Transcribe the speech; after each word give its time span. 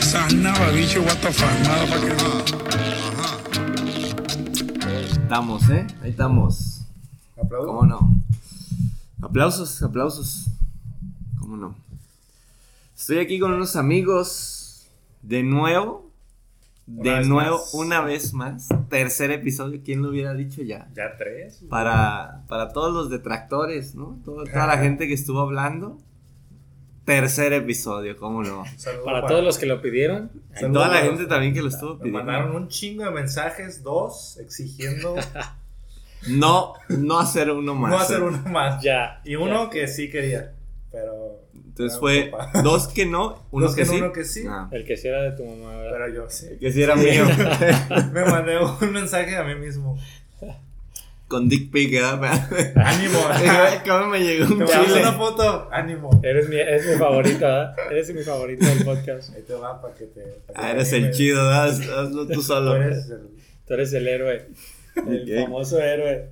Sanaba, 0.00 0.70
bicho, 0.72 1.00
what 1.02 1.16
the 1.20 1.32
fuck, 1.32 1.50
motherfucker. 1.66 2.14
Estamos, 5.12 5.70
¿eh? 5.70 5.86
Ahí 6.02 6.10
estamos. 6.10 6.82
¿Aplaudo? 7.40 7.66
¿Cómo 7.68 7.86
no? 7.86 8.14
Aplausos, 9.22 9.82
aplausos. 9.82 10.46
¿Cómo 11.38 11.56
no? 11.56 11.74
Estoy 12.96 13.18
aquí 13.18 13.38
con 13.38 13.52
unos 13.52 13.76
amigos 13.76 14.86
de 15.22 15.42
nuevo. 15.42 16.10
De 16.86 17.24
nuevo, 17.24 17.56
más. 17.58 17.72
una 17.74 18.00
vez 18.02 18.34
más. 18.34 18.68
Tercer 18.90 19.30
episodio, 19.30 19.80
¿quién 19.82 20.02
lo 20.02 20.10
hubiera 20.10 20.34
dicho 20.34 20.60
ya? 20.62 20.88
¿Ya 20.94 21.16
tres? 21.16 21.62
Para, 21.70 22.42
para 22.46 22.72
todos 22.74 22.92
los 22.92 23.08
detractores, 23.10 23.94
¿no? 23.94 24.18
Todo- 24.24 24.44
toda 24.44 24.66
la 24.66 24.76
gente 24.78 25.08
que 25.08 25.14
estuvo 25.14 25.40
hablando. 25.40 25.98
Tercer 27.04 27.52
episodio, 27.52 28.16
¿cómo 28.16 28.42
no? 28.42 28.60
Un 28.62 28.66
saludo 28.78 29.04
Para 29.04 29.26
todos 29.26 29.44
los 29.44 29.58
que 29.58 29.66
lo 29.66 29.82
pidieron, 29.82 30.30
Y 30.58 30.72
toda 30.72 30.88
la 30.88 30.98
gente 31.02 31.26
también 31.26 31.52
que 31.52 31.60
lo 31.62 31.68
estuvo 31.68 31.94
Me 31.96 32.04
pidiendo. 32.04 32.24
mandaron 32.24 32.56
un 32.56 32.68
chingo 32.68 33.04
de 33.04 33.10
mensajes, 33.10 33.82
dos, 33.82 34.38
exigiendo 34.38 35.14
No, 36.28 36.72
no 36.88 37.18
hacer 37.18 37.50
uno 37.50 37.74
más. 37.74 37.90
no 37.90 37.98
hacer 37.98 38.22
uno 38.22 38.38
más. 38.48 38.82
ya. 38.82 39.20
Y 39.24 39.36
uno 39.36 39.64
ya. 39.64 39.70
que 39.70 39.88
sí 39.88 40.08
quería, 40.10 40.54
pero... 40.90 41.42
Entonces 41.52 41.98
fue 41.98 42.30
dos 42.62 42.86
que 42.88 43.04
no, 43.04 43.42
uno 43.50 43.66
Dos 43.66 43.74
que, 43.74 43.82
que 43.82 43.86
no, 43.88 43.92
sí. 43.92 43.98
uno 44.00 44.12
que 44.12 44.24
sí. 44.24 44.44
Ah, 44.48 44.68
El 44.70 44.84
que 44.86 44.96
sí 44.96 45.08
era 45.08 45.22
de 45.22 45.32
tu 45.32 45.44
mamá, 45.44 45.76
¿verdad? 45.76 45.90
Pero 45.92 46.14
yo 46.14 46.30
sí. 46.30 46.56
que 46.60 46.72
sí 46.72 46.82
era 46.82 46.94
mío. 46.94 47.24
Me 48.12 48.24
mandé 48.24 48.58
un 48.58 48.92
mensaje 48.92 49.36
a 49.36 49.42
mí 49.42 49.56
mismo. 49.56 49.98
Con 51.28 51.48
Dick 51.48 51.70
Pic, 51.72 51.90
¿verdad? 51.92 52.48
Ánimo. 52.76 53.18
¿Cómo 53.86 54.06
me 54.08 54.20
llegó 54.20 54.44
un 54.52 54.58
Te 54.58 54.66
chile? 54.66 55.00
una 55.00 55.12
foto. 55.14 55.68
Ánimo. 55.72 56.20
Eres 56.22 56.48
mi, 56.48 56.56
es 56.60 56.86
mi 56.86 56.96
favorito, 56.96 57.38
¿verdad? 57.40 57.74
Eres 57.90 58.14
mi 58.14 58.22
favorito 58.22 58.64
del 58.66 58.84
podcast. 58.84 59.34
Ahí 59.34 59.42
te 59.42 59.54
va 59.54 59.80
para 59.80 59.94
que 59.94 60.04
te... 60.04 60.20
que 60.22 60.52
Ah, 60.54 60.66
te 60.66 60.70
eres 60.72 60.92
el 60.92 61.10
chido, 61.12 61.42
¿verdad? 61.44 61.68
Haz- 61.70 61.88
hazlo 61.88 62.26
tú 62.26 62.32
Tú 62.34 62.42
solo. 62.42 62.76
eres 62.76 63.08
el... 63.10 63.28
Tú 63.66 63.74
eres 63.74 63.92
el 63.94 64.06
héroe. 64.06 64.48
El 64.96 65.42
famoso 65.44 65.80
héroe. 65.80 66.28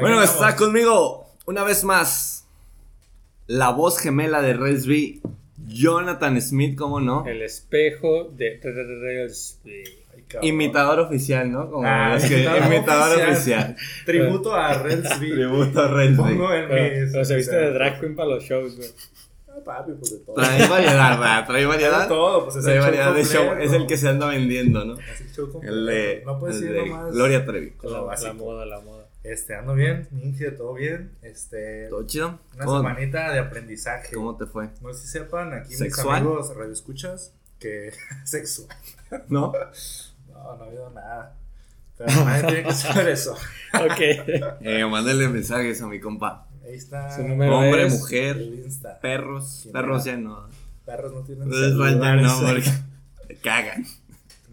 Bueno, 0.00 0.18
Ahí 0.18 0.24
está 0.24 0.56
conmigo 0.56 1.26
una 1.46 1.62
vez 1.64 1.84
más 1.84 2.44
la 3.46 3.70
voz 3.70 3.98
gemela 3.98 4.42
de 4.42 4.54
Resby, 4.54 5.20
Jonathan 5.68 6.40
Smith, 6.42 6.76
¿cómo 6.76 7.00
no? 7.00 7.24
El 7.26 7.40
espejo 7.42 8.24
de 8.36 8.60
Railsby. 8.62 9.84
Cabrón. 10.32 10.48
Imitador 10.48 11.00
oficial, 11.00 11.52
¿no? 11.52 11.70
Como 11.70 11.86
Ah, 11.86 12.14
los 12.14 12.24
que- 12.24 12.34
imitador 12.42 12.66
imitador 12.72 13.08
oficial. 13.28 13.32
oficial. 13.32 13.76
Tributo 14.06 14.54
a 14.54 14.74
Relsby. 14.74 15.30
Tributo 15.32 15.80
a 15.82 15.88
Resby. 15.88 16.16
Pongo 16.16 16.52
en 16.52 16.68
Pero, 16.68 17.00
mis... 17.04 17.12
pero 17.12 17.24
se 17.24 17.36
viste 17.36 17.50
o 17.56 17.58
sea, 17.58 17.68
de 17.68 17.72
drag 17.74 18.00
queen 18.00 18.16
para 18.16 18.28
los 18.30 18.44
shows, 18.44 18.76
güey. 18.76 18.88
Ah, 19.48 19.56
papi, 19.64 19.92
pues 19.98 20.10
de 20.12 20.18
todo. 20.24 20.34
Trae 20.34 20.66
variedad, 20.66 21.18
¿verdad? 21.18 21.46
Trae 21.46 21.66
variedad. 21.66 22.08
todo, 22.08 22.44
pues 22.44 22.56
es 22.56 22.64
Trae 22.64 22.76
el 22.76 22.80
show 22.82 22.90
variedad 22.90 23.14
de 23.14 23.24
show. 23.24 23.46
completo. 23.46 23.70
Es 23.70 23.80
el 23.80 23.86
que 23.86 23.96
se 23.98 24.08
anda 24.08 24.26
vendiendo, 24.28 24.84
¿no? 24.84 24.94
Es 24.98 25.20
el 25.20 25.30
show 25.32 25.52
completo. 25.52 25.74
El 25.76 25.86
de, 25.86 26.22
No 26.24 26.38
puedes 26.38 26.56
el 26.62 26.74
ir 26.76 26.86
nomás. 26.86 27.12
Gloria 27.12 27.44
Trevi. 27.44 27.70
Con 27.72 27.92
La, 27.92 28.16
la 28.16 28.32
moda, 28.32 28.64
la 28.64 28.80
moda. 28.80 29.02
Este, 29.24 29.54
ando 29.54 29.74
bien, 29.74 30.08
Ninja, 30.10 30.56
todo 30.56 30.74
bien. 30.74 31.12
Este, 31.22 31.86
¿Todo 31.90 32.04
chido? 32.06 32.40
una 32.56 32.64
¿Cómo, 32.64 32.78
semanita 32.78 33.30
de 33.32 33.38
aprendizaje. 33.38 34.12
cómo 34.14 34.36
te 34.36 34.46
fue? 34.46 34.70
No 34.80 34.92
sé 34.94 35.02
si 35.02 35.08
sepan, 35.08 35.52
aquí 35.52 35.74
¿Sexual? 35.74 36.22
mis 36.22 36.28
amigos 36.28 36.56
radioescuchas 36.56 37.32
que 37.60 37.92
sexual. 38.24 38.68
¿No? 39.28 39.52
No, 40.42 40.56
no 40.56 40.64
ha 40.64 40.66
habido 40.66 40.90
nada. 40.90 41.36
Pero 41.98 42.10
nadie 42.24 42.42
tiene 42.46 42.62
que 42.64 42.72
saber 42.74 43.08
eso. 43.08 43.32
Ok. 43.74 44.00
Eh, 44.60 44.84
mándale 44.90 45.28
mensajes 45.28 45.80
a 45.82 45.86
mi 45.86 46.00
compa. 46.00 46.46
Ahí 46.64 46.74
está. 46.74 47.14
Su 47.14 47.22
número 47.26 47.58
Hombre, 47.58 47.86
es- 47.86 47.92
mujer, 47.98 48.36
El 48.36 48.54
Insta. 48.64 48.98
perros. 49.00 49.60
¿Quién 49.62 49.72
Perros 49.72 50.04
ya 50.04 50.16
no. 50.16 50.48
Perros 50.86 51.12
no 51.12 51.20
tienen 51.22 51.44
Entonces 51.44 51.70
ya 52.00 52.16
no, 52.16 52.40
porque 52.40 53.38
cagan. 53.40 53.84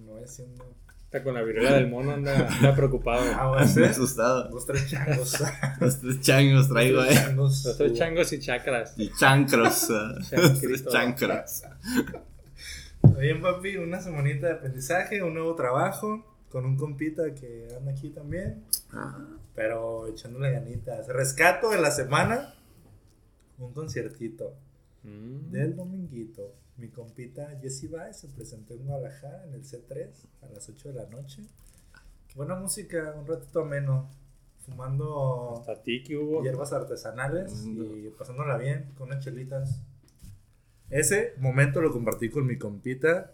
No 0.05 0.17
es 0.19 0.31
siendo. 0.35 0.65
Está 1.05 1.23
con 1.23 1.33
la 1.33 1.41
viruela 1.41 1.73
del 1.73 1.87
mono, 1.89 2.11
anda, 2.11 2.47
anda 2.47 2.75
preocupado. 2.75 3.23
Ah, 3.35 3.47
voy 3.47 3.59
a 3.59 3.63
Estoy 3.63 3.83
hacer 3.85 3.93
asustado. 3.93 4.47
dos, 4.49 4.67
tres 4.67 4.87
changos. 4.87 5.43
Los 5.79 5.99
tres 6.01 6.21
changos 6.21 6.69
traigo, 6.69 7.03
Tres 7.03 7.17
eh. 7.29 7.33
Los 7.33 7.77
tres 7.77 7.93
changos 7.93 8.31
y 8.33 8.39
chakras. 8.39 8.93
Y 8.97 9.11
chancros. 9.17 9.89
Los 9.89 10.29
tres 10.29 10.85
Chancritos. 10.85 10.93
chancros. 10.93 11.63
Bien, 13.17 13.41
papi, 13.41 13.77
una 13.77 13.99
semanita 14.01 14.47
de 14.47 14.53
aprendizaje, 14.53 15.21
un 15.23 15.33
nuevo 15.33 15.55
trabajo 15.55 16.25
con 16.49 16.65
un 16.65 16.77
compita 16.77 17.33
que 17.35 17.67
anda 17.77 17.91
aquí 17.91 18.09
también, 18.09 18.63
Ah, 18.91 19.37
pero 19.53 20.07
echándole 20.07 20.51
ganitas. 20.51 21.07
Rescato 21.07 21.69
de 21.69 21.79
la 21.79 21.91
semana, 21.91 22.55
un 23.59 23.73
conciertito 23.73 24.55
Mm. 25.03 25.51
del 25.51 25.75
dominguito. 25.75 26.53
Mi 26.77 26.89
compita 26.89 27.57
Jesse 27.61 27.89
Baez 27.91 28.17
se 28.17 28.27
presentó 28.29 28.73
en 28.73 28.85
Guadalajara 28.85 29.43
en 29.45 29.53
el 29.53 29.63
C3 29.63 30.27
a 30.41 30.47
las 30.47 30.67
8 30.69 30.89
de 30.89 30.95
la 30.95 31.05
noche. 31.09 31.43
Buena 32.35 32.55
música, 32.55 33.13
un 33.19 33.27
ratito 33.27 33.61
ameno, 33.61 34.09
fumando 34.65 35.57
Hasta 35.59 35.81
tiki 35.81 36.15
hubo. 36.15 36.41
hierbas 36.41 36.71
artesanales 36.73 37.51
Mm. 37.65 38.05
y 38.07 38.09
pasándola 38.09 38.57
bien 38.57 38.91
con 38.97 39.09
unas 39.09 39.23
chelitas. 39.23 39.81
Ese 40.89 41.33
momento 41.37 41.81
lo 41.81 41.91
compartí 41.91 42.29
con 42.29 42.45
mi 42.47 42.57
compita 42.57 43.31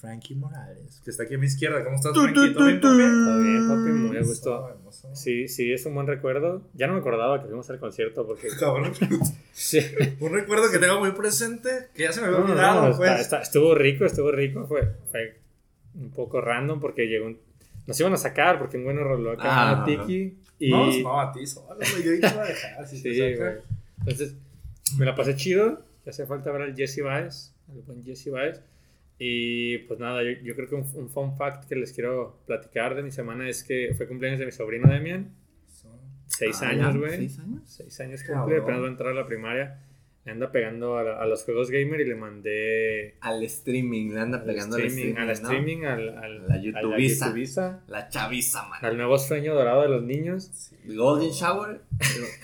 Frankie 0.00 0.34
Morales, 0.34 1.00
que 1.04 1.10
está 1.10 1.22
aquí 1.22 1.34
a 1.34 1.38
mi 1.38 1.46
izquierda. 1.46 1.84
¿Cómo 1.84 1.94
estás, 1.96 2.12
Frankie? 2.12 2.52
¿Todo 2.54 2.66
bien, 2.66 2.80
papi? 2.80 3.00
Está 3.02 3.38
bien, 3.38 3.68
papi, 3.68 3.90
muy 3.92 4.16
a 4.16 4.22
gusto. 4.22 4.78
Sí, 5.14 5.46
sí, 5.46 5.72
es 5.72 5.86
un 5.86 5.94
buen 5.94 6.08
recuerdo. 6.08 6.62
Ya 6.74 6.88
no 6.88 6.94
me 6.94 6.98
acordaba 7.00 7.40
que 7.40 7.46
fuimos 7.46 7.70
al 7.70 7.78
concierto 7.78 8.26
porque. 8.26 8.48
Cabrón. 8.60 8.92
Sí. 9.52 9.78
Un 10.18 10.32
recuerdo 10.32 10.70
que 10.72 10.78
tengo 10.80 10.98
muy 10.98 11.12
presente, 11.12 11.88
que 11.94 12.02
ya 12.02 12.12
se 12.12 12.20
me 12.20 12.26
había 12.26 12.40
No, 12.40 12.46
no, 12.46 12.52
olvidado, 12.52 12.88
no, 12.88 12.96
pues. 12.96 13.10
está- 13.12 13.20
está- 13.20 13.42
estuvo 13.42 13.74
rico, 13.76 14.04
estuvo 14.04 14.32
rico. 14.32 14.66
Fue, 14.66 14.88
fue 15.12 15.38
un 15.94 16.10
poco 16.10 16.40
random 16.40 16.80
porque 16.80 17.06
llegó 17.06 17.26
un. 17.26 17.38
Nos 17.86 17.98
iban 18.00 18.12
a 18.12 18.16
sacar 18.16 18.58
porque 18.58 18.78
un 18.78 18.84
bueno 18.84 19.04
roló 19.04 19.32
acá 19.32 19.42
Ah, 19.44 19.82
a 19.82 19.84
Tiki. 19.84 20.36
Y, 20.58 20.70
No, 20.70 20.86
no, 21.02 21.20
a 21.20 21.32
ti 21.32 21.46
solo, 21.46 21.76
güey. 21.76 22.04
Yo 22.04 22.12
iba 22.14 22.28
a 22.28 22.44
dejar. 22.46 22.86
Si 22.88 22.98
Sí, 22.98 23.36
güey. 23.36 23.54
Entonces, 24.00 24.34
me 24.98 25.04
la 25.06 25.14
pasé 25.14 25.36
chido. 25.36 25.84
Ya 26.04 26.10
hace 26.10 26.26
falta 26.26 26.50
ver 26.52 26.62
al 26.62 26.74
Jesse 26.76 27.02
Baez, 27.02 27.54
al 27.68 27.80
buen 27.82 28.04
Jesse 28.04 28.30
Baez. 28.30 28.60
Y 29.18 29.78
pues 29.78 30.00
nada, 30.00 30.22
yo, 30.24 30.30
yo 30.42 30.54
creo 30.56 30.68
que 30.68 30.74
un, 30.74 30.86
un 30.94 31.08
fun 31.10 31.36
fact 31.36 31.68
que 31.68 31.76
les 31.76 31.92
quiero 31.92 32.40
platicar 32.46 32.94
de 32.96 33.02
mi 33.02 33.10
semana 33.12 33.48
es 33.48 33.62
que 33.62 33.94
fue 33.96 34.08
cumpleaños 34.08 34.40
de 34.40 34.46
mi 34.46 34.52
sobrino 34.52 34.88
Demian. 34.90 35.32
Seis 36.26 36.60
Ah, 36.62 36.68
años, 36.70 36.96
güey. 36.96 37.10
¿Seis 37.18 37.38
años? 37.38 37.62
Seis 37.66 38.00
años 38.00 38.24
cumple, 38.24 38.56
apenas 38.58 38.80
va 38.82 38.86
a 38.86 38.90
entrar 38.90 39.10
a 39.10 39.14
la 39.14 39.26
primaria. 39.26 39.80
Le 40.24 40.30
anda 40.32 40.52
pegando 40.52 40.96
a, 40.98 41.02
la- 41.02 41.20
a 41.20 41.26
los 41.26 41.42
juegos 41.44 41.68
gamer 41.70 42.00
y 42.00 42.04
le 42.04 42.14
mandé 42.14 43.16
Al 43.20 43.42
streaming, 43.42 44.10
le 44.12 44.20
anda 44.20 44.38
al 44.38 44.44
pegando 44.44 44.76
al 44.76 44.82
streaming, 44.82 45.16
streaming. 45.16 45.20
al 45.20 45.26
¿no? 45.26 45.32
streaming, 45.32 45.84
al, 45.84 46.08
al, 46.18 46.48
La 46.48 46.54
a 46.54 47.80
La 47.88 48.08
chaviza, 48.08 48.68
man. 48.68 48.78
al 48.84 48.96
nuevo 48.96 49.18
sueño 49.18 49.52
dorado 49.54 49.82
de 49.82 49.88
los 49.88 50.02
niños. 50.04 50.48
Sí. 50.52 50.76
Golden 50.94 51.30
Shower. 51.30 51.80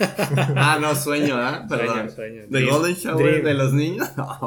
ah, 0.57 0.79
no, 0.81 0.95
sueño, 0.97 1.37
¿ah? 1.37 1.67
Perdón. 1.69 2.11
Sueño, 2.11 2.11
sueño. 2.11 2.43
¿The 2.51 2.59
Dream- 2.59 2.71
Golden 2.71 2.95
Shower 2.97 3.27
Dream. 3.27 3.45
de 3.45 3.55
los 3.55 3.73
niños? 3.73 4.09
No, 4.17 4.27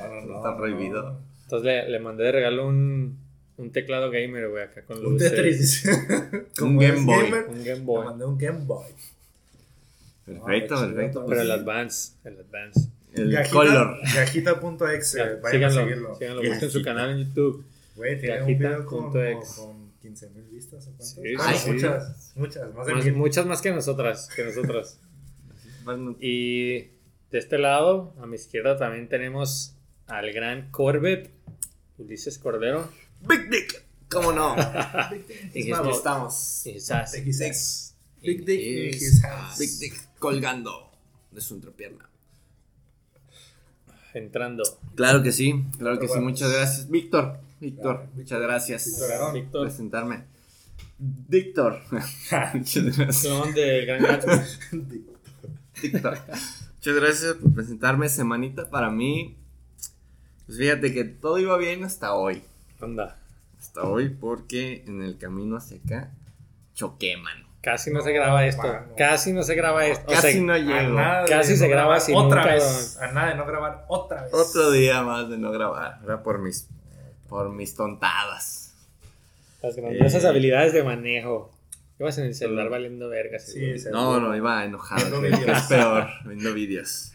No, 0.00 0.08
no, 0.08 0.20
no, 0.26 0.36
Está 0.38 0.50
no. 0.52 0.56
prohibido. 0.56 1.20
Entonces 1.44 1.66
le, 1.66 1.88
le 1.90 1.98
mandé 2.00 2.24
de 2.24 2.32
regalo 2.32 2.66
un, 2.66 3.18
un 3.58 3.70
teclado 3.72 4.10
gamer, 4.10 4.48
güey, 4.48 4.64
acá 4.64 4.82
con 4.86 5.04
Un 5.04 5.12
luces. 5.14 5.30
Tetris. 5.30 5.84
Un 6.62 6.78
Game 6.78 7.04
Boy. 7.04 7.24
gamer, 7.24 7.44
Un 7.50 7.58
Game 7.64 7.78
Le 7.80 7.84
Boy. 7.84 8.04
mandé 8.06 8.24
un 8.24 8.38
Game 8.38 8.64
Boy. 8.64 8.86
Perfecto, 10.24 10.74
Ah, 10.76 10.86
perfecto. 10.86 11.20
chido, 11.20 11.26
Pero 11.26 11.40
el 11.42 11.50
Advance, 11.50 12.12
el 12.24 12.38
Advance. 12.38 12.88
el 13.14 13.30
Gajita- 13.32 13.50
color. 13.50 13.96
Gajita.exe. 14.14 15.18
Ya, 15.18 15.24
Vayan 15.42 15.64
a 15.64 15.70
síganlo, 15.70 15.80
seguirlo. 15.80 16.14
síganlo, 16.16 16.42
busquen 16.48 16.70
su 16.70 16.82
canal 16.82 17.10
en 17.10 17.26
YouTube. 17.28 17.64
Güey, 17.96 18.20
tiene 18.20 18.40
un 18.42 18.46
video 18.46 18.86
con, 18.86 19.12
con 19.12 19.90
15 20.00 20.30
mil 20.30 20.44
vistas. 20.44 20.84
¿o 20.86 20.90
cuántas? 20.90 21.10
Sí, 21.10 21.20
Bueno, 21.36 21.58
sí. 21.58 21.70
muchas, 21.72 22.32
muchas. 22.36 22.74
Más 22.74 22.86
de 22.86 22.94
Más- 22.94 23.12
muchas 23.12 23.46
más 23.46 23.60
que 23.62 23.70
nosotras, 23.72 24.28
que 24.34 24.44
nosotras. 24.44 24.98
Y 26.20 26.72
de 27.30 27.38
este 27.38 27.58
lado, 27.58 28.14
a 28.20 28.26
mi 28.26 28.36
izquierda 28.36 28.76
también 28.76 29.08
tenemos 29.08 29.74
al 30.06 30.32
gran 30.32 30.70
Corbett, 30.70 31.30
Ulises 31.98 32.38
Cordero. 32.38 32.88
Big 33.28 33.48
Dick. 33.50 33.84
¿Cómo 34.08 34.32
no? 34.32 34.54
Big 35.10 35.24
Y 35.54 35.72
aquí 35.72 35.90
estamos. 35.90 36.62
XS. 36.64 37.89
Big 38.22 38.44
Dick 38.44 38.60
in 38.60 38.88
Is 38.88 39.02
his 39.02 39.24
hands. 39.24 39.58
Big 39.58 39.78
Dick 39.78 40.18
colgando 40.18 40.90
de 41.30 41.40
su 41.40 41.54
entrepierna. 41.54 42.08
entrando. 44.12 44.62
Claro 44.94 45.22
que 45.22 45.32
sí, 45.32 45.64
claro 45.78 45.98
que 45.98 46.08
sí. 46.08 46.18
Muchas 46.18 46.52
gracias, 46.52 46.90
Víctor. 46.90 47.38
Víctor, 47.60 47.96
Claro, 47.96 48.10
muchas 48.14 48.40
gracias 48.40 49.00
por 49.52 49.62
presentarme. 49.62 50.24
Víctor. 50.98 51.80
Muchas 52.54 52.96
gracias. 52.96 53.54
del 53.54 53.86
gran. 53.86 54.02
Víctor. 55.82 56.18
Muchas 56.74 56.94
gracias 56.94 57.34
por 57.34 57.54
presentarme. 57.54 58.08
Semanita 58.08 58.68
para 58.68 58.90
mí. 58.90 59.36
Pues 60.46 60.58
fíjate 60.58 60.92
que 60.92 61.04
todo 61.04 61.38
iba 61.38 61.56
bien 61.58 61.84
hasta 61.84 62.14
hoy. 62.14 62.42
Anda. 62.80 63.18
Hasta 63.58 63.82
hoy 63.84 64.08
porque 64.08 64.84
en 64.86 65.02
el 65.02 65.16
camino 65.18 65.56
hacia 65.56 65.76
acá 65.78 66.12
choqué, 66.74 67.16
mano. 67.16 67.49
Casi 67.62 67.90
no, 67.90 68.00
se 68.00 68.12
graba 68.12 68.46
esto. 68.46 68.62
mano. 68.66 68.86
Casi 68.96 69.32
no 69.34 69.42
se 69.42 69.54
graba 69.54 69.84
esto. 69.86 70.04
O 70.10 70.14
Casi 70.14 70.32
sea, 70.32 70.40
no 70.42 70.56
llego. 70.56 70.96
Casi 71.28 71.52
no 71.52 71.58
se 71.58 71.68
graba 71.68 71.82
grabar 71.82 72.00
sin 72.00 72.16
otra 72.16 72.42
un 72.42 72.48
vez. 72.48 72.98
A 73.00 73.12
nada 73.12 73.28
de 73.30 73.34
no 73.34 73.44
grabar 73.44 73.84
otra 73.88 74.22
vez. 74.22 74.32
Otro 74.32 74.70
día 74.70 75.02
más 75.02 75.28
de 75.28 75.36
no 75.36 75.50
grabar. 75.50 75.98
Era 76.02 76.22
por 76.22 76.38
mis, 76.38 76.68
por 77.28 77.50
mis 77.50 77.74
tontadas. 77.74 78.72
Las 79.62 79.76
grandiosas 79.76 80.24
Eh. 80.24 80.28
habilidades 80.28 80.72
de 80.72 80.82
manejo. 80.82 81.52
Ibas 81.98 82.16
en 82.16 82.24
el 82.26 82.34
celular 82.34 82.70
valiendo 82.70 83.10
vergas. 83.10 83.44
Sí, 83.44 83.74
No, 83.92 84.18
no, 84.20 84.34
iba 84.34 84.64
enojado. 84.64 85.20
Viendo 85.20 85.52
es 85.52 85.62
peor, 85.64 86.08
viendo 86.24 86.54
vídeos. 86.54 87.12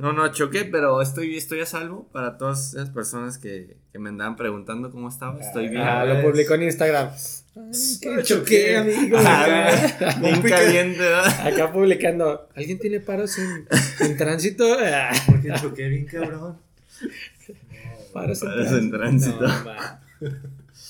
No, 0.00 0.12
no, 0.14 0.32
choqué, 0.32 0.64
pero 0.64 1.02
estoy, 1.02 1.36
estoy 1.36 1.60
a 1.60 1.66
salvo 1.66 2.08
para 2.10 2.38
todas 2.38 2.72
esas 2.74 2.88
personas 2.90 3.36
que, 3.38 3.76
que 3.92 3.98
me 3.98 4.08
andaban 4.08 4.34
preguntando 4.36 4.90
cómo 4.90 5.08
estaba. 5.08 5.38
Estoy 5.40 5.68
bien. 5.68 5.82
Ah, 5.82 6.04
lo 6.06 6.14
ves. 6.14 6.24
publicó 6.24 6.54
en 6.54 6.62
Instagram. 6.64 7.10
Ay, 7.10 7.72
Choqué, 8.00 8.16
que 8.16 8.22
choqué, 8.22 8.76
amigo. 8.78 9.18
Ah, 9.20 9.68
Acá, 9.68 10.18
bien 10.22 10.40
caliente, 10.42 10.98
¿verdad? 11.00 11.46
acá 11.46 11.72
publicando. 11.72 12.48
¿Alguien 12.54 12.78
tiene 12.78 13.00
paros 13.00 13.36
en, 13.38 13.66
en 14.00 14.16
tránsito? 14.16 14.64
Ah, 14.80 15.10
Porque 15.26 15.52
choqué 15.60 15.88
bien 15.88 16.06
cabrón. 16.06 16.40
No, 16.40 16.58
paros 18.12 18.42
en 18.42 18.48
Paros 18.48 18.72
en 18.72 18.90
tránsito. 18.90 19.40
No, 19.40 19.64
ma. 19.64 20.00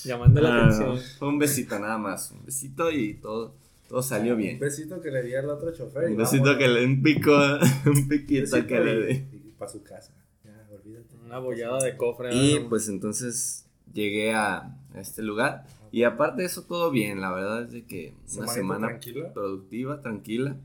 Llamando 0.04 0.40
la 0.40 0.50
no. 0.50 0.60
atención. 0.62 0.98
Fue 1.18 1.28
un 1.28 1.38
besito 1.38 1.78
nada 1.78 1.98
más. 1.98 2.30
Un 2.30 2.44
besito 2.44 2.90
y 2.90 3.14
todo, 3.14 3.54
todo 3.90 4.02
salió 4.02 4.34
Un 4.34 4.38
bien. 4.38 4.58
besito 4.60 5.00
que 5.02 5.10
le 5.10 5.22
di 5.24 5.34
al 5.34 5.50
otro 5.50 5.72
chofer. 5.72 6.04
Un 6.10 6.16
besito 6.16 6.44
vámonos. 6.44 6.58
que 6.62 6.68
le 6.68 6.84
un 6.86 7.02
pico, 7.02 7.36
un 7.86 8.08
piquito 8.08 8.66
que 8.66 8.80
le 8.80 9.06
di. 9.06 9.18
Para 9.58 9.70
su 9.70 9.82
casa. 9.82 10.12
Ya, 10.44 10.64
olvídate. 10.72 11.16
Una 11.26 11.38
bollada 11.38 11.82
de 11.82 11.96
cofre. 11.96 12.32
Y 12.32 12.60
¿no? 12.60 12.68
pues 12.68 12.88
entonces 12.88 13.66
llegué 13.92 14.32
a 14.32 14.76
este 14.94 15.22
lugar. 15.22 15.66
Y 15.90 16.04
aparte 16.04 16.42
de 16.42 16.46
eso, 16.46 16.62
todo 16.62 16.92
bien. 16.92 17.20
La 17.20 17.32
verdad 17.32 17.64
es 17.64 17.72
de 17.72 17.84
que 17.84 18.14
una 18.36 18.46
semana 18.46 18.86
tranquila. 18.86 19.32
productiva, 19.32 20.00
tranquila. 20.00 20.56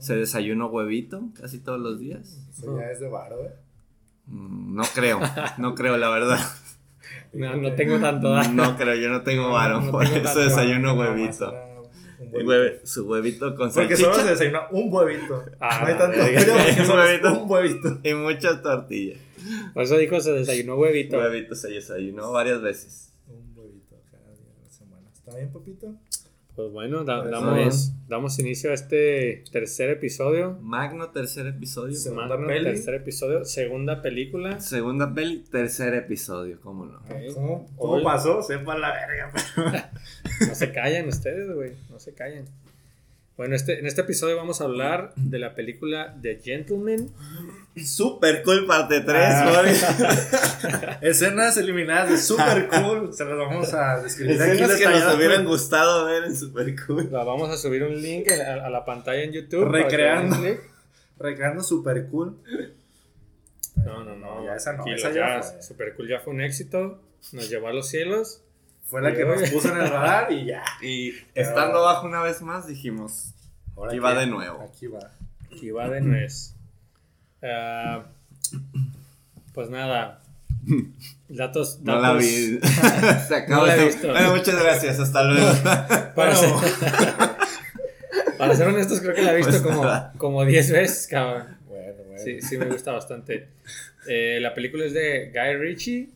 Se 0.00 0.16
desayunó 0.16 0.66
huevito 0.66 1.22
casi 1.40 1.60
todos 1.60 1.78
los 1.78 2.00
días. 2.00 2.48
eso 2.52 2.76
ya 2.78 2.90
es 2.90 2.98
de 2.98 3.08
varo, 3.08 3.44
¿eh? 3.44 3.52
Mm, 4.26 4.74
No 4.74 4.82
creo, 4.92 5.20
no 5.58 5.74
creo, 5.76 5.96
la 5.96 6.10
verdad. 6.10 6.38
No, 7.32 7.54
no 7.54 7.72
tengo 7.74 7.98
tanto. 8.00 8.42
No 8.52 8.76
creo, 8.76 8.94
yo 8.96 9.10
no 9.10 9.22
tengo 9.22 9.50
no 9.50 9.90
por 9.90 10.04
eso 10.04 10.40
desayuno 10.40 10.94
huevito. 10.94 11.52
Un 12.18 12.28
huevito. 12.32 12.48
hueve- 12.50 12.80
su 12.84 13.06
huevito 13.08 13.54
con 13.54 13.72
Porque 13.72 13.96
solo 13.96 14.14
se 14.14 14.20
salchicha 14.20 14.30
desayuna 14.32 14.68
un 14.70 14.92
huevito. 14.92 15.44
Ah, 15.60 15.80
no 15.82 15.86
hay 15.88 15.94
tanto 15.98 16.18
porque 16.18 16.80
Un 16.82 16.90
huevito. 16.98 17.32
un 17.42 17.50
huevito. 17.50 17.98
y 18.02 18.14
muchas 18.14 18.62
tortillas. 18.62 19.18
Por 19.74 19.82
eso 19.82 19.96
dijo 19.96 20.20
se 20.20 20.32
desayunó 20.32 20.76
huevito. 20.76 21.18
Huevito 21.18 21.54
se 21.54 21.68
desayunó 21.68 22.32
varias 22.32 22.60
veces. 22.62 23.12
Un 23.28 23.52
huevito 23.56 23.96
cada 24.10 24.24
día 24.32 24.52
de 24.56 24.64
la 24.64 24.70
semana. 24.70 25.08
¿Está 25.14 25.36
bien, 25.36 25.52
papito? 25.52 25.94
Pues 26.56 26.72
bueno, 26.72 27.04
da- 27.04 27.20
Pues 27.20 27.30
damos, 27.32 27.92
damos 28.08 28.38
inicio 28.38 28.70
a 28.70 28.74
este 28.74 29.44
tercer 29.52 29.90
episodio. 29.90 30.58
Magno 30.62 31.10
tercer 31.10 31.46
episodio. 31.46 31.94
Segunda 31.94 32.28
Magno 32.28 32.46
peli. 32.46 32.64
tercer 32.64 32.94
episodio, 32.94 33.44
segunda 33.44 34.00
película. 34.00 34.58
Segunda 34.60 35.12
peli, 35.12 35.44
tercer 35.50 35.92
episodio, 35.94 36.58
cómo 36.62 36.86
no. 36.86 36.96
Ok. 37.00 37.34
¿Cómo, 37.34 37.66
cómo 37.76 38.02
pasó? 38.02 38.42
Sepa 38.42 38.76
la 38.78 38.92
verga. 38.92 39.90
No 40.48 40.54
se 40.54 40.70
callan 40.72 41.08
ustedes, 41.08 41.50
güey. 41.54 41.72
No 41.90 41.98
se 41.98 42.12
callan. 42.12 42.44
Bueno, 43.36 43.54
este, 43.54 43.78
en 43.78 43.86
este 43.86 44.00
episodio 44.00 44.36
vamos 44.36 44.62
a 44.62 44.64
hablar 44.64 45.12
de 45.16 45.38
la 45.38 45.54
película 45.54 46.16
The 46.22 46.40
Gentleman. 46.42 47.10
Super 47.84 48.42
cool 48.42 48.66
parte 48.66 49.02
3, 49.02 49.14
Ah. 49.14 50.98
Escenas 51.02 51.58
eliminadas 51.58 52.08
de 52.08 52.16
Super 52.16 52.68
Cool. 52.68 53.12
Se 53.12 53.26
las 53.26 53.36
vamos 53.36 53.74
a 53.74 54.00
describir 54.02 54.40
aquí 54.40 54.52
Escenas 54.52 54.76
que 54.78 54.86
nos 54.88 55.14
hubieran 55.14 55.44
gustado 55.44 56.06
ver 56.06 56.24
en 56.24 56.34
Super 56.36 56.74
Cool. 56.86 57.12
La 57.12 57.24
vamos 57.24 57.50
a 57.50 57.58
subir 57.58 57.82
un 57.82 58.00
link 58.00 58.26
a, 58.30 58.64
a 58.64 58.70
la 58.70 58.86
pantalla 58.86 59.22
en 59.22 59.32
YouTube. 59.32 59.66
para 59.70 59.78
que 59.86 59.96
Recreando. 59.96 60.36
Recreando 61.18 61.62
Super 61.62 62.06
Cool. 62.06 62.38
No, 63.84 64.02
no, 64.02 64.16
no. 64.16 64.46
Ya 64.46 64.54
esa 64.56 64.72
no, 64.72 64.86
esa 64.86 65.12
ya 65.12 65.42
fue. 65.42 65.62
Super 65.62 65.94
Cool 65.94 66.08
ya 66.08 66.20
fue 66.20 66.32
un 66.32 66.40
éxito. 66.40 67.02
Nos 67.32 67.50
llevó 67.50 67.68
a 67.68 67.74
los 67.74 67.86
cielos. 67.88 68.40
Fue 68.86 69.02
la 69.02 69.12
que 69.14 69.24
nos 69.24 69.50
puso 69.50 69.70
en 69.74 69.78
el 69.82 69.88
radar 69.90 70.30
y 70.32 70.46
ya. 70.46 70.62
Y 70.80 71.12
estando 71.34 71.78
abajo 71.78 72.06
una 72.06 72.22
vez 72.22 72.40
más, 72.42 72.66
dijimos, 72.66 73.32
Ahora 73.76 73.90
Aquí 73.90 73.98
va 73.98 74.14
de 74.14 74.26
nuevo. 74.26 74.62
Aquí 74.62 74.86
va. 74.86 75.10
Y 75.50 75.70
va 75.70 75.88
de 75.88 76.00
nuez. 76.00 76.54
Ah, 77.42 78.04
pues 79.52 79.68
nada. 79.70 80.22
Datos. 81.28 81.80
no 81.82 82.00
la 82.00 82.08
datos- 82.14 82.22
vi. 82.22 82.58
Se 83.28 83.34
acabó 83.36 83.60
No 83.62 83.66
la 83.66 83.76
he 83.76 83.84
visto. 83.86 84.08
Bueno, 84.08 84.34
muchas 84.36 84.62
gracias, 84.62 84.98
hasta 85.00 85.24
luego. 85.24 85.52
Para, 85.62 86.12
Bueno. 86.14 86.34
ser, 86.36 86.50
para 88.38 88.54
ser 88.56 88.68
honestos, 88.68 89.00
creo 89.00 89.14
que 89.14 89.22
la 89.22 89.32
he 89.32 89.36
visto 89.36 89.50
Pues 89.52 89.62
como, 89.62 89.84
nada. 89.84 90.12
como 90.18 90.44
10 90.44 90.70
veces, 90.72 91.06
cabrón. 91.06 91.56
Bueno, 91.66 92.02
bueno. 92.06 92.22
Sí, 92.22 92.40
sí 92.40 92.56
me 92.58 92.66
gusta 92.66 92.92
bastante. 92.92 93.48
Eh, 94.08 94.38
la 94.40 94.54
película 94.54 94.84
es 94.84 94.92
de 94.94 95.30
Guy 95.34 95.56
Ritchie, 95.58 96.08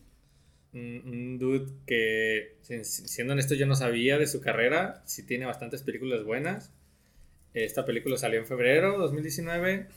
un, 0.73 1.39
dude 1.39 1.67
que, 1.87 2.57
si- 2.63 2.85
siendo 2.85 3.33
honesto, 3.33 3.55
yo 3.55 3.67
no 3.67 3.75
sabía 3.75 4.19
de 4.19 4.27
su 4.27 4.41
carrera. 4.41 5.03
Sí 5.07 5.25
tiene 5.25 5.47
bastantes 5.47 5.83
películas 5.83 6.25
buenas. 6.25 6.71
Esta 7.55 7.85
película 7.85 8.17
salió 8.17 8.39
en 8.39 8.47
febrero 8.47 8.97
2019. 8.99 9.89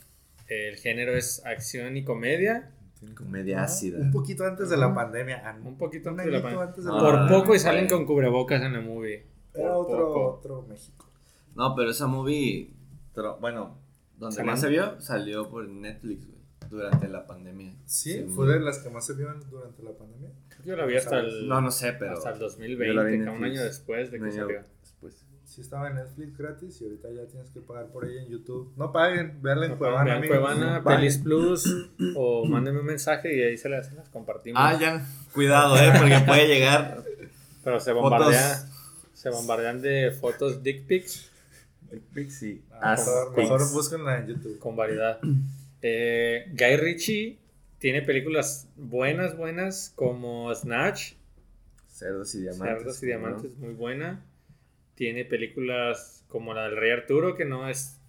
El 0.48 0.76
género 0.76 1.16
es 1.16 1.44
acción 1.46 1.96
y 1.96 2.04
comedia. 2.04 2.70
Comedia 3.16 3.60
Ah, 3.60 3.64
ácida. 3.64 3.98
Un 3.98 4.10
poquito 4.10 4.44
antes 4.44 4.70
de 4.70 4.76
la 4.76 4.92
pandemia. 4.94 5.42
ah, 5.44 5.58
Un 5.62 5.76
poquito 5.76 6.10
un 6.10 6.18
antes 6.20 6.26
de 6.26 6.32
la 6.32 6.38
añito 6.38 6.58
pan- 6.60 6.68
antes 6.68 6.84
de 6.84 6.90
Ah, 6.90 6.94
la 6.94 7.00
Por 7.00 7.14
pandemia. 7.14 7.38
poco 7.42 7.54
y 7.54 7.58
salen 7.58 7.88
con 7.88 8.06
cubrebocas 8.06 8.62
en 8.62 8.72
la 8.72 8.80
movie. 8.80 9.26
Por 9.52 9.60
Era 9.62 9.76
otro, 9.76 9.98
poco. 10.08 10.26
otro 10.38 10.62
México. 10.68 11.06
No, 11.54 11.74
pero 11.76 11.90
esa 11.90 12.06
movie, 12.08 12.70
bueno, 13.40 13.78
donde 14.18 14.42
más 14.42 14.60
se 14.60 14.68
vio, 14.68 15.00
salió 15.00 15.48
por 15.50 15.68
Netflix, 15.68 16.26
güey, 16.26 16.38
durante 16.70 17.08
la 17.08 17.26
pandemia. 17.26 17.74
Sí, 17.84 18.12
Según- 18.14 18.34
fue 18.34 18.46
de 18.54 18.60
las 18.60 18.78
que 18.78 18.90
más 18.90 19.06
se 19.06 19.12
vio 19.14 19.32
durante 19.50 19.82
la 19.82 19.92
pandemia. 19.92 20.30
Yo 20.64 20.76
la 20.76 20.86
vi 20.86 20.96
hasta 20.96 21.20
el, 21.20 21.46
No, 21.48 21.60
no 21.60 21.70
sé, 21.70 21.92
pero... 21.98 22.12
hasta 22.12 22.30
el 22.30 22.38
yo 22.40 22.48
la 22.48 22.54
vi 22.56 22.76
2020, 22.76 23.14
en 23.14 23.24
cada 23.24 23.36
un 23.36 23.44
año 23.44 23.62
después 23.62 24.10
de 24.10 24.20
que 24.20 24.30
salió. 24.32 24.62
después. 24.80 25.26
Sí 25.44 25.60
estaba 25.60 25.88
en 25.88 25.96
Netflix 25.96 26.36
gratis 26.36 26.80
y 26.80 26.84
ahorita 26.84 27.08
ya 27.12 27.26
tienes 27.28 27.50
que 27.50 27.60
pagar 27.60 27.86
por 27.88 28.04
ella 28.06 28.22
en 28.22 28.28
YouTube. 28.28 28.72
No 28.76 28.90
paguen, 28.90 29.40
veanla 29.40 29.66
en 29.66 29.72
No, 29.72 29.78
Cuevana, 29.78 30.04
vean 30.04 30.16
amigos. 30.18 30.38
Cuevana, 30.38 30.78
No. 30.78 30.84
Pelis 30.84 31.18
Plus 31.18 31.90
o 32.16 32.44
mándenme 32.46 32.80
un 32.80 32.86
mensaje 32.86 33.36
y 33.36 33.42
ahí 33.42 33.56
se 33.56 33.68
las, 33.68 33.88
compartimos. 34.10 34.60
Ah, 34.62 34.76
ya, 34.80 35.06
cuidado, 35.32 35.76
eh, 35.76 35.92
porque 35.96 36.18
puede 36.26 36.48
llegar 36.48 37.04
Pero 37.62 37.78
se 37.78 37.92
fotos... 37.92 38.10
bombardea, 38.10 38.64
se 39.12 39.30
bombardean 39.30 39.80
de 39.82 40.10
fotos 40.10 40.62
dick 40.62 40.86
pics 40.86 41.30
Pixie. 42.12 42.62
Ah, 42.72 42.94
As 42.94 43.06
mejor, 43.06 43.34
pics. 43.34 43.50
mejor 43.50 43.72
búsquenla 43.72 44.18
en 44.18 44.26
YouTube. 44.26 44.58
con 44.58 44.74
variedad. 44.74 45.20
Eh, 45.82 46.46
Guy 46.52 46.76
Ritchie 46.76 47.38
tiene 47.78 48.02
películas 48.02 48.68
buenas, 48.76 49.36
buenas 49.36 49.92
como 49.94 50.54
Snatch, 50.54 51.14
Cerdos 51.88 52.34
y 52.34 52.40
diamantes. 52.40 52.78
Cerdos 52.78 53.02
y 53.02 53.06
¿no? 53.06 53.08
Diamantes, 53.08 53.56
muy 53.58 53.74
buena. 53.74 54.24
Tiene 54.96 55.24
películas 55.24 56.24
como 56.28 56.52
la 56.54 56.64
del 56.68 56.76
Rey 56.76 56.90
Arturo, 56.92 57.36
que 57.36 57.44
no 57.44 57.68
es. 57.68 58.00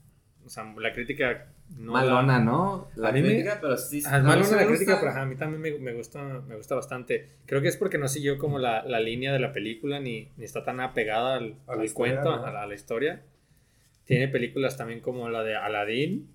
O 0.45 0.49
sea, 0.49 0.63
la 0.79 0.93
crítica 0.93 1.47
no. 1.77 1.93
Malona, 1.93 2.37
la- 2.39 2.43
¿no? 2.43 2.87
La 2.95 3.09
A 3.09 3.11
mí 3.11 3.21
me- 3.21 3.29
crítica, 3.29 3.59
pero 3.61 3.77
sí. 3.77 4.01
Ah, 4.05 4.17
es 4.17 4.23
malona 4.23 4.49
la 4.51 4.57
me 4.61 4.67
crítica, 4.67 4.93
gusta. 4.93 5.07
pero 5.09 5.21
a 5.21 5.25
mí 5.25 5.35
también 5.35 5.61
me, 5.61 5.79
me 5.79 5.93
gusta, 5.93 6.23
me 6.47 6.55
gusta 6.55 6.75
bastante. 6.75 7.29
Creo 7.45 7.61
que 7.61 7.67
es 7.67 7.77
porque 7.77 7.97
no 7.97 8.07
siguió 8.07 8.37
como 8.39 8.57
la, 8.59 8.83
la 8.85 8.99
línea 8.99 9.33
de 9.33 9.39
la 9.39 9.51
película 9.53 9.99
ni, 9.99 10.29
ni 10.37 10.45
está 10.45 10.63
tan 10.63 10.79
apegada 10.79 11.35
al, 11.35 11.55
A 11.67 11.73
la 11.75 11.81
al 11.81 11.85
historia, 11.85 12.21
cuento, 12.21 12.37
¿no? 12.37 12.45
a 12.45 12.51
la, 12.51 12.63
a 12.63 12.67
la 12.67 12.73
historia. 12.75 13.21
Tiene 14.05 14.27
películas 14.27 14.77
también 14.77 14.99
como 15.01 15.29
la 15.29 15.43
de 15.43 15.55
Aladdin. 15.55 16.27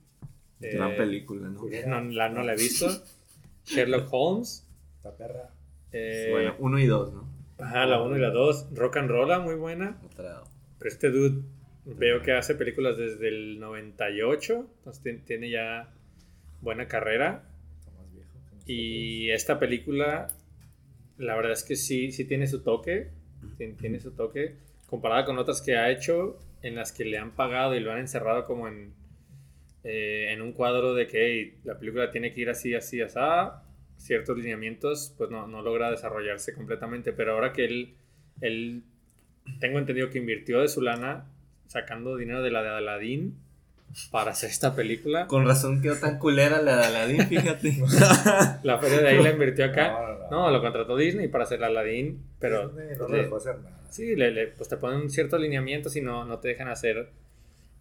Gran 0.60 0.90
eh, 0.92 0.96
película, 0.96 1.48
¿no? 1.48 1.62
No 1.86 2.00
la, 2.12 2.28
no 2.28 2.42
la 2.44 2.52
he 2.52 2.56
visto. 2.56 2.86
Sherlock 3.64 4.08
Holmes. 4.10 4.66
La 5.04 5.16
perra. 5.16 5.50
eh, 5.92 6.28
Bueno, 6.30 6.54
uno 6.58 6.78
y 6.78 6.86
dos, 6.86 7.12
¿no? 7.12 7.28
ajá, 7.58 7.84
la 7.86 8.02
1 8.02 8.16
y 8.16 8.20
la 8.20 8.30
2. 8.30 8.68
Rock 8.74 8.96
and 8.98 9.10
Rolla, 9.10 9.38
muy 9.38 9.54
buena. 9.54 9.98
Otra. 10.04 10.42
Pero 10.78 10.88
este 10.90 11.10
dude 11.10 11.42
veo 11.84 12.22
que 12.22 12.32
hace 12.32 12.54
películas 12.54 12.96
desde 12.96 13.28
el 13.28 13.60
98. 13.60 14.66
Entonces 14.78 15.02
tien- 15.04 15.24
tiene 15.24 15.50
ya 15.50 15.92
buena 16.62 16.86
carrera. 16.88 17.44
Está 17.78 17.90
más 17.92 18.12
viejo 18.12 18.28
que 18.32 18.38
nosotros. 18.38 18.64
Y 18.66 19.30
esta 19.30 19.58
película, 19.58 20.28
la 21.18 21.34
verdad 21.36 21.52
es 21.52 21.64
que 21.64 21.76
sí, 21.76 22.12
sí 22.12 22.24
tiene 22.24 22.46
su 22.46 22.62
toque. 22.62 23.10
Tien- 23.58 23.76
Tiene 23.76 24.00
su 24.00 24.12
toque. 24.12 24.56
Comparada 24.86 25.24
con 25.24 25.38
otras 25.38 25.60
que 25.62 25.76
ha 25.76 25.90
hecho, 25.90 26.38
en 26.62 26.74
las 26.76 26.92
que 26.92 27.04
le 27.04 27.16
han 27.18 27.30
pagado 27.32 27.74
y 27.74 27.80
lo 27.80 27.92
han 27.92 27.98
encerrado 28.00 28.44
como 28.46 28.68
en, 28.68 28.92
eh, 29.84 30.28
en 30.32 30.42
un 30.42 30.52
cuadro 30.52 30.94
de 30.94 31.06
que 31.06 31.26
hey, 31.26 31.58
la 31.64 31.78
película 31.78 32.10
tiene 32.10 32.32
que 32.32 32.40
ir 32.42 32.50
así, 32.50 32.74
así, 32.74 33.00
así. 33.00 33.18
Ciertos 33.96 34.36
lineamientos, 34.38 35.14
pues 35.18 35.30
no, 35.30 35.46
no 35.46 35.60
logra 35.62 35.90
desarrollarse 35.90 36.54
completamente. 36.54 37.12
Pero 37.12 37.32
ahora 37.34 37.52
que 37.52 37.64
él, 37.66 37.94
él, 38.40 38.82
tengo 39.60 39.78
entendido 39.78 40.08
que 40.10 40.18
invirtió 40.18 40.60
de 40.62 40.68
su 40.68 40.80
lana 40.80 41.26
sacando 41.66 42.16
dinero 42.16 42.42
de 42.42 42.50
la 42.50 42.62
de 42.62 42.68
Aladdin 42.70 43.36
para 44.10 44.30
hacer 44.30 44.48
esta 44.50 44.74
película. 44.74 45.26
Con 45.26 45.44
razón 45.46 45.82
quedó 45.82 45.96
tan 45.96 46.18
culera 46.18 46.62
la 46.62 46.76
de 46.78 46.84
Aladdin, 46.86 47.26
fíjate. 47.26 47.76
La 48.62 48.78
feria 48.78 49.00
de 49.02 49.08
ahí 49.08 49.22
la 49.22 49.30
invirtió 49.30 49.64
acá. 49.66 49.88
No, 49.92 50.00
no, 50.06 50.18
no. 50.18 50.30
No, 50.30 50.50
lo 50.50 50.60
contrató 50.62 50.96
Disney 50.96 51.28
para 51.28 51.44
hacer 51.44 51.62
Aladdin, 51.64 52.22
pero 52.38 52.68
Disney 52.68 52.96
no 52.98 53.08
le 53.08 53.16
le- 53.16 53.22
dejó 53.24 53.36
hacer 53.36 53.58
nada. 53.58 53.80
sí, 53.90 54.14
le, 54.16 54.30
le- 54.30 54.46
pues 54.46 54.68
te 54.68 54.76
ponen 54.76 55.10
ciertos 55.10 55.40
lineamientos 55.40 55.94
y 55.96 56.00
no, 56.00 56.24
no 56.24 56.38
te 56.38 56.48
dejan 56.48 56.68
hacer 56.68 57.10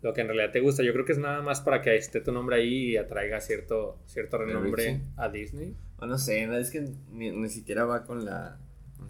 lo 0.02 0.14
que 0.14 0.22
en 0.22 0.28
realidad 0.28 0.52
te 0.52 0.60
gusta. 0.62 0.84
Yo 0.84 0.94
creo 0.94 1.06
que 1.06 1.12
es 1.12 1.18
nada 1.18 1.42
más 1.42 1.62
para 1.62 1.82
que 1.82 1.96
esté 1.96 2.22
tu 2.22 2.32
nombre 2.32 2.58
ahí 2.58 2.92
y 2.92 2.98
atraiga 2.98 3.42
cierto, 3.42 4.00
cierto 4.06 4.38
renombre 4.38 5.02
a 5.18 5.30
Disney. 5.30 5.76
O 5.98 6.06
no 6.06 6.18
sé, 6.18 6.44
es 6.60 6.72
que 6.72 6.86
ni, 7.12 7.32
ni 7.32 7.50
siquiera 7.50 7.84
va 7.86 8.04
con 8.04 8.24
la, 8.24 8.58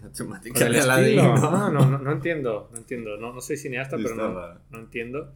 la 0.02 0.10
temática 0.12 0.64
de. 0.68 1.16
¿no? 1.16 1.36
No, 1.38 1.70
no, 1.70 1.86
no, 1.90 1.98
no 1.98 2.12
entiendo, 2.12 2.68
no 2.72 2.78
entiendo. 2.78 3.16
No, 3.16 3.32
no 3.32 3.40
soy 3.40 3.56
cineasta, 3.56 3.96
pero 3.96 4.14
no, 4.16 4.58
no 4.70 4.78
entiendo. 4.78 5.32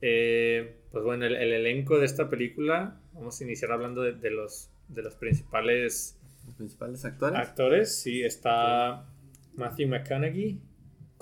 Eh, 0.00 0.76
pues 0.92 1.02
bueno, 1.02 1.24
el, 1.24 1.34
el 1.34 1.52
elenco 1.52 1.98
de 1.98 2.04
esta 2.04 2.28
película, 2.28 3.00
vamos 3.14 3.40
a 3.40 3.44
iniciar 3.44 3.72
hablando 3.72 4.02
de, 4.02 4.12
de 4.12 4.30
los, 4.30 4.70
de 4.88 5.02
los 5.02 5.14
principales 5.16 6.18
Los 6.46 6.54
principales 6.56 7.04
actores. 7.04 7.38
actores. 7.38 7.96
Sí, 7.96 8.22
está 8.22 9.06
Matthew 9.56 9.88
McConaughey 9.88 10.60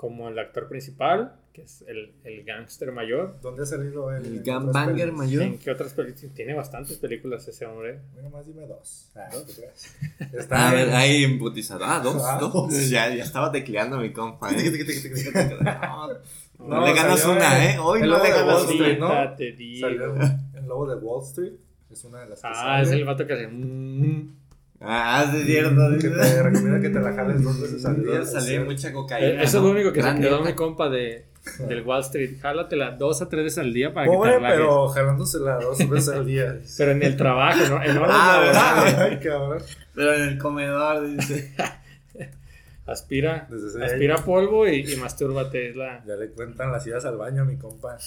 como 0.03 0.27
el 0.27 0.37
actor 0.37 0.67
principal, 0.67 1.31
que 1.53 1.61
es 1.61 1.81
el, 1.87 2.11
el 2.25 2.43
gángster 2.43 2.91
mayor. 2.91 3.39
¿Dónde 3.41 3.63
ha 3.63 3.65
salido 3.65 4.11
el, 4.11 4.25
el 4.25 4.43
Gangbanger 4.43 5.13
mayor. 5.13 5.43
¿En 5.43 5.57
qué 5.59 5.71
otras 5.71 5.93
películas? 5.93 6.33
Tiene 6.35 6.53
bastantes 6.53 6.97
películas 6.97 7.47
ese 7.47 7.65
hombre. 7.65 8.01
Bueno, 8.13 8.29
más 8.29 8.45
dime 8.45 8.67
dos. 8.67 9.09
Ah, 9.15 9.29
no 9.31 9.39
creas. 9.45 9.95
A 10.19 10.37
Está 10.37 10.71
ver, 10.73 10.89
ahí 10.89 11.23
emputizado. 11.23 11.85
Ah, 11.85 12.01
dos, 12.03 12.21
Ah, 12.21 12.37
dos. 12.37 12.51
dos. 12.51 12.89
Ya, 12.89 13.15
ya 13.15 13.23
estaba 13.23 13.49
tecleando 13.49 13.97
mi 13.97 14.11
compa. 14.11 14.51
¿eh? 14.51 14.71
No, 16.59 16.85
le 16.85 16.93
ganas 16.93 17.19
salió 17.21 17.35
una, 17.37 17.65
¿eh? 17.65 17.77
Hoy 17.79 18.01
el 18.01 18.09
no 18.09 18.13
lobo 18.17 18.23
le 18.25 18.29
de 18.29 18.35
ganas 18.39 18.53
Wall 18.55 18.63
una. 18.65 18.73
Street, 18.73 18.99
¿no? 18.99 19.35
Te 19.37 19.51
digo. 19.53 19.87
Salió 19.87 20.15
El 20.53 20.65
Lobo 20.67 20.87
de 20.87 20.95
Wall 20.97 21.23
Street. 21.23 21.53
Es 21.89 22.03
una 22.05 22.21
de 22.21 22.29
las 22.29 22.41
que 22.41 22.47
Ah, 22.51 22.81
es 22.81 22.89
el 22.91 23.05
vato 23.05 23.25
que 23.27 23.33
hace. 23.33 23.47
mm. 23.47 24.35
Ah, 24.85 25.29
sí, 25.31 25.37
es 25.41 25.45
cierto. 25.45 25.81
Que 25.99 26.09
te 26.09 26.43
recomienda 26.43 26.79
que 26.81 26.89
te 26.89 26.99
la 26.99 27.13
jales 27.13 27.41
dos 27.43 27.59
veces 27.61 27.85
al 27.85 28.03
día. 28.03 28.25
Salí 28.25 28.47
Sí. 28.47 28.59
mucha 28.59 28.91
cocaína. 28.91 29.27
Eh, 29.41 29.43
Eso 29.43 29.57
es 29.59 29.63
lo 29.63 29.69
único 29.71 29.93
que 29.93 30.01
se 30.03 30.15
quedó 30.19 30.43
mi 30.43 30.53
compa 30.53 30.89
de, 30.89 31.25
del 31.69 31.83
Wall 31.83 32.01
Street. 32.01 32.37
Jálatela 32.41 32.91
dos 32.91 33.21
a 33.21 33.29
tres 33.29 33.45
veces 33.45 33.59
al 33.59 33.71
día 33.73 33.93
para 33.93 34.07
que 34.07 34.13
Pobre, 34.13 34.31
te 34.31 34.37
relajes. 34.37 34.57
pero 34.59 34.87
jalándosela 34.89 35.55
dos 35.59 35.89
veces 35.89 36.09
al 36.13 36.25
día. 36.25 36.59
Pero 36.77 36.91
en 36.91 37.03
el 37.03 37.15
trabajo, 37.17 37.59
¿no? 37.69 37.83
en 37.83 37.97
horas 37.97 38.11
Ah. 38.19 38.39
¿verdad? 38.41 39.01
Ay, 39.03 39.19
cabrón. 39.19 39.63
Pero 39.95 40.13
en 40.15 40.21
el 40.23 40.37
comedor, 40.37 41.07
dice. 41.07 41.53
Aspira, 42.85 43.47
aspira 43.81 44.17
polvo 44.17 44.67
y, 44.67 44.91
y 44.91 44.97
mastúrbate. 44.97 45.69
Es 45.69 45.75
la. 45.77 46.03
Ya 46.05 46.15
le 46.17 46.27
cuentan 46.31 46.69
las 46.73 46.85
idas 46.85 47.05
al 47.05 47.15
baño 47.15 47.43
a 47.43 47.45
mi 47.45 47.55
compa. 47.55 47.97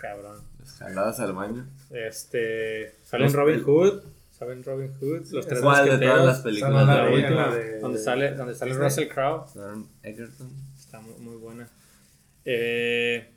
Cabrón. 0.00 0.38
Jaladas 0.80 1.20
al 1.20 1.32
baño. 1.34 1.66
Este. 1.90 2.94
Salen 3.04 3.32
Robin 3.32 3.62
Hood. 3.62 4.02
Salen 4.40 4.64
Robin 4.64 4.90
Hood. 4.98 5.26
Los 5.32 5.46
tres 5.46 5.60
¿Cuál 5.60 5.84
de 6.00 6.06
todas 6.06 6.24
las 6.24 6.40
películas 6.40 6.86
la 6.86 7.04
La 7.04 7.10
última, 7.10 7.54
de- 7.54 7.78
donde 7.78 7.98
sale, 7.98 8.32
donde 8.34 8.54
sale. 8.54 8.72
Russell 8.72 9.06
Crowe. 9.08 9.44
Egerton? 10.02 10.50
Está 10.78 10.98
muy, 11.00 11.14
muy 11.20 11.36
buena. 11.36 11.68
Eh, 12.46 13.28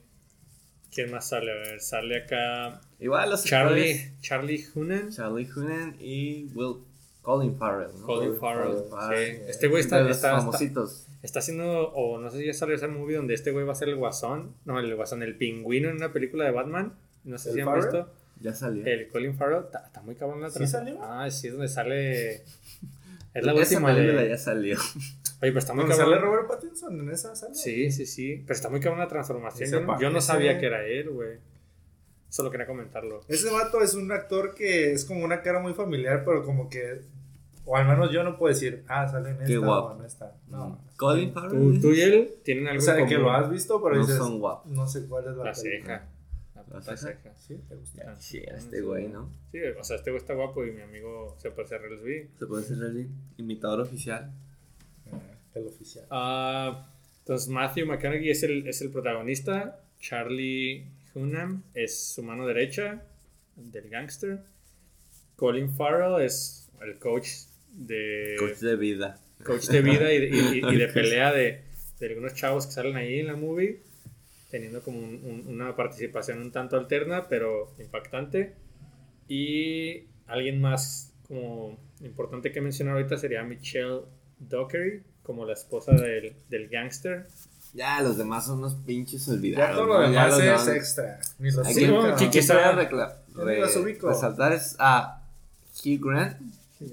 ¿Quién 0.94 1.12
más 1.12 1.28
sale? 1.28 1.52
A 1.52 1.56
ver, 1.56 1.82
sale 1.82 2.24
acá 2.24 2.80
Igual 3.00 3.30
los 3.32 3.44
Charlie, 3.44 4.14
Charlie 4.22 4.66
Hunnam. 4.74 5.10
Charlie 5.12 5.50
Hunnam 5.54 5.96
y 6.00 6.46
Will 6.56 6.78
Colin 7.22 7.58
Farrell, 7.58 7.90
¿no? 8.00 8.06
Colin 8.06 8.36
Colin 8.36 8.40
Farrell. 8.40 8.84
Farrell, 8.90 9.32
sí. 9.32 9.38
sí. 9.40 9.44
Este 9.50 9.68
güey 9.68 9.82
está, 9.82 9.98
De 9.98 10.04
los 10.04 10.16
está, 10.16 10.30
está, 10.30 10.40
famositos. 10.40 11.08
está 11.22 11.40
haciendo, 11.40 11.90
o 11.92 12.18
no 12.20 12.30
sé 12.30 12.38
si 12.40 12.46
ya 12.46 12.54
salió 12.54 12.76
ese 12.76 12.88
movie 12.88 13.18
donde 13.18 13.34
este 13.34 13.52
güey 13.52 13.66
va 13.66 13.74
a 13.74 13.76
ser 13.76 13.90
el 13.90 13.98
guasón. 13.98 14.54
No, 14.64 14.80
el 14.80 14.96
guasón, 14.96 15.22
el 15.22 15.36
pingüino 15.36 15.90
en 15.90 15.98
una 15.98 16.14
película 16.14 16.46
de 16.46 16.52
Batman. 16.52 16.94
No 17.26 17.38
sé 17.38 17.50
¿El 17.50 17.56
si 17.56 17.60
han 17.62 17.66
Farrell? 17.66 17.84
visto. 17.84 18.14
Ya 18.44 18.54
salió. 18.54 18.86
El 18.86 19.08
Colin 19.08 19.36
Farrell 19.36 19.64
está, 19.66 19.80
está 19.86 20.02
muy 20.02 20.16
cabrón 20.16 20.42
la 20.42 20.50
¿Sí 20.52 20.68
salió? 20.68 21.00
Ah, 21.02 21.30
sí, 21.32 21.48
es 21.48 21.54
donde 21.54 21.68
sale. 21.70 22.34
Es 23.34 23.44
la 23.44 23.54
Esa 23.54 23.62
última 23.78 23.96
película 23.96 24.22
de. 24.22 24.30
ya 24.30 24.38
salió. 24.38 24.78
Oye, 24.78 25.52
pero 25.52 25.60
está 25.60 25.74
muy 25.74 25.82
¿Dónde 25.84 25.96
sale 25.96 26.12
cabrón. 26.16 26.30
Robert 26.36 26.48
Pattinson 26.50 27.00
en 27.00 27.10
esa 27.10 27.36
sala? 27.36 27.54
Sí, 27.56 27.92
sí, 27.92 28.06
sí. 28.06 28.44
Pero 28.46 28.54
está 28.56 28.70
muy 28.70 28.80
cabrón 28.80 29.00
la 29.00 29.08
transformación. 29.08 29.70
Yo, 29.72 29.80
no- 29.80 30.00
yo 30.00 30.08
no 30.10 30.14
parece. 30.14 30.28
sabía 30.28 30.60
que 30.60 30.66
era 30.68 30.86
él, 30.86 31.10
güey. 31.10 31.38
Solo 32.30 32.52
quería 32.52 32.66
comentarlo. 32.68 33.22
Ese 33.28 33.50
vato 33.52 33.82
es 33.82 33.94
un 33.94 34.12
actor 34.12 34.54
que 34.56 34.92
es 34.94 35.06
como 35.06 35.24
una 35.24 35.42
cara 35.42 35.60
muy 35.60 35.74
familiar, 35.74 36.24
pero 36.26 36.44
como 36.44 36.70
que. 36.70 37.02
O 37.66 37.78
al 37.78 37.88
menos 37.88 38.12
yo 38.12 38.24
no 38.26 38.38
puedo 38.38 38.54
decir, 38.54 38.84
ah, 38.90 39.08
sale 39.10 39.30
en 39.30 39.36
esta 39.36 39.46
Qué 39.48 39.58
guapo. 39.58 39.88
o 39.94 40.00
en 40.00 40.06
esta. 40.06 40.36
No. 40.50 40.80
Colin 40.98 41.32
Farrell. 41.34 41.80
Tú, 41.82 41.94
y 41.94 42.02
él 42.02 42.34
tienen 42.44 42.68
algo 42.68 42.80
O 42.80 42.86
sea, 42.86 43.06
que 43.06 43.18
lo 43.18 43.32
has 43.32 43.50
visto, 43.50 43.82
pero 43.82 43.96
No 43.96 44.02
dices. 44.02 44.18
son 44.18 44.40
guapos. 44.40 44.70
No 44.72 44.86
sé 44.88 45.06
cuál 45.06 45.28
es 45.30 45.38
la, 45.38 45.44
La 45.46 45.54
ceja. 45.56 46.08
La 46.70 46.76
¿La 46.76 46.80
puta 46.80 46.98
ceja? 46.98 47.14
ceja. 47.22 47.36
Sí, 47.40 47.56
te 47.70 47.76
gusta. 47.76 48.16
Sí, 48.22 48.42
este 48.48 48.82
güey, 48.82 49.08
¿no? 49.08 49.30
Sí, 49.52 49.60
o 49.80 49.84
sea, 49.84 49.98
este 49.98 50.12
güey 50.12 50.22
está 50.22 50.34
guapo 50.34 50.66
y 50.66 50.72
mi 50.72 50.82
amigo 50.82 51.36
se 51.40 51.52
parece 51.52 51.76
a 51.76 51.78
Relsby. 51.80 52.30
Se 52.40 52.46
puede 52.46 52.64
ser 52.64 52.78
el 52.78 53.08
imitador 53.38 53.82
oficial. 53.82 54.32
Ah, 55.12 55.20
el 55.56 55.68
oficial. 55.68 56.06
Ah, 56.10 56.90
entonces, 57.20 57.48
Matthew 57.50 57.86
McConaughey 57.88 58.30
es 58.30 58.44
el, 58.44 58.68
es 58.68 58.82
el 58.82 58.90
protagonista. 58.92 59.80
Charlie 60.00 60.86
Hunnam 61.16 61.64
es 61.74 61.98
su 62.14 62.24
mano 62.24 62.46
derecha 62.48 63.04
del 63.56 63.90
gangster. 63.90 64.40
Colin 65.36 65.72
Farrell 65.76 66.22
es 66.26 66.70
el 66.82 67.00
coach 67.00 67.30
de, 67.72 68.36
Coach 68.40 68.58
de 68.60 68.76
vida. 68.76 69.20
coach 69.44 69.68
de 69.68 69.82
vida 69.82 70.12
y, 70.14 70.20
de- 70.20 70.30
y- 70.30 70.60
y- 70.60 70.74
y 70.74 70.78
de 70.78 70.88
pelea 70.94 71.32
de, 71.32 71.62
de 72.00 72.06
algunos 72.08 72.34
chavos 72.34 72.66
que 72.68 72.72
salen 72.74 72.96
ahí 72.98 73.20
en 73.20 73.28
la 73.28 73.36
movie, 73.36 73.82
teniendo 74.54 74.84
como 74.84 75.00
un- 75.00 75.20
un- 75.26 75.48
una 75.48 75.76
participación 75.76 76.38
un 76.40 76.52
tanto 76.52 76.78
alterna, 76.78 77.28
pero 77.28 77.74
impactante. 77.80 78.54
Y 79.28 80.04
alguien 80.28 80.62
más 80.62 81.12
como 81.28 81.76
importante 82.02 82.52
que 82.52 82.62
mencionar 82.62 82.96
ahorita 82.98 83.18
sería 83.18 83.42
Michelle 83.44 84.02
Dockery, 84.40 85.02
como 85.24 85.44
la 85.46 85.54
esposa 85.54 85.94
del, 85.94 86.36
del 86.50 86.68
gangster. 86.70 87.26
Ya, 87.74 88.00
los 88.04 88.16
demás 88.18 88.46
son 88.46 88.60
unos 88.60 88.76
pinches 88.76 89.26
Ya 89.26 89.34
olvidados. 89.34 89.76
todo 89.78 89.88
¿no? 89.88 89.94
lo 90.02 90.04
Ya 90.04 90.10
demás 90.10 90.30
los 90.30 90.40
es 90.40 90.46
demás- 90.46 90.68
extra. 90.68 91.20
Ni 91.40 91.50
los 91.50 91.68
que, 91.68 91.88
no, 91.88 92.16
ubico. 93.82 94.10
resaltar 94.10 94.54
es 94.54 94.76
a 94.78 95.24
Hugh 95.84 96.00
Grant 96.00 96.38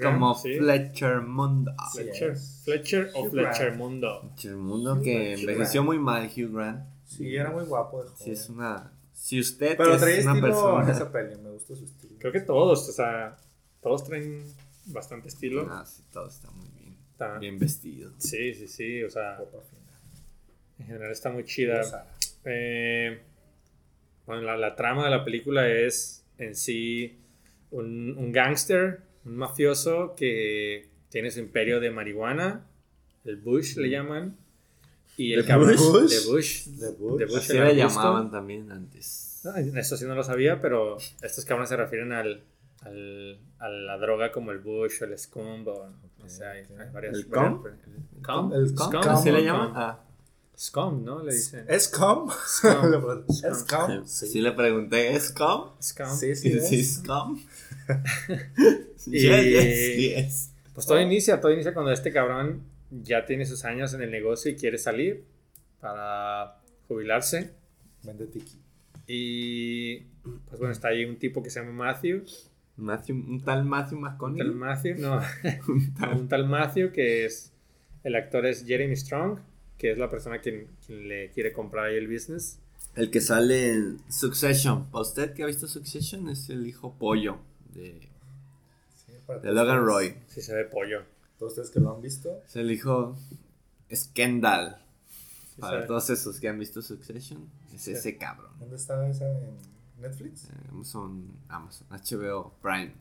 como 0.00 0.34
Sí. 0.36 0.54
Fletcher 0.56 1.20
Mundo. 1.20 1.72
Fletcher. 1.92 2.36
Fletcher 2.64 3.10
o 3.14 3.24
Hugh 3.24 3.30
Fletcher 3.32 3.66
Grant. 3.66 3.76
Mundo. 3.76 4.20
Fletcher 4.22 4.56
Mundo 4.56 4.94
Hugh 4.94 5.02
que 5.02 5.24
Grant. 5.26 5.40
envejeció 5.40 5.84
muy 5.84 5.98
mal 5.98 6.30
Hugh 6.34 6.50
Grant. 6.54 6.80
Sí, 7.16 7.34
era 7.36 7.50
muy 7.50 7.64
guapo 7.64 8.02
de 8.02 8.08
joven. 8.10 8.24
Sí, 8.24 8.30
es 8.30 8.48
una... 8.48 8.92
Si 9.12 9.38
usted 9.40 9.76
Pero 9.76 9.94
es 9.96 10.02
una 10.02 10.10
estilo 10.12 10.34
en 10.34 10.40
persona... 10.40 10.92
esa 10.92 11.12
peli, 11.12 11.36
me 11.36 11.50
gustó 11.50 11.76
su 11.76 11.84
estilo. 11.84 12.14
Creo 12.18 12.32
que 12.32 12.40
todos, 12.40 12.88
o 12.88 12.92
sea, 12.92 13.36
todos 13.82 14.04
traen 14.04 14.44
bastante 14.86 15.28
estilo. 15.28 15.66
Ah, 15.70 15.84
sí, 15.84 16.02
todo 16.12 16.26
está 16.28 16.50
muy 16.52 16.68
bien. 16.78 16.96
Está- 17.12 17.38
Bien 17.38 17.58
vestido. 17.58 18.12
Sí, 18.18 18.54
sí, 18.54 18.66
sí, 18.68 19.02
o 19.02 19.10
sea, 19.10 19.38
en 20.78 20.86
general 20.86 21.10
está 21.10 21.30
muy 21.30 21.44
chida. 21.44 22.06
Eh, 22.44 23.20
bueno, 24.26 24.42
la, 24.42 24.56
la 24.56 24.74
trama 24.76 25.04
de 25.04 25.10
la 25.10 25.24
película 25.24 25.68
es 25.68 26.24
en 26.38 26.54
sí 26.54 27.18
un, 27.72 28.16
un 28.16 28.32
gángster, 28.32 29.02
un 29.26 29.36
mafioso 29.36 30.14
que 30.16 30.88
tiene 31.10 31.30
su 31.30 31.40
imperio 31.40 31.80
de 31.80 31.90
marihuana, 31.90 32.66
el 33.24 33.36
Bush 33.36 33.76
le 33.76 33.90
llaman, 33.90 34.36
y 35.22 35.32
el 35.34 35.42
¿De 35.42 35.48
cabrón 35.48 35.76
Bush? 35.76 36.08
de 36.10 36.30
Bush, 36.30 36.64
De 36.66 36.90
Bush. 36.92 37.18
de 37.18 37.26
Bush 37.26 37.36
Así 37.36 37.52
le 37.58 37.76
llamaban 37.76 38.30
también 38.30 38.70
antes. 38.72 39.40
No, 39.44 39.56
eso 39.56 39.96
sí 39.96 40.04
no 40.04 40.14
lo 40.14 40.22
sabía, 40.22 40.60
pero 40.60 40.98
estos 41.22 41.44
cabrones 41.44 41.68
se 41.70 41.76
refieren 41.76 42.12
al, 42.12 42.44
al- 42.82 43.38
a 43.58 43.68
la 43.68 43.96
droga 43.98 44.32
como 44.32 44.50
el 44.52 44.58
Bush 44.58 45.02
o 45.02 45.04
el 45.06 45.18
scum, 45.18 45.66
o 45.66 45.86
no 46.18 46.28
sé, 46.28 46.44
hay, 46.46 46.62
ok. 46.64 46.70
hay 46.80 46.90
varias. 46.92 47.14
¿El 47.16 47.26
cum? 47.26 47.62
¿El 47.66 48.22
cum? 48.24 48.52
El 48.52 48.68
Scum, 48.68 48.90
cum, 48.90 49.00
¿Así 49.08 49.30
le 49.30 49.38
cum. 49.38 49.46
llaman? 49.46 49.72
Ah, 49.74 50.00
Scum, 50.58 51.04
¿no? 51.04 51.22
Le 51.22 51.32
dicen. 51.32 51.64
¿Es 51.68 51.88
com? 51.88 52.28
Scum. 52.30 53.24
¿Es 53.28 53.64
com? 53.64 54.06
sí. 54.06 54.40
le 54.42 54.52
pregunté, 54.52 55.14
¿es 55.16 55.32
com? 55.32 55.70
Scum. 55.82 56.06
Sí, 56.14 56.36
Sí, 56.36 56.50
sí, 56.52 56.60
sí, 56.60 56.80
es. 56.80 56.96
es 56.98 57.02
com. 57.06 57.38
Y- 59.06 59.20
Yes, 59.22 59.44
yes, 59.44 59.96
yes. 59.96 60.50
Pues 60.74 60.86
todo 60.86 61.00
inicia, 61.00 61.40
todo 61.40 61.50
inicia 61.52 61.72
cuando 61.74 61.90
este 61.92 62.12
cabrón 62.12 62.62
ya 62.90 63.24
tiene 63.24 63.44
sus 63.46 63.64
años 63.64 63.94
en 63.94 64.02
el 64.02 64.10
negocio 64.10 64.50
y 64.50 64.56
quiere 64.56 64.78
salir 64.78 65.24
para 65.80 66.58
jubilarse. 66.88 67.52
Vende 68.02 68.26
tiki. 68.26 68.58
Y 69.06 70.00
pues 70.46 70.58
bueno, 70.58 70.72
está 70.72 70.88
ahí 70.88 71.04
un 71.04 71.16
tipo 71.18 71.42
que 71.42 71.50
se 71.50 71.60
llama 71.60 71.72
Matthew. 71.72 72.24
Matthew, 72.76 73.16
un 73.16 73.40
tal 73.44 73.64
Matthew 73.64 73.98
Un 73.98 74.04
tal 74.04 74.12
McConaughey. 74.12 74.54
Matthew, 74.54 74.94
no, 74.98 75.20
Un 75.68 75.94
tal- 75.94 76.16
un 76.18 76.28
tal 76.28 76.46
Matthew 76.48 76.92
que 76.92 77.24
es, 77.26 77.52
el 78.04 78.14
actor 78.16 78.46
es 78.46 78.64
Jeremy 78.64 78.96
Strong, 78.96 79.38
que 79.76 79.92
es 79.92 79.98
la 79.98 80.08
persona 80.08 80.40
quien, 80.40 80.68
quien 80.86 81.08
le 81.08 81.30
quiere 81.30 81.52
comprar 81.52 81.86
ahí 81.86 81.96
el 81.96 82.08
business. 82.08 82.58
El 82.96 83.10
que 83.10 83.20
sale 83.20 83.70
en 83.72 83.98
Succession. 84.10 84.86
¿Para 84.90 85.02
usted 85.02 85.32
que 85.34 85.42
ha 85.42 85.46
visto 85.46 85.68
Succession? 85.68 86.28
Es 86.28 86.48
el 86.50 86.66
hijo 86.66 86.94
pollo 86.98 87.38
de, 87.74 88.00
Sí, 88.96 89.12
de 89.42 89.52
Logan 89.52 89.84
Roy. 89.84 90.14
Si 90.26 90.40
se 90.40 90.54
ve 90.54 90.64
pollo. 90.64 91.02
Todos 91.40 91.52
ustedes 91.52 91.70
que 91.70 91.80
lo 91.80 91.92
han 91.96 92.00
visto. 92.02 92.40
Es 92.46 92.54
el 92.54 92.70
hijo 92.70 93.16
Skendal. 93.92 94.76
Sí 95.54 95.60
Para 95.60 95.80
se 95.82 95.86
todos 95.88 96.10
esos 96.10 96.38
que 96.38 96.48
han 96.48 96.58
visto 96.58 96.80
Succession, 96.82 97.48
es 97.74 97.82
Sí. 97.82 97.92
ese 97.92 98.16
cabrón. 98.16 98.52
¿Dónde 98.60 98.76
está 98.76 99.08
esa? 99.08 99.28
En 99.28 99.56
¿Netflix? 100.00 100.44
Eh, 100.44 100.48
Amazon, 100.70 101.26
Amazon, 101.48 101.86
HBO, 101.90 102.52
Prime. 102.62 102.92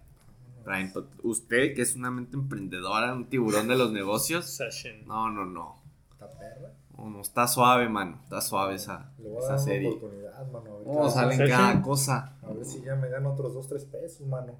Prime. 0.63 0.91
But 0.93 1.08
Usted, 1.24 1.75
que 1.75 1.81
es 1.84 1.96
una 1.96 2.12
mente 2.12 2.36
emprendedora, 2.36 3.13
un 3.13 3.25
tiburón 3.29 3.67
de 3.67 3.77
los 3.77 3.91
negocios. 3.91 4.46
Session. 4.50 5.05
No, 5.05 5.29
no, 5.29 5.46
no. 5.46 5.75
¿Está 6.13 6.29
perra? 6.31 6.72
No, 6.98 7.10
no, 7.10 7.22
está 7.22 7.48
suave, 7.48 7.88
mano. 7.88 8.19
Está 8.24 8.41
suave 8.41 8.75
esa, 8.75 9.12
Le 9.19 9.29
voy 9.29 9.36
a 9.38 9.39
esa 9.39 9.48
dar 9.50 9.55
una 9.55 9.63
serie. 9.65 9.88
oportunidad, 9.89 10.46
mano. 10.51 10.58
A 10.58 10.77
ver, 10.79 10.84
Oh, 10.88 11.05
qué- 11.05 11.12
salen 11.12 11.50
cada 11.50 11.81
cosa. 11.81 12.38
a 12.41 12.48
ver 12.53 12.65
si 12.65 12.81
ya 12.81 12.96
me 12.96 13.10
gano 13.10 13.31
otros 13.34 13.53
2, 13.53 13.67
3 13.67 13.86
pesos, 13.86 14.27
mano. 14.27 14.53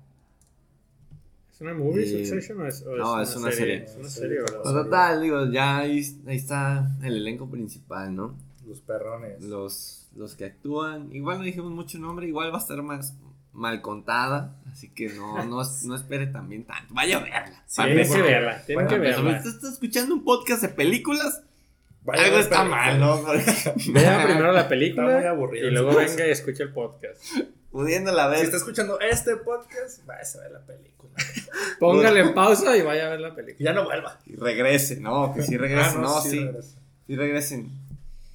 ¿Es 1.60 1.62
una 1.62 1.74
movie 1.74 2.08
Succession 2.08 2.62
o 2.62 2.68
es, 2.68 2.84
o 2.84 2.96
no, 2.96 3.22
es 3.22 3.36
una 3.36 3.52
serie. 3.52 3.84
Es 3.84 3.98
una 3.98 4.08
serie, 4.08 4.40
¿verdad? 4.40 4.62
Pues 4.64 4.74
total, 4.74 5.22
digo, 5.22 5.46
ya 5.52 5.80
ahí, 5.80 6.02
ahí 6.26 6.38
está 6.38 6.90
el 7.04 7.18
elenco 7.18 7.52
principal, 7.52 8.16
¿no? 8.16 8.34
Los 8.66 8.80
perrones. 8.80 9.44
Los, 9.44 10.08
los 10.16 10.36
que 10.36 10.46
actúan. 10.46 11.14
Igual 11.14 11.40
no 11.40 11.44
dijimos 11.44 11.72
mucho 11.72 12.00
nombre, 12.00 12.28
igual 12.28 12.50
va 12.54 12.60
a 12.60 12.62
estar 12.62 12.82
más 12.82 13.14
mal 13.52 13.82
contada. 13.82 14.56
Así 14.72 14.88
que 14.88 15.10
no, 15.10 15.44
no, 15.44 15.62
no 15.84 15.96
espere 15.96 16.28
también 16.28 16.64
tanto. 16.64 16.94
Vaya 16.94 17.18
a 17.18 17.24
verla. 17.24 17.64
Sí, 17.68 17.82
empezar. 17.82 18.16
que 18.16 18.24
verla, 18.24 18.64
Bueno, 18.74 18.90
que 18.90 18.98
verla. 18.98 19.38
usted 19.38 19.50
está 19.50 19.68
escuchando 19.68 20.16
un 20.16 20.24
podcast 20.24 20.62
de 20.62 20.70
películas. 20.70 21.44
Vaya 22.06 22.24
algo 22.24 22.38
está 22.38 22.64
mal, 22.64 23.02
¿no? 23.02 23.22
Vea 23.92 24.24
primero 24.24 24.54
la 24.54 24.70
película 24.70 25.30
aburrido. 25.30 25.68
y 25.68 25.72
luego 25.72 25.94
venga 25.94 26.26
y 26.26 26.32
escuche 26.32 26.64
el 26.64 26.72
podcast. 26.72 27.22
Pudiéndola 27.72 28.28
ver. 28.28 28.40
Si 28.40 28.46
está 28.46 28.58
escuchando 28.58 29.00
este 29.00 29.36
podcast, 29.38 30.06
vaya 30.06 30.22
a 30.36 30.42
ver 30.42 30.52
la 30.52 30.60
película. 30.60 31.14
Póngale 31.80 32.20
en 32.22 32.34
pausa 32.34 32.76
y 32.78 32.82
vaya 32.82 33.08
a 33.08 33.10
ver 33.10 33.20
la 33.20 33.36
película. 33.36 33.64
Ya 33.70 33.74
no 33.74 33.86
vuelva. 33.86 34.18
Y 34.26 34.36
regrese, 34.36 35.00
no, 35.00 35.34
que 35.34 35.44
sí 35.44 35.58
regresen, 35.58 35.98
Ah, 35.98 36.02
no, 36.02 36.22
sí, 36.22 36.50
sí 37.08 37.16
regresen. 37.16 37.70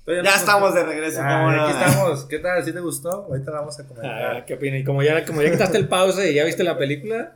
Todavía 0.04 0.24
Ya 0.24 0.30
no- 0.32 0.36
estamos 0.36 0.74
de 0.74 0.84
regreso, 0.84 1.18
Ya, 1.20 1.38
¿cómo 1.38 1.50
no? 1.52 1.62
aquí 1.64 1.72
estamos. 1.72 2.24
¿Qué 2.26 2.38
tal? 2.38 2.64
¿Sí 2.64 2.72
te 2.72 2.80
gustó? 2.80 3.10
Ahorita 3.24 3.50
la 3.50 3.60
vamos 3.60 3.78
a 3.78 3.82
Ah, 3.82 3.86
comentar. 3.86 4.44
¿Qué 4.44 4.54
opinas? 4.54 4.80
Y 4.80 4.84
como 4.84 5.02
ya, 5.02 5.24
como 5.24 5.42
ya 5.42 5.50
quitaste 5.50 5.78
el 5.78 5.88
pausa 5.88 6.24
y 6.26 6.34
ya 6.34 6.44
viste 6.44 6.62
la 6.62 6.76
película, 6.78 7.32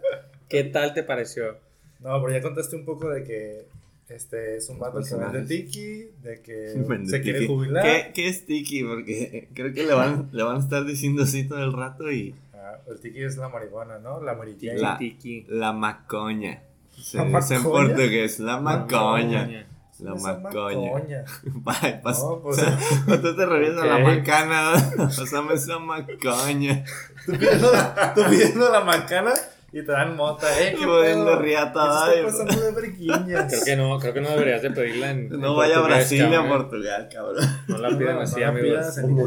¿qué 0.48 0.64
tal 0.64 0.92
te 0.94 1.02
pareció? 1.02 1.56
No, 2.00 2.20
pero 2.22 2.30
ya 2.32 2.42
contaste 2.42 2.76
un 2.76 2.84
poco 2.84 3.08
de 3.08 3.24
que 3.24 3.66
este 4.08 4.56
es 4.56 4.68
un 4.68 4.78
vato 4.78 5.00
que 5.02 5.14
vende 5.14 5.42
tiki, 5.42 6.08
de 6.22 6.40
que 6.42 6.74
Vende 6.88 7.10
se 7.10 7.20
quiere 7.22 7.40
tiki. 7.40 7.52
jubilar. 7.52 7.82
¿Qué, 7.84 8.12
¿Qué 8.14 8.28
es 8.28 8.46
Tiki? 8.46 8.82
Porque 8.84 9.48
creo 9.54 9.72
que 9.72 9.84
le 9.84 9.94
van, 9.94 10.28
le 10.32 10.42
van 10.42 10.56
a 10.56 10.60
estar 10.60 10.84
diciendo 10.84 11.22
así 11.24 11.44
todo 11.44 11.62
el 11.62 11.72
rato 11.72 12.10
y 12.10 12.34
Ah, 12.54 12.76
el 12.88 12.98
tiki 13.00 13.22
es 13.22 13.36
la 13.36 13.48
marihuana, 13.48 13.98
¿no? 13.98 14.20
La 14.22 14.34
marihuana. 14.34 14.80
La- 14.80 14.98
Tiki. 14.98 15.44
la 15.48 15.72
macoña. 15.72 16.62
Se 17.00 17.16
¿La 17.18 17.24
dice 17.24 17.54
en 17.54 17.62
macoña? 17.62 17.86
portugués, 17.88 18.40
la 18.40 18.60
macoña. 18.60 19.66
La 20.00 20.14
macoña. 20.14 20.92
macoña. 20.92 21.24
Pa- 21.64 21.72
pas- 22.02 22.18
No, 22.20 22.40
pues- 22.42 22.58
o 22.58 22.60
sea, 22.60 22.78
cuando 23.06 23.30
tú 23.30 23.36
te 23.36 23.46
refieres 23.46 23.78
a 23.80 23.86
la 23.86 23.98
macana, 24.00 24.72
pásame 24.96 25.54
esa 25.54 25.78
macoña. 25.78 26.84
Tú 27.26 27.32
pidiendo, 27.32 27.70
tú 28.14 28.22
pidiendo 28.30 28.70
la 28.72 28.80
macana 28.84 29.32
y 29.70 29.82
te 29.82 29.92
dan 29.92 30.16
mota, 30.16 30.46
¿eh? 30.62 30.74
¿Qué 30.78 30.84
pedo? 30.84 31.38
riata, 31.40 32.06
¿Qué 32.12 32.20
está 32.20 32.38
pasando 32.44 32.60
de 32.64 32.72
briquiñas? 32.72 33.46
Creo 33.52 33.64
que 33.64 33.76
no, 33.76 33.98
creo 33.98 34.14
que 34.14 34.20
no 34.22 34.30
deberías 34.30 34.62
de 34.62 34.70
pedirla 34.70 35.10
en. 35.10 35.32
en 35.32 35.40
No 35.40 35.54
vaya 35.56 35.78
a 35.78 35.82
Brasil 35.82 36.28
ni 36.30 36.34
a 36.34 36.38
cabrón. 36.40 36.58
Portugal, 36.68 37.08
cabrón. 37.12 37.44
No 37.68 37.78
la 37.78 37.98
pidan 37.98 38.14
No, 38.16 38.20
así, 38.22 38.34
no 38.36 38.40
la 38.40 38.48
amigos. 38.48 38.70
pidas 38.70 38.98
en. 38.98 39.18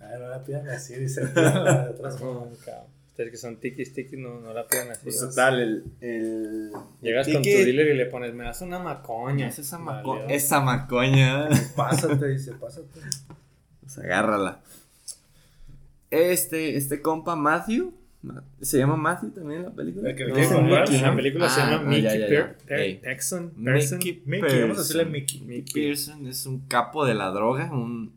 Ah, 0.00 0.16
no 0.18 0.28
la 0.28 0.42
pidan 0.42 0.68
así, 0.68 0.94
dice. 0.96 1.24
de 1.26 1.30
otras 1.90 2.14
No, 2.14 2.18
formas. 2.18 2.58
cabrón. 2.64 2.84
Ustedes 3.08 3.30
que 3.32 3.36
son 3.36 3.56
tikis, 3.56 3.92
tikis, 3.94 4.16
no, 4.18 4.40
no 4.40 4.52
la 4.52 4.66
pidan 4.66 4.90
así. 4.92 5.00
Pues 5.04 5.18
total, 5.20 5.60
el. 5.60 5.84
el 6.00 6.70
Llegas 7.00 7.26
con 7.28 7.42
tu 7.42 7.48
dealer 7.48 7.88
y 7.88 7.94
le 7.94 8.06
pones, 8.06 8.32
me 8.34 8.44
das 8.44 8.60
una 8.62 8.78
macoña. 8.78 9.48
Es 9.48 9.58
esa, 9.58 9.78
maco 9.78 10.18
esa 10.28 10.60
macoña. 10.60 11.48
Pásate, 11.76 12.26
dice, 12.28 12.52
pásate. 12.52 13.00
Pues 13.80 13.98
agárrala. 13.98 14.60
Este, 16.10 16.76
este 16.76 17.02
compa 17.02 17.36
Matthew. 17.36 17.92
¿Se 18.60 18.78
llama 18.78 18.96
Matthew 18.96 19.30
también 19.30 19.62
la 19.62 19.70
película? 19.70 20.10
El 20.10 20.16
que 20.16 20.26
No, 20.26 20.34
quiere 20.34 20.48
Mickey, 20.48 20.56
comprar. 20.58 20.90
La 21.02 21.16
película 21.16 21.48
se 21.48 21.60
Ah, 21.60 21.70
llama 21.70 21.82
no, 21.84 21.88
Mickey 21.90 22.02
ya, 22.02 22.14
ya, 22.14 22.18
ya. 22.20 22.26
Per- 22.28 22.56
Per- 22.66 22.80
Ey. 22.80 22.94
Texan. 22.96 23.50
Person. 23.64 23.98
Mickey, 23.98 24.22
Mickey, 24.26 24.60
vamos 24.62 24.78
a 24.78 24.80
decirle 24.80 25.04
Pearson. 25.06 25.12
Mickey. 25.12 25.40
Mickey 25.42 25.72
Pearson 25.82 26.26
es 26.26 26.46
un 26.46 26.60
capo 26.66 27.06
de 27.06 27.14
la 27.14 27.28
droga, 27.30 27.70
un- 27.72 28.12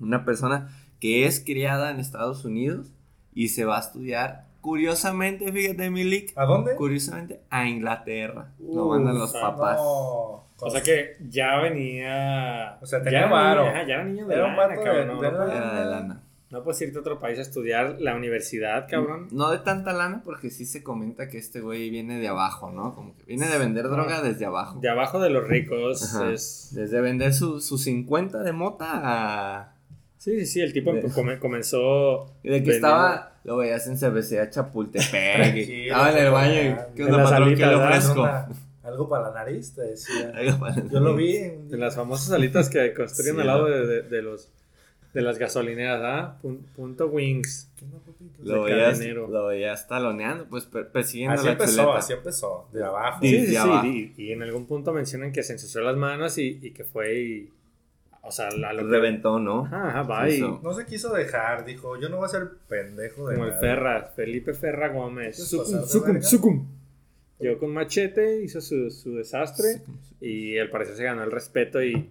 una 0.00 0.24
persona 0.24 0.68
que 0.98 1.26
es 1.26 1.40
criada 1.40 1.90
en 1.90 2.00
Estados 2.00 2.44
Unidos 2.44 2.88
y 3.32 3.48
se 3.48 3.64
va 3.64 3.76
a 3.76 3.80
estudiar, 3.80 4.46
curiosamente, 4.60 5.50
fíjate, 5.52 5.90
Milik, 5.90 6.32
¿A 6.36 6.44
dónde? 6.44 6.74
curiosamente, 6.74 7.40
a 7.50 7.66
Inglaterra. 7.68 8.48
Lo 8.58 8.86
Uf, 8.86 8.96
mandan 8.96 9.16
los 9.18 9.34
ah, 9.36 9.40
papás. 9.40 9.76
No. 9.76 10.44
O 10.62 10.70
sea 10.70 10.82
que 10.82 11.16
ya 11.30 11.56
venía. 11.60 12.76
O 12.82 12.86
sea, 12.86 12.98
ya 12.98 13.04
tenía 13.04 13.18
era 13.20 13.28
varo. 13.30 13.62
niño- 13.62 13.70
ajá, 13.74 13.86
ya 13.86 13.94
era 13.94 14.04
niño 14.04 14.26
de 14.26 14.34
Era 14.34 14.44
un 14.46 14.56
lana, 14.56 14.68
vato 14.68 14.82
cabrón. 14.84 15.08
de- 15.08 15.14
de 15.14 15.32
lana. 15.32 15.36
puedes- 15.38 15.56
Era 15.56 15.74
de 15.84 15.90
lana. 15.90 16.22
No 16.50 16.62
puedes 16.64 16.80
irte 16.82 16.98
a 16.98 17.00
otro 17.00 17.18
país 17.20 17.38
a 17.38 17.42
estudiar 17.42 17.96
la 18.00 18.14
universidad, 18.16 18.86
cabrón. 18.90 19.28
No 19.30 19.50
de 19.50 19.58
tanta 19.58 19.92
lana, 19.92 20.22
porque 20.24 20.50
sí 20.50 20.66
se 20.66 20.82
comenta 20.82 21.28
que 21.28 21.38
este 21.38 21.60
güey 21.60 21.90
viene 21.90 22.18
de 22.18 22.26
abajo, 22.28 22.70
¿no? 22.70 22.94
Como 22.94 23.16
que 23.16 23.22
viene 23.24 23.46
de 23.48 23.56
vender 23.58 23.88
droga 23.88 24.20
desde 24.22 24.46
abajo. 24.46 24.80
De 24.80 24.88
abajo 24.88 25.20
de 25.20 25.30
los 25.30 25.46
ricos 25.46 26.14
es. 26.32 26.70
Desde 26.72 27.00
vender 27.00 27.32
su, 27.34 27.60
su 27.60 27.78
50 27.78 28.42
de 28.42 28.52
mota 28.52 28.86
a... 28.92 29.74
Sí, 30.18 30.40
sí, 30.40 30.46
sí. 30.46 30.60
El 30.60 30.72
tipo 30.72 30.92
De- 30.92 31.02
come- 31.10 31.38
comenzó. 31.38 32.26
Y 32.42 32.48
de 32.50 32.62
que 32.62 32.70
vendiendo- 32.72 32.74
estaba, 32.74 33.32
lo 33.44 33.56
veías 33.56 33.86
en 33.86 33.96
CBC 33.96 34.50
Chapultepec. 34.50 35.56
estaba 35.56 36.12
en 36.12 36.18
el 36.18 36.30
baño 36.30 36.60
y. 36.60 36.94
¿qué 36.96 37.04
onda, 37.04 37.22
patrón? 37.24 37.54
¿Qué 37.54 37.64
le 37.66 37.74
ofrezco? 37.76 38.28
Algo 38.82 39.08
para 39.08 39.28
la 39.28 39.34
nariz, 39.34 39.72
te 39.74 39.82
decía. 39.82 40.32
Algo 40.34 40.58
para- 40.58 40.74
Yo 40.88 41.00
lo 41.00 41.14
vi. 41.14 41.36
en- 41.36 41.80
las 41.80 41.94
famosas 41.94 42.32
alitas 42.32 42.68
que 42.68 42.92
construyen 42.94 43.36
Sí, 43.36 43.40
al 43.40 43.46
lado 43.46 43.64
de- 43.66 44.02
de 44.02 44.22
los. 44.22 44.50
De 45.12 45.22
las 45.22 45.38
gasolineras, 45.38 46.00
¿ah? 46.04 46.38
Pun- 46.40 46.62
punto 46.76 47.08
Wings. 47.08 47.68
¿Qué 47.76 47.84
onda, 47.84 47.98
papi? 47.98 48.24
¿Qué 48.36 48.42
Lo 48.48 48.64
de 48.64 48.72
veías, 48.74 49.00
lo 49.28 49.46
veías 49.46 49.88
taloneando, 49.88 50.46
pues 50.48 50.66
per- 50.66 50.88
persiguiendo 50.92 51.34
Así 51.34 51.46
la 51.46 51.52
empezó, 51.52 51.72
chuleta. 51.82 51.98
así 51.98 52.12
empezó. 52.12 52.68
De 52.72 52.84
abajo. 52.84 53.18
Sí. 53.22 53.28
Sí, 53.28 53.36
Desde 53.38 53.50
sí, 53.50 53.56
abajo. 53.56 53.82
sí. 53.82 54.14
Y, 54.16 54.22
y 54.22 54.32
en 54.32 54.42
algún 54.42 54.66
punto 54.66 54.92
mencionan 54.92 55.32
que 55.32 55.42
se 55.42 55.54
ensució 55.54 55.80
las 55.80 55.96
manos 55.96 56.38
y, 56.38 56.58
y 56.62 56.70
que 56.70 56.84
fue 56.84 57.18
y. 57.20 57.50
O 58.22 58.30
sea, 58.30 58.50
lo 58.52 58.68
que- 58.76 58.82
Reventó, 58.84 59.40
¿no? 59.40 59.64
Ajá, 59.64 60.00
ajá, 60.00 60.30
Sí. 60.30 60.44
No 60.62 60.72
se 60.74 60.86
quiso 60.86 61.12
dejar, 61.12 61.64
dijo, 61.64 61.98
yo 61.98 62.08
no 62.08 62.18
voy 62.18 62.26
a 62.26 62.28
ser 62.28 62.48
pendejo 62.68 63.28
de 63.28 63.34
Como 63.36 63.48
el. 63.48 63.54
Ferra, 63.54 64.12
Felipe 64.14 64.54
Ferra 64.54 64.90
Gómez. 64.90 65.34
¿Quieres 65.36 65.48
Sucum, 65.48 65.80
de 65.80 65.86
sucum, 65.88 66.22
sucum. 66.22 66.66
Llegó 67.40 67.58
con 67.58 67.72
machete, 67.72 68.42
hizo 68.42 68.60
su, 68.60 68.90
su 68.90 69.14
desastre 69.16 69.80
y 70.20 70.58
al 70.58 70.68
parecer 70.70 70.94
se 70.96 71.04
ganó 71.04 71.24
el 71.24 71.30
respeto 71.32 71.82
y 71.82 72.10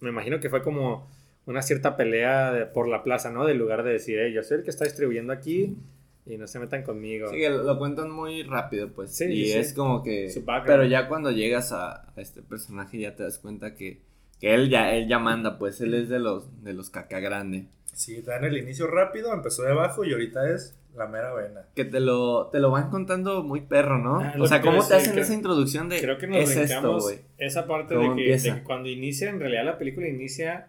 me 0.00 0.08
imagino 0.08 0.40
que 0.40 0.48
fue 0.48 0.62
como 0.62 1.06
una 1.46 1.62
cierta 1.62 1.96
pelea 1.96 2.52
de- 2.52 2.66
por 2.66 2.88
la 2.88 3.02
plaza, 3.02 3.30
¿no? 3.30 3.44
Del 3.46 3.58
lugar 3.58 3.82
de 3.82 3.92
decir, 3.92 4.18
"Ey, 4.18 4.32
yo 4.32 4.42
soy 4.42 4.58
el 4.58 4.64
que 4.64 4.70
está 4.70 4.84
distribuyendo 4.84 5.32
aquí 5.32 5.76
y 6.24 6.36
no 6.38 6.46
se 6.46 6.58
metan 6.60 6.82
conmigo. 6.84 7.28
Sí, 7.30 7.38
que 7.38 7.50
lo 7.50 7.78
cuentan 7.78 8.10
muy 8.10 8.42
rápido, 8.44 8.92
pues. 8.92 9.14
Sí, 9.14 9.24
y 9.24 9.46
sí, 9.46 9.52
es 9.58 9.70
sí. 9.70 9.74
como 9.74 10.02
que. 10.02 10.30
Pero 10.66 10.84
ya 10.84 11.08
cuando 11.08 11.30
llegas 11.32 11.72
a, 11.72 12.12
a 12.14 12.20
este 12.20 12.42
personaje 12.42 12.98
ya 12.98 13.16
te 13.16 13.24
das 13.24 13.38
cuenta 13.38 13.74
que, 13.74 14.00
que 14.40 14.54
él 14.54 14.70
ya, 14.70 14.94
él 14.94 15.08
ya 15.08 15.18
manda, 15.18 15.58
pues 15.58 15.80
él 15.80 15.94
es 15.94 16.08
de 16.08 16.20
los, 16.20 16.62
de 16.62 16.74
los 16.74 16.90
caca 16.90 17.18
grande. 17.20 17.66
Sí, 17.92 18.16
está 18.16 18.36
en 18.38 18.44
el 18.44 18.56
inicio 18.56 18.86
rápido, 18.86 19.34
empezó 19.34 19.64
de 19.64 19.72
abajo 19.72 20.04
y 20.04 20.12
ahorita 20.12 20.48
es 20.54 20.78
la 20.96 21.06
mera 21.08 21.34
vena. 21.34 21.66
Que 21.74 21.84
te 21.84 22.00
lo, 22.00 22.46
te 22.52 22.58
lo 22.60 22.70
van 22.70 22.88
contando 22.90 23.42
muy 23.42 23.62
perro, 23.62 23.98
¿no? 23.98 24.20
Ah, 24.20 24.32
lo 24.36 24.44
o 24.44 24.46
sea, 24.46 24.58
que 24.60 24.68
te 24.68 24.76
¿cómo 24.76 24.86
te 24.86 24.94
hacen 24.94 25.12
creo- 25.12 25.24
esa 25.24 25.34
introducción 25.34 25.88
de 25.88 26.00
Creo 26.00 26.18
que 26.18 26.26
nos 26.26 26.38
es 26.50 26.56
esto, 26.70 26.98
esa 27.38 27.66
parte 27.66 27.94
¿Cómo 27.96 28.14
de 28.14 28.22
que, 28.24 28.36
de 28.38 28.54
que 28.54 28.62
cuando 28.62 28.88
inicia, 28.88 29.28
en 29.28 29.40
realidad 29.40 29.64
la 29.64 29.76
película 29.78 30.06
inicia 30.08 30.68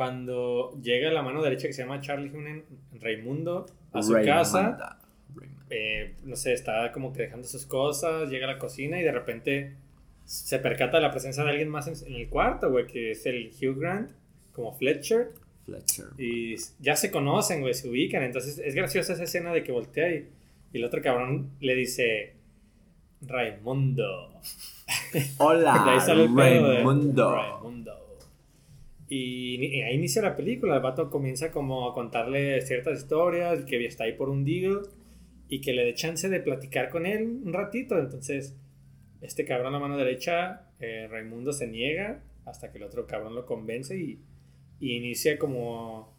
cuando 0.00 0.80
llega 0.80 1.10
la 1.10 1.20
mano 1.20 1.42
derecha 1.42 1.66
que 1.66 1.74
se 1.74 1.82
llama 1.82 2.00
Charlie 2.00 2.30
Hunnam, 2.34 2.62
Raimundo, 3.02 3.66
a 3.92 4.02
su 4.02 4.14
casa. 4.14 4.98
Eh, 5.68 6.14
no 6.24 6.36
sé, 6.36 6.54
está 6.54 6.90
como 6.90 7.12
que 7.12 7.24
dejando 7.24 7.46
sus 7.46 7.66
cosas, 7.66 8.30
llega 8.30 8.46
a 8.48 8.52
la 8.54 8.58
cocina 8.58 8.98
y 8.98 9.02
de 9.02 9.12
repente 9.12 9.74
se 10.24 10.58
percata 10.58 10.96
de 10.96 11.02
la 11.02 11.10
presencia 11.10 11.44
de 11.44 11.50
alguien 11.50 11.68
más 11.68 11.86
en, 11.86 12.14
en 12.14 12.18
el 12.18 12.30
cuarto, 12.30 12.70
güey, 12.70 12.86
que 12.86 13.10
es 13.10 13.26
el 13.26 13.50
Hugh 13.60 13.78
Grant, 13.78 14.12
como 14.52 14.72
Fletcher, 14.72 15.32
Fletcher. 15.66 16.06
y 16.16 16.54
ya 16.78 16.96
se 16.96 17.10
conocen, 17.10 17.60
güey, 17.60 17.74
se 17.74 17.86
ubican, 17.86 18.22
entonces 18.22 18.58
es 18.58 18.74
graciosa 18.74 19.12
esa 19.12 19.24
escena 19.24 19.52
de 19.52 19.62
que 19.62 19.70
voltea 19.70 20.10
y, 20.14 20.30
y 20.72 20.78
el 20.78 20.84
otro 20.84 21.02
cabrón 21.02 21.50
le 21.60 21.74
dice, 21.74 22.36
Raimundo. 23.20 24.40
Hola, 25.36 26.00
Raimundo. 26.06 27.34
Raimundo. 27.34 28.09
Y, 29.10 29.82
ahí 29.82 29.96
inicia 29.96 30.22
la 30.22 30.36
película. 30.36 30.76
El 30.76 30.82
vato 30.82 31.10
comienza 31.10 31.50
como 31.50 31.90
a 31.90 31.94
contarle 31.94 32.60
ciertas 32.62 33.00
historias, 33.00 33.64
que 33.64 33.84
está 33.84 34.04
ahí 34.04 34.12
por 34.12 34.30
un 34.30 34.44
deal 34.44 34.82
y 35.48 35.60
que 35.60 35.72
le 35.72 35.84
dé 35.84 35.94
chance 35.94 36.28
de 36.28 36.40
platicar 36.40 36.88
con 36.90 37.06
él 37.06 37.40
un 37.44 37.52
ratito. 37.52 37.98
Entonces, 37.98 38.56
este 39.20 39.44
cabrón 39.44 39.74
a 39.74 39.80
mano 39.80 39.98
derecha, 39.98 40.68
eh, 40.78 41.08
Raimundo 41.10 41.52
se 41.52 41.66
niega 41.66 42.22
hasta 42.46 42.70
que 42.70 42.78
el 42.78 42.84
otro 42.84 43.06
cabrón 43.06 43.34
lo 43.34 43.46
convence 43.46 43.98
y, 43.98 44.20
y 44.78 44.96
inicia 44.96 45.38
como 45.38 46.14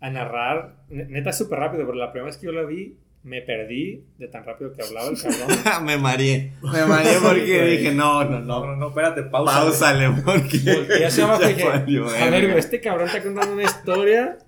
a 0.00 0.10
narrar. 0.10 0.84
Ne- 0.90 1.06
Neta, 1.06 1.32
súper 1.32 1.60
rápido, 1.60 1.86
pero 1.86 1.96
la 1.96 2.10
primera 2.10 2.26
vez 2.26 2.36
que 2.38 2.46
yo 2.46 2.52
la 2.52 2.64
vi, 2.64 2.98
me 3.24 3.40
perdí 3.40 4.04
de 4.18 4.26
tan 4.28 4.44
rápido 4.44 4.72
que 4.72 4.82
hablaba 4.82 5.08
el 5.10 5.16
cabrón. 5.20 5.84
me 5.86 5.96
mareé. 5.96 6.52
Me 6.62 6.84
mareé 6.86 7.18
porque 7.22 7.62
dije, 7.66 7.92
no, 7.92 8.24
no, 8.24 8.40
No, 8.40 8.60
no. 8.60 8.66
no, 8.66 8.76
no, 8.76 8.88
espérate, 8.88 9.22
pausa. 9.24 9.60
Pausale, 9.60 10.10
porque. 10.24 10.58
Volteé 10.64 11.06
hacia 11.06 11.24
abajo 11.24 11.46
dije, 11.46 11.64
a 11.64 12.30
ver, 12.30 12.44
este 12.58 12.80
cabrón 12.80 13.06
está 13.06 13.22
contando 13.22 13.52
una 13.54 13.62
historia, 13.64 14.38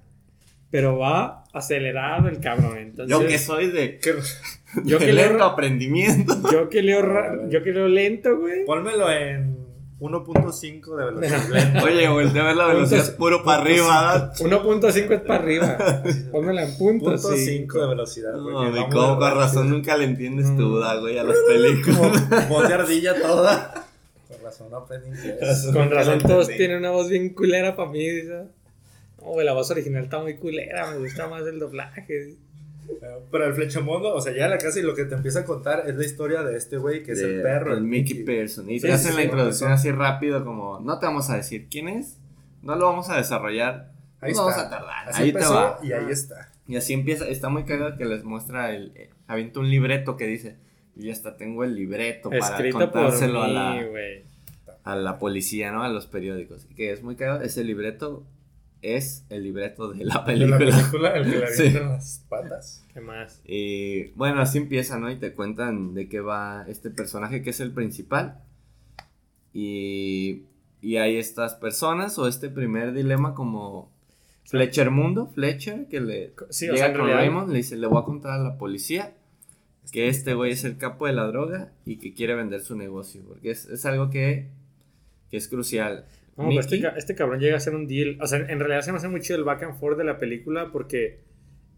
pero 0.70 0.98
va 0.98 1.44
acelerado 1.52 2.28
el 2.28 2.40
cabrón. 2.40 2.78
Entonces, 2.78 3.16
Yo 3.16 3.26
que 3.26 3.38
soy 3.38 3.68
de, 3.70 4.00
yo 4.84 4.98
de 4.98 5.06
que 5.06 5.12
lento 5.12 5.34
leo, 5.38 5.44
aprendimiento. 5.44 6.34
yo 6.50 6.68
que 6.68 6.82
leo, 6.82 7.48
yo 7.48 7.62
que 7.62 7.72
leo 7.72 7.86
lento, 7.86 8.36
güey. 8.38 8.64
Pónmelo 8.66 9.10
en 9.10 9.53
1.5 10.00 10.96
de 10.96 11.04
velocidad. 11.04 11.82
Oye, 11.84 12.08
volteé 12.08 12.40
a 12.40 12.44
ver 12.44 12.56
la 12.56 12.66
velocidad 12.66 13.16
puro 13.16 13.44
para 13.44 13.62
arriba. 13.62 14.32
1.5 14.34 15.10
es 15.14 15.20
para 15.22 15.42
arriba. 15.42 15.78
Pónmela 16.32 16.64
en 16.64 16.76
punto, 16.76 17.04
Punto 17.06 17.18
5 17.18 17.30
de 17.34 17.44
5. 17.44 17.88
velocidad. 17.88 18.32
No, 18.34 18.70
mi 18.70 18.88
con 18.90 19.20
razón 19.20 19.70
nunca 19.70 19.96
le 19.96 20.04
entiendes 20.04 20.46
Mm. 20.46 20.56
tú, 20.58 20.78
da, 20.78 20.96
güey, 20.96 21.18
a 21.18 21.24
las 21.24 21.36
películas. 21.46 22.48
Voz 22.48 22.68
de 22.68 22.74
ardilla 22.74 23.20
toda. 23.22 23.86
Con 24.28 24.42
razón 24.42 24.70
no 24.70 24.76
aprendí 24.78 25.08
inglés. 25.10 25.68
Con 25.72 25.90
razón 25.90 26.18
todos 26.20 26.48
tienen 26.48 26.78
una 26.78 26.90
voz 26.90 27.08
bien 27.08 27.30
culera 27.32 27.76
para 27.76 27.90
mí, 27.90 28.06
dice. 28.08 28.44
No, 29.20 29.26
güey, 29.28 29.46
la 29.46 29.52
voz 29.54 29.70
original 29.70 30.04
está 30.04 30.18
muy 30.18 30.36
culera, 30.36 30.90
me 30.90 30.98
gusta 30.98 31.28
más 31.28 31.42
el 31.46 31.58
doblaje. 31.58 32.34
Pero 33.30 33.46
el 33.46 33.54
flechamundo, 33.54 34.14
o 34.14 34.20
sea, 34.20 34.32
llega 34.32 34.46
a 34.46 34.48
la 34.48 34.58
casa 34.58 34.78
y 34.78 34.82
lo 34.82 34.94
que 34.94 35.04
te 35.04 35.14
empieza 35.14 35.40
a 35.40 35.44
contar 35.44 35.84
es 35.86 35.94
la 35.96 36.04
historia 36.04 36.42
de 36.42 36.56
este 36.56 36.76
güey 36.76 37.02
que 37.02 37.12
es 37.12 37.20
el 37.20 37.36
De- 37.38 37.42
perro. 37.42 37.74
El 37.74 37.82
Mickey 37.82 38.24
Pearson. 38.24 38.68
Y 38.70 38.78
Sí, 38.80 38.86
te 38.86 38.92
hacen 38.92 39.10
sí, 39.12 39.16
la 39.16 39.22
sí, 39.22 39.28
introducción 39.28 39.72
así 39.72 39.90
rápido, 39.90 40.44
como 40.44 40.80
no 40.80 40.98
te 40.98 41.06
vamos 41.06 41.30
a 41.30 41.36
decir 41.36 41.66
quién 41.70 41.88
es, 41.88 42.18
no 42.62 42.76
lo 42.76 42.86
vamos 42.86 43.10
a 43.10 43.16
desarrollar, 43.16 43.90
Ahí 44.20 44.32
no 44.32 44.48
está. 44.48 44.62
vamos 44.62 44.66
a 44.66 44.70
tardar. 44.70 45.08
Así 45.08 45.22
ahí 45.22 45.28
empezó 45.30 45.48
te 45.50 45.54
va. 45.54 45.78
y 45.82 45.92
ahí 45.92 46.10
está. 46.10 46.50
Y 46.66 46.76
así 46.76 46.92
empieza, 46.94 47.28
está 47.28 47.48
muy 47.50 47.64
cagado 47.64 47.96
que 47.98 48.04
les 48.06 48.24
muestra 48.24 48.74
el. 48.74 48.92
eh, 48.94 49.10
avienta 49.26 49.60
un 49.60 49.68
libreto 49.70 50.16
que 50.16 50.26
dice. 50.26 50.56
Y 50.96 51.10
hasta 51.10 51.36
tengo 51.36 51.64
el 51.64 51.74
libreto 51.74 52.30
para 52.30 52.38
Escrito 52.38 52.78
por 52.78 52.90
contárselo 52.92 53.42
a 53.42 53.46
mí, 53.48 53.52
la, 53.54 53.84
güey. 53.84 54.22
a 54.84 54.94
la 54.96 55.18
policía, 55.18 55.72
¿no? 55.72 55.82
A 55.82 55.88
los 55.88 56.06
periódicos. 56.06 56.66
Que 56.76 56.92
es 56.92 57.02
muy 57.02 57.16
cagado. 57.16 57.42
Ese 57.42 57.64
libreto 57.64 58.22
es 58.96 59.24
el 59.30 59.42
libreto 59.44 59.92
de 59.92 60.04
la 60.04 60.18
De 60.20 60.24
película. 60.26 60.58
la 60.58 60.58
película, 60.58 61.16
el 61.16 61.24
que 61.30 61.38
le 61.38 61.46
Sí. 61.54 61.70
las 61.70 62.24
patas. 62.28 62.84
¿Qué 62.92 63.00
más? 63.00 63.40
Y 63.44 64.10
bueno, 64.16 64.40
así 64.40 64.58
empieza, 64.58 64.98
¿no? 64.98 65.10
Y 65.10 65.16
te 65.16 65.32
cuentan 65.32 65.94
de 65.94 66.08
qué 66.08 66.20
va 66.20 66.64
este 66.68 66.90
personaje 66.90 67.42
que 67.42 67.50
es 67.50 67.60
el 67.60 67.72
principal. 67.72 68.40
Y, 69.52 70.42
y 70.80 70.96
hay 70.96 71.16
estas 71.16 71.54
personas 71.54 72.18
o 72.18 72.26
este 72.28 72.48
primer 72.50 72.92
dilema 72.92 73.34
como 73.34 73.90
Fletcher 74.44 74.90
Mundo, 74.90 75.26
Fletcher, 75.34 75.86
que 75.88 76.00
le 76.00 76.34
Sí, 76.50 76.68
o 76.68 76.72
llega 76.74 76.76
sea, 76.78 76.86
en 76.86 76.92
con 76.98 77.06
realidad- 77.06 77.18
Raymond, 77.20 77.50
le 77.52 77.58
dice, 77.58 77.76
le 77.76 77.86
voy 77.86 78.00
a 78.02 78.04
contar 78.04 78.32
a 78.32 78.42
la 78.42 78.58
policía 78.58 79.14
que 79.92 80.08
este 80.08 80.34
güey 80.34 80.52
es 80.52 80.64
el 80.64 80.76
capo 80.76 81.06
de 81.06 81.12
la 81.12 81.24
droga 81.26 81.70
y 81.84 81.96
que 81.98 82.14
quiere 82.14 82.34
vender 82.34 82.62
su 82.62 82.74
negocio, 82.76 83.22
porque 83.28 83.50
es, 83.50 83.66
es 83.66 83.84
algo 83.86 84.10
que, 84.10 84.48
que 85.30 85.36
es 85.36 85.46
crucial. 85.46 86.06
No, 86.36 86.48
pero 86.48 86.60
este, 86.60 86.82
este 86.96 87.14
cabrón 87.14 87.38
llega 87.40 87.56
a 87.56 87.60
ser 87.60 87.74
un 87.74 87.86
deal. 87.86 88.18
O 88.20 88.26
sea, 88.26 88.38
en 88.38 88.58
realidad 88.58 88.82
se 88.82 88.90
me 88.92 88.98
hace 88.98 89.08
muy 89.08 89.20
chido 89.20 89.38
el 89.38 89.44
back 89.44 89.62
and 89.62 89.78
forth 89.78 89.96
de 89.96 90.04
la 90.04 90.18
película 90.18 90.70
porque 90.72 91.20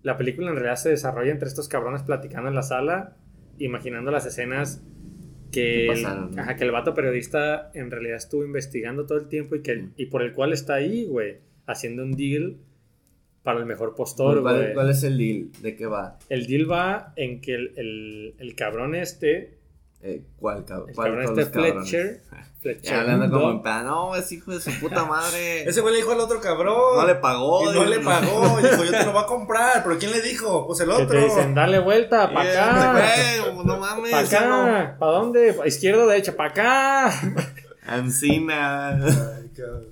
la 0.03 0.17
película 0.17 0.49
en 0.49 0.55
realidad 0.55 0.77
se 0.77 0.91
desarrolla 0.91 1.31
entre 1.33 1.49
estos 1.49 1.69
cabrones 1.69 2.03
platicando 2.03 2.49
en 2.49 2.55
la 2.55 2.63
sala, 2.63 3.17
imaginando 3.59 4.11
las 4.11 4.25
escenas 4.25 4.83
que, 5.51 5.61
Que 5.61 5.87
el, 5.89 6.03
pasaron, 6.03 6.35
¿no? 6.35 6.43
ajá, 6.43 6.57
que 6.57 6.65
el 6.65 6.71
vato 6.71 6.95
periodista 6.95 7.71
en 7.75 7.91
realidad 7.91 8.17
estuvo 8.17 8.45
investigando 8.45 9.07
todo 9.07 9.19
el 9.19 9.29
tiempo 9.29 9.57
y, 9.57 9.63
que, 9.63 9.89
y 9.97 10.07
por 10.07 10.23
el 10.23 10.33
cual 10.33 10.53
está 10.53 10.75
ahí, 10.75 11.07
güey, 11.07 11.39
haciendo 11.67 12.03
un 12.03 12.13
deal 12.13 12.57
para 13.43 13.61
el 13.61 13.67
mejor 13.67 13.95
postor, 13.95 14.43
¿Cuál, 14.43 14.57
güey. 14.57 14.75
cuál 14.75 14.91
es 14.91 15.03
el 15.05 15.19
deal? 15.19 15.51
¿De 15.63 15.77
qué 15.77 15.87
va? 15.87 16.19
El 16.29 16.47
deal 16.47 16.71
va 16.71 17.13
en 17.17 17.41
que 17.41 17.55
el, 17.55 17.73
el, 17.77 18.35
el 18.39 18.55
cabrón 18.57 18.95
este, 18.95 19.56
Eh, 20.09 20.23
¿Cuál, 20.39 20.65
cabrón 20.65 21.23
este? 21.23 21.47
Fletcher, 21.47 22.21
Fletcher 22.63 22.83
Ya 22.95 23.01
hablando 23.01 23.29
como 23.29 23.51
en 23.51 23.63
plan, 23.63 23.85
no, 23.87 24.15
es 24.15 24.31
hijo 24.31 24.53
de 24.53 24.61
su 24.61 24.71
puta 24.79 25.05
madre. 25.05 25.63
Ese 25.69 25.81
güey 25.81 25.95
le 25.95 26.01
dijo 26.01 26.13
al 26.13 26.21
otro 26.21 26.41
cabrón. 26.41 26.97
no 26.97 27.07
le 27.07 27.17
pagó. 27.17 27.69
Y 27.69 27.75
no 27.75 27.85
le 27.85 27.99
pagó. 27.99 28.61
Y 28.61 28.63
dijo, 28.63 28.85
yo 28.85 28.91
te 28.93 29.05
lo 29.05 29.13
voy 29.13 29.23
a 29.25 29.27
comprar. 29.27 29.83
¿Pero 29.83 29.99
quién 29.99 30.13
le 30.13 30.21
dijo? 30.23 30.65
Pues 30.69 30.79
el 30.81 30.87
que 30.87 30.93
otro. 30.93 31.09
te 31.09 31.25
dicen, 31.25 31.55
dale 31.55 31.81
vuelta, 31.81 32.33
para 32.33 32.53
Yeah, 32.53 32.91
acá. 32.93 33.51
güey, 33.53 33.67
no 33.67 33.79
mames. 33.79 34.11
¿Para 34.13 34.23
eso 34.23 34.41
no. 34.47 34.63
acá? 34.63 34.97
¿Para 34.99 35.13
dónde? 35.13 35.53
¿Pa 35.55 35.67
izquierda 35.67 36.05
o 36.05 36.07
derecha? 36.07 36.37
¿Para 36.37 36.51
acá? 36.51 37.11
Ancina. 37.85 38.91
Ay, 38.93 39.51
cabrón. 39.57 39.87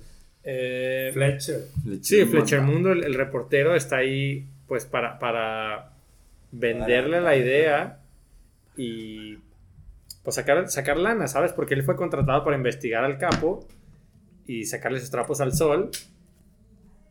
Eh, 0.47 1.09
Fletcher. 1.13 1.61
sí, 2.01 2.23
Fletcher 2.25 2.61
Mundo, 2.61 2.91
el, 2.91 3.03
el 3.03 3.15
reportero, 3.15 3.75
está 3.75 3.97
ahí 3.97 4.47
pues 4.67 4.85
para, 4.85 5.17
para 5.19 5.91
venderle 6.51 7.19
la 7.19 7.35
idea 7.35 7.99
y 8.77 9.37
pues 10.25 10.35
sacar, 10.35 10.67
sacar 10.69 10.97
lana, 10.97 11.27
¿sabes? 11.27 11.53
Porque 11.53 11.75
él 11.75 11.83
fue 11.83 11.95
contratado 11.95 12.43
para 12.43 12.57
investigar 12.57 13.05
al 13.05 13.17
capo 13.17 13.65
y 14.45 14.65
sacarle 14.65 14.99
sus 14.99 15.11
trapos 15.11 15.39
al 15.39 15.53
sol. 15.53 15.91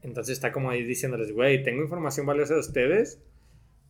Entonces 0.02 0.34
está 0.34 0.52
como 0.52 0.68
ahí 0.68 0.82
diciéndoles, 0.82 1.32
güey, 1.32 1.62
tengo 1.62 1.80
información 1.80 2.26
valiosa 2.26 2.54
de 2.54 2.60
ustedes, 2.60 3.22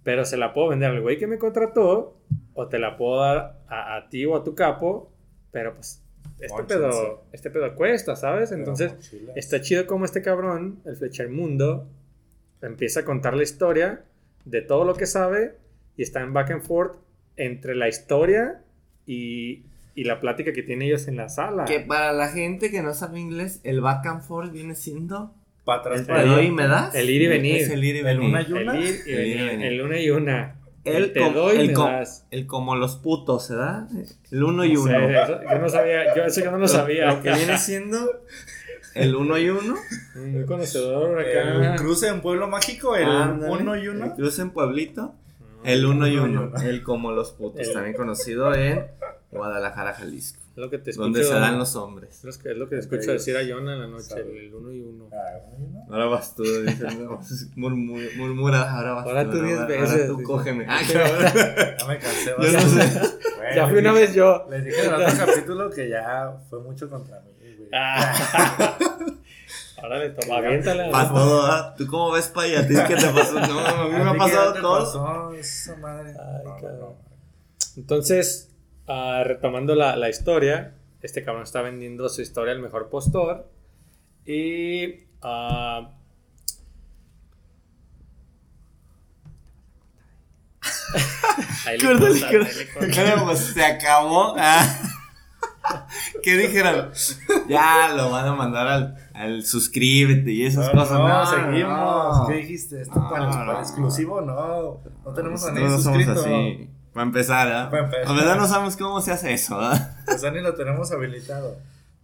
pero 0.05 0.25
se 0.25 0.37
la 0.37 0.53
puedo 0.53 0.69
vender 0.69 0.91
al 0.91 1.01
güey 1.01 1.19
que 1.19 1.27
me 1.27 1.39
contrató 1.39 2.21
o 2.53 2.69
te 2.69 2.79
la 2.79 2.97
puedo 2.97 3.21
dar 3.21 3.63
a, 3.67 3.97
a 3.97 4.09
ti 4.11 4.25
o 4.27 4.37
a 4.37 4.45
tu 4.45 4.55
capo, 4.55 5.11
pero 5.51 5.75
pues 5.75 6.05
este 6.39 6.65
pedo, 6.65 7.25
este 7.33 7.51
pedo 7.51 7.75
cuesta, 7.75 8.17
¿sabes? 8.17 8.53
Entonces... 8.53 8.95
Está 9.35 9.61
chido 9.61 9.87
como 9.87 10.05
este 10.05 10.23
cabrón, 10.23 10.81
el 10.85 10.97
Fletcher 10.97 11.31
Mundo, 11.31 11.89
empieza 12.61 13.01
a 13.01 13.05
contar 13.05 13.35
la 13.35 13.43
historia 13.43 14.05
de 14.45 14.61
todo 14.61 14.85
lo 14.85 14.95
que 14.95 15.07
sabe 15.07 15.57
y 15.97 16.03
está 16.03 16.21
en 16.21 16.33
back 16.33 16.51
and 16.51 16.63
forth 16.63 16.97
entre 17.37 17.75
la 17.75 17.89
historia 17.89 18.64
y, 19.07 19.63
y 19.95 20.05
la 20.05 20.21
plática 20.21 20.53
que 20.53 20.63
tienen 20.63 20.89
ellos 20.89 21.09
en 21.09 21.17
la 21.17 21.29
sala. 21.29 21.65
Que 21.65 21.81
para 21.81 22.13
la 22.13 22.29
gente 22.29 22.71
que 22.71 22.83
no 22.83 22.95
sabe 22.95 23.21
inglés, 23.21 23.61
el 23.65 23.81
back 23.81 24.07
and 24.07 24.23
forth 24.23 24.53
viene 24.53 24.75
siendo. 24.75 25.33
Para 25.65 25.81
atrás, 25.81 26.01
El 26.01 26.07
para 26.07 26.25
doy 26.25 26.47
y 26.47 26.51
me 26.51 26.67
das. 26.67 26.95
El 26.95 27.09
ir 27.09 27.23
y 27.23 27.27
venir. 27.27 27.57
Es 27.57 27.71
el 27.71 27.83
ir 27.85 27.97
y 27.97 27.99
El 28.01 28.05
venir. 28.05 28.29
una 28.29 28.43
y 28.43 28.45
El 28.47 28.55
una. 28.55 28.77
ir 28.81 28.95
y 29.07 29.11
El 29.13 29.27
ir 29.27 29.27
y 29.27 29.35
venir, 29.39 29.47
venir. 29.51 29.67
el 29.67 29.81
una 29.83 30.01
y 30.01 30.11
una. 30.11 30.57
El, 30.85 30.97
El 31.05 31.13
te 31.15 31.21
com- 31.21 31.33
doy 31.33 31.57
y 31.57 31.61
el 31.61 31.67
me 31.69 31.73
com- 31.73 31.87
das. 31.87 32.27
el 32.31 32.47
como 32.47 32.77
los 32.77 32.97
putos, 32.97 33.49
¿verdad? 33.49 33.89
El 34.31 34.45
uno 34.45 34.65
y 34.67 34.77
uno. 34.77 34.99
eso- 35.09 35.41
yo 35.51 35.59
no 35.59 35.69
sabía, 35.71 36.15
yo 36.15 36.25
eso 36.25 36.43
yo 36.45 36.51
no 36.51 36.59
lo 36.59 36.69
sabía. 36.69 37.07
Lo 37.07 37.23
que 37.23 37.33
viene 37.33 37.57
siendo 37.57 37.99
el 38.95 39.15
uno 39.17 39.39
y 39.39 39.49
uno. 39.49 39.77
Muy 40.17 40.45
conocedor 40.45 41.19
El 41.23 41.63
acá. 41.65 41.77
cruce 41.77 42.09
en 42.09 42.21
Pueblo 42.21 42.47
Mágico, 42.49 42.95
el 42.97 43.07
Ándale. 43.09 43.51
uno 43.63 43.77
y 43.77 43.81
El 43.85 43.89
uno. 43.89 44.15
cruce 44.15 44.43
en 44.43 44.51
Pueblito. 44.51 45.15
El 45.65 45.87
uno 45.87 46.07
y 46.07 46.17
Uno. 46.19 46.53
El 46.63 46.83
como 46.83 47.13
los 47.13 47.33
putos. 47.33 47.73
También 47.73 47.95
conocido 47.97 48.55
en 48.55 48.87
Guadalajara, 49.31 49.95
Jalisco. 49.95 50.41
Es 50.55 50.59
lo 50.59 50.71
que 50.71 50.79
te 50.79 50.91
escucho, 50.91 51.03
Donde 51.05 51.25
se 51.25 51.35
dan 51.35 51.59
los 51.59 51.75
hombres. 51.75 52.19
es 52.19 52.25
lo 52.25 52.31
que- 52.43 52.53
es 52.53 52.57
lo 52.57 52.69
que 52.69 52.77
Entre 52.77 52.97
escucho 52.97 53.13
decir 53.13 53.37
a. 53.37 53.41
Jonah 53.41 53.73
en 53.75 53.81
la 53.81 53.87
noche, 53.89 54.05
Sabe. 54.05 54.23
el, 54.23 54.37
el 54.47 54.55
uno 54.55 54.73
y 54.73 54.81
uno. 54.83 55.09
Ah. 55.13 55.41
Ahora 55.91 56.05
vas 56.07 56.37
tú 56.37 56.45
diciendo, 56.45 57.19
murmu- 57.57 58.17
murmura, 58.17 58.71
ahora 58.73 58.93
vas 58.93 59.05
Ahora 59.07 59.29
tú 59.29 59.43
diez 59.43 59.67
veces, 59.67 59.91
Ahora 59.93 60.07
tú 60.07 60.23
cógeme. 60.23 60.65
Ah. 60.69 60.81
Ya 60.87 61.87
me 61.89 61.99
cansé 61.99 62.31
Yo 62.41 62.53
no 62.53 62.61
sé. 62.61 63.01
Ya 63.57 63.67
fui 63.69 63.79
una 63.79 63.93
vez 63.93 64.15
yo. 64.15 64.47
Les 64.49 64.65
dije 64.65 64.81
en 64.87 64.95
el 64.95 65.03
otro 65.03 65.27
capítulo 65.27 65.71
que 65.71 65.89
ya 65.89 66.37
fue 66.49 66.61
mucho 66.61 66.89
contra 66.89 67.21
mí, 67.21 67.33
güey. 69.85 69.85
Ah. 69.85 69.87
Ahora 69.95 69.99
le 69.99 70.11
toma, 70.11 70.37
aviéntala. 70.39 70.91
Para 70.91 71.09
todo, 71.09 71.47
¿ah? 71.47 71.75
¿Tú 71.77 71.87
cómo 71.87 72.11
ves, 72.13 72.29
Paya? 72.29 72.61
¿A 72.61 72.67
ti 72.67 72.75
qué 72.89 72.97
te 72.97 73.09
pasó? 73.09 73.35
No, 73.41 73.61
a 73.61 73.85
mí 73.85 73.91
me 73.93 74.03
¿A 74.03 74.11
ha 74.11 74.15
pasado 74.17 74.55
todo. 74.55 74.79
pasó 74.81 75.33
esa 75.35 75.77
madre? 75.77 76.11
Ay, 76.19 76.45
No, 76.45 76.57
cabrón. 76.57 76.79
no. 76.81 76.97
Entonces, 77.77 78.51
ah, 78.87 79.23
retomando 79.25 79.75
la, 79.75 79.97
la 79.97 80.09
historia, 80.09 80.75
este 81.03 81.25
cabrón 81.25 81.43
está 81.45 81.61
vendiendo 81.63 82.09
su 82.09 82.23
historia 82.23 82.53
al 82.53 82.61
mejor 82.61 82.89
postor. 82.89 83.49
Y. 84.27 85.05
ahí 91.67 91.79
le 91.79 91.85
Córtale, 91.87 92.21
corta, 92.21 92.31
córtale. 92.31 92.47
ahí 92.47 92.55
le 92.57 92.73
corta. 92.73 93.25
Pues, 93.25 93.39
se 93.41 93.65
acabó. 93.65 94.35
Ah. 94.39 94.67
¿Qué 96.23 96.37
dijeron? 96.37 96.91
Ya 97.49 97.93
lo 97.97 98.11
van 98.11 98.27
a 98.29 98.35
mandar 98.35 98.67
al, 98.67 98.97
al 99.15 99.45
suscríbete 99.45 100.31
y 100.33 100.47
esas 100.47 100.67
No, 100.75 100.81
cosas. 100.81 100.99
no, 100.99 101.09
No, 101.09 101.27
seguimos. 101.27 102.19
no. 102.21 102.27
¿Qué 102.29 102.35
dijiste? 102.35 102.83
¿Esto 102.83 102.99
No, 102.99 103.11
para, 103.11 103.31
para 103.31 103.45
no. 103.55 103.61
exclusivo? 103.61 104.21
No, 104.21 104.81
no 105.05 105.13
tenemos 105.15 105.45
a 105.45 105.53
nadie 105.53 105.65
no 105.69 105.79
somos 105.79 105.85
suscrito. 106.05 106.21
así. 106.21 106.71
Para 106.93 107.07
empezar, 107.07 107.49
¿ah? 107.53 107.71
Para 107.71 107.85
empezar. 107.85 108.09
A 108.09 108.13
verdad 108.13 108.37
no 108.37 108.47
sabemos 108.47 108.77
cómo 108.77 109.01
se 109.01 109.11
hace 109.13 109.33
eso, 109.33 109.59
¿ah? 109.61 109.97
Pues 110.05 110.21
ya 110.23 110.31
ni 110.31 110.41
lo 110.41 110.55
tenemos 110.55 110.91
habilitado. 110.93 111.57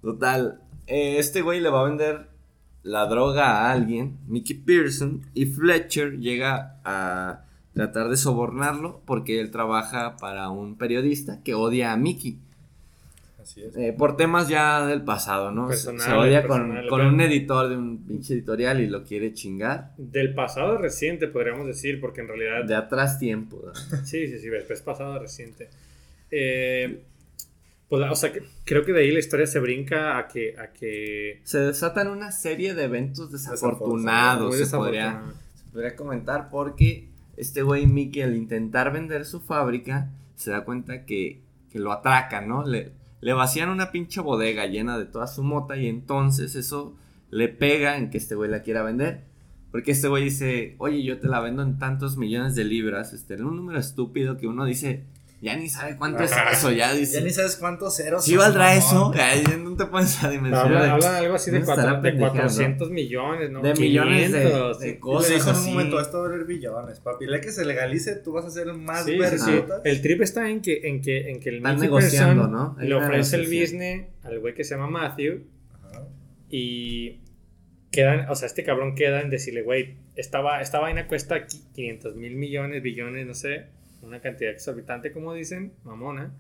Total, 0.03 0.61
eh, 0.87 1.17
este 1.19 1.43
güey 1.43 1.61
le 1.61 1.71
va 1.71 1.81
a 1.83 1.85
vender 1.85 2.29
la 2.83 3.07
droga 3.07 3.67
a 3.67 3.73
alguien, 3.73 4.19
Mickey 4.27 4.57
Pearson, 4.57 5.21
y 5.35 5.47
Fletcher 5.47 6.19
llega 6.19 6.81
a 6.85 7.43
tratar 7.75 8.09
de 8.09 8.17
sobornarlo 8.17 9.03
porque 9.05 9.39
él 9.41 9.51
trabaja 9.51 10.17
para 10.17 10.51
un 10.51 10.77
periodista 10.77 11.41
que 11.45 11.55
odia 11.55 11.93
a 11.93 11.97
Mickey. 11.97 12.41
Así 13.51 13.63
es. 13.63 13.77
eh, 13.77 13.93
por 13.97 14.17
temas 14.17 14.49
ya 14.49 14.87
del 14.87 15.03
pasado, 15.03 15.51
¿no? 15.51 15.71
Se- 15.73 15.99
se 15.99 16.13
odia 16.13 16.47
con, 16.47 16.71
un 16.71 17.21
editor 17.21 17.69
de 17.69 17.77
un 17.77 18.07
pinche 18.07 18.35
editorial 18.35 18.81
y 18.81 18.87
lo 18.87 19.03
quiere 19.05 19.33
chingar. 19.35 19.93
Del 19.99 20.35
pasado 20.35 20.79
reciente, 20.79 21.27
podríamos 21.27 21.67
decir, 21.67 22.01
porque 22.01 22.21
en 22.21 22.29
realidad. 22.29 22.65
De 22.65 22.75
atrás 22.77 23.19
tiempo. 23.19 23.61
¿no? 23.65 23.73
Sí, 24.05 24.29
sí, 24.29 24.39
sí, 24.39 24.49
es 24.69 24.83
pasado 24.83 25.19
reciente. 25.19 25.69
Eh, 26.31 27.03
pues, 27.89 28.09
o 28.09 28.15
sea, 28.15 28.33
que- 28.33 28.43
creo 28.65 28.85
que 28.85 28.93
de 28.93 29.01
ahí 29.01 29.11
la 29.11 29.19
historia 29.19 29.47
se 29.47 29.59
brinca 29.59 30.17
a 30.19 30.29
que. 30.29 30.57
A 30.59 30.69
que 30.69 31.41
Se 31.45 31.59
desatan 31.59 32.09
una 32.09 32.31
serie 32.31 32.75
de 32.75 32.85
eventos 32.85 33.33
Desafortunados, 33.33 34.55
desafortunados, 34.55 34.57
muy 34.57 34.65
se 34.65 34.77
podría, 34.77 35.05
desafortunado. 35.07 35.41
se 35.57 35.73
podría 35.73 35.97
comentar 35.97 36.51
porque 36.51 37.09
este 37.37 37.63
güey 37.63 37.87
Mickey 37.87 38.23
al 38.23 38.37
intentar 38.37 38.93
vender 38.93 39.25
su 39.25 39.41
fábrica 39.41 40.09
se 40.37 40.51
da 40.53 40.65
cuenta 40.65 41.05
que, 41.05 41.41
que 41.73 41.79
lo 41.81 41.91
atracan, 41.93 42.47
¿no? 42.49 42.65
Le, 42.67 42.93
le 43.21 43.33
vacían 43.33 43.69
una 43.69 43.91
pinche 43.91 44.21
bodega 44.21 44.67
llena 44.67 44.99
de 44.99 45.07
toda 45.07 45.27
su 45.27 45.43
mota 45.43 45.77
y 45.77 45.87
entonces 45.87 46.55
eso 46.55 46.97
le 47.31 47.49
pega 47.49 47.97
en 47.97 48.11
que 48.11 48.19
este 48.19 48.35
güey 48.35 48.51
la 48.51 48.63
quiera 48.63 48.83
vender. 48.83 49.25
Porque 49.71 49.93
este 49.93 50.09
güey 50.09 50.25
dice, 50.25 50.75
oye, 50.79 51.03
yo 51.05 51.21
te 51.21 51.29
la 51.29 51.41
vendo 51.41 51.63
en 51.63 51.79
tantos 51.79 52.17
millones 52.17 52.57
de 52.57 52.65
libras, 52.65 53.13
este, 53.13 53.35
en 53.35 53.45
un 53.45 53.57
número 53.57 53.79
estúpido 53.79 54.37
que 54.37 54.49
uno 54.49 54.65
dice, 54.65 55.05
ya 55.43 55.57
ni 55.57 55.69
sabe 55.71 55.97
cuánto 55.97 56.23
es 56.23 56.33
eso, 56.53 56.71
ya 56.71 56.93
dice. 56.93 57.19
Ya 57.19 57.25
ni 57.25 57.31
sabes 57.31 57.57
cuántos 57.57 57.97
ceros. 57.97 58.25
¿Sí 58.25 58.37
valdrá 58.37 58.75
mamón. 58.75 58.79
eso? 58.79 59.13
Ay, 59.17 59.43
no 59.59 59.75
te 59.77 59.87
pones 59.87 60.23
a 60.23 60.29
dimensionar. 60.31 60.67
Hablan, 60.67 60.91
hablan 60.91 61.15
algo 61.15 61.35
así 61.35 61.51
de, 61.51 61.59
¿Dónde 61.61 61.73
estará 61.73 61.91
cuatro- 61.93 62.03
de 62.03 62.11
pendejando? 62.11 62.43
400 62.43 62.91
millones, 62.91 63.51
¿no? 63.51 63.63
De 63.63 63.75
millones 63.75 64.33
de- 64.33 64.39
500, 64.43 64.79
de 64.81 64.99
cosas. 64.99 65.29
Le 65.31 65.35
dijo 65.37 65.51
en 65.51 65.57
un 65.57 65.65
momento, 65.65 66.01
esto 66.01 66.19
va 66.21 66.27
a 66.27 66.29
valer 66.29 66.47
billones, 66.47 67.01
papi. 67.01 67.27
La 67.27 67.41
que 67.41 67.53
se 67.53 67.65
legalice, 67.65 68.17
tú 68.17 68.33
vas 68.33 68.45
a 68.45 68.51
ser 68.51 68.69
el 68.69 68.75
más 68.75 69.05
Sí, 69.07 69.19
sí, 69.31 69.39
sí. 69.39 69.63
El 69.85 70.03
trip 70.03 70.21
está 70.23 70.49
en 70.51 70.61
que, 70.61 70.81
en 70.89 71.01
que, 71.01 71.31
en 71.31 71.41
que 71.41 71.49
el 71.49 71.57
Están 71.57 71.79
negociando, 71.81 72.43
Person 72.43 72.53
¿no? 72.53 72.77
Hay 72.79 72.89
le 72.89 72.95
ofrece 72.97 73.37
el 73.37 73.47
business 73.47 74.07
al 74.25 74.39
güey 74.41 74.55
que 74.55 74.65
se 74.65 74.75
llama 74.75 74.89
Matthew 74.89 75.45
Ajá. 75.89 76.03
y 76.51 77.19
quedan, 77.91 78.29
o 78.29 78.35
sea, 78.37 78.47
este 78.47 78.63
cabrón 78.63 78.95
queda 78.95 79.21
en 79.21 79.31
decirle, 79.31 79.63
güey, 79.63 79.97
esta, 80.17 80.41
va- 80.41 80.61
esta 80.61 80.79
vaina 80.81 81.07
cuesta 81.09 81.47
qui- 81.47 81.63
500 81.75 82.15
mil 82.17 82.37
millones, 82.37 82.83
billones, 82.83 83.27
no 83.27 83.35
sé, 83.35 83.67
una 84.11 84.21
cantidad 84.21 84.53
exorbitante, 84.53 85.13
como 85.13 85.33
dicen, 85.33 85.73
mamona. 85.85 86.35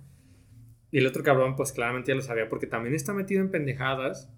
Y 0.90 0.98
el 0.98 1.06
otro 1.06 1.22
cabrón, 1.22 1.56
pues 1.56 1.72
claramente 1.72 2.11
ya 2.11 2.16
lo 2.16 2.22
sabía, 2.22 2.48
porque 2.48 2.66
también 2.66 2.94
está 2.94 3.14
metido 3.14 3.40
en 3.40 3.50
pendejadas 3.50 4.30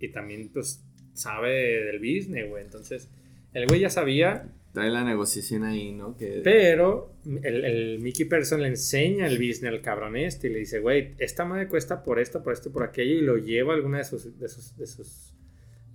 y 0.00 0.08
también, 0.08 0.50
pues, 0.52 0.84
sabe 1.12 1.84
del 1.84 1.98
business, 1.98 2.48
güey. 2.48 2.64
Entonces, 2.64 3.10
el 3.52 3.66
güey 3.66 3.80
ya 3.80 3.90
sabía, 3.90 4.50
Trae 4.72 4.90
la 4.90 5.02
negociación 5.02 5.64
ahí, 5.64 5.92
¿no? 5.92 6.16
Que 6.16 6.42
pero 6.44 7.14
el, 7.42 7.64
el 7.64 7.98
Mickey 8.00 8.26
Person 8.26 8.60
le 8.60 8.68
enseña 8.68 9.26
el 9.26 9.38
business 9.38 9.72
al 9.72 9.80
cabrón 9.80 10.14
este 10.16 10.48
y 10.48 10.52
le 10.52 10.58
dice, 10.58 10.78
güey, 10.80 11.14
esta 11.18 11.46
madre 11.46 11.68
cuesta 11.68 12.02
por 12.02 12.20
esto, 12.20 12.42
por 12.42 12.52
esto 12.52 12.68
y 12.68 12.72
por 12.72 12.82
aquello 12.82 13.14
y 13.14 13.22
lo 13.22 13.38
lleva 13.38 13.72
a 13.72 13.76
alguna 13.76 13.98
de 13.98 14.04
sus, 14.04 14.38
de 14.38 14.48
sus, 14.48 14.76
de 14.76 14.86
sus 14.86 15.32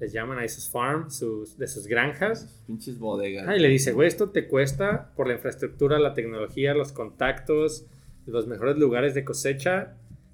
les 0.04 0.12
llaman 0.12 0.38
ahí 0.38 0.50
sus 0.50 0.70
farms, 0.70 1.16
sus, 1.16 1.58
de 1.58 1.66
sus 1.66 1.88
granjas. 1.88 2.62
pinches 2.68 3.00
bodegas. 3.00 3.46
Ah, 3.48 3.56
y 3.56 3.60
le 3.62 3.70
dice, 3.70 3.94
güey, 3.94 4.10
esto 4.10 4.32
te 4.32 4.48
cuesta 4.50 5.14
por 5.16 5.28
la 5.28 5.34
infraestructura, 5.36 5.98
la 5.98 6.14
tecnología, 6.14 6.74
los 6.74 6.92
contactos, 6.92 7.86
los 8.26 8.48
mejores 8.48 8.78
lugares 8.78 9.14
de 9.14 9.24
cosecha 9.24 9.94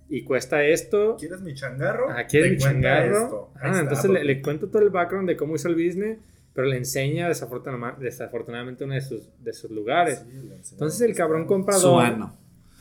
y 0.09 0.23
cuesta 0.23 0.63
esto. 0.63 1.17
¿Quieres 1.19 1.41
mi 1.41 1.53
changarro? 1.53 2.09
Aquí 2.09 2.37
es 2.39 2.43
Te 2.45 2.49
mi 2.49 2.57
changarro. 2.57 3.51
Ah, 3.55 3.67
está, 3.67 3.79
entonces 3.81 4.09
le, 4.09 4.23
le 4.23 4.41
cuento 4.41 4.69
todo 4.69 4.81
el 4.81 4.89
background 4.89 5.29
de 5.29 5.37
cómo 5.37 5.55
hizo 5.55 5.67
el 5.67 5.75
business, 5.75 6.17
pero 6.55 6.65
le 6.67 6.77
enseña 6.77 7.29
desafortunama- 7.29 7.95
desafortunadamente 7.99 8.83
uno 8.85 8.95
de 8.95 9.01
sus, 9.01 9.29
de 9.39 9.53
sus 9.53 9.69
lugares. 9.69 10.25
Sí. 10.63 10.71
Entonces 10.71 11.01
el 11.01 11.15
cabrón 11.15 11.43
su 11.43 11.47
comprador 11.47 12.29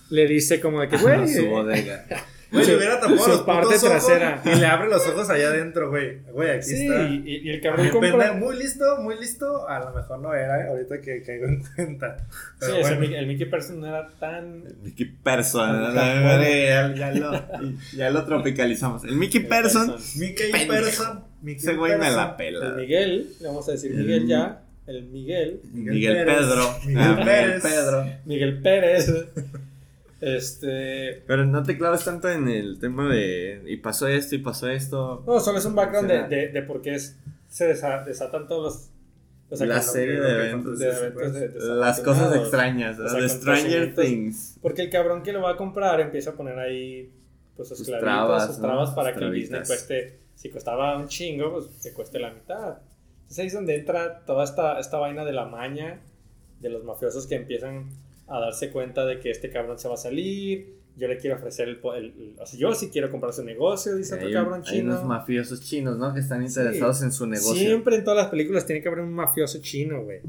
le 0.08 0.26
dice 0.26 0.58
como 0.58 0.80
de 0.80 0.88
que, 0.88 0.96
güey, 1.02 1.28
su 1.28 1.46
bodega. 1.50 2.06
Güey, 2.50 2.66
le 2.66 2.76
hubiera 2.76 2.98
tapado 2.98 3.18
su 3.18 3.28
los 3.30 3.40
parte 3.42 3.66
putos 3.66 3.84
ojos 3.84 4.06
trasera. 4.06 4.42
Y 4.44 4.54
le 4.58 4.66
abre 4.66 4.88
los 4.88 5.06
ojos 5.06 5.28
allá 5.28 5.48
adentro, 5.48 5.90
güey. 5.90 6.18
Güey, 6.32 6.50
aquí 6.50 6.62
sí, 6.66 6.86
está. 6.86 7.02
y, 7.08 7.22
y 7.44 7.50
el 7.50 7.60
cabrón 7.60 7.88
compra... 7.90 8.32
muy 8.32 8.56
listo, 8.56 8.96
muy 9.02 9.18
listo. 9.20 9.68
A 9.68 9.78
lo 9.80 9.92
mejor 9.92 10.18
no 10.20 10.32
era, 10.32 10.64
eh, 10.64 10.68
ahorita 10.68 11.00
que 11.02 11.22
caigo 11.22 11.46
en 11.46 11.62
cuenta. 11.76 12.16
Sí, 12.20 12.24
Pero 12.60 12.80
bueno. 12.80 13.16
El 13.16 13.26
Mickey 13.26 13.46
Person 13.46 13.80
no 13.80 13.86
era 13.86 14.08
tan... 14.18 14.64
Mickey 14.82 15.06
Person. 15.22 15.94
Ya, 15.94 16.94
ya 16.94 17.10
lo, 17.12 17.32
ya 17.94 18.10
lo 18.10 18.24
tropicalizamos. 18.24 19.04
El 19.04 19.16
Mickey 19.16 19.40
Person. 19.40 19.94
Mickey 20.16 20.50
Pendejo. 20.50 20.72
Person. 20.84 21.24
Mickey 21.42 21.60
Ese 21.62 21.74
güey 21.74 21.98
me 21.98 22.10
la 22.10 22.30
El 22.30 22.36
pela. 22.36 22.70
Miguel, 22.70 23.28
le 23.40 23.46
vamos 23.46 23.68
a 23.68 23.72
decir 23.72 23.92
El- 23.92 23.98
Miguel 23.98 24.26
ya, 24.26 24.62
el 24.86 25.04
Miguel, 25.04 25.60
Miguel. 25.72 26.24
Pedro. 26.24 26.74
Miguel 26.86 26.98
Ah, 27.04 27.08
Miguel 27.10 27.24
Pérez. 27.26 27.62
Pedro. 27.62 28.06
Miguel 28.24 28.62
Pérez, 28.62 29.12
este... 30.20 31.22
Pero 31.26 31.44
no 31.46 31.62
te 31.62 31.76
clavas 31.78 32.04
tanto 32.04 32.28
en 32.28 32.48
el 32.48 32.78
tema 32.80 33.08
de. 33.08 33.62
Y 33.66 33.76
pasó 33.78 34.08
esto 34.08 34.34
y 34.34 34.38
pasó 34.38 34.68
esto. 34.68 35.22
No, 35.26 35.40
solo 35.40 35.58
es 35.58 35.64
un 35.64 35.74
background 35.74 36.08
de, 36.10 36.22
de, 36.28 36.48
de 36.48 36.62
por 36.62 36.82
qué 36.82 36.94
es, 36.94 37.16
se 37.48 37.72
desa- 37.72 38.04
desatan 38.04 38.46
todos 38.48 38.90
los... 39.50 39.60
los 39.60 39.68
La 39.68 39.78
acon- 39.80 39.82
serie 39.92 40.20
de 40.20 40.26
que 40.26 40.32
eventos. 40.48 40.78
de 40.78 40.88
eventos 40.90 41.32
de- 41.34 41.50
Las 41.76 42.00
cosas 42.00 42.34
extrañas. 42.36 42.98
Los 42.98 43.12
¿no? 43.12 43.20
De 43.20 43.28
Stranger. 43.28 43.94
Things. 43.94 44.58
Porque 44.60 44.82
el 44.82 44.90
cabrón 44.90 45.22
que 45.22 45.32
lo 45.32 45.42
va 45.42 45.52
a 45.52 45.56
comprar 45.56 46.00
empieza 46.00 46.30
a 46.30 46.32
poner 46.34 46.58
ahí 46.58 47.10
pues 47.56 47.68
sus, 47.68 47.78
Sus 47.78 47.86
clavitos, 47.88 48.08
trabas, 48.12 48.46
sus 48.46 48.58
¿no? 48.58 48.62
trabas 48.66 48.88
Sus 48.88 48.96
para 48.96 49.10
que 49.12 49.18
el 49.18 49.20
trabitas. 49.26 49.50
business 49.50 49.68
cueste, 49.68 50.18
si 50.34 50.48
costaba 50.50 50.96
un 50.96 51.08
chingo, 51.08 51.52
pues 51.52 51.66
que 51.82 51.92
cueste 51.92 52.18
la 52.18 52.30
mitad. 52.32 52.78
Entonces 53.22 53.38
ahí 53.40 53.46
es 53.48 53.52
donde 53.54 53.74
entra 53.76 54.24
toda 54.24 54.44
esta, 54.44 54.78
esta 54.80 54.98
vaina 54.98 55.24
de 55.24 55.32
la 55.32 55.44
maña 55.44 56.00
de 56.60 56.70
los 56.70 56.82
mafiosos 56.84 57.26
que 57.26 57.34
empiezan 57.36 57.90
a 58.28 58.38
darse 58.40 58.70
cuenta 58.70 59.04
de 59.06 59.20
que 59.20 59.30
este 59.30 59.50
cabrón 59.50 59.78
se 59.78 59.88
va 59.88 59.94
a 59.94 59.98
salir, 59.98 60.76
yo 60.96 61.06
le 61.08 61.16
quiero 61.18 61.36
ofrecer 61.36 61.68
el... 61.68 61.76
po- 61.78 61.94
el- 61.94 62.06
el- 62.06 62.34
o 62.40 62.44
sea, 62.46 62.58
yo 62.58 62.74
sí 62.74 62.90
quiero 62.90 63.10
comprar 63.10 63.32
su 63.32 63.44
negocio, 63.44 63.94
dice 63.96 64.14
otro 64.16 64.26
Hay, 64.26 64.32
cabrón 64.34 64.62
hay 64.66 64.80
unos 64.80 64.96
chino. 64.98 65.08
mafiosos 65.08 65.60
chinos, 65.62 65.96
¿no? 65.98 66.12
Que 66.12 66.20
están 66.20 66.42
interesados 66.42 67.02
en 67.02 67.12
su 67.12 67.26
negocio. 67.26 67.54
Siempre 67.54 67.96
en 67.96 68.04
todas 68.04 68.18
las 68.24 68.28
películas 68.30 68.66
tiene 68.66 68.82
que 68.82 68.88
haber 68.88 69.00
un 69.00 69.12
mafioso 69.12 69.58
chino, 69.60 70.02
güey. 70.02 70.20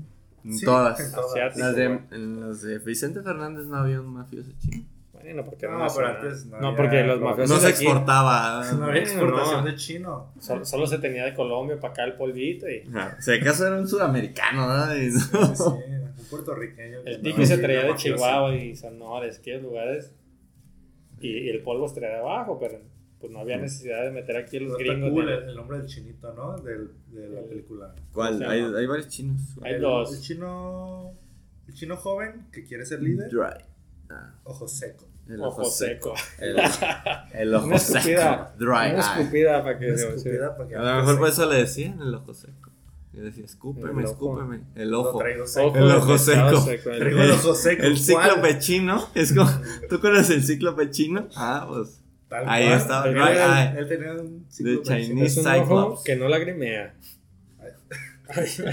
En 0.46 0.54
Sí, 0.58 0.64
todas. 0.66 1.00
en 1.00 1.12
todas. 1.12 1.32
Asiático. 1.32 1.60
Las 1.66 1.76
de, 1.76 1.86
en 2.12 2.40
las 2.40 2.62
de 2.62 2.78
Vicente 2.80 3.22
Fernández 3.22 3.66
no 3.66 3.78
había 3.78 4.00
un 4.00 4.14
mafioso 4.14 4.52
chino. 4.60 4.86
Bueno, 5.22 5.44
porque 5.44 5.66
No, 5.68 5.74
no, 5.74 5.80
me 5.80 5.84
pero 5.84 5.94
suena. 5.94 6.10
antes 6.22 6.46
no 6.46 6.62
no 6.62 6.68
había- 6.68 6.78
porque 6.78 7.04
los 7.04 7.20
no 7.20 7.26
mafiosos 7.26 7.56
No 7.58 7.62
se 7.62 7.68
aquí- 7.74 7.84
exportaba. 7.86 8.72
No 8.80 8.86
había 8.86 9.02
exportación 9.02 9.66
no. 9.66 9.70
de 9.72 9.76
chino. 9.76 10.32
Solo, 10.40 10.64
solo 10.66 10.88
se 10.88 11.00
tenía 11.00 11.26
de 11.26 11.34
Colombia 11.34 11.78
para 11.80 11.92
acá 11.94 12.04
el 12.06 12.14
polvito 12.14 12.70
y. 12.70 12.88
O 12.88 13.22
sea, 13.22 13.36
acaso 13.36 13.68
era 13.68 13.76
un 13.78 13.88
sudamericano, 13.88 14.68
¿no? 14.68 14.96
Y- 14.98 15.12
Sí, 15.12 15.20
sí, 15.20 15.64
un 16.20 16.26
puertorriqueño. 16.26 17.00
el 17.06 17.22
tiki 17.22 17.46
se 17.46 17.58
traía 17.58 17.84
de. 17.86 17.96
Chihuahua 17.96 18.56
y 18.56 18.76
Sonores, 18.76 19.40
aquellos 19.40 19.64
lugares. 19.64 20.14
Y, 21.22 21.28
y 21.30 21.50
el 21.50 21.62
polvo 21.64 21.88
se 21.88 21.96
traía 21.96 22.16
de 22.16 22.22
abajo, 22.22 22.58
pero 22.60 22.80
pues 23.20 23.32
no 23.34 23.40
había 23.40 23.58
necesidad 23.58 24.04
de 24.06 24.12
meter 24.12 24.38
aquí 24.38 24.58
a 24.58 24.62
los 24.62 24.78
gringos. 24.78 25.12
cool 25.12 25.26
de- 25.26 25.34
el, 25.36 25.50
el 25.50 25.56
nombre 25.56 25.78
del 25.80 25.88
chinito, 25.88 26.34
¿no? 26.34 26.58
Del, 26.60 26.92
de 27.08 27.28
la 27.30 27.40
El- 27.42 27.46
película. 27.48 27.94
¿Cuál? 28.14 28.42
Hay, 28.44 28.62
hay 28.62 28.86
varios 28.86 29.08
chinos. 29.10 29.42
Hay 29.62 29.74
el, 29.74 29.82
dos. 29.82 30.14
El 30.16 30.22
chino. 30.22 31.14
El 31.68 31.74
chino 31.74 31.98
joven 31.98 32.48
que 32.52 32.64
quiere 32.64 32.86
ser 32.86 33.02
líder. 33.02 33.30
Dry. 33.30 33.64
Ah, 34.10 34.34
Ojo 34.46 34.68
seco. 34.68 35.06
el 35.28 35.40
Ojo 35.42 35.64
seco. 35.66 36.16
El, 36.40 36.56
el 37.34 37.54
ojo 37.54 37.68
Una 37.68 37.78
seco. 37.78 37.98
escupida. 38.00 38.56
Dry. 38.58 38.68
Una 38.70 38.88
eye. 38.88 39.00
escupida 39.00 39.64
para 39.64 39.78
que 39.80 39.86
Una 39.90 39.98
se- 39.98 40.08
escupida 40.16 40.58
para 40.58 40.70
que 40.70 40.76
A 40.76 40.82
lo 40.82 40.96
mejor 41.02 41.20
por 41.20 41.30
eso 41.30 41.50
le 41.50 41.56
decían 41.58 42.02
el 42.02 42.16
ojo 42.16 42.34
seco. 42.34 42.69
Y 43.12 43.18
decía, 43.22 43.44
escúpeme, 43.46 44.04
El 44.04 44.08
escúpeme. 44.10 44.62
El 44.76 44.94
ojo. 44.94 45.18
traigo 45.18 45.44
Ojo 45.44 45.48
seco. 45.52 45.76
El 45.78 45.92
ojo 45.92 46.18
seco. 46.18 46.90
el- 46.92 47.00
Traigo 47.00 47.22
el 47.24 47.32
ojo 47.32 47.56
seco. 47.56 47.84
El 47.84 47.98
cíclope 47.98 48.60
chino. 48.60 49.08
Es 49.16 49.34
como, 49.34 49.50
¿tú 49.90 50.00
conoces 50.00 50.30
el 50.30 50.44
cíclope 50.44 50.90
chino? 50.92 51.28
Ah, 51.36 51.66
pues. 51.68 52.02
Tal 52.28 52.48
Ahí 52.48 52.66
cual. 52.68 52.78
estaba, 52.80 53.08
Él, 53.72 53.78
él 53.78 53.88
tenía 53.88 54.12
un 54.14 54.46
The 54.46 54.54
cíclope 54.54 54.84
chino. 54.84 54.98
Chinese 55.08 55.26
Es 55.40 55.46
un 55.46 55.48
ojo 55.52 55.62
Cyclops. 55.64 56.04
que 56.04 56.16
no 56.16 56.28
lagrimea. 56.30 56.94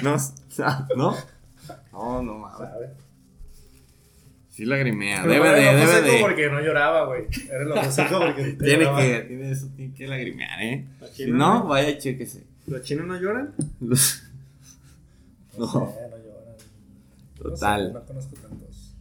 No, 0.02 0.16
¿no? 0.96 1.16
No, 1.92 2.22
no 2.22 2.38
mames. 2.38 2.68
Sí 4.50 4.64
lagrimea. 4.66 5.22
Pero 5.22 5.32
Debe 5.32 5.48
era 5.48 5.56
de, 5.56 5.62
el 5.62 5.68
ojo 5.68 5.86
debe 5.86 5.92
seco 6.02 6.12
de. 6.16 6.20
porque 6.20 6.50
no 6.50 6.60
lloraba, 6.60 7.06
güey. 7.06 7.24
Era 7.50 7.62
el 7.62 7.72
ojo 7.72 7.90
seco 7.90 8.18
porque 8.20 8.42
no 8.52 8.58
Tiene 8.64 8.84
lloraba. 8.84 9.00
que, 9.02 9.20
tiene 9.28 9.50
eso, 9.50 9.68
tiene 9.76 9.94
que 9.94 10.06
lagrimear, 10.06 10.62
¿eh? 10.62 10.86
¿La 11.00 11.06
Si 11.08 11.24
china 11.24 11.36
no, 11.38 11.66
vaya, 11.66 11.96
chéquese. 11.98 12.44
¿Los 12.66 12.82
chinos 12.82 13.06
no 13.06 13.18
lloran? 13.20 13.54
Los- 13.80 14.22
No, 15.58 15.66
No. 15.66 15.72
lloran. 15.72 16.16
No 16.52 16.58
sé, 16.58 17.42
Total. 17.42 17.92
No 17.92 18.04
conozco 18.04 18.34
tantos. 18.36 18.94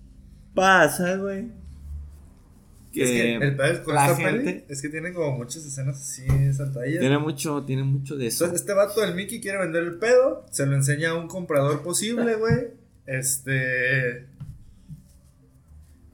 Pasa, 0.54 1.16
güey. 1.18 1.48
Que, 2.94 3.04
es 3.04 3.10
que 3.10 3.36
el 3.36 3.56
pedo 3.58 3.84
con 3.84 3.96
la 3.96 4.06
esta 4.10 4.16
gente- 4.16 4.40
peli 4.52 4.64
es 4.70 4.82
que 4.82 4.88
tienen 4.90 5.14
como 5.14 5.36
muchas 5.38 5.66
escenas 5.66 6.00
así 6.00 6.24
saltadillas. 6.54 7.02
tiene 7.02 7.18
mucho, 7.18 7.64
tiene 7.66 7.84
mucho 7.84 8.16
de 8.16 8.28
eso. 8.28 8.46
Entonces, 8.46 8.62
este 8.62 8.74
vato 8.74 9.02
del 9.02 9.16
Mickey 9.16 9.42
quiere 9.42 9.58
vender 9.58 9.84
el 9.84 9.96
pedo, 9.96 10.46
se 10.52 10.66
lo 10.66 10.76
enseña 10.76 11.10
a 11.10 11.16
un 11.16 11.28
comprador 11.28 11.82
posible, 11.84 12.36
güey. 12.36 12.68
Este. 13.06 14.28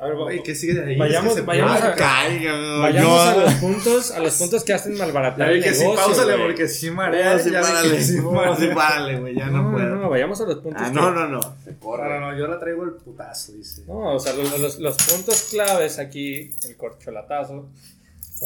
A 0.02 0.08
ver, 0.08 0.16
Güey, 0.16 0.42
¿qué 0.42 0.56
sigue 0.56 0.74
de 0.74 0.84
ahí? 0.84 0.98
Vayamos- 0.98 1.34
Es 1.34 1.42
que 1.42 1.46
vayamos 1.46 1.80
a- 1.82 1.94
Caiga, 1.94 2.80
Vayamos 2.80 3.20
a 3.28 3.36
los 3.38 3.54
puntos, 3.56 4.12
a 4.12 4.20
los 4.20 4.36
puntos 4.36 4.64
que 4.64 4.74
hacen 4.74 4.98
malbaratar 4.98 5.52
el 5.52 5.62
que 5.64 5.74
sí, 5.76 5.82
negocio. 5.82 6.04
pausale 6.06 6.34
güey. 6.34 6.46
porque 6.48 6.68
sí 6.68 6.90
marea. 6.90 7.34
No, 7.36 7.40
sí, 7.40 7.52
párale. 7.52 8.02
sí 8.02 8.68
párale, 8.74 9.20
güey. 9.20 9.36
Ya 9.36 9.46
no, 9.48 9.62
No, 9.62 9.72
puedo. 9.74 9.86
no, 9.90 9.96
no, 9.98 10.10
vayamos 10.10 10.42
a 10.42 10.46
los 10.46 10.56
puntos. 10.56 10.82
Ah, 10.84 10.90
que- 10.90 10.96
no, 10.96 11.12
no, 11.12 11.28
no. 11.28 11.42
Se 11.64 11.72
No, 11.74 11.80
corre. 11.80 12.10
no, 12.10 12.32
no, 12.32 12.38
yo 12.38 12.48
la 12.48 12.58
traigo 12.60 12.84
el 12.84 12.94
putazo, 12.94 13.52
dice. 13.54 13.84
No, 13.88 14.16
o 14.16 14.20
sea, 14.20 14.34
los, 14.34 14.60
los- 14.60 14.80
los 14.80 14.98
puntos 14.98 15.50
claves 15.52 16.00
aquí, 16.00 16.50
el 16.68 16.76
corcholatazo. 16.78 17.70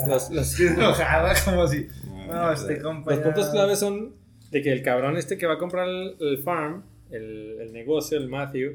Los, 0.07 0.29
los, 0.31 0.51
Estoy 0.51 0.67
enojada, 0.75 1.33
como 1.45 1.67
si. 1.69 1.87
No, 2.27 2.51
este 2.51 2.81
compa. 2.81 3.11
los 3.11 3.19
puntos 3.21 3.47
claves 3.49 3.79
son 3.79 4.13
de 4.51 4.61
que 4.61 4.73
el 4.73 4.83
cabrón 4.83 5.15
este 5.15 5.37
que 5.37 5.47
va 5.47 5.53
a 5.53 5.57
comprar 5.57 5.87
el, 5.87 6.17
el 6.19 6.43
farm, 6.43 6.83
el, 7.11 7.59
el 7.61 7.71
negocio, 7.71 8.17
el 8.17 8.27
Matthew, 8.27 8.73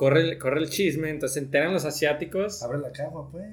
corre, 0.00 0.22
el- 0.30 0.38
corre 0.38 0.60
el 0.60 0.70
chisme, 0.70 1.10
entonces 1.10 1.34
se 1.34 1.40
enteran 1.40 1.74
los 1.74 1.84
asiáticos. 1.84 2.62
Abre 2.62 2.78
la 2.78 2.90
caja, 2.90 3.10
pues. 3.30 3.46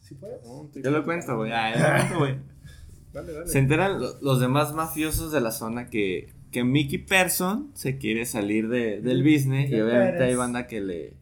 ¿Sí 0.00 0.16
puedes? 0.16 0.42
No, 0.44 0.64
estoy- 0.64 0.82
Yo 0.82 0.90
lo 0.90 1.04
cuento, 1.04 1.36
güey. 1.36 1.52
Ah, 1.52 1.72
yo 1.72 1.80
lo 1.80 1.96
cuento, 1.96 2.18
güey. 2.18 2.34
Dale, 3.12 3.32
dale. 3.32 3.46
Se 3.46 3.58
enteran 3.60 4.00
lo- 4.00 4.18
los 4.20 4.40
demás 4.40 4.72
mafiosos 4.74 5.30
de 5.30 5.40
la 5.40 5.50
zona 5.52 5.90
que, 5.90 6.32
que 6.50 6.64
Mickey 6.64 6.98
Person 6.98 7.70
se 7.74 7.98
quiere 7.98 8.24
salir 8.26 8.68
de, 8.68 9.00
del 9.00 9.22
business 9.22 9.68
y 9.68 9.70
¿Qué 9.74 9.82
obviamente 9.82 10.24
hay 10.24 10.34
banda 10.34 10.66
que 10.66 10.80
le, 10.80 11.14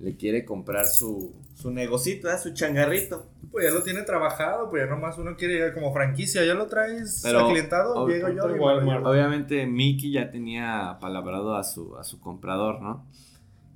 le 0.00 0.16
quiere 0.16 0.44
comprar 0.44 0.86
su, 0.88 1.34
su 1.54 1.70
negocito, 1.70 2.28
¿eh? 2.30 2.38
su 2.38 2.54
changarrito. 2.54 3.26
Pues 3.52 3.66
ya 3.66 3.70
lo 3.72 3.82
tiene 3.82 4.02
trabajado, 4.02 4.68
pues 4.70 4.82
ya 4.84 4.90
nomás 4.90 5.16
uno 5.18 5.36
quiere 5.36 5.54
llegar 5.54 5.74
como 5.74 5.92
franquicia, 5.92 6.44
ya 6.44 6.54
lo 6.54 6.66
traes 6.66 7.20
Pero, 7.22 7.46
aclientado, 7.46 7.94
ob- 7.94 8.08
llego 8.10 8.28
yo. 8.30 8.48
llevo. 8.48 9.08
Obviamente 9.08 9.66
Mickey 9.66 10.10
ya 10.12 10.30
tenía 10.30 10.96
palabrado 11.00 11.56
a 11.56 11.62
su, 11.62 11.96
a 11.98 12.04
su 12.04 12.18
comprador, 12.20 12.80
¿no? 12.82 13.06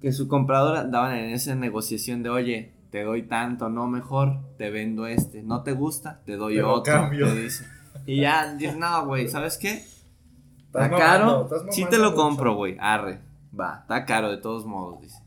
Que 0.02 0.12
su 0.12 0.28
comprador 0.28 0.76
andaban 0.76 1.16
en 1.16 1.30
esa 1.30 1.54
negociación 1.54 2.22
de, 2.22 2.28
oye, 2.28 2.72
te 2.90 3.04
doy 3.04 3.22
tanto, 3.22 3.70
no 3.70 3.88
mejor, 3.88 4.40
te 4.58 4.70
vendo 4.70 5.06
este, 5.06 5.42
no 5.42 5.62
te 5.62 5.72
gusta, 5.72 6.20
te 6.26 6.36
doy 6.36 6.60
otro. 6.60 6.82
cambio. 6.82 7.26
te 7.28 7.40
dice. 7.40 7.64
Y 8.04 8.20
ya, 8.20 8.54
dices, 8.54 8.76
no, 8.76 9.06
güey, 9.06 9.28
¿sabes 9.28 9.56
qué? 9.56 9.84
Está 10.66 10.90
caro, 10.90 11.48
sí 11.70 11.84
te 11.84 11.98
lo 11.98 12.14
compro, 12.14 12.54
güey, 12.54 12.76
arre, 12.80 13.20
va, 13.58 13.80
está 13.82 14.04
caro 14.04 14.30
de 14.30 14.38
todos 14.38 14.66
modos, 14.66 15.00
dice. 15.00 15.22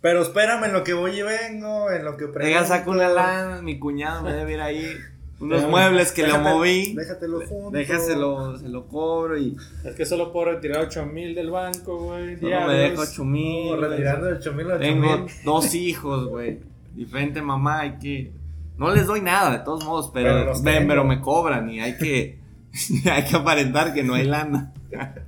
Pero 0.00 0.22
espérame 0.22 0.64
en 0.64 0.72
lo 0.72 0.84
que 0.84 0.92
voy 0.92 1.18
y 1.18 1.22
vengo, 1.22 1.90
en 1.90 2.04
lo 2.04 2.16
que 2.16 2.26
Venga, 2.26 2.64
saco 2.64 2.90
una 2.92 3.08
lana, 3.08 3.62
mi 3.62 3.78
cuñado 3.78 4.22
me 4.22 4.32
debe 4.32 4.54
ir 4.54 4.60
ahí, 4.60 4.92
unos 5.38 5.58
Déjame- 5.60 5.70
muebles 5.70 6.12
que 6.12 6.22
le 6.22 6.28
Déjate- 6.28 6.42
moví, 6.54 6.94
Déjatelo 6.94 7.40
junto. 7.46 7.70
déjaselo, 7.78 8.58
se 8.58 8.68
lo 8.68 8.86
cobro 8.86 9.36
y 9.38 9.56
Es 9.84 9.94
que 9.94 10.06
solo 10.06 10.32
puedo 10.32 10.52
retirar 10.52 10.80
8 10.86 11.04
mil 11.06 11.34
del 11.34 11.50
banco, 11.50 11.98
güey. 11.98 12.38
solo 12.40 12.66
me 12.66 12.72
deja 12.74 13.02
ocho 13.02 13.24
mil. 13.24 13.70
No, 13.80 13.88
retirando 13.88 14.26
de 14.26 14.32
8 14.34 14.52
mil 14.52 14.66
8 14.66 14.78
Tengo 14.78 15.16
mil. 15.18 15.26
dos 15.44 15.74
hijos, 15.74 16.26
güey. 16.28 16.60
Diferente 16.94 17.42
mamá, 17.42 17.80
hay 17.80 17.98
que. 17.98 18.32
No 18.78 18.94
les 18.94 19.06
doy 19.06 19.20
nada, 19.20 19.50
de 19.58 19.64
todos 19.64 19.84
modos, 19.84 20.10
pero, 20.12 20.28
Pero 20.30 20.62
ven, 20.62 20.86
pero 20.88 21.04
me 21.04 21.20
cobran 21.20 21.68
y 21.70 21.80
hay 21.80 21.96
que. 21.98 22.38
hay 23.10 23.24
que 23.24 23.36
aparentar 23.36 23.92
que 23.94 24.02
no 24.02 24.14
hay 24.14 24.24
lana. 24.24 24.72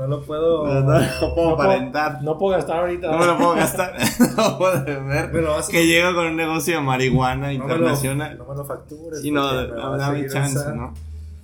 No 0.00 0.06
lo 0.06 0.22
puedo. 0.22 0.66
No, 0.66 0.80
no, 0.80 0.98
no 0.98 1.34
puedo 1.34 1.48
No 1.48 1.54
aparentar. 1.54 2.22
No 2.22 2.38
puedo 2.38 2.56
gastar 2.56 2.78
ahorita. 2.78 3.10
No 3.12 3.18
me 3.18 3.26
lo 3.26 3.36
puedo 3.36 3.54
gastar. 3.54 3.94
no 4.36 4.58
puedo 4.58 4.84
ver 4.84 5.30
vas 5.44 5.68
a- 5.68 5.72
que 5.72 5.86
llega 5.86 6.14
con 6.14 6.26
un 6.26 6.36
negocio 6.36 6.76
de 6.76 6.80
marihuana 6.82 7.52
no 7.52 7.64
me 7.64 7.68
lo- 7.68 7.74
internacional. 7.74 8.38
No 8.38 8.46
me 8.46 8.54
lo 8.54 8.64
factures. 8.64 9.22
Y 9.24 9.30
no, 9.30 9.42
a 9.42 9.96
dame 9.96 10.26
chance, 10.26 10.58
esa- 10.58 10.72
¿no? 10.72 10.94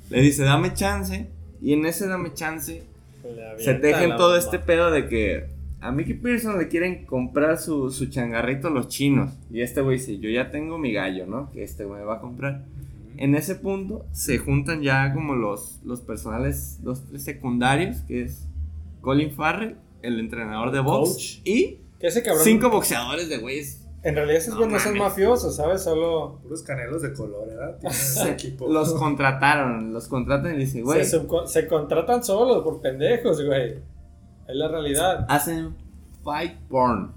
Le 0.09 0.21
dice, 0.23 0.45
dame 0.45 0.73
chance. 0.73 1.29
Y 1.61 1.75
en 1.75 1.85
ese 1.85 2.07
dame 2.07 2.33
chance 2.33 2.83
se 3.59 3.79
la 3.79 4.17
todo 4.17 4.37
este 4.37 4.59
pedo 4.59 4.91
de 4.91 5.09
que 5.09 5.47
a 5.81 5.93
Mickey 5.93 6.15
Pearson 6.15 6.59
le 6.59 6.69
quieren 6.69 7.05
comprar 7.05 7.59
su, 7.59 7.91
su 7.91 8.07
changarrito 8.07 8.71
los 8.71 8.89
chinos. 8.89 9.33
Y 9.53 9.61
este 9.61 9.83
güey 9.83 9.99
dice, 9.99 10.19
yo 10.19 10.31
ya 10.31 10.51
tengo 10.51 10.79
mi 10.79 10.93
gallo, 10.93 11.27
¿no? 11.27 11.51
Que 11.53 11.63
este 11.63 11.85
güey 11.85 12.03
va 12.05 12.15
a 12.17 12.21
comprar. 12.21 12.63
En 13.19 13.35
ese 13.35 13.55
punto 13.55 14.05
se 14.13 14.39
juntan 14.39 14.83
ya 14.83 15.13
como 15.15 15.35
los, 15.35 15.81
los 15.85 16.01
personales, 16.03 16.79
los 16.83 17.03
tres 17.07 17.25
secundarios, 17.25 17.99
que 18.03 18.23
es 18.23 18.46
Colin 19.07 19.31
Farrell, 19.31 19.77
el 20.03 20.19
entrenador 20.19 20.73
de 20.73 20.81
box, 20.81 21.11
Coach. 21.11 21.39
y 21.45 21.79
Que 22.01 22.09
ese 22.09 22.25
cabrón. 22.25 22.43
cinco 22.43 22.71
boxeadores 22.71 23.29
de 23.29 23.39
güeyes. 23.39 23.87
En 24.03 24.17
realidad 24.17 24.39
esos 24.39 24.57
güeyes 24.57 24.73
no 24.73 24.81
son 24.81 24.99
mafiosos, 24.99 25.55
¿sabes? 25.55 25.85
Solo. 25.85 26.41
Puros 26.43 26.65
canelos 26.65 27.03
de 27.03 27.13
color, 27.15 27.47
¿verdad? 27.47 27.79
Tienen 27.79 28.35
equipo. 28.35 28.69
los 28.69 28.93
contrataron, 28.95 29.93
los 29.93 30.09
contratan 30.09 30.57
y 30.57 30.59
dicen, 30.59 30.83
güey, 30.83 31.05
Se, 31.05 31.69
contratan 31.69 32.25
solos 32.25 32.65
por 32.65 32.81
pendejos, 32.81 33.41
güey. 33.45 33.75
Es 34.49 34.55
la 34.57 34.67
realidad. 34.67 35.25
hacen 35.29 35.77
fight 36.25 36.57
porn. 36.69 37.13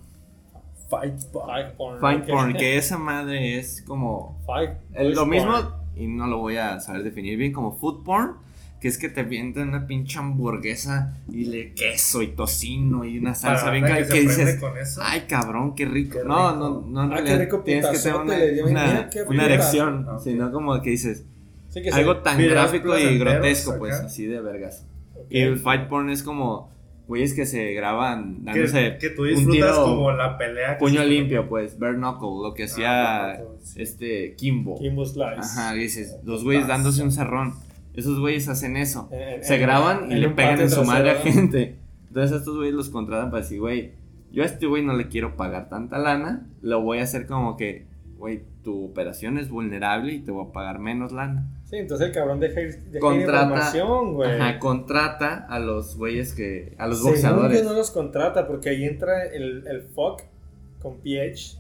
Fight 0.92 1.16
Bar. 1.34 1.46
Fight 1.48 1.76
porn. 1.76 2.00
Fight 2.00 2.28
porn, 2.28 2.54
que 2.54 2.78
esa 2.78 3.00
madre 3.00 3.58
es 3.58 3.82
como 3.82 4.40
Fight. 4.46 4.72
Lo 4.96 5.16
porn. 5.22 5.30
mismo, 5.30 5.54
y 5.96 6.06
no 6.06 6.28
lo 6.28 6.38
voy 6.38 6.58
a 6.58 6.80
saber 6.80 7.02
definir 7.04 7.36
bien, 7.38 7.52
como 7.52 7.78
food 7.78 8.04
porn, 8.04 8.38
que 8.80 8.88
es 8.88 8.98
que 8.98 9.10
te 9.10 9.24
vienten 9.24 9.70
una 9.70 9.86
pinche 9.88 10.20
hamburguesa 10.20 11.18
y 11.32 11.46
le 11.46 11.74
queso 11.74 12.22
y 12.22 12.28
tocino 12.28 13.04
y 13.04 13.18
una 13.20 13.36
salsa 13.36 13.66
Para 13.66 13.74
bien 13.74 13.86
que 13.86 14.08
que 14.14 14.22
dices, 14.22 14.60
con 14.60 14.78
eso. 14.78 15.02
ay 15.04 15.22
cabrón, 15.28 15.76
qué 15.76 15.86
rico. 15.86 16.20
Qué 16.20 16.26
no, 16.26 16.52
rico. 16.54 16.56
no, 16.56 16.82
no, 16.88 17.04
en 17.04 17.12
Ah, 17.12 17.16
qué 17.18 17.22
realidad 17.24 17.40
rico 17.46 17.60
tienes 17.66 17.86
que 17.88 17.98
tener 18.00 18.16
una, 18.16 18.36
una, 18.70 19.10
una 19.28 19.46
erección, 19.46 20.06
Ah, 20.08 20.16
ok. 20.16 20.22
sino 20.24 20.52
como 20.52 20.82
que 20.82 20.92
dices, 20.92 21.26
Sí, 21.70 21.82
que 21.84 21.90
algo 21.90 22.18
tan 22.18 22.42
gráfico 22.42 22.98
y 22.98 23.20
grotesco, 23.20 23.72
acá. 23.72 23.80
pues, 23.80 23.96
así 24.00 24.26
de 24.26 24.40
vergas. 24.42 24.86
ok. 25.16 25.26
Y 25.30 25.40
el 25.42 25.60
fight 25.60 25.88
porn 25.88 26.10
es 26.10 26.24
como, 26.24 26.72
güeyes 27.08 27.34
que 27.34 27.46
se 27.46 27.74
graban 27.74 28.44
dándose 28.46 28.98
que 29.00 29.10
tú 29.10 29.24
un 29.24 29.28
disfrutas 29.30 29.54
tiro 29.74 29.84
como 29.84 30.12
la 30.14 30.38
pelea. 30.38 30.78
que 30.78 30.80
puño 30.80 31.04
limpio, 31.04 31.48
pues, 31.50 31.78
bare 31.78 31.96
knuckle, 31.96 32.48
lo 32.48 32.54
que 32.56 32.64
hacía 32.64 32.90
bare 32.92 33.38
knuckle, 33.40 33.58
sí. 33.62 33.82
este 33.82 34.36
Kimbo. 34.36 34.80
Kimbo 34.80 35.06
Slice. 35.06 35.40
Ajá, 35.42 35.74
dices, 35.74 36.16
los 36.24 36.44
güeyes 36.44 36.66
dándose 36.66 37.04
un 37.04 37.12
cerrón. 37.12 37.54
Esos 38.00 38.20
güeyes 38.20 38.48
hacen 38.48 38.78
eso. 38.78 39.08
En- 39.12 39.22
en- 39.22 39.44
Se 39.44 39.56
en- 39.56 39.62
graban 39.62 40.10
y 40.12 40.16
en 40.16 40.22
le 40.22 40.30
pegan 40.30 40.60
en 40.60 40.70
su 40.70 40.84
madre 40.84 41.12
a 41.12 41.16
gente. 41.16 41.76
Entonces 42.08 42.38
estos 42.40 42.56
güeyes 42.58 42.74
los 42.76 42.90
contratan 42.90 43.30
para 43.30 43.44
decir, 43.44 43.60
güey, 43.60 43.92
yo 44.32 44.44
a 44.44 44.46
este 44.46 44.66
güey 44.66 44.84
no 44.84 44.94
le 44.94 45.08
quiero 45.08 45.36
pagar 45.36 45.70
tanta 45.70 45.98
lana. 46.00 46.48
Lo 46.62 46.82
voy 46.82 47.00
a 47.00 47.04
hacer 47.04 47.26
como 47.28 47.56
que, 47.58 47.86
güey, 48.18 48.42
tu 48.64 48.86
operación 48.86 49.38
es 49.38 49.50
vulnerable 49.50 50.14
y 50.14 50.20
te 50.20 50.32
voy 50.32 50.46
a 50.48 50.52
pagar 50.52 50.80
menos 50.80 51.12
lana. 51.12 51.48
Sí, 51.66 51.78
entonces 51.78 52.08
el 52.08 52.14
cabrón 52.14 52.40
deja, 52.40 52.62
ir- 52.62 52.80
deja 52.86 53.00
Contrata- 53.00 53.44
información, 53.44 54.14
güey. 54.16 54.32
Ajá, 54.42 54.58
contrata 54.60 55.46
a 55.50 55.60
los 55.60 55.96
güeyes 55.98 56.34
que, 56.34 56.76
a 56.80 56.88
los 56.88 56.98
Según 56.98 57.12
boxeadores. 57.14 57.62
yo 57.64 57.70
no 57.70 57.76
los 57.76 57.92
contrata 57.92 58.48
porque 58.48 58.70
ahí 58.70 58.86
entra 58.86 59.26
el, 59.26 59.66
el 59.68 59.82
fuck 59.84 60.22
con 60.82 60.98
PH. 60.98 61.58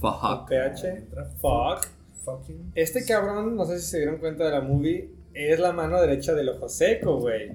con 0.00 0.12
Fuck. 0.14 0.48
PH. 0.48 0.88
Entra 0.88 1.24
Fuck. 1.40 1.86
Fucking. 2.24 2.72
Este 2.74 3.04
cabrón, 3.04 3.56
no 3.56 3.64
sé 3.64 3.78
si 3.80 3.86
se 3.90 3.96
dieron 3.98 4.18
cuenta 4.18 4.44
de 4.44 4.50
la 4.52 4.60
movie, 4.60 5.08
es 5.46 5.58
la 5.60 5.72
mano 5.72 6.00
derecha 6.00 6.34
del 6.34 6.48
ojo 6.50 6.68
seco, 6.68 7.18
güey. 7.18 7.50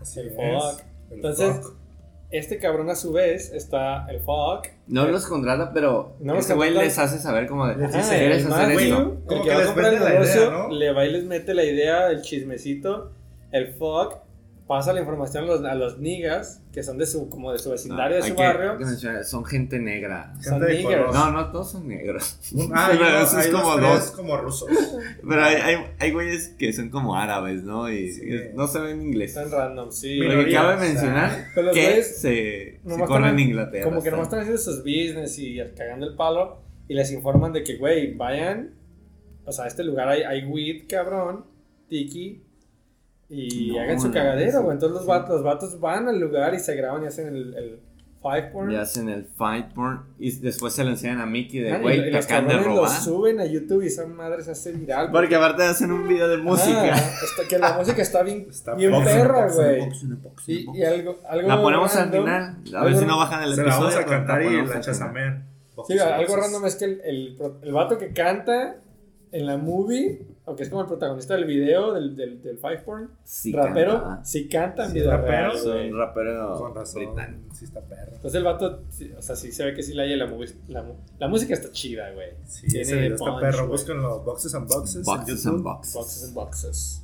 Así 0.00 0.20
El. 0.30 0.80
El 1.10 1.16
Entonces, 1.16 1.56
fuck. 1.56 1.74
Este 2.30 2.58
cabrón 2.58 2.90
a 2.90 2.94
su 2.94 3.12
vez 3.12 3.52
está 3.54 4.06
el 4.10 4.20
fuck. 4.20 4.66
No 4.86 5.06
los 5.06 5.26
contrata, 5.26 5.72
pero 5.72 6.14
No 6.20 6.36
ese 6.36 6.52
güey 6.54 6.68
contrata. 6.70 6.84
les 6.86 6.98
hace 6.98 7.18
saber 7.18 7.46
como 7.46 7.66
de, 7.66 7.76
Les 7.76 7.88
Ajá, 7.88 7.98
dice, 7.98 8.18
¿quieres 8.18 8.44
el 8.44 8.52
hacer 8.52 8.70
esto? 8.72 8.98
el 8.98 9.24
Como 9.24 9.42
que 9.42 9.48
que 9.48 9.54
va 9.54 9.62
a 9.62 9.66
comprar 9.66 9.94
el 9.94 10.00
negocio, 10.04 10.40
idea, 10.42 10.50
¿no? 10.50 10.68
le 10.68 10.92
va 10.92 11.04
y 11.06 11.12
les 11.12 11.24
mete 11.24 11.54
la 11.54 11.64
idea, 11.64 12.10
el 12.10 12.20
chismecito, 12.20 13.12
el 13.50 13.72
fuck, 13.74 14.16
pasa 14.68 14.92
la 14.92 15.00
información 15.00 15.44
a 15.44 15.46
los, 15.46 15.64
a 15.64 15.74
los 15.74 15.98
niggas, 15.98 16.62
que 16.72 16.82
son 16.82 16.98
de 16.98 17.06
su, 17.06 17.28
como 17.30 17.50
de 17.52 17.58
su 17.58 17.70
vecindario, 17.70 18.18
de 18.18 18.22
Hay 18.22 18.28
su 18.30 18.36
que- 18.36 18.42
barrio. 18.42 18.76
que 18.78 19.24
son 19.24 19.44
gente 19.44 19.78
negra. 19.80 20.34
Son 20.42 20.60
Gente 20.60 20.74
de 20.76 20.82
color. 20.84 21.14
No, 21.14 21.30
no 21.32 21.50
todos 21.50 21.72
son 21.72 21.88
negros. 21.88 22.38
Ah, 22.72 22.88
Pero 22.92 23.04
eso 23.22 23.38
es 23.40 23.48
como 23.48 23.76
dos, 23.78 23.80
dos. 24.00 24.10
como 24.12 24.36
rusos. 24.36 24.68
Pero 25.26 25.42
hay, 25.42 25.56
hay, 25.56 25.76
hay 25.98 26.10
güeyes 26.12 26.50
que 26.58 26.72
son 26.74 26.90
como 26.90 27.16
árabes, 27.16 27.64
¿no? 27.64 27.90
Y 27.90 28.10
Sí. 28.12 28.22
no 28.54 28.68
se 28.68 28.78
ven 28.80 29.00
inglés. 29.02 29.34
Están 29.34 29.50
random, 29.50 29.90
sí. 29.90 30.18
Lo 30.18 30.44
que 30.44 30.52
cabe 30.52 30.76
mencionar 30.76 31.46
pero 31.54 31.72
que 31.72 31.82
güeyes 31.86 32.16
se, 32.20 32.20
se 32.20 32.80
nomás 32.84 33.08
corre 33.08 33.30
en 33.30 33.38
Inglaterra. 33.38 33.84
Como 33.84 34.02
que 34.02 34.10
nomás 34.10 34.26
está. 34.26 34.40
están 34.42 34.54
haciendo 34.54 34.60
sus 34.60 34.78
business 34.84 35.38
y 35.38 35.58
cagando 35.76 36.06
el 36.06 36.14
palo 36.14 36.60
y 36.86 36.94
les 36.94 37.10
informan 37.10 37.52
de 37.54 37.64
que, 37.64 37.76
güey, 37.78 38.14
vayan, 38.14 38.74
o 39.46 39.50
sea, 39.52 39.64
a 39.64 39.68
este 39.68 39.82
lugar 39.82 40.08
hay, 40.10 40.22
hay 40.22 40.44
weed, 40.44 40.84
cabrón, 40.88 41.46
tiki, 41.88 42.42
y 43.30 43.72
No, 43.72 43.80
hagan 43.82 44.00
su 44.00 44.10
cagadero, 44.10 44.62
güey. 44.62 44.74
Entonces 44.74 44.94
los 44.94 45.02
sí. 45.02 45.08
vatos, 45.08 45.30
los 45.36 45.42
vatos 45.44 45.80
van 45.80 46.08
al 46.08 46.18
lugar 46.18 46.54
y 46.54 46.58
se 46.58 46.74
graban 46.74 47.04
y 47.04 47.06
hacen 47.08 47.28
el, 47.28 47.54
el 47.54 47.80
five 48.22 48.50
porn. 48.52 48.72
Y 48.72 48.76
hacen 48.76 49.08
el 49.08 49.26
fight 49.26 49.72
porn 49.74 50.00
y 50.18 50.32
después 50.40 50.72
se 50.72 50.82
lo 50.82 50.90
enseñan 50.90 51.20
a 51.20 51.26
Mickey 51.26 51.60
de, 51.60 51.72
Ah, 51.72 51.78
güey, 51.78 52.00
te 52.02 52.10
los 52.10 52.24
acaban 52.24 52.44
de 52.48 52.54
cabrones 52.54 52.76
robar. 52.78 52.90
los 52.90 53.04
suben 53.04 53.40
a 53.40 53.44
YouTube 53.44 53.82
y 53.82 53.86
esa 53.88 54.06
madre 54.06 54.42
se 54.42 54.50
hace 54.52 54.72
viral. 54.72 55.10
Porque 55.12 55.36
aparte 55.36 55.62
hacen 55.64 55.92
un 55.92 56.08
video 56.08 56.26
de 56.28 56.38
música. 56.38 56.94
Ah, 56.94 56.96
está- 57.22 57.48
que 57.48 57.58
la 57.58 57.78
música 57.78 58.02
está 58.02 58.22
bien, 58.22 58.46
Está 58.50 58.74
bien 58.74 58.90
boxing, 58.90 59.14
perra, 59.16 59.48
güey. 59.52 59.88
Y, 60.46 60.78
y 60.78 60.82
algo, 60.84 61.18
algo 61.28 61.48
La 61.48 61.62
ponemos 61.62 61.94
al 61.94 62.10
random- 62.10 62.24
final. 62.24 62.56
A 62.76 62.84
ver 62.84 62.96
si 62.96 63.04
no 63.04 63.18
bajan 63.18 63.42
el 63.44 63.50
Se 63.54 63.56
la 63.62 63.68
episodio. 63.68 63.88
vamos 63.90 63.96
a 63.96 64.04
cantar 64.06 64.42
y 64.42 64.50
la 64.54 64.60
al 64.62 64.66
final. 64.66 64.80
chasamean. 64.82 65.48
Sí, 65.86 65.96
algo 65.98 66.36
random 66.36 66.66
es 66.66 66.74
que 66.74 66.84
el, 66.86 67.00
el, 67.04 67.38
el 67.62 67.72
vato 67.72 67.98
que 67.98 68.12
canta 68.12 68.78
en 69.30 69.46
la 69.46 69.58
movie, 69.58 70.22
o 70.48 70.56
que 70.56 70.62
es 70.64 70.68
como 70.68 70.82
el 70.82 70.88
protagonista 70.88 71.34
del 71.34 71.44
video, 71.44 71.92
del, 71.92 72.16
del, 72.16 72.42
del 72.42 72.58
Five 72.58 72.78
Porn, 72.78 73.10
Sí, 73.24 73.52
rapero, 73.52 74.02
canta. 74.02 74.24
sí 74.24 74.48
canta 74.48 74.84
en 74.84 74.88
Sí, 74.90 74.94
video 74.98 75.10
rapero, 75.10 75.52
real, 75.52 75.92
un 75.92 75.98
rapero 75.98 76.54
Con 76.58 76.74
razón. 76.74 77.04
británico. 77.14 77.54
Sí, 77.54 77.64
está 77.66 77.80
perro. 77.80 78.12
Entonces 78.14 78.34
el 78.34 78.44
vato, 78.44 78.82
sí, 78.90 79.12
o 79.16 79.22
sea, 79.22 79.36
sí 79.36 79.52
se 79.52 79.64
ve 79.64 79.74
que 79.74 79.82
sí 79.82 79.94
la 79.94 80.02
haya 80.04 80.16
la. 80.16 80.26
La, 80.68 80.84
la 81.18 81.28
música 81.28 81.54
está 81.54 81.70
chida, 81.72 82.10
güey. 82.12 82.30
Sí, 82.46 82.66
Tiene 82.66 82.82
ese 82.82 82.96
video 82.96 83.14
está 83.14 83.26
punch, 83.26 83.40
perro. 83.40 83.68
Búsquenlo. 83.68 84.20
Boxes 84.20 84.54
and 84.54 84.68
Boxes. 84.68 84.96
en 84.96 85.02
Boxes 85.04 85.44
YouTube. 85.44 85.54
and 85.56 85.64
boxes. 85.64 85.94
Boxes 85.94 86.24
and 86.24 86.34
boxes. 86.34 87.02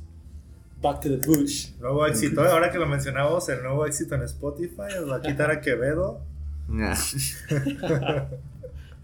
Back 0.81 0.99
to 1.01 1.09
the 1.09 1.17
bush. 1.25 1.71
Nuevo 1.79 2.05
éxito. 2.05 2.41
Ahora 2.41 2.69
que 2.71 2.77
lo 2.77 2.85
mencionamos, 2.85 3.47
el 3.49 3.63
nuevo 3.63 3.85
éxito 3.85 4.15
en 4.15 4.23
Spotify. 4.23 4.83
Va 5.09 5.17
a 5.17 5.21
quitar 5.21 5.49
a 5.51 5.61
Quevedo. 5.61 6.19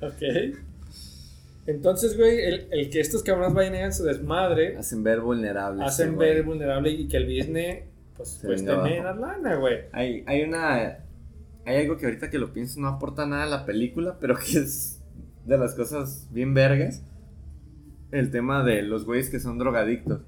Ok. 0.01 0.21
Entonces, 1.67 2.17
güey, 2.17 2.39
el, 2.43 2.67
el 2.71 2.89
que 2.89 2.99
estos 2.99 3.21
cabrones 3.23 3.53
vayan 3.53 3.75
hagan 3.75 3.93
su 3.93 4.03
desmadre, 4.03 4.77
Hacen 4.77 5.03
ver 5.03 5.21
vulnerables. 5.21 5.85
hacen 5.87 6.15
güey. 6.15 6.29
ver 6.33 6.43
vulnerable 6.43 6.89
y 6.91 7.07
que 7.07 7.17
el 7.17 7.25
business, 7.25 7.83
pues, 8.17 8.29
Se 8.29 8.47
pues 8.47 8.65
tener 8.65 8.99
abajo. 9.05 9.19
lana, 9.21 9.55
güey. 9.55 9.79
Hay, 9.91 10.23
hay 10.27 10.41
una. 10.43 10.97
Hay 11.65 11.75
algo 11.77 11.97
que 11.97 12.05
ahorita 12.05 12.29
que 12.31 12.39
lo 12.39 12.51
pienso 12.53 12.79
no 12.79 12.87
aporta 12.87 13.25
nada 13.27 13.43
a 13.43 13.47
la 13.47 13.65
película, 13.65 14.17
pero 14.19 14.35
que 14.35 14.57
es 14.57 15.01
de 15.45 15.57
las 15.57 15.75
cosas 15.75 16.27
bien 16.31 16.53
vergas. 16.55 17.03
El 18.11 18.31
tema 18.31 18.63
de 18.63 18.81
los 18.81 19.05
güeyes 19.05 19.29
que 19.29 19.39
son 19.39 19.57
drogadictos. 19.57 20.21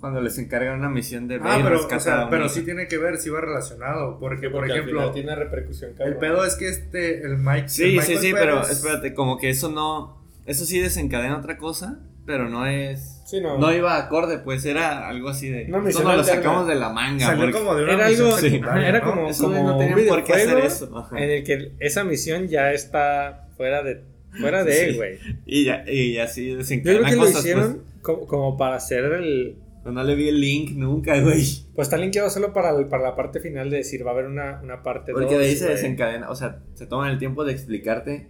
Cuando 0.00 0.20
les 0.20 0.36
encargan 0.38 0.80
una 0.80 0.88
misión 0.88 1.28
de 1.28 1.36
Ah, 1.40 1.60
pero, 1.62 1.80
o 1.86 1.92
a 1.94 2.00
sea, 2.00 2.28
pero 2.28 2.48
sí 2.48 2.62
tiene 2.62 2.88
que 2.88 2.98
ver, 2.98 3.18
sí 3.18 3.30
va 3.30 3.40
relacionado. 3.40 4.18
Porque, 4.18 4.50
por 4.50 4.60
Porque 4.62 4.72
al 4.72 4.78
ejemplo, 4.80 5.00
final 5.00 5.14
tiene 5.14 5.34
repercusión, 5.36 5.92
cabrón. 5.92 6.12
el 6.14 6.18
pedo 6.18 6.44
es 6.44 6.56
que 6.56 6.68
este, 6.68 7.22
el 7.24 7.38
Mike. 7.38 7.60
el 7.60 7.68
Sí, 7.68 8.00
sí, 8.00 8.16
sí, 8.16 8.32
pero 8.32 8.62
Pérez- 8.62 8.70
espérate, 8.72 9.14
como 9.14 9.38
que 9.38 9.48
eso 9.50 9.70
no. 9.70 10.20
Eso 10.46 10.64
sí 10.64 10.78
desencadena 10.80 11.36
otra 11.38 11.56
cosa, 11.56 12.00
pero 12.26 12.48
no 12.48 12.66
es. 12.66 13.20
Sí, 13.26 13.40
no. 13.40 13.58
No 13.58 13.72
iba 13.72 13.96
acorde, 13.96 14.38
pues 14.38 14.64
era 14.64 15.08
algo 15.08 15.28
así 15.30 15.48
de. 15.48 15.64
Misión 15.66 16.04
nos 16.04 16.16
lo 16.16 16.24
sacamos 16.24 16.66
de 16.66 16.74
la 16.74 16.90
manga. 16.90 17.26
Salió 17.26 17.44
porque 17.44 17.58
como 17.58 17.74
de 17.74 17.84
una 17.84 17.92
Era 17.94 18.08
misión 18.08 18.32
algo, 18.32 18.68
ajá, 18.70 18.88
era 18.88 18.98
¿no? 19.00 19.04
como, 19.10 19.28
Eso 19.28 19.44
como 19.44 19.54
no 19.56 19.76
un 19.78 20.06
por 20.08 20.24
qué 20.24 20.32
hacer 20.34 20.58
eso. 20.58 20.96
Ajá. 20.98 21.18
en 21.18 21.30
el 21.30 21.44
que 21.44 21.72
esa 21.80 22.04
misión 22.04 22.48
ya 22.48 22.72
está 22.72 23.48
fuera 23.56 23.82
de 23.82 24.02
fuera 24.40 24.64
de, 24.64 24.90
Sí. 24.90 24.96
güey. 24.96 25.18
Y 25.46 25.64
ya, 25.64 25.84
y 25.88 26.18
así 26.18 26.50
Yo 26.52 26.56
desencadena 26.58 27.00
creo 27.00 27.10
que 27.10 27.16
lo 27.16 27.22
cosas. 27.26 27.40
hicieron 27.40 27.82
como, 28.02 28.26
como 28.26 28.56
para 28.56 28.76
hacer 28.76 29.04
el 29.04 29.58
Pues, 29.82 29.94
no 29.94 30.02
le 30.04 30.14
vi 30.14 30.28
el 30.28 30.40
link 30.40 30.70
nunca, 30.76 31.20
güey. 31.20 31.44
pues 31.74 31.86
está 31.88 31.96
linkeado 31.98 32.30
solo 32.30 32.52
para, 32.52 32.70
el- 32.70 32.86
para 32.86 33.02
la 33.02 33.14
parte 33.16 33.40
final 33.40 33.68
de 33.70 33.78
decir 33.78 34.06
va 34.06 34.10
a 34.10 34.14
haber 34.14 34.26
una, 34.26 34.60
una 34.62 34.82
parte 34.82 35.12
Porque 35.12 35.36
de 35.38 35.44
ahí 35.44 35.50
dos, 35.50 35.58
se 35.58 35.64
güey. 35.66 35.76
desencadena. 35.76 36.30
O 36.30 36.34
sea, 36.34 36.60
se 36.74 36.86
toman 36.86 37.10
el 37.10 37.18
tiempo 37.18 37.44
de 37.44 37.52
explicarte 37.52 38.28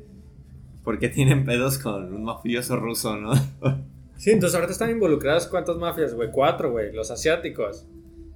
por 0.84 0.98
qué 0.98 1.08
tienen 1.08 1.44
pedos 1.44 1.78
con 1.78 2.12
un 2.14 2.24
mafioso 2.24 2.76
ruso, 2.76 3.16
¿no? 3.16 3.32
Sí, 4.16 4.30
entonces 4.30 4.54
ahorita 4.54 4.72
están 4.72 4.90
involucradas 4.90 5.48
cuántas 5.48 5.76
mafias, 5.78 6.14
güey, 6.14 6.30
cuatro, 6.30 6.70
güey, 6.70 6.92
los 6.92 7.10
asiáticos. 7.10 7.86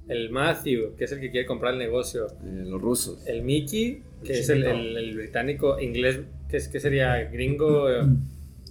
El 0.09 0.31
Matthew, 0.31 0.97
que 0.97 1.05
es 1.05 1.13
el 1.13 1.21
que 1.21 1.31
quiere 1.31 1.47
comprar 1.47 1.75
el 1.75 1.79
negocio. 1.79 2.27
Eh, 2.45 2.65
los 2.67 2.81
rusos. 2.81 3.25
El 3.27 3.43
Mickey, 3.45 4.03
que 4.25 4.33
El 4.33 4.39
es 4.41 4.49
el, 4.49 4.63
chinito. 4.65 4.79
el- 4.81 4.97
el 4.97 5.17
británico 5.17 5.79
inglés, 5.81 6.21
que, 6.49 6.57
es, 6.57 6.67
que 6.67 6.81
sería 6.81 7.17
gringo 7.31 7.89
eh, 7.89 8.03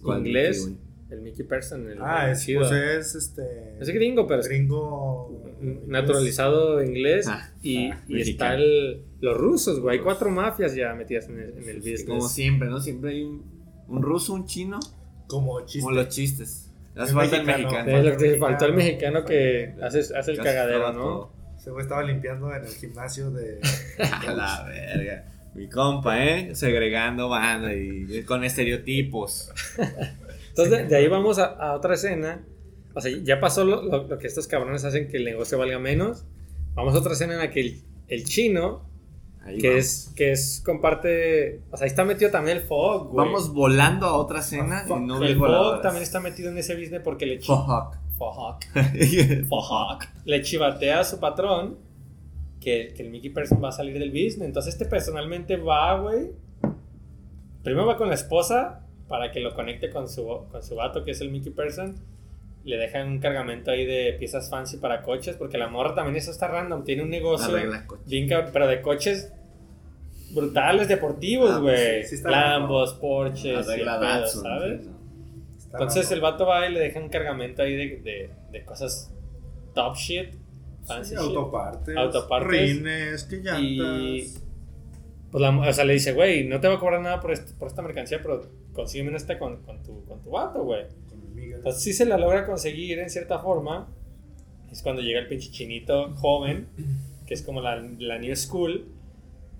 ¿Cuál 0.04 0.20
inglés. 0.28 0.66
Mickey, 0.68 0.78
el 1.12 1.22
Mickey 1.22 1.46
Person. 1.46 1.90
El, 1.90 2.00
Ah, 2.02 2.32
es, 2.32 2.46
pues 2.54 2.72
es 2.72 3.16
este. 3.16 3.44
Es 3.80 3.88
gringo, 3.90 4.28
pero 4.28 4.42
Gringo. 4.44 5.42
naturalizado 5.88 6.84
inglés. 6.84 7.28
Ah, 7.30 7.50
y, 7.62 7.88
ah, 7.92 8.04
y 8.10 8.22
está 8.22 8.56
el, 8.56 9.04
los 9.22 9.38
rusos, 9.38 9.80
güey. 9.80 9.98
Hay 10.00 10.04
cuatro 10.04 10.30
mafias 10.32 10.76
ya 10.76 10.94
metidas 10.94 11.30
en 11.30 11.40
el, 11.40 11.50
en 11.52 11.70
el 11.70 11.82
Sí, 11.84 11.92
business. 11.92 12.04
como 12.06 12.28
siempre, 12.28 12.70
¿no? 12.70 12.80
Siempre 12.82 13.12
hay 13.12 13.24
un, 13.24 13.44
un 13.88 14.02
ruso, 14.02 14.34
un 14.34 14.46
chino, 14.46 14.80
Como 15.28 15.62
chiste. 15.62 15.80
como 15.82 15.96
los 15.96 16.10
chistes. 16.10 16.72
Hace 16.96 17.12
El 17.12 17.16
falta 17.18 17.38
el 17.38 17.46
mexicano. 17.46 17.92
Es 17.92 18.06
lo 18.06 18.18
que 18.18 18.36
faltó 18.38 18.66
el 18.66 18.74
mexicano 18.74 19.26
que 19.26 19.76
hace, 19.82 20.00
hace 20.00 20.32
el 20.32 20.38
cagadero, 20.38 20.94
¿no? 20.94 21.00
todo. 21.04 21.32
Ese 21.58 21.72
güey 21.72 21.84
estaba 21.84 22.04
limpiando 22.04 22.54
en 22.54 22.64
el 22.64 22.70
gimnasio 22.72 23.32
de. 23.32 23.60
A 24.28 24.32
la 24.34 24.64
verga. 24.66 25.26
Mi 25.56 25.68
compa, 25.70 26.24
¿eh? 26.24 26.54
Segregando 26.56 27.30
banda 27.30 27.74
y 27.74 28.24
con 28.24 28.44
estereotipos. 28.44 29.52
Entonces, 30.50 30.70
de, 30.70 30.84
de 30.88 30.96
ahí 30.96 31.08
vamos 31.08 31.40
a, 31.40 31.46
a 31.46 31.74
otra 31.74 31.96
escena. 31.96 32.44
O 32.94 33.02
sea, 33.02 33.12
ya 33.24 33.40
pasó 33.40 33.66
lo, 33.66 33.82
lo- 33.84 34.08
lo 34.08 34.18
que 34.18 34.28
estos 34.28 34.48
cabrones 34.48 34.84
hacen 34.86 35.08
que 35.08 35.18
el 35.18 35.26
negocio 35.26 35.58
valga 35.58 35.80
menos. 35.80 36.24
Vamos 36.76 36.94
a 36.96 37.00
otra 37.00 37.14
escena 37.14 37.34
en 37.34 37.40
la 37.40 37.52
que 37.52 37.62
el, 37.62 37.82
el 38.08 38.24
chino, 38.26 38.86
Ahí 39.46 39.60
que 39.60 39.70
vamos. 39.70 39.86
es, 39.86 40.14
que 40.16 40.32
es 40.32 40.62
comparte. 40.66 41.62
O 41.72 41.78
sea, 41.78 41.86
ahí 41.86 41.90
está 41.90 42.04
metido 42.04 42.32
también 42.32 42.58
el 42.58 42.64
Fog, 42.64 43.10
güey. 43.10 43.26
Vamos 43.26 43.54
volando 43.54 44.08
a 44.08 44.18
otra 44.18 44.40
escena 44.40 44.86
y 44.88 45.00
no 45.02 45.24
el 45.24 45.38
Fog 45.38 45.82
también 45.82 46.04
está 46.04 46.20
metido 46.20 46.50
en 46.50 46.58
ese 46.58 46.76
business 46.76 47.02
porque 47.04 47.28
le, 47.28 47.40
Fuck. 47.40 47.96
Fuck. 48.18 48.64
Fuck. 49.48 50.06
le 50.26 50.42
chivatea 50.42 51.02
a 51.02 51.04
su 51.04 51.20
patrón 51.20 51.78
que, 52.60 52.94
que 52.96 53.04
el 53.04 53.12
Mickey 53.12 53.30
Person 53.30 53.64
va 53.64 53.70
a 53.70 53.72
salir 53.72 54.00
del 54.00 54.10
business. 54.10 54.42
Entonces, 54.42 54.74
este 54.74 54.86
personalmente 54.86 55.58
va, 55.58 56.00
güey. 56.00 56.32
Primero 57.64 57.86
va 57.86 57.98
con 57.98 58.08
la 58.10 58.16
esposa 58.16 58.82
para 59.08 59.32
que 59.32 59.40
lo 59.40 59.54
conecte 59.54 59.92
con 59.92 60.10
su, 60.10 60.26
con 60.52 60.64
su 60.64 60.76
vato, 60.76 61.04
que 61.04 61.12
es 61.12 61.22
el 61.22 61.30
Mickey 61.30 61.52
Person. 61.52 61.96
Le 62.66 62.78
dejan 62.78 63.08
un 63.08 63.20
cargamento 63.20 63.72
ahí 63.72 63.86
de 63.86 64.14
piezas 64.20 64.50
fancy 64.50 64.78
para 64.78 65.04
coches, 65.04 65.36
porque 65.38 65.58
la 65.58 65.68
morra 65.70 65.94
también 65.96 66.16
eso 66.18 66.32
está 66.32 66.48
random. 66.48 66.84
Tiene 66.84 67.04
un 67.04 67.10
negocio, 67.12 67.54
bien 68.08 68.28
pero 68.52 68.68
de 68.68 68.82
coches 68.82 69.32
brutales, 70.32 70.88
deportivos, 70.88 71.52
Ah, 71.54 71.60
pues 71.62 71.80
güey. 71.80 72.04
sí, 72.04 72.10
sí 72.10 72.16
está 72.16 72.30
Lambos, 72.32 72.94
Porsches, 72.96 73.66
¿sabes? 73.66 74.82
sí, 74.82 74.90
Entonces 75.72 76.04
raro. 76.06 76.16
el 76.16 76.22
vato 76.22 76.46
va 76.46 76.68
y 76.68 76.74
le 76.74 76.80
deja 76.80 77.00
un 77.00 77.10
cargamento 77.10 77.62
ahí 77.62 77.76
de, 77.76 77.98
de, 78.02 78.30
de 78.52 78.66
cosas 78.66 79.14
top 79.74 79.96
shit, 79.96 80.34
fancy 80.86 81.12
Sí, 81.12 81.16
shit. 81.16 81.24
autopartes. 81.24 81.96
Autopartes. 81.96 82.50
Rines, 82.78 83.24
que 83.26 83.36
llantas. 83.38 83.62
Y 83.62 84.34
pues 85.32 85.42
la, 85.42 85.50
o 85.58 85.74
sea, 85.74 85.86
le 85.86 85.94
dice, 85.94 86.14
güey, 86.14 86.46
no 86.46 86.60
te 86.60 86.68
va 86.68 86.76
a 86.76 86.80
cobrar 86.80 87.02
nada 87.02 87.20
por, 87.20 87.32
este- 87.32 87.54
por 87.54 87.68
esta 87.68 87.82
mercancía, 87.82 88.20
pero 88.22 88.42
consígueme 88.74 89.16
esta 89.16 89.38
con, 89.38 89.62
con, 89.64 89.84
tu, 89.84 90.04
con 90.06 90.22
tu 90.22 90.32
vato, 90.32 90.64
güey. 90.64 90.86
Miguel. 91.36 91.58
Entonces 91.58 91.84
sí 91.84 91.94
se 91.94 92.06
la 92.06 92.18
logra 92.18 92.46
conseguir 92.46 93.00
en 93.00 93.10
cierta 93.10 93.40
forma. 93.40 93.88
Es 94.72 94.82
cuando 94.82 95.02
llega 95.02 95.20
el 95.20 95.28
pinche 95.28 95.52
chinito 95.52 96.14
joven, 96.16 96.68
que 97.28 97.34
es 97.34 97.42
como 97.42 97.62
la, 97.62 97.76
la 98.00 98.18
new 98.20 98.36
school, 98.36 98.86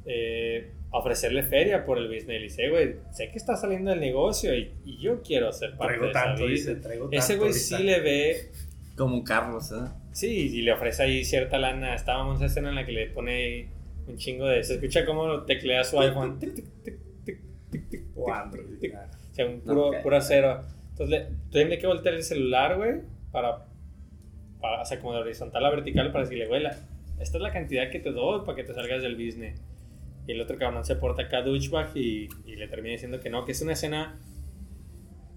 eh, 0.06 0.72
a 0.92 0.98
ofrecerle 1.00 1.44
feria 1.44 1.86
por 1.86 1.98
el 1.98 2.08
business. 2.08 2.28
Le 2.28 2.40
dice, 2.42 2.70
güey, 2.70 2.96
sé 3.12 3.30
que 3.32 3.38
está 3.38 3.56
saliendo 3.56 3.92
del 3.92 4.00
negocio 4.00 4.56
y, 4.56 4.72
y 4.86 4.98
yo 5.00 5.22
quiero 5.22 5.52
ser 5.52 5.76
parte 5.78 5.98
Traigo 5.98 6.06
de 6.06 6.12
esa 6.12 6.24
tanto, 6.24 6.48
dice, 6.48 6.64
business. 6.74 6.84
traigo 6.84 7.04
tanto. 7.06 7.18
Ese 7.18 7.36
güey 7.38 7.50
ahorita. 7.50 7.78
sí 7.78 7.84
le 7.84 8.00
ve 8.02 8.52
Como 8.98 9.24
Carlos, 9.24 9.72
¿eh? 9.72 9.90
Sí, 10.12 10.28
y 10.54 10.62
le 10.62 10.72
ofrece 10.74 11.04
ahí 11.04 11.24
cierta 11.26 11.58
lana. 11.58 11.96
Estábamos 11.96 12.40
en 12.40 12.46
esa 12.46 12.54
escena 12.54 12.70
en 12.70 12.76
la 12.76 12.86
que 12.86 12.92
le 12.94 13.08
pone 13.08 13.70
un 14.08 14.18
chingo 14.18 14.46
de. 14.48 14.64
Se 14.64 14.76
escucha 14.76 15.06
cómo 15.06 15.44
teclea 15.44 15.84
su 15.84 16.00
iPhone. 16.00 16.40
Tic, 16.40 16.54
tic, 16.56 16.66
tic, 16.84 16.98
tic, 17.26 17.40
tic, 17.72 17.90
tic, 17.90 18.04
O 18.16 18.26
tic, 18.26 18.34
Android. 18.36 18.66
O 19.32 19.36
sea, 19.36 19.46
un 19.48 19.60
puro, 19.62 19.88
Ok. 19.88 19.96
puro 20.04 20.22
cero. 20.22 20.62
Entonces, 20.96 21.10
le, 21.10 21.28
tiene 21.52 21.78
que 21.78 21.88
voltear 21.88 22.16
el 22.16 22.24
celular, 22.24 22.78
güey, 22.78 23.02
para, 23.32 23.66
para. 24.62 24.82
O 24.82 24.86
sea, 24.86 25.00
como 25.02 25.14
de 25.14 25.20
horizontal 25.20 25.66
a 25.66 25.70
vertical, 25.70 26.12
para 26.12 26.24
decirle, 26.24 26.48
güey, 26.48 26.64
la- 26.64 26.78
esta 27.20 27.38
es 27.38 27.42
la 27.44 27.52
cantidad 27.52 27.90
que 27.92 28.00
te 28.00 28.12
doy 28.12 28.46
para 28.46 28.56
que 28.56 28.64
te 28.64 28.74
salgas 28.74 29.02
del 29.02 29.16
business. 29.16 29.60
Y 30.28 30.32
el 30.32 30.42
otro 30.42 30.58
cabrón 30.58 30.84
se 30.86 30.96
porta 30.96 31.24
acá 31.24 31.42
douchebag 31.42 31.96
y, 31.96 32.28
y 32.46 32.56
le 32.56 32.68
termina 32.68 32.94
diciendo 32.94 33.20
que 33.20 33.30
no, 33.30 33.46
que 33.46 33.52
es 33.52 33.62
una 33.62 33.74
escena 33.74 34.18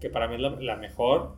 que 0.01 0.09
para 0.11 0.29
mí 0.29 0.37
es 0.37 0.41
la, 0.41 0.51
la 0.61 0.77
mejor. 0.77 1.35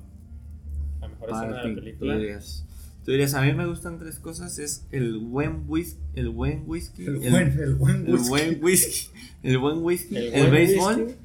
La 1.01 1.09
mejor 1.09 1.31
escena 1.31 1.47
de 1.47 1.53
Para 1.55 1.69
la 1.69 1.75
película. 1.75 2.15
Tú 2.15 2.21
dirías, 2.21 2.67
tú 3.05 3.11
dirías, 3.13 3.35
a 3.35 3.43
mí 3.43 3.53
me 3.55 3.67
gustan 3.67 3.99
tres 3.99 4.19
cosas, 4.19 4.59
es 4.59 4.87
el 4.93 5.17
buen 5.19 5.65
whisky, 5.67 5.99
el 6.15 6.29
buen 6.29 6.65
whisky, 6.67 7.07
El 7.07 7.17
buen, 7.31 7.59
el 7.59 7.75
buen 7.75 8.07
el 8.07 8.13
whisky. 8.15 8.29
buen 8.29 8.59
whisky, 8.65 9.09
el 9.43 9.59
buen 9.59 9.79
whisky, 9.83 10.17
El 10.17 10.25
el, 10.27 10.41
buen 10.41 10.51
béisbol 10.53 10.97
whisky. 11.07 11.17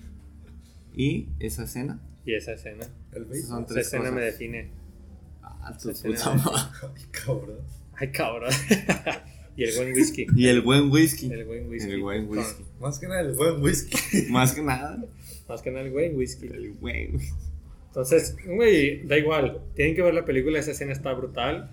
y 0.96 1.28
esa 1.40 1.64
escena. 1.66 2.00
Y 2.26 2.34
esa 2.34 2.54
escena. 2.54 2.86
El 3.14 3.26
son 3.44 3.64
Esa 3.64 3.74
tres 3.74 3.88
escena 3.88 4.04
cosas. 4.04 4.16
me 4.16 4.22
define. 4.22 4.72
Ah, 5.44 5.78
tu 5.82 5.90
Esa 5.90 6.04
puta 6.04 6.16
escena 6.18 6.36
me 6.36 6.44
madre. 6.44 6.62
Ay, 6.96 7.06
cabrón. 7.12 7.60
Ay, 7.96 8.12
cabrón. 8.12 8.52
y 9.58 9.64
el 9.64 9.76
buen 9.78 9.94
whisky. 9.94 10.28
Y 10.36 10.48
el 10.48 10.62
buen 10.62 10.92
whisky. 10.92 11.32
El 11.32 11.46
buen 11.46 11.70
whisky. 11.70 11.92
El 11.92 12.02
buen 12.02 12.28
whisky. 12.28 12.64
Más 12.80 13.00
que 13.00 13.08
nada 13.08 13.22
el 13.22 13.34
buen 13.34 13.62
whisky. 13.62 13.98
Más 14.30 14.54
que 14.54 14.62
nada, 14.62 15.04
Más 15.48 15.62
que 15.62 15.72
nada 15.72 15.86
el 15.86 15.92
buen 15.92 16.16
whisky. 16.16 16.48
el 16.48 16.72
buen 16.74 17.16
whisky. 17.16 17.34
Entonces, 17.88 18.36
güey, 18.46 19.06
da 19.08 19.18
igual. 19.18 19.62
Tienen 19.74 19.96
que 19.96 20.02
ver 20.02 20.14
la 20.14 20.26
película, 20.26 20.60
esa 20.60 20.72
escena 20.72 20.92
está 20.92 21.14
brutal. 21.14 21.72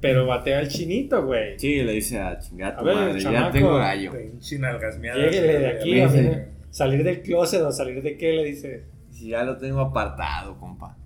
Pero 0.00 0.26
batea 0.26 0.58
al 0.58 0.68
chinito, 0.68 1.24
güey. 1.24 1.58
Sí, 1.58 1.82
le 1.82 1.92
dice 1.92 2.18
a 2.18 2.38
chingar 2.38 2.74
A 2.78 2.82
ver, 2.82 2.94
madre, 2.94 3.20
ya 3.20 3.50
tengo 3.50 3.76
gallo. 3.76 4.12
Lléguele 4.12 5.58
de 5.58 5.68
aquí, 5.68 6.00
a 6.00 6.48
salir 6.70 7.02
del 7.02 7.22
closet 7.22 7.62
o 7.62 7.72
salir 7.72 8.02
de 8.02 8.18
qué, 8.18 8.32
le 8.32 8.44
dice. 8.44 8.84
Ya 9.28 9.44
lo 9.44 9.56
tengo 9.56 9.80
apartado, 9.80 10.56
compa. 10.58 10.96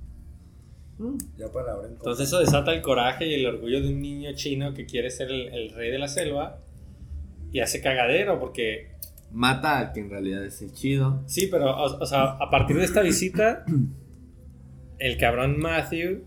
Ya 1.37 1.51
palabra 1.51 1.89
en 1.89 1.95
Entonces 1.95 2.29
eso 2.29 2.39
desata 2.39 2.73
el 2.73 2.81
coraje 2.81 3.27
y 3.27 3.35
el 3.35 3.47
orgullo 3.47 3.81
de 3.81 3.89
un 3.89 4.01
niño 4.01 4.31
chino 4.35 4.73
que 4.75 4.87
quiere 4.87 5.11
ser 5.11 5.31
el, 5.31 5.49
el 5.53 5.71
rey 5.71 5.91
de 5.91 5.99
la 5.99 6.09
selva. 6.09 6.61
Y 7.51 7.61
hace 7.61 7.81
cagadero 7.81 8.39
porque 8.41 8.95
Mata 9.35 9.79
al 9.81 9.93
que 9.93 9.99
en 9.99 10.11
realidad 10.11 10.45
es 10.45 10.63
el 10.63 10.73
chido. 10.73 11.23
Sí, 11.27 11.49
pero, 11.51 11.71
o, 11.77 11.99
o 12.01 12.07
sea, 12.07 12.23
a 12.23 12.51
partir 12.51 12.77
de 12.77 12.85
esta 12.85 13.03
visita, 13.03 13.65
el 15.01 15.17
cabrón 15.19 15.59
Matthew, 15.59 16.23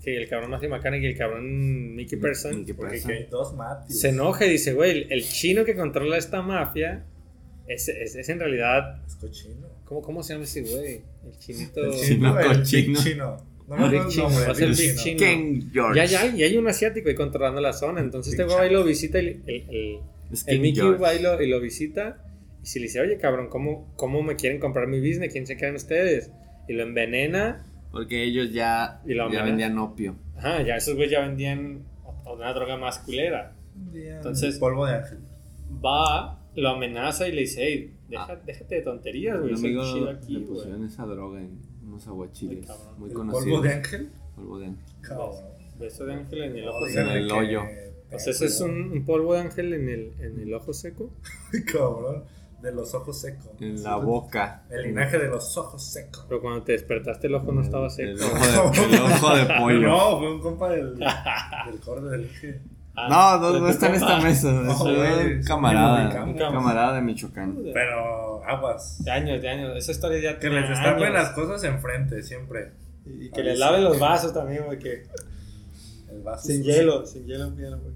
que 0.00 0.16
el 0.16 0.28
cabrón 0.28 0.50
Matthew 0.50 0.70
McConaughey 0.70 1.04
y 1.04 1.10
el 1.10 1.18
cabrón 1.18 1.96
Mickey 1.96 2.16
Person, 2.16 2.60
Mickey 2.60 2.74
Porque 2.74 2.92
Person. 2.92 3.10
hay 3.10 3.24
dos 3.24 3.54
Matthews. 3.54 4.00
se 4.00 4.10
enoja 4.10 4.46
y 4.46 4.50
dice, 4.50 4.72
güey, 4.72 4.90
el, 4.92 5.12
el 5.12 5.24
chino 5.24 5.64
que 5.64 5.74
controla 5.74 6.16
esta 6.16 6.40
mafia 6.40 7.04
es, 7.66 7.88
es, 7.88 8.14
es 8.14 8.28
en 8.28 8.38
realidad... 8.38 9.04
Es 9.04 9.16
cochino. 9.16 9.66
¿Cómo, 9.88 10.02
cómo 10.02 10.22
se 10.22 10.34
llama 10.34 10.44
ese 10.44 10.60
güey? 10.62 11.00
El 11.24 11.38
chinito... 11.38 11.80
El 11.84 11.92
chino 11.92 12.06
chino, 12.06 12.38
el 12.40 12.46
cochino. 12.58 12.92
big 12.92 12.96
chino. 13.04 13.36
No 13.68 13.76
me 13.76 13.86
acuerdo 13.86 14.02
el 14.06 14.08
chino, 14.12 14.22
nombre. 14.24 14.44
va 14.46 14.52
a 14.52 14.54
ser 14.54 14.64
el 14.68 14.74
big 14.74 14.90
chino. 14.90 15.02
chino. 15.02 15.18
Ken 15.18 15.70
George. 15.72 15.96
Ya, 15.96 16.04
ya, 16.04 16.26
y 16.36 16.42
hay 16.42 16.56
un 16.56 16.68
asiático 16.68 17.08
ahí 17.08 17.14
controlando 17.14 17.60
la 17.60 17.72
zona. 17.72 18.00
Entonces 18.00 18.32
este 18.34 18.44
Big 18.44 18.52
güey 18.52 18.66
va 18.66 18.70
y 18.70 18.74
lo 18.74 18.84
visita 18.84 19.18
y 19.20 19.26
el, 19.26 19.42
el, 19.46 19.64
el- 19.70 20.00
King 20.46 20.60
Mickey 20.60 20.82
George. 20.82 21.02
va 21.02 21.14
y 21.14 21.22
lo, 21.22 21.42
y 21.42 21.48
lo 21.48 21.60
visita. 21.60 22.22
Y 22.62 22.66
si 22.66 22.78
le 22.80 22.84
dice, 22.86 23.00
oye, 23.00 23.16
cabrón, 23.18 23.48
¿cómo, 23.48 23.92
¿cómo 23.96 24.22
me 24.22 24.36
quieren 24.36 24.60
comprar 24.60 24.86
mi 24.88 24.98
business? 25.00 25.32
¿Quién 25.32 25.46
se 25.46 25.56
creen 25.56 25.74
ustedes? 25.76 26.30
Y 26.68 26.74
lo 26.74 26.82
envenena. 26.82 27.64
Porque 27.90 28.22
ellos 28.24 28.52
ya, 28.52 29.00
Y 29.06 29.14
lo 29.14 29.32
ya 29.32 29.42
vendían 29.42 29.78
opio. 29.78 30.16
Ajá, 30.36 30.62
ya 30.62 30.76
esos 30.76 30.94
güeyes 30.94 31.12
ya 31.12 31.20
vendían 31.20 31.84
una 32.26 32.52
droga 32.52 32.76
más 32.76 32.98
culera. 32.98 33.54
Entonces- 33.94 34.58
Polvo 34.58 34.84
de 34.86 34.96
ángel. 34.96 35.18
Va, 35.84 36.40
lo 36.54 36.68
amenaza 36.70 37.28
y 37.28 37.32
le 37.32 37.42
dice, 37.42 37.62
hey, 37.64 37.94
deja- 38.08 38.26
Ah. 38.32 38.40
déjate 38.44 38.74
de 38.76 38.82
tonterías, 38.82 39.38
güey. 39.40 39.52
Un 39.52 39.58
amigo 39.58 39.82
chido 39.92 40.10
aquí, 40.10 40.32
le 40.38 40.46
pusieron 40.46 40.84
esa 40.84 41.06
droga 41.06 41.40
en 41.40 41.60
unos 41.84 42.06
aguachiles 42.08 42.68
muy 42.98 43.08
¿El 43.10 43.14
conocidos. 43.16 43.44
polvo 43.44 43.62
de 43.62 43.72
ángel? 43.74 44.10
Polvo 44.36 44.58
de 44.58 44.66
ángel. 44.66 44.84
Cabrón. 45.00 45.30
Beso 45.78 46.04
de 46.06 46.14
ángel 46.14 46.42
en 46.42 46.56
el 46.56 46.68
ojo 46.68 46.86
En 46.86 46.92
seco. 46.92 47.00
díganle 47.08 47.20
el 47.20 47.32
hoyo. 47.32 47.62
O 48.10 48.18
sea, 48.18 48.32
ese 48.32 48.46
es 48.46 48.60
un, 48.60 48.70
un 48.92 49.04
polvo 49.04 49.34
de 49.34 49.40
ángel 49.40 49.72
en 49.74 49.88
el, 49.88 50.12
en 50.20 50.40
el 50.40 50.52
ojo 50.54 50.72
seco. 50.72 51.10
Cabrón, 51.72 52.24
de 52.62 52.72
los 52.72 52.92
ojos 52.94 53.20
secos. 53.20 53.50
En 53.60 53.82
la 53.82 53.96
boca. 53.96 54.64
El 54.70 54.82
linaje 54.84 55.18
de 55.18 55.28
los 55.28 55.56
ojos 55.56 55.84
secos. 55.84 56.24
Pero 56.28 56.40
cuando 56.40 56.62
te 56.64 56.72
despertaste 56.72 57.26
el 57.28 57.34
ojo 57.36 57.52
no 57.52 57.60
estaba 57.62 57.88
seco. 57.90 58.10
El 58.10 58.22
ojo 58.22 58.34
de, 58.72 58.96
el 58.96 59.02
ojo 59.02 59.36
de 59.36 59.44
pollo. 59.60 59.80
No, 59.80 60.18
fue 60.18 60.34
un 60.34 60.40
compa 60.40 60.70
del, 60.70 60.96
del 60.98 61.80
corde 61.84 62.10
del 62.10 62.24
eje. 62.24 62.60
No, 63.08 63.38
no, 63.38 63.58
no 63.60 63.68
está 63.68 63.88
en 63.88 63.94
esta 63.94 64.20
mesa. 64.20 64.50
No, 64.62 64.72
Es 64.72 64.80
un 64.80 65.42
camarada. 65.44 66.24
Un 66.24 66.34
camarada 66.34 66.94
de 66.96 67.02
Michoacán. 67.02 67.56
Pero 67.72 68.42
aguas. 68.44 69.02
De 69.04 69.10
años, 69.10 69.40
de 69.42 69.48
años. 69.48 69.76
Esa 69.76 69.92
historia 69.92 70.20
ya 70.20 70.38
Que 70.38 70.48
les 70.50 70.68
destapen 70.68 71.12
las 71.12 71.30
cosas 71.30 71.62
enfrente, 71.64 72.22
siempre. 72.22 72.72
Y 73.06 73.30
que 73.30 73.42
le 73.42 73.56
laven 73.56 73.84
los 73.84 73.98
vasos 73.98 74.32
también, 74.32 74.64
güey. 74.66 74.78
Que 74.78 75.06
El 76.10 76.22
vaso 76.22 76.46
sin 76.46 76.58
sucio. 76.58 76.74
hielo, 76.74 77.06
sin 77.06 77.26
hielo, 77.26 77.54
hielo, 77.56 77.78
güey. 77.78 77.94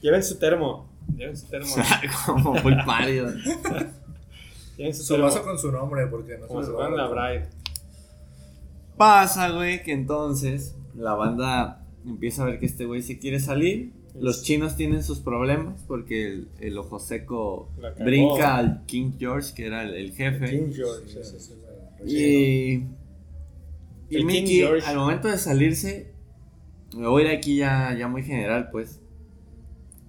Lleven 0.00 0.22
su 0.22 0.38
termo. 0.38 0.88
Lleven 1.16 1.36
su 1.36 1.46
termo. 1.48 1.68
Como 2.26 2.54
full 2.56 2.74
pálido. 2.86 3.28
Lleven 4.76 4.94
su 4.94 5.02
Su 5.02 5.14
termo. 5.14 5.26
vaso 5.26 5.42
con 5.44 5.58
su 5.58 5.70
nombre, 5.70 6.06
porque 6.06 6.38
no 6.38 6.46
Como 6.46 6.62
se 6.62 6.70
les 6.70 6.90
la. 6.96 7.06
Bride. 7.08 7.48
Pasa, 8.96 9.50
güey, 9.50 9.82
que 9.82 9.92
entonces 9.92 10.76
la 10.94 11.14
banda 11.14 11.84
empieza 12.06 12.42
a 12.42 12.46
ver 12.46 12.58
que 12.58 12.66
este 12.66 12.84
güey 12.84 13.02
se 13.02 13.18
quiere 13.18 13.40
salir. 13.40 13.92
Los 14.14 14.42
chinos 14.42 14.76
tienen 14.76 15.02
sus 15.02 15.20
problemas 15.20 15.82
porque 15.88 16.26
el, 16.28 16.48
el 16.60 16.78
ojo 16.78 16.98
seco 16.98 17.70
brinca 17.98 18.56
al 18.56 18.84
King 18.86 19.12
George, 19.18 19.54
que 19.54 19.66
era 19.66 19.82
el, 19.84 19.94
el 19.94 20.12
jefe. 20.12 20.50
King 20.50 20.72
George. 20.74 21.08
Sí, 21.08 21.18
ese, 21.18 21.40
sí, 21.40 21.52
ese. 21.54 22.08
sí. 22.08 22.88
Y, 24.10 24.18
y 24.18 24.24
Mickey, 24.24 24.58
George. 24.58 24.86
al 24.86 24.96
momento 24.96 25.28
de 25.28 25.38
salirse, 25.38 26.12
me 26.94 27.06
voy 27.06 27.22
a 27.22 27.30
ir 27.32 27.38
aquí 27.38 27.56
ya, 27.56 27.96
ya 27.98 28.08
muy 28.08 28.22
general, 28.22 28.68
pues. 28.70 29.00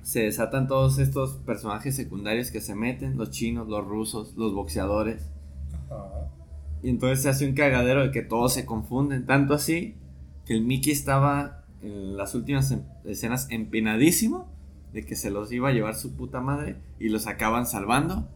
Se 0.01 0.24
desatan 0.24 0.68
todos 0.68 0.99
estos 0.99 1.38
personajes 1.38 1.95
secundarios 1.95 2.51
que 2.51 2.60
se 2.60 2.76
meten: 2.76 3.18
los 3.18 3.32
chinos, 3.32 3.70
los 3.70 3.86
rusos, 3.86 4.36
los 4.36 4.54
boxeadores. 4.54 5.30
Ajá. 5.89 6.30
Y 6.84 6.89
entonces 6.89 7.22
se 7.24 7.30
hace 7.30 7.47
un 7.47 7.56
cagadero 7.56 8.04
de 8.04 8.12
que 8.12 8.22
todos 8.22 8.54
se 8.54 8.66
confunden. 8.66 9.26
Tanto 9.26 9.54
así 9.54 9.95
que 10.45 10.54
el 10.54 10.64
Mickey 10.64 10.91
estaba 10.91 11.62
en 11.84 12.18
las 12.18 12.34
últimas 12.36 12.72
em- 12.72 12.82
escenas 13.06 13.48
empinadísimo 13.52 14.48
de 14.94 15.06
que 15.06 15.16
se 15.16 15.30
los 15.32 15.52
iba 15.52 15.70
a 15.70 15.72
llevar 15.72 15.96
su 15.96 16.16
puta 16.16 16.40
madre 16.42 16.76
y 17.00 17.10
los 17.10 17.28
acaban 17.28 17.66
salvando. 17.66 18.28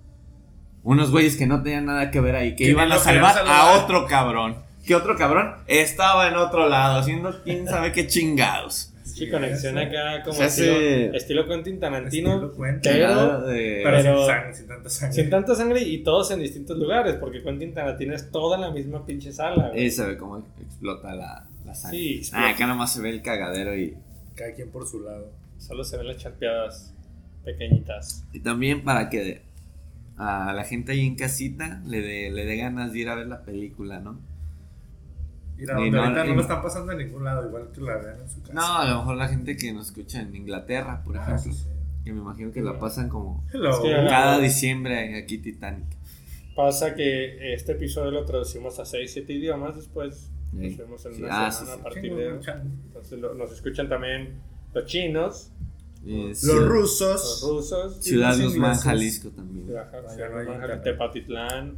Unos 0.84 1.12
güeyes 1.12 1.36
que 1.38 1.48
no 1.48 1.62
tenían 1.64 1.86
nada 1.86 2.12
que 2.12 2.20
ver 2.22 2.36
ahí, 2.36 2.52
que 2.56 2.66
Que 2.66 2.70
iban 2.72 2.92
a 2.92 2.98
salvar 2.98 3.36
a 3.46 3.78
otro 3.84 4.06
cabrón. 4.08 4.56
Que 4.86 4.96
otro 4.96 5.18
cabrón 5.18 5.54
estaba 5.68 6.28
en 6.30 6.36
otro 6.36 6.70
lado, 6.70 7.00
haciendo 7.00 7.42
quién 7.44 7.68
sabe 7.68 7.92
qué 7.92 8.08
chingados. 8.08 8.94
Sí, 9.04 9.30
conexión 9.32 9.78
acá 9.80 10.22
como 10.24 10.42
estilo, 10.44 10.76
estilo 11.16 11.48
Quentin 11.48 11.80
Tarantino. 11.80 12.34
Estilo 12.36 12.52
Quentin. 12.56 12.92
Pero, 12.92 13.42
de- 13.48 13.82
Pero, 13.84 13.98
Pero- 13.98 14.18
sin, 14.20 14.28
sangre, 14.28 14.54
sin 14.54 14.68
tanta 14.68 14.90
sangre. 14.90 15.16
sin 15.16 15.30
tanta 15.30 15.56
sangre 15.56 15.82
y 15.82 15.98
todos 16.04 16.32
en 16.32 16.40
distintos 16.40 16.78
lugares, 16.78 17.16
porque 17.16 17.42
Quentin 17.42 17.74
Tarantino 17.74 18.14
es 18.16 18.30
toda 18.32 18.58
la 18.58 18.70
misma 18.72 19.06
pinche 19.06 19.32
sala. 19.34 19.70
güey. 19.70 19.86
Y 19.86 19.92
se 19.92 20.06
ve 20.06 20.18
cómo 20.18 20.44
explota 20.62 21.16
la, 21.16 21.48
la 21.68 21.76
sangre. 21.76 22.00
Sí. 22.00 22.32
Ah, 22.34 22.50
acá 22.50 22.66
nomás 22.66 22.94
se 22.94 23.02
ve 23.02 23.10
el 23.12 23.22
cagadero 23.22 23.76
y 23.78 23.96
Cada 24.36 24.54
quien 24.54 24.70
por 24.72 24.88
su 24.88 25.02
lado. 25.02 25.32
Solo 25.60 25.84
se 25.84 25.98
ven 25.98 26.08
las 26.08 26.18
charpeadas 26.18 26.94
pequeñitas. 27.44 28.26
Y 28.34 28.40
también 28.40 28.84
para 28.84 29.10
que 29.10 29.42
a 30.18 30.52
la 30.54 30.64
gente 30.64 30.92
ahí 30.94 31.06
en 31.06 31.16
casita 31.16 31.82
le 31.86 32.02
dé 32.02 32.30
le 32.32 32.46
dé 32.46 32.58
ganas 32.58 32.92
de 32.92 33.00
ir 33.00 33.10
a 33.10 33.16
ver 33.16 33.28
la 33.28 33.44
película, 33.44 34.00
¿no? 34.00 34.20
Mira, 35.58 35.74
no- 35.74 35.80
ahorita 35.82 36.24
no 36.26 36.36
lo 36.36 36.42
están 36.42 36.62
pasando 36.62 36.92
en 36.92 37.00
ningún 37.00 37.24
lado, 37.24 37.48
igual 37.48 37.70
que 37.74 37.82
la 37.82 37.98
vean 37.98 38.20
en 38.22 38.30
su 38.30 38.42
casa. 38.42 38.54
No, 38.54 38.78
a 38.78 38.86
lo 38.88 38.98
mejor 39.00 39.18
la 39.18 39.28
gente 39.28 39.58
que 39.58 39.74
nos 39.74 39.88
escucha 39.88 40.22
en 40.22 40.36
Inglaterra, 40.36 41.02
por 41.04 41.18
Ah, 41.18 41.24
ejemplo, 41.24 41.52
sí, 41.52 41.54
sí. 41.54 41.68
que 42.06 42.14
me 42.14 42.20
imagino 42.22 42.52
que 42.52 42.62
la 42.62 42.78
pasan 42.78 43.10
como. 43.10 43.44
Es 43.48 43.54
que- 43.80 44.06
cada 44.08 44.38
diciembre 44.40 45.18
aquí 45.18 45.40
Titanic. 45.40 45.88
Pasa 46.56 46.94
que 46.96 47.54
este 47.54 47.72
episodio 47.74 48.12
lo 48.12 48.26
traducimos 48.26 48.78
a 48.80 48.86
6-7 48.86 49.34
idiomas, 49.34 49.76
después. 49.76 50.30
Nos 50.54 50.78
vemos 50.78 51.06
en 51.06 51.14
Sí, 51.16 51.22
una 51.24 51.48
ah, 51.48 51.52
semana 51.52 51.52
sí, 51.52 51.66
sí. 51.76 51.80
a 51.80 51.84
partir 51.84 52.16
de... 52.16 52.28
Entonces 52.88 53.20
lo- 53.20 53.34
nos 53.36 53.52
escuchan 53.52 53.90
también 53.90 54.40
los 54.74 54.86
chinos, 54.86 55.52
Y 56.06 56.30
Los 56.30 56.40
Ciudad- 56.40 56.68
rusos. 56.68 57.40
los 57.42 57.52
rusos, 57.52 57.98
Ciudad 58.04 58.30
los 58.30 58.42
Guzmán, 58.46 58.56
ingleses. 58.72 58.84
Jalisco 58.84 59.30
también. 59.30 59.66
Ciudad 59.68 60.46
Guzmán. 60.46 60.82
Tepatitlán, 60.84 61.78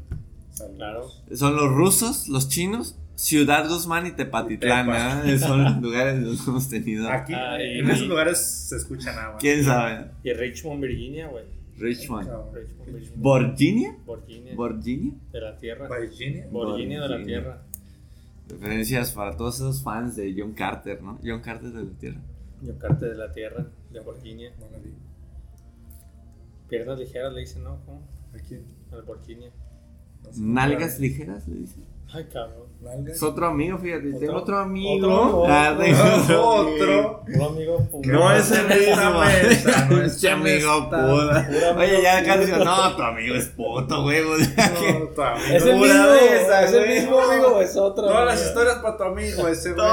claro. 0.76 1.08
Son 1.34 1.56
los 1.56 1.72
rusos, 1.72 2.28
los 2.28 2.48
chinos, 2.50 2.96
Ciudad 3.16 3.68
Guzmán 3.68 4.08
y 4.08 4.12
Tepatitlán, 4.12 4.86
Tepa. 4.86 5.24
¿verdad? 5.24 5.40
Son 5.48 5.82
lugares 5.82 6.24
donde 6.24 6.42
hemos 6.48 6.70
tenido. 6.70 7.10
Aquí, 7.10 7.34
Ah, 7.34 7.58
y- 7.62 7.80
en 7.80 7.90
esos 7.90 8.08
lugares 8.08 8.38
se 8.40 8.76
escucha 8.78 9.14
nada 9.14 9.32
más. 9.34 9.42
¿Quién 9.42 9.64
sabe? 9.64 10.12
Y 10.24 10.32
Richmond, 10.34 10.82
Virginia, 10.82 11.28
güey. 11.28 11.46
Richmond. 11.78 12.30
Richmond, 12.54 12.94
Virginia. 12.94 13.96
¿Virginia? 14.06 15.14
De 15.32 15.42
la 15.42 15.58
tierra. 15.58 15.88
Virginia. 16.00 16.48
Virginia 16.52 17.02
de 17.02 17.10
la 17.10 17.18
Virginia. 17.18 17.40
tierra. 17.42 17.62
Referencias 18.50 19.12
para 19.12 19.38
todos 19.38 19.56
esos 19.56 19.84
fans 19.84 20.16
de 20.16 20.36
John 20.38 20.54
Carter, 20.54 21.02
¿no? 21.02 21.20
John 21.24 21.42
Carter 21.42 21.72
de 21.72 21.84
la 21.84 21.98
Tierra. 21.98 22.22
Yocarte 22.62 23.06
de 23.06 23.16
la 23.16 23.32
tierra, 23.32 23.68
de 23.92 24.00
Virginia. 24.02 24.54
No 24.60 24.70
la 24.70 24.80
vi. 24.80 24.94
Piernas 26.68 27.00
ligeras 27.00 27.34
le 27.34 27.40
dicen, 27.42 27.64
¿no? 27.64 27.80
¿Cómo? 27.86 28.02
Virginia. 28.34 29.52
No 30.24 30.34
sé. 30.34 30.42
Nalgas 30.42 31.00
ligeras, 31.00 31.48
le 31.48 31.56
dicen. 31.56 31.86
Ay, 32.12 32.28
cabrón. 32.32 32.70
Es 33.08 33.22
otro 33.22 33.48
amigo, 33.48 33.78
fíjate. 33.78 34.08
Otro- 34.08 34.20
tengo 34.20 34.36
otro 34.38 34.58
amigo. 34.58 34.96
otro 34.96 35.46
amigo. 35.46 35.46
Ah, 35.48 35.78
tengo 36.26 36.50
Otro. 36.50 37.24
Un 37.28 37.42
amigo. 37.42 37.90
No 38.06 38.32
es 38.32 38.52
el 38.52 38.68
mismo. 38.68 39.20
Mesa, 39.22 39.86
no 39.90 40.02
es 40.02 40.26
amigo 40.26 40.84
puta. 40.90 41.50
Oye, 41.78 42.02
ya 42.02 42.24
casi 42.24 42.52
puto. 42.52 42.66
no, 42.66 42.96
tu 42.96 43.04
amigo 43.04 43.36
es 43.36 43.46
puto, 43.50 44.02
güey. 44.04 44.22
o 44.22 44.38
sea 44.38 44.74
que- 44.74 44.94
No, 45.00 45.08
tu 45.10 45.22
amigo. 45.22 45.48
¿Es 45.56 45.66
el 45.66 45.78
Pura 45.78 45.94
mismo? 45.94 46.14
¿Es 46.14 46.74
el 46.74 46.88
mismo 46.90 47.20
amigo 47.20 47.48
o 47.58 47.62
es 47.62 47.76
otro? 47.76 48.06
Todas 48.08 48.26
las 48.26 48.46
historias 48.48 48.76
para 48.78 48.98
tu 48.98 49.04
amigo, 49.04 49.48
ese 49.48 49.74
güey. 49.74 49.86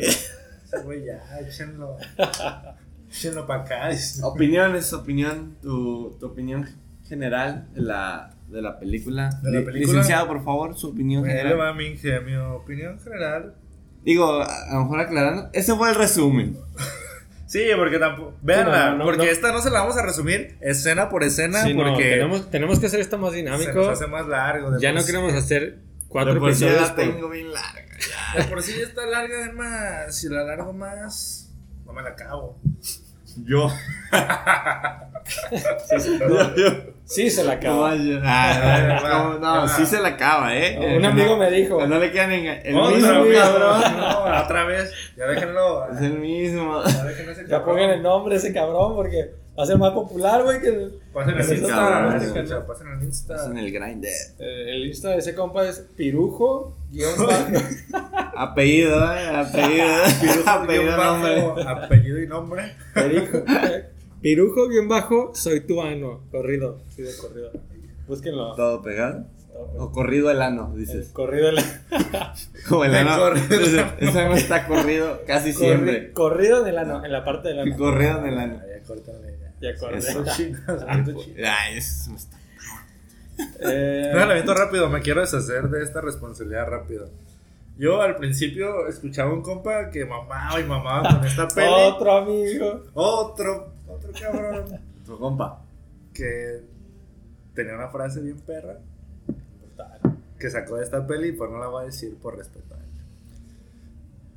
Ese 0.00 0.78
güey 0.84 1.04
ya, 1.04 1.22
échenlo. 1.40 1.96
Échenlo 3.10 3.46
para 3.46 3.62
acá. 3.62 3.90
Opiniones, 4.22 4.90
opinión, 4.94 5.56
tu, 5.60 6.16
tu 6.18 6.26
opinión 6.26 6.66
general 7.06 7.68
de 7.74 7.82
la, 7.82 8.30
de 8.52 8.62
la 8.62 8.78
película. 8.78 9.30
¿De 9.42 9.50
la 9.50 9.64
película? 9.64 9.92
Licenciado, 9.98 10.26
por 10.28 10.44
favor, 10.44 10.76
su 10.76 10.88
opinión 10.90 11.24
le 11.24 11.30
general. 11.30 11.58
va 11.60 11.72
mi 11.74 11.86
ingenio. 11.86 12.54
Opinión 12.56 13.00
general. 13.00 13.54
Digo, 14.04 14.42
a 14.42 14.74
lo 14.74 14.80
mejor 14.82 15.00
aclarando, 15.00 15.48
ese 15.52 15.74
fue 15.74 15.88
el 15.90 15.94
resumen. 15.96 16.56
Sí, 17.46 17.64
porque 17.76 17.98
tampoco. 17.98 18.32
Véanla, 18.40 18.84
Sí, 18.84 18.90
no, 18.92 18.96
no, 18.96 19.04
porque 19.04 19.18
no. 19.26 19.30
esta 19.30 19.52
no 19.52 19.60
se 19.60 19.68
la 19.68 19.80
vamos 19.80 19.98
a 19.98 20.02
resumir 20.02 20.56
escena 20.62 21.10
por 21.10 21.22
escena, 21.22 21.62
Sí, 21.62 21.74
no, 21.74 21.84
porque 21.84 22.02
tenemos, 22.12 22.50
tenemos 22.50 22.80
que 22.80 22.86
hacer 22.86 23.00
esto 23.00 23.18
más 23.18 23.32
se 23.32 23.36
dinámico. 23.36 23.74
nos 23.74 23.88
hace 23.88 24.06
más 24.06 24.26
largo. 24.26 24.70
de 24.70 24.80
Ya 24.80 24.90
no 24.94 25.00
sí. 25.02 25.08
queremos 25.08 25.34
hacer 25.34 25.80
cuatro 26.08 26.32
De 26.32 26.40
por 26.40 26.54
sí 26.54 26.64
episodios. 26.64 26.88
la 26.88 26.94
por- 26.94 27.04
tengo 27.04 27.28
bien 27.28 27.52
larga. 27.52 27.82
De 28.38 28.44
por 28.44 28.62
sí 28.62 28.72
está 28.80 29.04
larga, 29.04 29.36
además. 29.44 30.16
Si 30.18 30.30
la 30.30 30.40
alargo 30.40 30.72
más, 30.72 31.52
no 31.84 31.92
me 31.92 32.00
la 32.00 32.08
acabo. 32.08 32.58
Yo. 33.44 33.68
Sí, 35.90 36.00
sí, 36.00 36.18
sí, 37.04 37.30
se 37.30 37.44
la 37.44 37.58
¿Cómo 37.60 37.84
acaba. 37.86 38.20
Ah, 38.24 39.38
no, 39.40 39.68
sí 39.68 39.84
se 39.86 40.00
la 40.00 40.08
acaba, 40.08 40.56
¿eh? 40.56 40.76
No, 40.80 40.96
un 40.96 41.04
amigo 41.04 41.36
me 41.36 41.50
dijo. 41.50 41.78
Que 41.78 41.86
No 41.86 41.98
le 41.98 42.10
quedan 42.10 42.32
en 42.32 42.46
el 42.66 42.76
Otra 42.76 42.96
mismo 42.96 43.22
vez, 43.24 43.38
cabrón. 43.38 43.82
No, 43.98 44.42
otra 44.44 44.64
vez. 44.64 44.92
Ya 45.16 45.26
déjenlo. 45.26 45.88
Es 45.92 46.00
el 46.00 46.18
mismo. 46.18 46.82
Ya 46.84 47.46
Ya 47.48 47.64
pongan 47.64 47.90
el 47.90 48.02
nombre 48.02 48.34
de 48.34 48.38
ese 48.40 48.52
cabrón 48.52 48.94
porque 48.94 49.34
va 49.58 49.64
a 49.64 49.66
ser 49.66 49.76
más 49.78 49.90
popular, 49.92 50.42
güey. 50.42 50.60
Que 50.60 50.88
Pasen 51.12 51.34
el 51.38 51.40
Insta. 51.58 52.16
escucha, 52.16 52.66
Pasen 52.66 52.88
el 52.88 53.02
Insta. 53.04 53.34
Es 53.36 53.42
en 53.46 53.58
el 53.58 53.70
grinder. 53.72 54.10
Eh, 54.38 54.64
el 54.76 54.86
Insta 54.86 55.10
de 55.10 55.18
ese 55.18 55.34
compa 55.34 55.66
es 55.66 55.78
pirujo 55.96 56.76
guion. 56.90 57.12
Apellido, 58.36 58.98
¿eh? 59.14 59.28
Apellido. 59.28 59.86
Pirujo, 60.20 60.48
Apellido, 60.50 60.96
nombre. 60.96 61.62
apellido 61.68 62.22
y 62.22 62.26
nombre. 62.26 62.76
Perijo- 62.94 63.44
eh, 63.70 63.90
pirujo 64.22 64.68
guion 64.68 64.88
bajo 64.88 65.32
soy 65.34 65.60
tu 65.60 65.82
ano. 65.82 66.20
Corrido. 66.30 66.80
Sí, 66.94 67.02
de 67.02 67.16
corrido. 67.16 67.50
Búsquenlo. 68.06 68.54
¿Todo 68.54 68.80
pegado? 68.82 69.26
O 69.76 69.92
corrido 69.92 70.30
el 70.30 70.40
ano, 70.42 70.70
El 70.74 70.80
dices. 70.80 71.08
corrido 71.12 71.46
de 71.46 71.52
la- 71.52 71.62
Como 72.68 72.84
el 72.84 72.94
ano. 72.94 73.18
corrido. 73.18 73.84
Ese 74.00 74.24
no 74.24 74.34
está 74.34 74.66
corrido 74.66 75.20
casi 75.26 75.52
siempre. 75.52 76.08
corri- 76.08 76.12
corrido 76.14 76.64
del 76.64 76.78
ano. 76.78 77.04
En 77.04 77.12
la 77.12 77.24
parte 77.24 77.48
del 77.48 77.60
ano. 77.60 77.76
Corrido 77.76 78.18
en 78.20 78.26
el 78.26 78.38
ano. 78.38 78.60
Ya, 78.66 78.78
ya, 78.78 78.82
córtale. 78.84 79.38
Ya. 79.60 79.72
Ya 79.72 79.78
corrido. 79.78 79.98
Eso. 80.08 80.24
Ah, 80.88 81.04
chinas. 81.04 81.46
Ay, 81.46 81.76
eso 81.78 82.10
no 82.10 82.16
está. 82.16 82.38
Eh, 83.60 84.10
Déjalo 84.12 84.30
aviento 84.32 84.54
rápido, 84.54 84.88
me 84.88 85.00
quiero 85.00 85.20
deshacer 85.20 85.68
de 85.68 85.82
esta 85.82 86.00
responsabilidad 86.00 86.66
rápido. 86.68 87.08
Yo 87.78 88.00
al 88.02 88.16
principio 88.16 88.86
escuchaba 88.88 89.32
un 89.32 89.42
compa 89.42 89.90
que 89.90 90.04
mamaba 90.04 90.60
y 90.60 90.64
mamaba 90.64 91.16
con 91.18 91.26
esta 91.26 91.48
peli. 91.48 91.66
otro 91.68 92.12
amigo. 92.12 92.82
Otro, 92.94 93.71
otro 94.04 94.12
cabrón. 94.20 94.64
Tu 95.06 95.18
compa. 95.18 95.62
que 96.14 96.60
tenía 97.54 97.74
una 97.74 97.88
frase 97.88 98.20
bien 98.20 98.38
perra 98.40 98.78
que 100.38 100.50
sacó 100.50 100.76
de 100.76 100.84
esta 100.84 101.06
peli, 101.06 101.32
pues 101.32 101.50
no 101.50 101.58
la 101.58 101.66
voy 101.68 101.82
a 101.82 101.86
decir 101.86 102.16
por 102.20 102.36
respeto 102.36 102.74
a 102.74 102.78
él. 102.78 102.82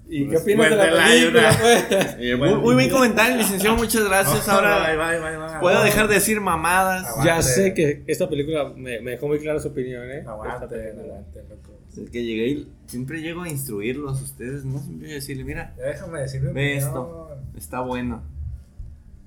¿Y 0.08 0.26
qué 0.26 0.32
Pues, 0.34 0.42
opinas 0.44 0.70
de 0.70 0.76
la 0.76 1.06
película, 1.06 2.38
muy, 2.38 2.56
muy 2.62 2.76
bien 2.76 2.90
comentario, 2.92 3.38
licenciado, 3.38 3.76
muchas 3.76 4.04
gracias. 4.06 4.48
Ahora 4.50 4.86
Ahí 4.86 4.96
va, 4.98 5.10
ahí 5.10 5.20
va, 5.20 5.30
ahí 5.30 5.36
va. 5.38 5.60
puedo 5.60 5.84
dejar 5.84 6.08
de 6.08 6.14
decir 6.16 6.40
mamadas. 6.42 7.08
Aguante. 7.08 7.28
Ya 7.28 7.42
sé 7.42 7.74
que 7.74 8.04
esta 8.06 8.30
película 8.30 8.66
me, 8.76 9.02
me 9.02 9.12
dejó 9.12 9.28
muy 9.28 9.40
clara 9.40 9.60
su 9.60 9.70
opinión, 9.70 10.04
¿eh? 10.12 10.24
Aguante, 10.28 10.92
aguante, 10.92 11.44
loco. 11.50 11.80
Es 11.98 12.10
que 12.12 12.24
llegué 12.24 12.48
y 12.50 12.72
siempre 12.86 13.22
llego 13.22 13.42
a 13.42 13.50
instruirlos 13.50 14.20
a 14.20 14.24
ustedes, 14.24 14.64
¿no? 14.64 14.78
Siempre 14.80 15.08
decirle, 15.12 15.44
mira, 15.44 15.74
déjame 15.78 16.20
decir 16.20 16.42
mi 16.42 16.54
Ve 16.54 16.78
esto. 16.78 17.32
está 17.58 17.80
bueno. 17.80 18.22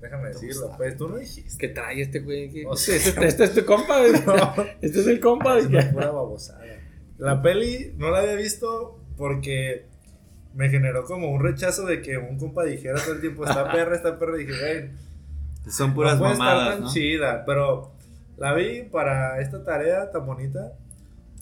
Déjame 0.01 0.29
decirlo. 0.29 0.61
gusta? 0.61 0.77
Pues 0.77 0.95
tú 0.97 1.09
no 1.09 1.17
dijiste. 1.17 1.57
¿Qué 1.57 1.73
trae 1.73 2.01
este 2.01 2.19
güey? 2.19 2.49
¿Qué- 2.51 2.65
O 2.65 2.75
sea- 2.77 2.95
este, 2.95 3.27
este 3.27 3.43
es 3.45 3.53
tu 3.53 3.65
compa, 3.65 3.99
güey. 3.99 4.11
Este 4.81 4.99
es 5.01 5.07
el 5.07 5.19
compa. 5.19 5.57
Es 5.57 5.67
güey. 5.69 5.81
una 5.83 5.91
pura 5.91 6.11
babosada. 6.11 6.61
La 7.17 7.41
peli 7.41 7.93
no 7.97 8.09
la 8.11 8.19
había 8.19 8.35
visto 8.35 8.99
porque 9.17 9.85
me 10.53 10.69
generó 10.69 11.03
como 11.03 11.29
un 11.31 11.43
rechazo 11.43 11.85
de 11.85 12.01
que 12.01 12.17
un 12.17 12.37
compa 12.37 12.63
dijera 12.63 12.99
todo 13.03 13.13
el 13.15 13.21
tiempo, 13.21 13.45
está 13.45 13.71
perra, 13.71 13.95
está 13.95 14.17
perra. 14.17 14.41
Y 14.41 14.45
dije, 14.45 14.59
güey, 14.59 14.91
Son 15.71 15.93
puras 15.93 16.13
no 16.13 16.19
puede 16.21 16.33
estar 16.33 16.71
tan 16.71 16.81
¿no? 16.83 16.93
chida. 16.93 17.43
Pero 17.45 17.91
la 18.37 18.53
vi 18.53 18.83
para 18.83 19.41
esta 19.41 19.63
tarea 19.63 20.09
tan 20.11 20.25
bonita 20.25 20.71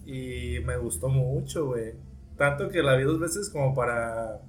y 0.05 0.59
me 0.65 0.77
gustó 0.77 1.09
mucho, 1.09 1.67
güey. 1.67 1.93
Tanto 2.37 2.69
que 2.69 2.81
la 2.81 2.95
vi 2.95 3.03
dos 3.03 3.19
veces 3.19 3.49
como 3.49 3.75
para 3.75 4.39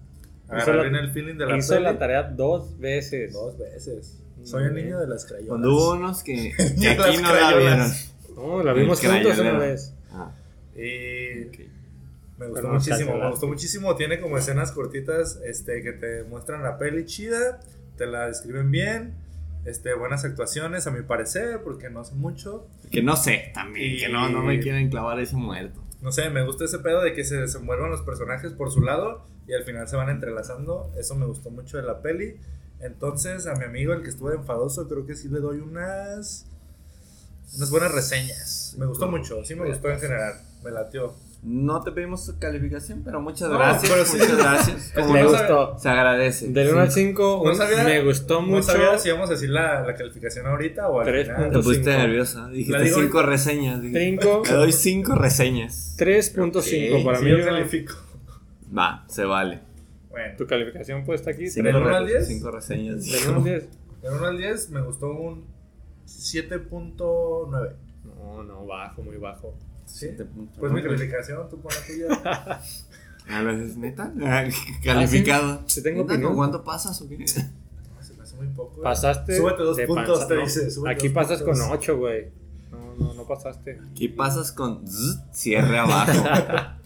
agarrar 0.49 0.91
la- 0.93 1.01
el 1.01 1.11
feeling 1.11 1.37
de 1.37 1.47
la 1.47 1.57
Hizo 1.57 1.75
peli. 1.75 1.85
la 1.85 1.99
tarea 1.99 2.23
dos 2.25 2.79
veces. 2.79 3.33
Dos 3.33 3.59
veces. 3.59 4.19
Soy 4.45 4.65
el 4.65 4.75
niño 4.75 4.99
de 4.99 5.07
las 5.07 5.25
crayolas. 5.27 5.49
Cuando 5.49 5.73
hubo 5.75 5.93
unos 5.93 6.23
que, 6.23 6.53
aquí 6.59 7.17
no 7.23 7.35
la 7.35 7.57
vieron. 7.57 7.91
No, 8.37 8.63
la 8.63 8.73
vimos 8.73 9.01
juntos 9.01 9.39
una 9.39 9.59
vez. 9.59 9.95
Ah, 10.13 10.31
Y. 10.75 11.69
Me 12.39 12.47
gustó 12.47 12.63
Pero 12.63 12.75
muchísimo, 12.75 13.17
me 13.19 13.31
gustó 13.31 13.47
muchísimo. 13.49 13.97
Tiene 13.97 14.21
como 14.21 14.39
escenas 14.39 14.71
cortitas 14.71 15.41
este, 15.45 15.83
que 15.83 15.93
te 15.93 16.23
muestran 16.23 16.63
la 16.63 16.79
peli 16.79 17.05
chida, 17.05 17.59
te 17.97 18.07
la 18.07 18.29
describen 18.29 18.71
bien, 18.71 19.15
este, 19.65 19.93
buenas 19.95 20.25
actuaciones 20.25 20.87
a 20.87 20.93
mi 20.93 21.03
parecer, 21.03 21.63
porque 21.65 21.91
no 21.91 22.05
sé 22.05 22.15
mucho. 22.15 22.69
Que 22.93 23.03
no 23.03 23.17
sé, 23.17 23.51
también, 23.55 23.97
Y- 23.97 23.99
que 23.99 24.09
no, 24.09 24.29
no 24.29 24.45
me 24.45 24.61
quieren 24.61 24.89
clavar 24.89 25.19
ese 25.19 25.35
muerto. 25.35 25.83
No 26.01 26.13
sé, 26.13 26.31
me 26.31 26.45
gusta 26.47 26.65
ese 26.65 26.79
pedo 26.79 27.03
de 27.03 27.13
que 27.13 27.25
se 27.25 27.35
desenvuelvan 27.37 27.91
los 27.91 28.03
personajes 28.03 28.53
por 28.53 28.71
su 28.71 28.83
lado 28.83 29.27
y 29.49 29.55
al 29.55 29.65
final 29.65 29.89
se 29.89 29.97
van 29.97 30.09
entrelazando. 30.11 30.93
Eso 30.99 31.15
me 31.17 31.27
gustó 31.27 31.51
mucho 31.51 31.77
de 31.79 31.83
la 31.85 32.01
peli. 32.03 32.37
Entonces, 32.81 33.47
a 33.47 33.55
mi 33.55 33.65
amigo, 33.65 33.93
el 33.93 34.03
que 34.03 34.09
estuvo 34.11 34.31
enfadoso, 34.33 34.87
creo 34.89 35.05
que 35.07 35.17
sí 35.17 35.29
le 35.29 35.41
doy 35.41 35.59
unas, 35.59 36.47
unas 37.57 37.71
buenas 37.71 37.93
reseñas. 37.93 38.75
Me 38.79 38.87
gustó 38.87 39.09
mucho, 39.11 39.45
sí 39.45 39.55
me 39.55 39.67
gustó 39.67 39.91
en 39.91 39.99
general, 39.99 40.35
me 40.63 40.71
latió. 40.71 41.15
No 41.41 41.81
te 41.85 41.93
pedimos 41.93 42.33
calificación, 42.41 43.03
pero 43.05 43.21
muchas 43.21 43.49
No, 43.49 43.59
gracias. 43.59 43.93
pero 43.93 44.05
sí. 44.05 44.17
Muchas 44.19 44.37
gracias. 44.39 44.93
Como 44.95 45.13
Me 45.13 45.23
no 45.23 45.31
no, 45.31 45.37
sabe- 45.39 45.49
gustó. 45.55 45.79
se 45.79 45.89
agradece. 45.89 46.49
Del 46.49 46.69
1 46.73 46.81
al 46.81 46.91
5, 46.93 47.43
No 47.45 47.55
sabía- 47.55 47.85
me 47.85 48.05
gustó 48.05 48.41
No 48.43 48.49
mucho. 48.49 48.63
sabía 48.65 48.99
si 48.99 49.09
íbamos 49.09 49.29
a 49.31 49.33
decir 49.35 49.51
la, 49.51 49.83
la 49.83 49.95
calificación 49.95 50.47
ahorita 50.49 50.89
o 50.89 50.99
al 51.01 51.07
Tres 51.07 51.29
final. 51.29 51.51
Te 51.53 51.59
pusiste 51.59 51.91
nerviosa. 51.97 52.49
Dijiste 52.49 52.83
digo 52.83 52.99
cinco 53.01 53.19
ahorita. 53.19 53.31
reseñas. 53.33 53.81
dije, 53.83 53.99
Cinco. 54.01 54.43
Te 54.45 54.53
doy 54.55 54.73
cinco 54.73 55.15
reseñas. 55.15 55.95
3.5 55.97 56.99
Ok, 56.99 57.05
para 57.05 57.19
Sí, 57.19 57.25
mí. 57.25 57.31
yo- 57.31 57.45
califico. 57.45 57.95
Va, 58.77 59.05
se 59.09 59.25
vale. 59.25 59.61
Bueno, 60.11 60.37
Tu 60.37 60.47
calificación 60.47 61.05
pues 61.05 61.21
está 61.21 61.31
aquí. 61.33 61.49
Cinco, 61.51 61.67
¿Del 61.67 61.77
uno 61.77 61.89
al 61.97 62.05
re- 62.07 62.13
diez? 62.13 62.27
cinco 62.29 62.51
reseñas. 62.51 63.05
Del 63.07 63.29
1 63.29 63.37
al 63.39 63.45
10. 63.45 63.69
del 64.03 64.13
1 64.15 64.27
al 64.27 64.39
10 64.39 64.71
me 64.71 64.81
gustó 64.83 65.11
un 65.13 65.45
7.9. 66.07 67.73
No, 68.05 68.43
no, 68.43 68.67
bajo, 68.67 69.03
muy 69.03 69.17
bajo. 69.17 69.55
¿Sí? 69.87 70.09
Pues 70.59 70.73
mi 70.73 70.83
calificación, 70.83 71.49
tú 71.49 71.61
pon 71.61 71.73
la 71.75 71.87
tuya. 72.17 72.61
A 73.31 73.43
veces, 73.43 73.77
neta. 73.77 74.13
Ah, 74.23 74.45
Calificado. 74.83 75.63
Sí 75.67 75.83
tengo 75.83 76.01
¿Neta? 76.03 76.13
opinión. 76.15 76.31
¿Con 76.31 76.37
cuánto 76.37 76.65
pasas 76.65 77.01
o 77.03 77.09
qué? 77.09 77.27
Se 77.29 77.43
me 78.17 78.23
hace 78.23 78.37
muy 78.37 78.47
poco. 78.49 78.81
Pasaste. 78.83 79.37
Súbete 79.37 79.63
dos 79.63 79.77
de 79.77 79.87
puntos, 79.87 80.27
te 80.27 80.35
no, 80.35 80.41
dice, 80.43 80.71
súbete 80.71 80.95
Aquí 80.95 81.09
dos 81.09 81.15
pasas 81.15 81.43
puntos. 81.43 81.61
con 81.61 81.73
8, 81.73 81.99
güey. 81.99 82.29
No, 82.71 82.95
no, 82.97 83.15
no 83.15 83.27
pasaste. 83.27 83.79
Aquí 83.91 84.09
pasas 84.09 84.51
con 84.53 84.87
zzz, 84.87 85.21
cierre 85.33 85.79
abajo. 85.79 86.13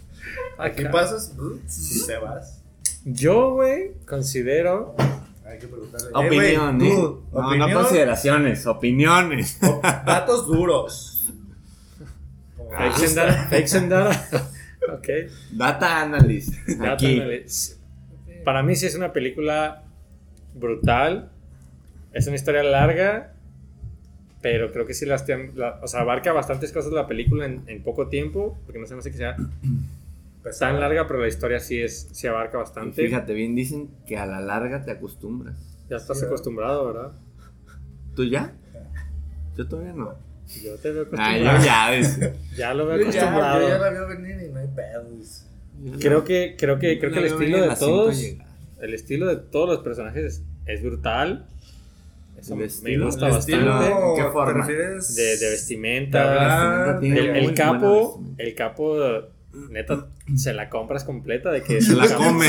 Aquí 0.59 0.85
pasas 0.91 1.35
y 1.69 2.07
te 2.07 2.17
vas. 2.19 2.63
Yo, 3.05 3.55
güey, 3.55 3.93
considero. 4.07 4.95
Hay 5.45 5.59
que 5.59 5.67
preguntarle. 5.67 6.09
Opinión, 6.15 6.81
Eh, 6.81 6.85
güey, 6.85 6.97
tú, 6.97 7.25
No, 7.33 7.41
no 7.41 7.49
opinión, 7.49 7.73
consideraciones, 7.73 8.67
opiniones. 8.67 9.59
datos 10.07 10.47
duros. 10.47 11.33
Como- 12.57 12.71
Fake 12.79 12.95
Sendara. 12.97 13.47
Fake 13.49 13.67
Sendara. 13.69 14.11
ok. 14.97 15.09
Data 15.53 16.03
analyst. 16.03 16.55
Ya 16.81 16.93
Aquí. 16.93 17.19
te- 17.19 17.47
Para 18.45 18.63
mí 18.63 18.77
sí 18.77 18.87
es 18.87 18.95
una 18.95 19.13
película 19.13 19.83
brutal. 20.55 21.31
Es 22.13 22.27
una 22.29 22.37
historia 22.37 22.63
larga. 22.63 23.33
Pero 24.43 24.73
creo 24.73 24.87
que 24.87 24.95
sí 24.95 25.07
las 25.07 25.25
la- 25.55 25.79
o 25.83 25.87
sea, 25.87 26.01
abarca 26.01 26.33
bastantes 26.33 26.73
cosas 26.73 26.93
la 26.93 27.07
película 27.07 27.47
en, 27.47 27.63
en 27.67 27.83
poco 27.83 28.09
tiempo. 28.09 28.59
Porque 28.65 28.79
no 28.81 28.87
se 28.87 28.95
me 28.95 29.01
hace 29.01 29.11
que 29.11 29.17
sea 29.19 29.37
pesada. 30.43 30.73
tan 30.73 30.81
larga, 30.81 31.07
pero 31.07 31.21
la 31.21 31.29
historia 31.29 31.61
sí 31.61 31.81
es 31.81 32.09
sí 32.13 32.27
abarca 32.27 32.57
Y 32.59 32.61
bastante. 32.61 33.05
Fíjate, 33.05 33.33
bien 33.35 33.55
dicen 33.55 33.91
que 34.07 34.17
a 34.19 34.27
la 34.27 34.41
larga 34.41 34.85
te 34.85 34.91
acostumbras. 34.91 35.57
Ya 35.89 35.97
estás 35.97 36.19
Sí, 36.21 36.25
acostumbrado, 36.27 36.87
¿verdad? 36.93 37.13
¿Tú 38.15 38.25
ya? 38.25 38.53
Yo 39.57 39.67
todavía 39.69 39.93
no. 39.93 40.15
Yo 40.63 40.75
te 40.77 40.91
veo 40.91 41.07
Ah, 41.17 41.35
acostumbrado. 41.35 41.59
yo 41.59 41.65
ya. 41.65 41.91
dice. 41.93 42.35
Ya 42.57 42.75
lo 42.75 42.87
veo 42.87 42.97
Yo 42.99 43.03
ya, 43.11 43.23
acostumbrado. 43.23 43.61
yo 43.63 43.69
ya 43.69 43.79
la 43.79 43.91
veo 43.91 44.09
venir 44.09 44.37
y 44.43 44.53
no 44.53 44.59
hay 44.61 44.69
pedos. 44.69 45.47
Creo 46.01 46.25
que, 46.25 46.57
creo 46.59 46.79
que, 46.79 46.99
creo 46.99 47.13
que 47.13 47.19
el 47.21 47.25
estilo 47.27 47.61
de 47.63 47.75
todos, 47.77 48.23
el 48.81 48.95
estilo 48.95 49.27
de 49.27 49.37
todos 49.37 49.69
los 49.69 49.79
personajes 49.81 50.43
es 50.67 50.83
brutal. 50.83 51.47
Eso 52.39 52.57
me 52.57 52.65
estilo- 52.65 53.07
gusta 53.07 53.29
bastante. 53.29 53.53
estilo- 53.53 54.11
¿En 54.11 54.17
qué 54.17 54.23
¿Te 54.23 54.31
forma? 54.31 54.53
refieres? 54.67 55.15
De, 55.15 55.23
de 55.23 55.37
De 55.39 55.51
vestimenta. 55.51 56.29
hablar, 56.83 57.01
Tiene 57.01 57.21
El, 57.21 57.37
el 57.37 57.55
capo, 57.55 58.17
vestimenta. 58.19 58.43
el 58.43 58.55
capo, 58.55 58.97
neta, 59.71 60.07
se 60.37 60.53
la 60.55 60.69
compras 60.71 61.05
completa 61.05 61.51
de 61.51 61.63
que 61.63 61.81
Se 61.83 61.95
la 61.95 62.07
come. 62.17 62.49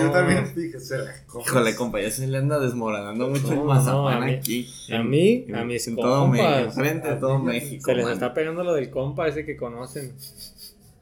Yo 0.00 0.10
también 0.10 0.52
dije, 0.54 0.80
se 0.80 0.98
la 0.98 1.10
come. 1.26 1.44
Híjole, 1.44 1.74
compa, 1.76 2.00
ya 2.00 2.10
se 2.10 2.26
le 2.26 2.38
anda 2.38 2.58
desmoronando 2.58 3.28
mucho 3.28 3.42
No, 3.48 3.52
el 3.52 3.58
no, 3.58 3.64
mazapán 3.64 4.22
a 4.22 4.26
mí- 4.26 4.32
aquí. 4.34 4.68
a 4.92 5.02
mí, 5.02 5.44
en- 5.48 5.54
a 5.56 5.64
mis 5.64 5.86
en 5.88 5.96
todo. 5.96 6.28
México, 6.28 6.48
enfrente 6.58 7.08
de 7.08 7.16
todo 7.16 7.34
A 7.34 7.38
mí, 7.38 7.44
México. 7.46 7.84
Se 7.86 7.94
les 7.94 8.04
mano. 8.04 8.14
está 8.14 8.34
pegando 8.34 8.64
lo 8.64 8.74
del 8.74 8.90
compa 8.90 9.28
ese 9.28 9.44
que 9.44 9.56
conocen. 9.56 10.14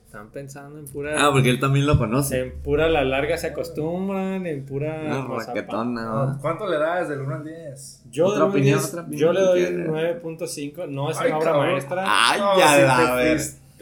Están 0.06 0.28
pensando 0.30 0.78
en 0.78 0.84
pura. 0.84 1.14
Ah, 1.26 1.30
porque 1.32 1.48
él 1.48 1.58
también 1.58 1.86
lo 1.86 1.96
conoce. 1.96 2.38
En 2.38 2.52
pura 2.60 2.86
la 2.90 3.02
larga 3.02 3.38
se 3.38 3.46
acostumbran, 3.46 4.46
en 4.46 4.66
pura. 4.66 5.24
Raquetona. 5.26 6.04
No, 6.04 6.26
¿no? 6.34 6.38
¿Cuánto 6.38 6.68
le 6.68 6.76
das 6.76 7.08
del 7.08 7.20
1 7.22 7.34
al 7.36 7.44
10? 7.44 8.02
Yo, 8.10 8.26
Otra 8.26 8.34
le 8.36 8.40
doy 8.44 8.50
opinión, 8.50 8.78
diez- 8.78 8.88
otra 8.90 9.00
opinión 9.04 9.20
yo 9.20 9.32
le 9.32 9.40
doy 9.40 9.60
quieras. 9.64 9.88
un 9.88 9.94
9.5. 10.38 10.86
No 10.88 11.10
es 11.10 11.16
Ay, 11.18 11.28
una 11.28 11.38
obra 11.38 11.52
cabrón. 11.52 11.72
maestra. 11.72 12.04
Ay, 12.06 12.40
No, 12.40 12.58
ya 12.58 12.78
la 12.78 13.16
te 13.16 13.34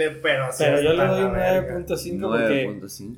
fuiste, 0.05 0.21
pero 0.23 0.45
así 0.45 0.65
pero 0.65 0.81
yo 0.83 0.93
le 0.93 1.07
doy 1.07 1.23
un 1.23 1.33
verga. 1.33 1.79
9.5 1.79 2.21
porque 2.21 2.69
9.5. 2.69 3.17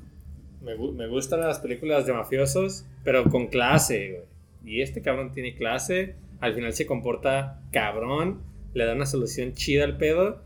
me, 0.62 0.92
me 0.92 1.06
gustan 1.08 1.40
las 1.40 1.60
películas 1.60 2.06
de 2.06 2.12
mafiosos, 2.12 2.84
pero 3.04 3.24
con 3.24 3.48
clase, 3.48 4.10
güey. 4.10 4.32
Y 4.64 4.82
este 4.82 5.02
cabrón 5.02 5.32
tiene 5.32 5.54
clase. 5.54 6.14
Al 6.40 6.54
final 6.54 6.72
se 6.72 6.86
comporta 6.86 7.60
cabrón. 7.72 8.40
Le 8.74 8.84
da 8.84 8.94
una 8.94 9.06
solución 9.06 9.54
chida 9.54 9.84
al 9.84 9.96
pedo. 9.96 10.40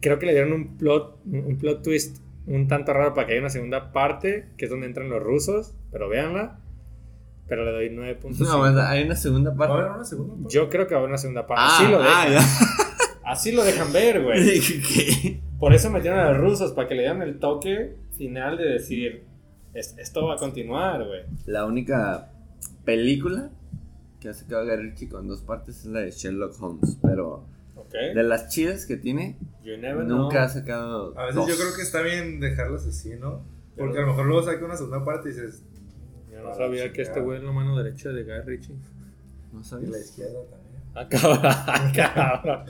Creo 0.00 0.18
que 0.18 0.26
le 0.26 0.32
dieron 0.32 0.52
un 0.52 0.76
plot, 0.76 1.20
un 1.24 1.56
plot 1.58 1.82
twist 1.82 2.18
un 2.46 2.66
tanto 2.66 2.92
raro 2.92 3.14
para 3.14 3.26
que 3.26 3.34
haya 3.34 3.40
una 3.40 3.50
segunda 3.50 3.92
parte, 3.92 4.48
que 4.56 4.64
es 4.64 4.70
donde 4.70 4.86
entran 4.86 5.08
los 5.08 5.22
rusos. 5.22 5.74
Pero 5.90 6.08
véanla. 6.08 6.58
Pero 7.48 7.64
le 7.64 7.72
doy 7.72 7.90
9.5. 7.90 8.38
No, 8.38 8.82
hay 8.82 9.02
una 9.04 9.16
segunda 9.16 9.50
¿Va 9.52 9.66
a 9.66 9.68
haber 9.68 9.84
parte. 9.84 9.96
una 9.96 10.04
segunda? 10.04 10.34
parte? 10.34 10.54
Yo 10.54 10.68
creo 10.68 10.86
que 10.86 10.94
va 10.94 10.98
a 10.98 11.02
haber 11.02 11.10
una 11.10 11.18
segunda 11.18 11.46
parte. 11.46 11.62
Ah, 11.64 11.78
así, 11.78 11.90
lo 11.90 12.02
ah, 12.02 12.26
ya. 12.28 12.40
así 13.32 13.52
lo 13.52 13.64
dejan 13.64 13.92
ver, 13.92 14.22
güey. 14.22 14.60
Por 15.58 15.74
eso 15.74 15.90
metieron 15.90 16.18
a 16.20 16.30
los 16.32 16.38
rusos, 16.40 16.72
para 16.72 16.88
que 16.88 16.94
le 16.94 17.02
dieran 17.02 17.22
el 17.22 17.38
toque 17.38 17.96
final 18.16 18.56
de 18.58 18.64
decir, 18.64 19.24
"Es- 19.74 19.94
esto 19.98 20.26
va 20.26 20.34
a 20.34 20.36
continuar, 20.36 21.04
güey. 21.06 21.22
La 21.46 21.64
única 21.64 22.30
película 22.84 23.50
que 24.20 24.28
ha 24.28 24.34
sacado 24.34 24.64
Guy 24.66 24.76
Ritchie 24.76 25.08
con 25.08 25.26
dos 25.28 25.42
partes 25.42 25.78
es 25.80 25.86
la 25.86 26.00
de 26.00 26.10
Sherlock 26.10 26.60
Holmes. 26.62 26.98
Pero 27.02 27.44
¿Ok? 27.76 27.92
de 28.14 28.22
las 28.22 28.48
chidas 28.48 28.86
que 28.86 28.96
tiene, 28.96 29.36
You 29.64 29.76
never 29.78 30.04
nunca 30.04 30.44
ha 30.44 30.46
know. 30.48 30.60
sacado. 30.60 31.14
A 31.18 31.22
veces 31.26 31.34
dos. 31.36 31.48
yo 31.48 31.56
creo 31.56 31.74
que 31.76 31.82
está 31.82 32.02
bien 32.02 32.40
dejarlas 32.40 32.86
así, 32.86 33.10
¿no? 33.20 33.42
Porque 33.76 33.98
a 33.98 34.02
lo 34.02 34.08
mejor 34.08 34.26
luego 34.26 34.42
saca 34.42 34.64
una 34.64 34.76
segunda 34.76 35.04
parte 35.04 35.28
y 35.30 35.32
dices, 35.32 35.62
Yo 36.30 36.42
no 36.42 36.54
sabía 36.54 36.92
que 36.92 37.02
este 37.02 37.20
güey 37.20 37.38
es 37.38 37.44
la 37.44 37.52
mano 37.52 37.76
derecha 37.76 38.10
de 38.10 38.22
Guy 38.24 38.40
Ritchie. 38.44 38.74
No 39.52 39.60
y 39.80 39.86
la 39.86 39.98
izquierda 39.98 40.40
también. 40.50 40.82
Ah, 40.94 41.08
cabrón, 41.08 41.40
ah, 41.44 41.92
cabrón. 41.94 42.64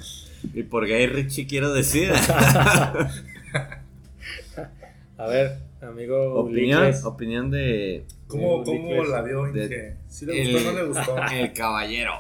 Y 0.55 0.63
por 0.65 0.87
Guy 0.87 1.07
Ritchie 1.07 1.47
quiero 1.47 1.73
decir. 1.73 2.13
A 5.19 5.27
ver, 5.27 5.59
amigo 5.81 6.35
opinión, 6.41 6.83
Ulises. 6.83 7.05
opinión 7.05 7.51
de 7.51 8.05
¿Cómo, 8.27 8.65
cómo 8.65 9.05
la 9.05 9.23
vio, 9.23 9.47
Inge? 9.49 9.97
¿Sí 10.09 10.27
le 10.27 10.53
gustó 10.53 10.69
o 10.69 10.73
no 10.73 10.79
le 10.79 10.85
gustó? 10.87 11.17
el 11.33 11.53
caballero. 11.53 12.13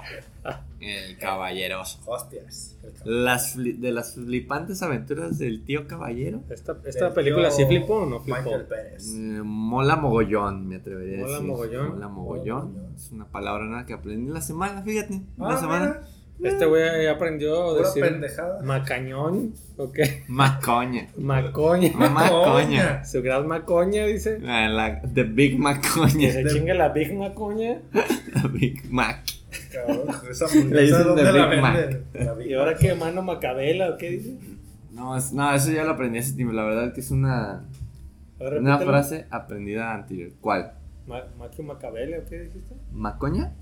El 0.81 1.17
caballeroso. 1.19 2.01
Hostias. 2.07 2.77
El. 3.05 3.25
Las 3.25 3.57
de 3.57 3.93
las 3.93 4.15
flipantes 4.15 4.83
aventuras 4.83 5.39
del 5.39 5.63
tío 5.65 5.87
caballero. 5.87 6.43
¿Esta, 6.51 6.77
esta 6.85 7.15
película 7.15 7.51
sí 7.53 7.65
flipó 7.67 7.99
o 8.03 8.07
no 8.07 8.21
flipó? 8.21 8.39
Michael 8.43 8.65
Pérez. 8.67 9.09
Eh, 9.09 9.41
mola 9.45 9.95
mogollón, 9.97 10.67
me 10.69 10.77
atrevería 10.77 11.19
a 11.19 11.21
Mola 11.21 11.33
decir. 11.35 11.47
mogollón. 11.49 11.89
Mola 11.95 12.09
mogollón. 12.09 12.73
Mogollón. 12.73 12.95
Es 12.97 13.11
una 13.13 13.27
palabra 13.27 13.65
nueva 13.65 13.87
que 13.87 13.93
aprendí 13.95 14.27
en 14.27 14.35
la 14.35 14.41
semana, 14.41 14.83
fíjate. 14.83 15.15
En 15.15 15.25
la 15.39 15.49
Ah, 15.55 15.59
semana. 15.61 15.87
mira, 15.87 16.09
Este 16.45 16.67
güey 16.67 17.07
aprendió 17.07 17.71
a 17.71 17.77
pura 17.77 17.89
decir 17.89 18.03
pendejada. 18.05 18.63
macañón, 18.63 19.55
¿o 19.77 19.93
qué? 19.93 20.25
Macoña. 20.29 21.09
Macoña. 21.17 21.93
Macoña. 21.95 23.05
Su 23.05 23.23
gran 23.23 23.47
macoña, 23.47 24.07
dice. 24.07 24.41
Ah, 24.47 24.69
la- 24.69 25.01
the 25.15 25.23
Big 25.25 25.53
Que 25.53 25.59
Macoña. 25.59 26.31
se 26.33 26.45
chingue 26.47 26.75
la 26.75 26.89
Big 26.91 27.15
Macoña. 27.15 27.81
La 28.35 28.49
Big 28.49 28.91
Mac. 28.91 29.21
Cabrón, 29.73 30.07
esa 30.31 30.47
Le 30.55 30.83
dicen 30.83 31.05
¿dónde 31.05 31.23
de 31.25 31.33
la 31.33 31.47
Big 31.47 31.61
Mac. 31.61 32.01
La 32.15 32.35
Big 32.35 32.47
¿Y 32.51 32.55
ahora 32.55 32.75
qué? 32.77 32.95
¿Mano 32.95 33.23
Macabela 33.23 33.91
o 33.91 33.99
qué 33.99 34.11
dice? 34.11 34.37
No, 34.91 35.17
es- 35.17 35.33
no, 35.33 35.55
eso 35.55 35.71
ya 35.71 35.85
lo 35.85 35.91
aprendí 35.93 36.19
hace 36.19 36.33
tiempo. 36.35 36.53
La 36.55 36.65
verdad 36.65 36.93
que 36.93 37.01
es 37.01 37.11
una, 37.11 37.65
ver, 38.41 38.59
una 38.59 38.79
frase 38.79 39.27
aprendida 39.31 39.95
anterior. 39.95 40.31
¿Cuál? 40.41 40.73
Ma 41.07 41.23
Maquio 41.39 41.65
Macabela 41.65 42.19
o 42.19 42.25
qué 42.29 42.41
dijiste? 42.41 42.75
¿Macoña? 42.93 43.53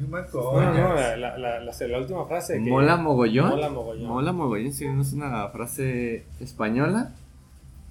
No, 0.00 0.94
la, 0.94 1.16
la, 1.16 1.38
la, 1.38 1.60
la, 1.60 1.98
última 1.98 2.26
frase. 2.26 2.54
que- 2.54 2.60
Mola 2.70 2.96
mogollón. 2.96 3.50
Mola 3.50 3.68
mogollón. 3.68 4.06
Mola 4.08 4.32
mogollón, 4.32 4.72
sí, 4.72 4.84
es 4.86 5.12
una 5.12 5.48
frase 5.48 6.24
española 6.40 7.12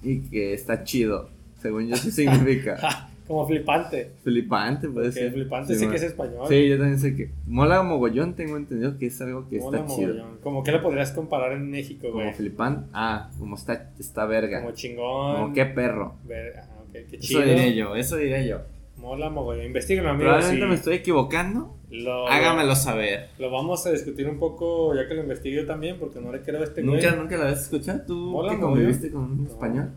y 0.02 0.20
que 0.20 0.54
está 0.54 0.84
chido. 0.84 1.28
Según 1.60 1.88
yo, 1.88 1.96
sí 1.96 2.10
significa. 2.12 2.78
Como 3.28 3.46
flipante. 3.46 4.12
Flipante, 4.24 4.88
puede 4.88 5.08
Porque 5.08 5.20
ser. 5.20 5.32
flipante 5.34 5.74
sí, 5.74 5.86
que 5.86 5.96
es 5.96 6.02
español. 6.02 6.46
Sí, 6.48 6.66
yo 6.66 6.78
también 6.78 6.98
sé 6.98 7.14
que. 7.14 7.30
Mola 7.46 7.82
mogollón, 7.82 8.32
tengo 8.34 8.56
entendido 8.56 8.96
que 8.96 9.06
es 9.06 9.20
algo 9.20 9.46
que 9.50 9.58
Mola 9.58 9.80
está 9.80 9.94
chido. 9.94 10.14
mogollón. 10.14 10.38
Como 10.42 10.62
que 10.62 10.72
le 10.72 10.78
podrías 10.78 11.10
comparar 11.12 11.52
en 11.52 11.70
México, 11.70 12.08
Como 12.10 12.22
güey. 12.22 12.32
flipante. 12.32 12.88
Ah, 12.94 13.28
como 13.38 13.56
está, 13.56 13.90
está 13.98 14.24
verga. 14.24 14.60
Como 14.60 14.68
Como, 14.70 14.76
chingón. 14.76 15.52
qué 15.52 15.66
perro. 15.66 16.14
Ver- 16.24 16.54
ah, 16.58 16.68
ok, 16.84 16.92
qué 16.92 17.16
Eso 17.16 17.26
chido. 17.26 17.42
diré 17.42 17.74
yo, 17.74 17.94
eso 17.96 18.16
diré 18.16 18.48
yo. 18.48 18.60
Mola 18.98 19.30
mogollón. 19.30 19.66
Investíguenlo, 19.66 20.10
amigos. 20.10 20.32
Probablemente 20.34 20.66
me 20.66 20.74
estoy 20.74 20.94
equivocando. 20.96 21.76
lo, 21.90 22.28
Hágamelo 22.28 22.74
saber. 22.76 23.28
Lo 23.38 23.50
vamos 23.50 23.86
a 23.86 23.90
discutir 23.92 24.28
un 24.28 24.38
poco 24.38 24.94
ya 24.94 25.06
que 25.08 25.14
lo 25.14 25.22
investigué 25.22 25.56
yo 25.62 25.66
también, 25.66 25.98
porque 25.98 26.20
no 26.20 26.32
le 26.32 26.42
creo 26.42 26.60
a 26.60 26.64
este 26.64 26.82
güey. 26.82 27.02
¿Nunca, 27.02 27.16
nunca 27.16 27.36
la 27.36 27.44
habías 27.44 27.62
escuchado? 27.62 28.00
¿Tú 28.06 28.14
Mola 28.32 28.52
que 28.54 28.60
conviviste 28.60 29.10
con 29.10 29.22
un 29.24 29.44
No. 29.44 29.50
español? 29.50 29.90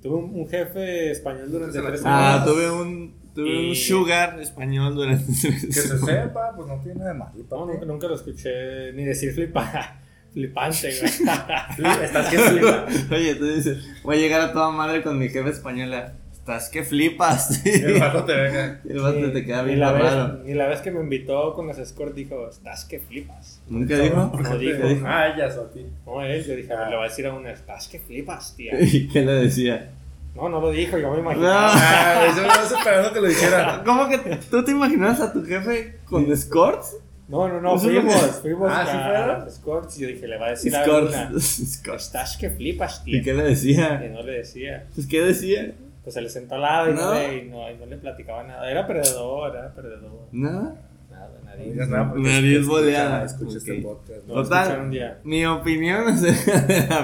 Tuve 0.00 0.14
un, 0.14 0.30
un 0.34 0.48
jefe 0.48 1.10
español 1.10 1.50
durante 1.50 1.80
tres 1.80 2.02
Ah, 2.04 2.08
Ah, 2.08 2.34
años. 2.42 2.46
tuve 2.54 2.70
un, 2.70 3.14
tuve 3.34 3.48
Y- 3.50 3.68
un 3.70 3.74
sugar 3.74 4.40
español 4.40 4.94
durante 4.94 5.26
Que 5.26 5.32
se 5.72 5.98
sepa, 5.98 6.52
pues 6.54 6.68
no 6.68 6.80
tiene 6.80 7.00
nada 7.00 7.12
de 7.12 7.18
malo. 7.18 7.32
No, 7.50 7.66
nunca, 7.66 7.84
nunca 7.84 8.06
lo 8.06 8.14
escuché 8.14 8.92
ni 8.92 9.04
decir 9.04 9.32
flipa, 9.34 10.00
flipante, 10.32 10.92
güey. 11.00 11.10
Estás 12.04 12.28
que 12.30 12.38
flipa. 12.38 12.86
Oye, 13.12 13.34
tú 13.34 13.46
dices, 13.46 13.78
voy 14.04 14.16
a 14.16 14.20
llegar 14.20 14.40
a 14.40 14.52
toda 14.52 14.70
madre 14.70 15.02
con 15.02 15.18
mi 15.18 15.28
jefe 15.28 15.50
española. 15.50 16.14
Estás 16.48 16.70
que 16.70 16.82
flipas. 16.82 17.62
El 17.66 18.00
vato 18.00 18.24
te 18.24 18.32
venga. 18.34 18.80
El 18.88 19.00
vato 19.00 19.32
te 19.32 19.44
queda 19.44 19.62
bien 19.64 19.80
la, 19.80 19.92
raro. 19.92 20.32
vez, 20.38 20.46
ni 20.46 20.54
la 20.54 20.66
vez 20.66 20.80
que 20.80 20.90
me 20.90 21.00
invitó 21.00 21.52
con 21.52 21.66
las 21.66 21.76
escort 21.78 22.14
dijo, 22.14 22.48
estás 22.48 22.86
que 22.86 23.00
flipas. 23.00 23.60
¿Nunca 23.68 23.98
dijo? 23.98 24.32
¿Por 24.32 24.42
qué 24.42 24.48
No 24.48 24.58
dijo. 24.58 24.88
dijo? 24.88 25.06
Ah, 25.06 25.28
ella, 25.28 25.50
Soti. 25.50 25.84
No, 26.06 26.22
él, 26.22 26.42
yo 26.46 26.56
dije, 26.56 26.72
Ah. 26.72 26.88
le 26.88 26.96
va 26.96 27.04
a 27.04 27.08
decir 27.08 27.26
a 27.26 27.34
una, 27.34 27.50
estás 27.50 27.86
que 27.88 27.98
flipas, 27.98 28.56
tía. 28.56 28.72
¿Y 28.80 29.08
qué 29.08 29.20
le 29.26 29.32
decía? 29.32 29.90
No, 30.34 30.48
no 30.48 30.58
lo 30.62 30.70
dijo, 30.70 30.96
yo 30.96 31.10
me 31.10 31.16
No. 31.16 31.22
imaginaba. 31.22 31.70
Ah, 31.74 32.32
yo 32.34 32.42
estaba 32.46 32.64
esperando 32.78 33.12
que 33.12 33.20
lo 33.20 33.26
dijera. 33.26 33.82
¿Cómo 33.84 34.08
que 34.08 34.16
tú 34.50 34.64
te 34.64 34.70
imaginas 34.70 35.20
a 35.20 35.30
tu 35.30 35.44
jefe 35.44 35.98
con 36.06 36.32
escorts? 36.32 36.96
No, 37.28 37.46
no, 37.46 37.60
no, 37.60 37.78
fuimos, 37.78 38.14
que- 38.14 38.32
fuimos 38.40 38.70
Ah, 38.72 38.86
¿sí 38.90 38.96
a 38.96 39.26
las 39.26 39.52
escorts 39.52 39.98
y 39.98 40.00
yo 40.00 40.08
dije, 40.08 40.26
le 40.26 40.38
va 40.38 40.46
a 40.46 40.50
decir 40.52 40.74
a 40.74 40.82
una, 40.82 41.24
Escorts. 41.24 41.60
Escorts. 41.60 42.04
estás 42.06 42.38
que 42.38 42.48
flipas, 42.48 43.04
tía. 43.04 43.18
¿Y 43.18 43.22
qué 43.22 43.34
le 43.34 43.42
Y 43.42 43.48
decía? 43.48 44.02
no 44.10 44.22
le 44.22 44.32
decía. 44.32 44.86
Pues, 44.94 45.06
¿qué 45.06 45.20
decía? 45.20 45.72
Pues 46.08 46.14
se 46.14 46.22
le 46.22 46.30
sentó 46.30 46.54
al 46.54 46.62
lado 46.62 46.90
y 46.90 46.94
no, 46.94 47.00
No. 47.02 47.12
le, 47.12 47.36
y 47.36 47.48
no, 47.50 47.70
y 47.70 47.76
no 47.76 47.84
le 47.84 47.98
platicaba 47.98 48.42
nada. 48.42 48.70
Era 48.70 48.86
perdedor, 48.86 49.54
era 49.54 49.74
perdedor. 49.74 50.26
Nada. 50.32 50.80
Nada, 51.10 51.30
No 51.38 51.44
nadie. 51.50 51.64
digas 51.72 51.88
nada 51.90 52.14
Nariz 52.16 52.58
escucha- 52.60 52.68
boleada. 52.70 53.24
Escucha 53.26 53.58
este 53.58 53.72
Ok. 53.72 53.82
podcast. 53.82 54.26
No 54.26 54.34
lo 54.36 54.42
Total. 54.42 54.58
escucharon 54.62 54.84
un 54.86 54.90
día. 54.90 55.20
Mi 55.24 55.44
opinión 55.44 56.04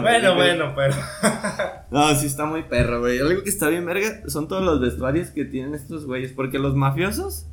Bueno, 0.01 0.35
bueno, 0.37 0.73
pero. 0.75 0.95
No, 1.91 2.15
sí 2.15 2.27
está 2.27 2.47
muy 2.47 2.63
perro, 2.63 3.01
güey. 3.01 3.19
Algo 3.19 3.43
que 3.43 3.51
está 3.51 3.69
bien 3.69 3.85
verga 3.85 4.23
son 4.27 4.49
todos 4.49 4.63
los 4.63 4.81
vestuarios 4.81 5.29
que 5.29 5.45
tienen 5.45 5.75
estos 5.75 6.07
güeyes. 6.07 6.33
Porque 6.33 6.59
los 6.59 6.75
mafiosos 6.75 7.47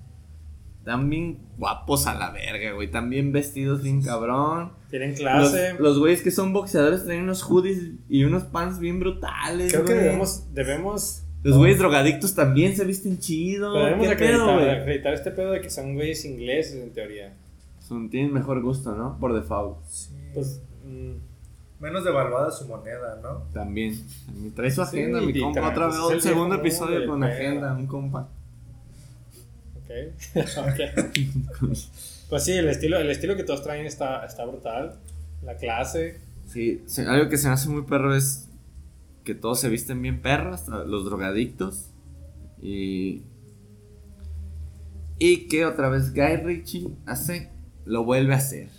están 0.79 1.09
bien 1.09 1.39
guapos 1.57 2.07
a 2.07 2.13
la 2.15 2.31
verga, 2.31 2.71
güey. 2.73 2.87
Están 2.87 3.09
bien 3.09 3.31
vestidos 3.33 3.83
bien 3.83 4.01
cabrón. 4.01 4.71
Tienen 4.89 5.13
clase. 5.15 5.75
los 5.79 5.99
güeyes 5.99 6.21
que 6.21 6.31
son 6.31 6.53
boxeadores 6.53 7.03
traen 7.05 7.23
unos 7.23 7.43
hoodies 7.43 7.91
y 8.09 8.23
unos 8.23 8.43
pants 8.43 8.79
bien 8.79 8.99
brutales, 8.99 9.71
Creo 9.71 9.85
que 9.85 9.93
debemos, 9.93 10.53
debemos, 10.53 11.23
Los 11.43 11.57
güeyes 11.57 11.79
drogadictos 11.79 12.35
también 12.35 12.75
se 12.75 12.85
visten 12.85 13.17
chido. 13.19 13.73
pero 13.73 13.85
debemos 13.85 14.07
¿Qué 14.09 14.15
pedo, 14.15 14.49
acreditar, 14.51 14.79
acreditar 14.81 15.13
este 15.15 15.31
pedo 15.31 15.51
de 15.51 15.61
que 15.61 15.69
son 15.69 15.95
güeyes 15.95 16.23
ingleses 16.25 16.75
en 16.75 16.91
teoría. 16.91 17.33
Son- 17.79 18.09
Tienen 18.09 18.31
mejor 18.33 18.61
gusto, 18.61 18.95
¿no? 18.95 19.17
Por 19.19 19.33
default. 19.33 19.77
Pues, 20.33 20.61
mm, 20.85 21.13
Menos 21.81 22.03
devaluada 22.03 22.51
su 22.51 22.67
moneda, 22.67 23.19
¿no? 23.23 23.39
También. 23.53 23.99
También 24.27 24.53
Trae 24.53 24.69
su 24.69 24.85
Sí, 24.85 24.99
agenda, 24.99 25.19
mi 25.19 25.31
y 25.31 25.39
compa. 25.41 25.61
trae- 25.61 25.71
Otra 25.71 25.87
vez, 25.87 25.95
pues, 25.99 26.15
un 26.15 26.21
segundo 26.21 26.55
episodio 26.57 27.07
con 27.07 27.23
agenda, 27.23 27.73
un 27.73 27.87
compa. 27.87 28.29
ok. 29.77 29.91
Ok. 30.69 31.17
Pues 32.29 32.43
sí, 32.43 32.51
el 32.53 32.69
estilo, 32.69 32.97
el 32.99 33.09
estilo 33.09 33.35
que 33.35 33.43
todos 33.43 33.63
traen 33.63 33.85
está, 33.87 34.23
está 34.25 34.45
brutal. 34.45 34.95
La 35.43 35.55
clase. 35.55 36.19
Sí, 36.47 36.83
algo 37.07 37.29
que 37.29 37.37
se 37.37 37.47
me 37.47 37.53
hace 37.55 37.67
muy 37.67 37.81
perro 37.81 38.15
es 38.15 38.47
que 39.23 39.35
todos 39.35 39.59
se 39.59 39.69
visten 39.69 40.01
bien 40.01 40.21
perros, 40.21 40.67
los 40.67 41.05
drogadictos. 41.05 41.91
Y. 42.61 43.23
Y 45.19 45.47
que 45.47 45.65
otra 45.65 45.89
vez 45.89 46.13
Guy 46.13 46.37
Ritchie 46.37 46.95
hace, 47.05 47.51
lo 47.85 48.03
vuelve 48.03 48.33
a 48.33 48.37
hacer. 48.37 48.69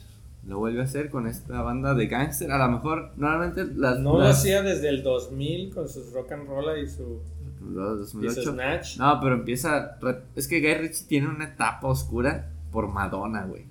Lo 0.44 0.58
vuelve 0.58 0.80
a 0.80 0.84
hacer 0.84 1.08
con 1.08 1.28
esta 1.28 1.62
banda 1.62 1.94
de 1.94 2.08
gangster. 2.08 2.50
A 2.50 2.58
lo 2.58 2.72
mejor, 2.72 3.12
normalmente 3.16 3.64
las. 3.64 4.00
No 4.00 4.18
lo 4.18 4.26
hacía 4.26 4.62
desde 4.62 4.88
el 4.88 5.04
2000 5.04 5.72
con 5.72 5.88
sus 5.88 6.12
rock 6.12 6.32
and 6.32 6.48
roll 6.48 6.78
y 6.78 6.88
su, 6.88 7.20
los 7.60 8.08
y 8.08 8.10
su 8.10 8.20
2008. 8.22 8.52
Snatch. 8.52 8.98
No, 8.98 9.20
pero 9.20 9.34
empieza. 9.34 9.98
Es 10.34 10.48
que 10.48 10.60
Guy 10.60 10.74
Ritchie 10.74 11.06
tiene 11.06 11.28
una 11.28 11.44
etapa 11.44 11.86
oscura 11.86 12.50
por 12.72 12.88
Madonna, 12.88 13.44
güey. 13.44 13.66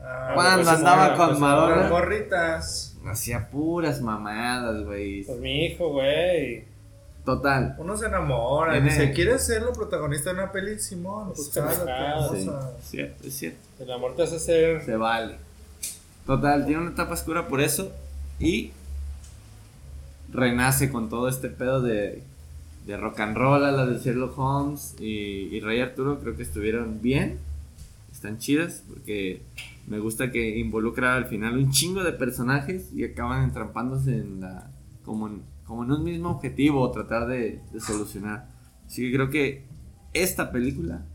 Ah, 0.00 0.32
Cuando 0.34 0.64
pues, 0.64 0.68
andaba 0.68 1.14
con 1.14 1.28
pues, 1.28 1.38
Madonna. 1.38 1.88
Gorritas. 1.88 2.95
Hacía 3.08 3.48
puras 3.50 4.00
mamadas, 4.00 4.84
güey. 4.84 5.24
Pues 5.24 5.38
mi 5.38 5.66
hijo, 5.66 5.90
güey. 5.92 6.64
Total. 7.24 7.74
Uno 7.78 7.96
se 7.96 8.06
enamora. 8.06 8.72
Tiene- 8.72 8.88
Dice, 8.90 9.12
¿quieres 9.12 9.44
ser 9.44 9.62
la 9.62 9.72
protagonista 9.72 10.30
de 10.32 10.36
una 10.40 10.52
peli? 10.52 10.78
Simón, 10.78 11.32
pues 11.34 11.48
claro, 11.48 12.34
Sí, 12.34 12.48
cierto, 12.82 13.26
es 13.26 13.34
cierto. 13.36 13.58
El 13.80 13.90
amor 13.90 14.14
te 14.14 14.22
hace 14.22 14.38
ser. 14.38 14.84
Se 14.84 14.96
vale. 14.96 15.36
Total, 16.24 16.64
tiene 16.66 16.82
una 16.82 16.90
etapa 16.92 17.14
oscura 17.14 17.48
por 17.48 17.60
eso. 17.60 17.90
Y 18.38 18.70
renace 20.32 20.90
con 20.90 21.08
todo 21.08 21.28
este 21.28 21.48
pedo 21.48 21.80
de, 21.82 22.22
de 22.86 22.96
rock 22.96 23.20
and 23.20 23.36
roll, 23.36 23.64
a 23.64 23.70
la 23.72 23.86
de 23.86 23.98
Sherlock 23.98 24.38
Holmes 24.38 24.94
y, 25.00 25.48
y 25.54 25.60
Rey 25.60 25.80
Arturo. 25.80 26.18
Creo 26.20 26.36
que 26.36 26.42
estuvieron 26.42 27.00
bien. 27.00 27.38
Están 28.12 28.38
chidas 28.38 28.82
porque 28.88 29.42
me 29.86 29.98
gusta 30.00 30.30
que 30.30 30.58
involucra 30.58 31.14
al 31.16 31.26
final 31.26 31.56
un 31.58 31.70
chingo 31.70 32.02
de 32.02 32.12
personajes 32.12 32.92
y 32.92 33.04
acaban 33.04 33.44
entrampándose 33.44 34.16
en 34.18 34.40
la. 34.40 34.70
como 35.04 35.28
en, 35.28 35.42
como 35.64 35.84
en 35.84 35.92
un 35.92 36.04
mismo 36.04 36.30
objetivo, 36.30 36.90
tratar 36.90 37.26
de, 37.28 37.60
de 37.72 37.80
solucionar. 37.80 38.48
Así 38.86 39.02
que 39.02 39.14
creo 39.16 39.30
que 39.30 39.64
esta 40.12 40.50
película, 40.52 41.06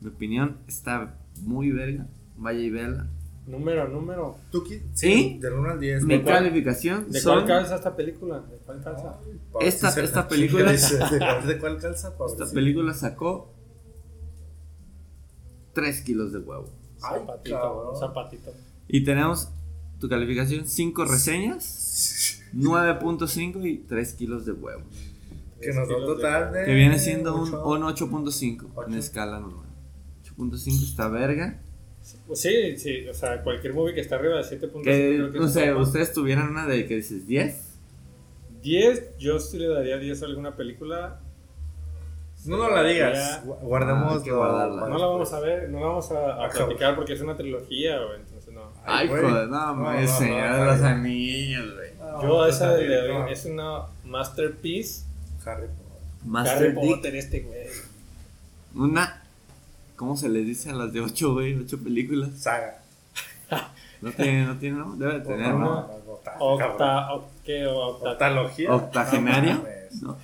mi 0.00 0.08
opinión, 0.08 0.58
está 0.66 1.18
muy 1.42 1.70
verga. 1.70 2.06
Vaya 2.36 2.60
y 2.60 2.70
verla. 2.70 3.08
Número, 3.46 3.88
número. 3.88 4.36
¿Tú 4.50 4.64
qui- 4.64 4.82
¿Y? 5.02 5.38
Del 5.38 5.52
1 5.54 5.70
al 5.70 5.80
10. 5.80 6.04
Mi 6.04 6.16
¿de 6.18 6.22
cuál? 6.22 6.34
calificación 6.38 7.10
¿De 7.10 7.20
son- 7.20 7.34
cuál 7.34 7.46
calza 7.46 7.76
esta 7.76 7.94
película? 7.96 8.40
¿De 8.40 8.56
cuál 8.58 8.82
calza? 8.82 9.18
Esta- 9.60 9.90
sí 9.92 10.00
esta 10.00 10.26
película- 10.28 10.72
¿De 10.72 11.46
de 11.46 11.58
cuál 11.58 11.78
calza? 11.78 12.12
Esta 12.26 12.52
película 12.52 12.92
sacó 12.92 13.52
3 15.74 16.00
kilos 16.02 16.32
de 16.32 16.38
huevo. 16.40 16.70
Zapatito, 16.98 17.90
un 17.92 17.98
zapatito. 17.98 18.54
Y 18.88 19.04
tenemos 19.04 19.50
tu 19.98 20.08
calificación 20.08 20.66
5 20.66 21.04
reseñas, 21.04 22.42
9.5 22.54 23.66
y 23.66 23.78
3 23.78 24.12
kilos 24.14 24.46
de 24.46 24.52
huevo. 24.52 24.82
Que 25.60 25.72
nos 25.72 25.88
da 25.88 25.96
un 25.96 26.04
total 26.04 26.52
de. 26.52 26.64
Que 26.64 26.74
viene 26.74 26.98
siendo 26.98 27.34
un, 27.34 27.54
ocho. 27.54 28.06
un 28.06 28.24
8.5 28.24 28.86
en 28.86 28.94
escala 28.94 29.40
normal. 29.40 29.66
8.5 30.36 30.82
está 30.84 31.08
verga. 31.08 31.60
Pues 32.26 32.40
sí, 32.40 32.76
sí, 32.76 33.08
o 33.08 33.14
sea, 33.14 33.42
cualquier 33.42 33.74
movie 33.74 33.94
que 33.94 34.00
está 34.00 34.16
arriba 34.16 34.36
de 34.36 34.42
7.5 34.42 34.82
Que, 34.84 35.16
creo 35.16 35.32
que 35.32 35.38
no 35.40 35.48
sé, 35.48 35.74
ustedes 35.74 36.12
tuvieran 36.12 36.48
una 36.48 36.66
de 36.66 36.86
que 36.86 36.96
dices 36.96 37.26
10. 37.26 37.78
10, 38.62 39.18
yo 39.18 39.40
sí 39.40 39.58
le 39.58 39.68
daría 39.68 39.96
10 39.98 40.22
a 40.22 40.26
alguna 40.26 40.56
película. 40.56 41.20
No 42.46 42.56
nos 42.58 42.72
la 42.72 42.82
digas. 42.82 43.44
Guardemos. 43.44 44.22
Ah, 44.26 44.30
guardarla. 44.30 44.88
No 44.88 44.98
la 44.98 45.06
vamos 45.06 45.32
a 45.32 45.40
ver, 45.40 45.68
no 45.68 45.80
la 45.80 45.86
vamos 45.86 46.10
a, 46.12 46.44
a 46.44 46.48
platicar 46.50 46.94
porque 46.96 47.12
es 47.14 47.20
una 47.20 47.36
trilogía, 47.36 47.98
güey, 47.98 48.20
entonces 48.20 48.52
no. 48.54 48.70
Ay, 48.84 49.08
güey. 49.08 49.22
joder, 49.22 49.48
no, 49.48 49.66
No, 49.66 49.74
mames, 49.74 50.10
no, 50.10 50.18
señor 50.18 50.50
no, 50.50 50.56
de 50.58 50.64
los 50.66 50.80
anillos, 50.82 51.74
güey. 51.74 51.90
No, 51.98 52.22
Yo 52.22 52.46
esa 52.46 52.66
no, 52.68 52.76
le 52.76 52.96
doy, 52.96 53.08
no. 53.18 53.26
es 53.28 53.44
una 53.46 53.82
masterpiece. 54.04 55.04
Harry 55.44 55.66
Potter. 55.68 55.76
Harry 56.22 56.30
Master 56.30 56.74
Dick. 56.74 56.84
Potter 56.90 57.16
este, 57.16 57.40
güey. 57.40 57.66
Una. 58.74 59.22
¿Cómo 59.96 60.16
se 60.16 60.28
les 60.28 60.44
dice 60.46 60.70
a 60.70 60.74
las 60.74 60.92
de 60.92 61.00
ocho, 61.00 61.32
güey? 61.34 61.54
Ocho 61.58 61.78
películas. 61.78 62.30
Saga. 62.38 62.82
No 64.02 64.12
tiene, 64.12 64.44
no 64.44 64.56
tiene, 64.58 64.76
no. 64.76 64.94
Debe 64.96 65.14
de 65.14 65.20
tener, 65.20 65.48
No, 65.54 65.58
¿no? 65.58 65.64
no, 65.64 65.88
no, 66.06 66.16
está, 66.18 66.32
cabrón. 66.32 66.62
Octa. 66.62 67.12
Octa. 68.68 69.04
No 69.14 69.20
mames. 69.22 70.02
No. 70.02 70.18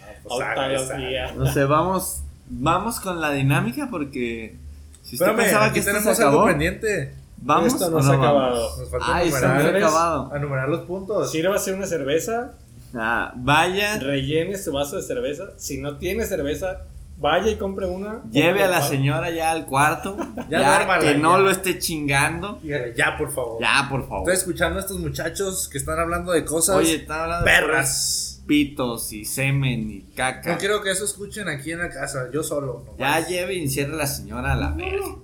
No 1.37 1.47
sé, 1.53 1.64
vamos. 1.64 2.23
Vamos 2.49 3.01
con 3.01 3.20
la 3.20 3.31
dinámica 3.33 3.89
porque. 3.91 4.57
Si 5.03 5.16
usted 5.16 5.27
Espérame, 5.27 5.37
pensaba 5.37 5.73
que 5.73 5.79
esto 5.81 5.91
se 5.93 5.99
tenemos 5.99 6.18
algo 6.20 6.31
acabó, 6.31 6.47
pendiente. 6.47 7.14
vamos 7.39 7.66
Esto 7.73 7.87
o 7.87 7.91
no 7.91 7.97
no 7.97 8.03
se 8.03 8.09
ha 8.09 8.16
vamos? 8.16 8.27
acabado. 8.27 8.77
Nos 8.79 8.91
falta 8.91 9.07
Ay, 9.16 9.31
se 9.33 9.41
me 9.41 9.47
ha 9.47 9.68
acabado. 9.87 10.37
enumerar 10.37 10.68
los 10.68 10.81
puntos. 10.83 11.31
Sírvase 11.31 11.73
una 11.73 11.87
cerveza, 11.87 12.53
Ah, 12.95 13.33
vaya, 13.37 13.99
rellene 13.99 14.57
su 14.59 14.70
vaso 14.73 14.97
de 14.97 15.03
cerveza. 15.03 15.45
Si 15.57 15.79
no 15.79 15.97
tiene 15.97 16.25
cerveza, 16.27 16.83
vaya 17.18 17.49
y 17.51 17.57
compre 17.57 17.87
una. 17.87 18.20
lleve 18.31 18.62
a 18.62 18.68
la 18.68 18.83
señora 18.83 19.31
ya 19.31 19.51
al 19.51 19.64
cuarto. 19.66 20.16
Ya 20.51 20.61
ya 20.87 20.99
que 20.99 21.14
no 21.14 21.33
ya. 21.37 21.39
lo 21.39 21.51
esté 21.51 21.79
chingando. 21.79 22.61
Dígale, 22.62 22.95
ya, 22.95 23.16
por 23.16 23.33
favor. 23.33 23.59
Ya, 23.62 23.87
por 23.89 24.03
favor. 24.07 24.18
Estoy 24.31 24.35
escuchando 24.35 24.79
a 24.79 24.83
estos 24.83 24.99
muchachos 24.99 25.68
que 25.68 25.79
están 25.79 25.99
hablando 25.99 26.33
de 26.33 26.45
cosas 26.45 26.77
Oye, 26.77 26.97
están 26.97 27.20
hablando 27.23 27.45
de 27.47 27.51
perras. 27.51 28.32
Pitos 28.47 29.12
y 29.12 29.24
semen 29.24 29.90
y 29.90 30.03
caca. 30.14 30.53
No 30.53 30.59
quiero 30.59 30.82
que 30.82 30.90
eso 30.90 31.05
escuchen 31.05 31.49
aquí 31.49 31.72
en 31.72 31.78
la 31.78 31.88
casa, 31.90 32.28
yo 32.32 32.43
solo. 32.43 32.84
nomás. 32.86 32.99
Ya 32.99 33.26
lleve 33.28 33.55
y 33.55 33.62
encierre 33.62 33.93
a 33.95 33.97
la 33.97 34.07
señora 34.07 34.53
a 34.53 34.57
la 34.57 34.70
verga. 34.72 35.16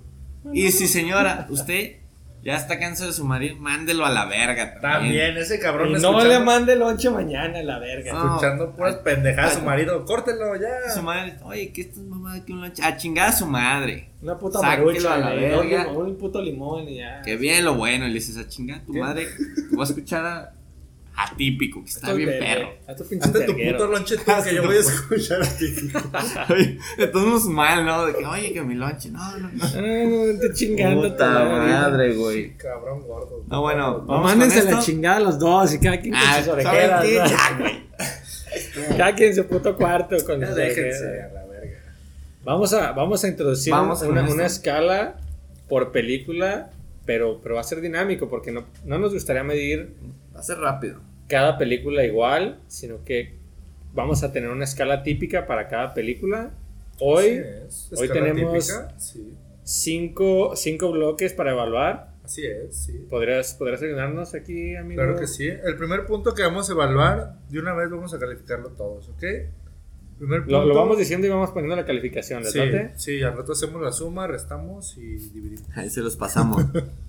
Y 0.53 0.71
si 0.71 0.87
señora, 0.87 1.47
usted 1.51 1.97
ya 2.43 2.57
está 2.57 2.79
cansado 2.79 3.11
de 3.11 3.16
su 3.16 3.25
marido, 3.25 3.57
mándelo 3.57 4.07
a 4.07 4.11
la 4.11 4.25
verga. 4.25 4.81
También. 4.81 4.81
También, 4.81 5.37
ese 5.37 5.59
cabrón 5.59 5.91
Y 5.91 6.01
no 6.01 6.25
le 6.25 6.39
mande 6.39 6.77
lonche 6.77 7.11
mañana, 7.11 7.62
la 7.62 7.79
verga. 7.79 8.12
No. 8.12 8.27
escuchando 8.27 8.71
puras 8.75 8.95
pendejadas 8.97 9.57
a 9.57 9.59
su 9.59 9.64
marido. 9.64 10.05
Córtelo 10.05 10.55
ya. 10.57 10.91
Su 10.95 11.03
madre, 11.03 11.37
oye, 11.43 11.73
¿qué 11.73 11.83
estás 11.83 11.99
mamada 11.99 12.45
que 12.45 12.53
un 12.53 12.61
lonche? 12.61 12.83
A 12.83 12.97
chingar 12.97 13.31
a 13.31 13.33
su 13.33 13.47
madre. 13.47 14.11
Una 14.23 14.39
puta 14.39 14.62
marucha, 14.62 15.14
a 15.14 15.19
la 15.19 15.31
verga. 15.31 15.85
limón, 15.85 16.07
un 16.07 16.16
puto 16.16 16.41
limón 16.41 16.89
y 16.89 16.99
ya. 16.99 17.23
Que 17.23 17.37
bien 17.37 17.64
lo 17.64 17.75
bueno. 17.75 18.07
Y 18.07 18.09
le 18.09 18.14
dices 18.14 18.39
a 18.39 18.49
chingar 18.49 18.79
a 18.79 18.85
tu 18.85 18.93
¿Qué? 18.93 19.01
madre. 19.01 19.27
Voy 19.73 19.81
a 19.81 19.85
escuchar 19.85 20.25
a 20.25 20.53
Atípico, 21.21 21.83
que 21.83 21.91
está 21.91 22.12
bien 22.12 22.31
perro. 22.39 22.69
A 22.87 22.95
tu 22.95 23.05
pinche 23.05 23.29
puto 23.29 23.87
lonche 23.89 24.16
tú 24.19 24.23
que 24.45 24.55
yo 24.55 24.62
voy 24.64 24.77
a 24.77 24.81
escuchar 24.81 25.43
aquí. 25.43 25.75
Oye, 26.53 26.79
Estamos 26.97 27.45
mal, 27.47 27.85
¿no? 27.85 28.07
De 28.07 28.14
que, 28.14 28.25
oye, 28.25 28.53
que 28.53 28.62
mi 28.62 28.75
lonche. 28.77 29.11
No, 29.11 29.37
no, 29.39 29.51
no. 29.53 29.64
Ah, 29.64 29.73
no, 29.75 30.39
te 30.41 30.53
chingando. 30.55 31.03
Puta 31.11 31.29
madre, 31.45 32.14
güey. 32.14 32.57
Cabrón 32.57 33.03
gordo. 33.07 33.45
No, 33.49 33.62
bueno. 33.62 34.01
Vamos 34.03 34.27
mándense 34.27 34.62
con 34.62 34.75
la 34.75 34.79
chingada 34.81 35.19
los 35.19 35.39
dos 35.41 35.75
y 35.75 35.81
cada 35.81 36.01
quien 36.01 36.14
con 36.14 36.23
Ah, 36.25 36.37
sus 36.37 36.47
¿saben 36.47 36.66
orejeras. 36.66 37.05
qué? 37.05 37.19
¿no? 37.19 37.27
Ya, 37.27 37.59
güey. 37.59 37.89
Cada 38.97 39.14
quien 39.14 39.31
en 39.31 39.35
su 39.37 39.47
puto 39.47 39.77
cuarto 39.77 40.16
con 40.25 40.41
sus 40.47 40.55
déjense 40.55 41.05
orejeras. 41.05 41.31
a 41.31 41.35
la 41.35 41.45
verga. 41.47 41.79
Vamos 42.45 42.73
a, 42.73 42.93
vamos 42.93 43.25
a 43.25 43.29
introducir 43.29 43.73
Vamos 43.73 43.99
con 43.99 44.11
una, 44.12 44.23
una 44.31 44.47
escala 44.47 45.16
por 45.69 45.91
película, 45.91 46.71
pero, 47.05 47.41
pero 47.43 47.57
va 47.57 47.61
a 47.61 47.64
ser 47.64 47.81
dinámico 47.81 48.29
porque 48.31 48.53
no, 48.53 48.64
no 48.85 48.99
nos 48.99 49.12
gustaría 49.12 49.43
medir 49.43 49.95
Va 50.35 50.41
a 50.41 50.45
ser 50.45 50.59
rápido. 50.59 51.01
Cada 51.29 51.57
película 51.59 52.05
igual, 52.05 52.61
sino 52.66 53.05
que 53.05 53.37
vamos 53.95 54.22
a 54.24 54.33
tener 54.33 54.51
una 54.51 54.64
escala 54.64 55.03
típica 55.03 55.47
para 55.47 55.68
cada 55.68 55.95
película. 55.95 56.51
Hoy, 57.01 57.26
es, 57.66 57.91
hoy 57.97 58.09
tenemos- 58.09 58.66
típica, 58.66 58.99
Sí, 58.99 59.33
cinco, 59.62 60.57
cinco 60.57 60.91
bloques 60.91 61.33
para 61.33 61.53
evaluar. 61.53 62.14
así 62.24 62.45
es, 62.45 62.74
sí. 62.76 63.07
¿Podrías, 63.09 63.55
¿Podrías 63.55 63.83
ayudarnos 63.83 64.35
aquí, 64.35 64.74
amigo? 64.76 65.01
Claro 65.03 65.18
que 65.18 65.26
sí. 65.26 65.47
El 65.47 65.76
primer 65.76 66.07
punto 66.07 66.35
que 66.35 66.43
vamos 66.43 66.68
a 66.68 66.72
evaluar, 66.72 67.35
de 67.49 67.59
una 67.61 67.72
vez 67.74 67.89
vamos 67.91 68.12
a 68.14 68.18
calificarlo 68.18 68.70
todos, 68.70 69.09
¿ok? 69.11 69.22
Primer 70.18 70.41
punto. 70.41 70.61
Lo, 70.61 70.64
lo 70.66 70.74
vamos 70.74 70.99
diciendo 70.99 71.26
y 71.26 71.31
vamos 71.31 71.51
poniendo 71.51 71.76
la 71.76 71.85
calificación, 71.87 72.43
¿les 72.43 72.53
Sí, 72.53 72.61
sí, 72.97 73.22
al 73.22 73.37
rato 73.37 73.53
hacemos 73.53 73.81
la 73.81 73.93
suma, 73.93 74.26
restamos 74.26 74.97
y 74.99 75.16
dividimos. 75.16 75.62
Ahí 75.76 75.89
se 75.91 76.01
los 76.01 76.16
pasamos. 76.16 76.64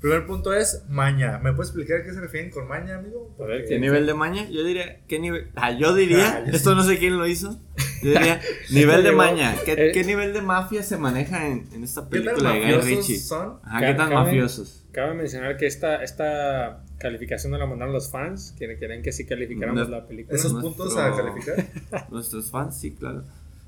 Primer 0.00 0.26
punto 0.26 0.52
es 0.54 0.84
maña. 0.88 1.38
¿Me 1.42 1.52
puedes 1.52 1.68
explicar 1.70 2.00
a 2.00 2.04
qué 2.04 2.12
se 2.14 2.20
refieren 2.20 2.50
con 2.50 2.66
maña, 2.66 2.96
amigo? 2.96 3.34
A 3.38 3.44
ver, 3.44 3.66
¿Qué 3.66 3.78
nivel 3.78 4.06
de 4.06 4.14
maña? 4.14 4.48
Yo 4.48 4.64
diría, 4.64 5.00
¿qué 5.06 5.18
nivel? 5.18 5.48
Ah, 5.56 5.72
yo 5.72 5.94
diría, 5.94 6.38
Ah, 6.38 6.44
yo 6.46 6.52
esto 6.56 6.74
no 6.74 6.82
sé 6.84 6.98
quién 6.98 7.18
lo 7.18 7.26
hizo. 7.26 7.58
Yo 8.02 8.12
diría, 8.12 8.40
nivel 8.70 9.02
de 9.04 9.12
maña. 9.12 9.54
¿Qué, 9.64 9.72
Eh. 9.72 9.92
qué 9.92 10.04
nivel 10.04 10.32
de 10.32 10.40
mafia 10.40 10.82
se 10.82 10.96
maneja 10.96 11.46
en, 11.46 11.66
en 11.74 11.84
esta 11.84 12.08
¿Qué 12.08 12.20
tan 12.20 12.34
película 12.36 12.52
de 12.52 12.58
Guy 12.60 12.64
mafiosos 12.76 12.86
Ritchie? 13.08 13.18
son? 13.18 13.58
Ajá, 13.62 13.80
¿qué 13.80 13.86
tan 13.94 14.08
Cabe- 14.08 14.14
mafiosos? 14.14 14.84
Cabe 14.92 15.14
mencionar 15.14 15.56
que 15.58 15.66
esta, 15.66 16.02
esta 16.02 16.82
calificación 16.98 17.50
nos 17.52 17.60
la 17.60 17.66
mandaron 17.66 17.92
los 17.92 18.10
fans, 18.10 18.54
que 18.58 18.66
querían 18.78 19.02
que 19.02 19.12
sí 19.12 19.26
calificáramos 19.26 19.88
No. 19.88 19.96
la 19.96 20.06
película. 20.06 20.34
¿Esos 20.36 20.52
Nuestro- 20.54 20.72
puntos 20.86 20.96
a 20.96 21.14
calificar? 21.14 22.08
Nuestros 22.10 22.50
fans, 22.50 22.78
sí, 22.80 22.92
claro. 22.92 23.22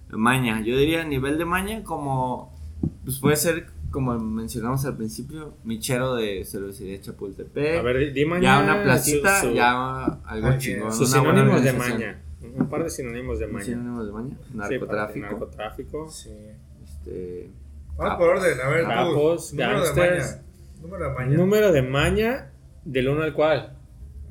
Maña, 0.09 0.62
yo 0.62 0.76
diría 0.78 1.05
nivel 1.05 1.37
de 1.39 1.45
maña 1.45 1.85
como, 1.85 2.55
pues 3.05 3.18
puede 3.18 3.37
ser, 3.37 3.66
como 3.93 4.18
mencionamos 4.18 4.84
al 4.86 4.97
principio, 4.97 5.55
michero 5.64 6.14
de 6.16 6.45
cervecería 6.45 7.01
Chapultepec. 7.01 7.78
A 7.78 7.82
ver, 7.82 8.12
di 8.12 8.24
maña. 8.24 8.43
ya 8.43 8.64
una 8.64 8.82
placita, 8.82 9.40
su- 9.40 9.49
su- 9.49 9.55
ya 9.55 10.05
algo 10.24 10.49
Ay, 10.49 10.59
chingón. 10.59 10.93
Sus 10.93 11.12
una 11.12 11.22
buena 11.22 11.38
sinónimos 11.43 11.64
de 11.64 11.72
maña. 11.74 12.22
Un 12.57 12.68
par 12.68 12.82
de 12.84 12.90
sinónimos 12.90 13.38
de 13.38 13.47
maña. 13.47 13.64
Sinónimos 13.64 14.07
de 14.07 14.12
maña. 14.12 14.36
Sí, 14.51 14.57
Narcotráfico. 14.57 15.26
narcotráfico. 15.26 16.11
Sí. 16.11 16.30
este, 16.84 17.51
Vamos 17.97 18.16
por 18.18 18.28
orden, 18.30 18.61
a 18.61 18.68
ver, 18.68 18.82
tú. 18.84 18.88
Capos, 18.88 19.53
Número 19.53 19.84
de 19.84 19.93
maña. 19.95 20.43
Número 20.82 21.05
de 21.09 21.14
maña. 21.14 21.36
Número 21.36 21.72
de 21.72 21.82
maña 21.82 22.51
del 22.84 23.09
1 23.09 23.22
al 23.22 23.32
cual. 23.34 23.76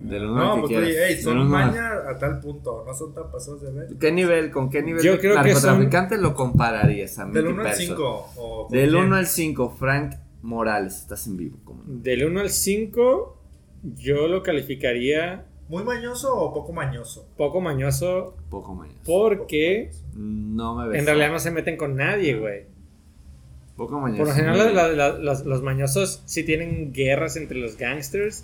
Del 0.02 0.26
uno 0.26 0.36
No, 0.36 0.50
al 0.50 0.56
que 0.56 0.60
pues 0.62 0.70
quieras. 0.70 0.88
oye, 0.90 1.08
ey, 1.16 1.22
son 1.22 1.38
uno 1.40 1.58
al- 1.58 1.68
maña 1.72 1.92
a 2.10 2.18
tal 2.18 2.40
punto, 2.40 2.84
no 2.86 2.94
son 2.94 3.14
tan 3.14 3.32
pasados 3.32 3.62
de 3.62 3.72
ver. 3.72 3.88
¿Qué 4.00 4.12
nivel, 4.12 4.52
con 4.52 4.70
qué 4.70 4.82
nivel 4.82 5.04
Yo 5.04 5.14
de 5.14 5.20
creo 5.20 5.42
que 5.44 5.54
son- 5.56 5.64
narcotraficante 5.64 6.18
lo 6.18 6.34
compararías 6.36 7.18
a 7.20 7.26
Del 7.26 7.34
Mickey 7.44 7.52
1 7.54 7.62
al 7.62 7.68
Person? 7.68 7.86
5. 7.88 8.30
o 8.38 8.68
con 8.68 8.78
Del 8.78 8.90
quién? 8.92 9.04
1 9.04 9.16
al 9.16 9.28
5, 9.28 9.70
Frank 9.78 10.14
Morales, 10.42 10.96
estás 10.98 11.28
en 11.28 11.38
vivo. 11.38 11.58
¿cómo? 11.64 11.84
Del 11.86 12.26
1 12.26 12.40
al 12.42 12.50
5, 12.50 13.38
yo 13.96 14.28
lo 14.28 14.42
calificaría 14.44 15.46
¿Muy 15.70 15.84
mañoso 15.86 16.36
o 16.36 16.54
poco 16.54 16.74
mañoso? 16.74 17.28
poco 17.38 17.62
mañoso 17.62 18.36
Poco 18.50 18.74
mañoso. 18.76 19.00
porque 19.06 19.92
No 20.16 20.76
me 20.76 20.88
ves. 20.90 21.00
en 21.00 21.06
realidad 21.06 21.32
no 21.32 21.40
se 21.40 21.50
meten 21.52 21.78
con 21.78 21.96
nadie, 21.96 22.36
güey. 22.38 22.66
Poco 23.78 24.00
mañoso. 24.00 24.20
Por 24.20 24.28
lo 24.28 24.34
general, 24.34 24.58
la- 24.58 24.88
la- 24.88 25.10
la- 25.12 25.18
los, 25.18 25.46
los 25.46 25.62
mañosos 25.64 26.22
sí 26.26 26.44
tienen 26.44 26.92
guerras 26.94 27.38
entre 27.38 27.58
los 27.58 27.78
gangsters. 27.78 28.44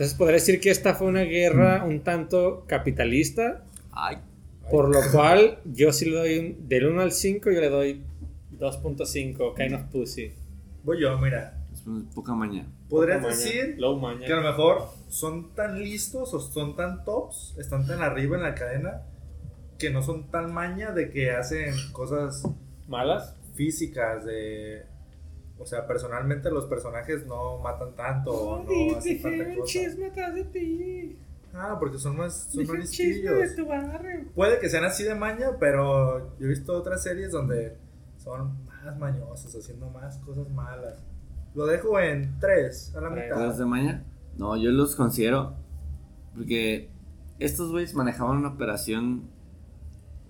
Entonces, 0.00 0.16
podría 0.16 0.36
decir 0.36 0.60
que 0.60 0.70
esta 0.70 0.94
fue 0.94 1.08
una 1.08 1.24
guerra 1.24 1.84
un 1.84 2.00
tanto 2.00 2.64
capitalista. 2.66 3.64
Ay, 3.92 4.16
Por 4.70 4.88
lo 4.88 4.98
cual, 5.12 5.58
yo 5.66 5.92
sí 5.92 6.06
le 6.08 6.16
doy 6.16 6.38
un- 6.38 6.68
del 6.70 6.86
1 6.86 7.02
al 7.02 7.12
5, 7.12 7.50
yo 7.50 7.60
le 7.60 7.68
doy 7.68 8.02
2.5, 8.50 9.52
kind 9.54 9.74
of 9.74 9.82
pussy. 9.92 10.32
Voy 10.84 11.02
yo, 11.02 11.18
mira. 11.18 11.58
es 11.74 11.82
poca 12.14 12.32
maña. 12.34 12.66
Podrías 12.88 13.18
Poca 13.20 13.28
decir 13.34 13.74
Low 13.78 13.98
maña. 13.98 14.26
que 14.26 14.32
a 14.32 14.36
lo 14.36 14.42
mejor 14.42 14.84
son 15.10 15.54
tan 15.54 15.78
listos 15.82 16.32
o 16.32 16.40
son 16.40 16.76
tan 16.76 17.04
tops, 17.04 17.54
están 17.58 17.86
tan 17.86 18.00
arriba 18.00 18.38
en 18.38 18.42
la 18.42 18.54
cadena, 18.54 19.02
que 19.78 19.90
no 19.90 20.02
son 20.02 20.30
tan 20.30 20.50
maña 20.54 20.92
de 20.92 21.10
que 21.10 21.30
hacen 21.32 21.74
cosas 21.92 22.42
¿Malas? 22.88 23.36
físicas, 23.54 24.24
de... 24.24 24.82
O 25.60 25.66
sea, 25.66 25.86
personalmente 25.86 26.50
los 26.50 26.64
personajes 26.66 27.26
no 27.26 27.58
matan 27.58 27.94
tanto 27.94 28.32
o 28.32 28.64
no 28.64 28.96
hacen 28.96 29.20
tanta 29.22 29.54
cosa. 29.56 29.78
atrás 30.10 30.34
de 30.34 30.44
ti. 30.44 31.18
Ah, 31.52 31.76
porque 31.78 31.98
son 31.98 32.16
más, 32.16 32.48
son 32.50 32.66
más 32.66 32.90
chisme 32.90 33.30
de 33.30 33.36
listillos. 33.42 33.56
tu 33.56 33.66
barrio. 33.66 34.24
Puede 34.34 34.58
que 34.58 34.68
sean 34.70 34.84
así 34.84 35.04
de 35.04 35.14
maña, 35.14 35.50
pero 35.60 36.36
yo 36.38 36.46
he 36.46 36.48
visto 36.48 36.72
otras 36.72 37.02
series 37.02 37.30
donde 37.32 37.76
son 38.16 38.64
más 38.64 38.96
mañosos, 38.98 39.54
haciendo 39.54 39.90
más 39.90 40.16
cosas 40.18 40.48
malas. 40.50 41.02
Lo 41.54 41.66
dejo 41.66 41.98
en 42.00 42.38
3, 42.38 42.94
a 42.96 43.00
la 43.02 43.10
Tres. 43.10 43.24
mitad. 43.26 43.36
¿Tres 43.44 43.58
de 43.58 43.64
maña? 43.66 44.04
No, 44.38 44.56
yo 44.56 44.70
los 44.70 44.94
considero. 44.96 45.54
Porque 46.34 46.88
estos 47.40 47.70
güeyes 47.72 47.94
manejaban 47.94 48.38
una 48.38 48.48
operación. 48.50 49.24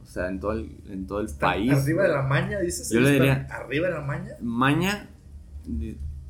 O 0.02 0.06
sea, 0.06 0.28
en 0.28 0.40
todo 0.40 0.52
el, 0.52 0.76
en 0.88 1.06
todo 1.06 1.20
el 1.20 1.28
país. 1.38 1.70
Arriba 1.72 2.02
de 2.04 2.08
la 2.08 2.22
maña, 2.22 2.58
dices. 2.58 2.88
Yo 2.90 3.00
le 3.00 3.12
¿Están 3.12 3.26
diría- 3.28 3.46
Arriba 3.54 3.88
de 3.88 3.94
la 3.94 4.00
maña. 4.00 4.36
Maña. 4.40 5.09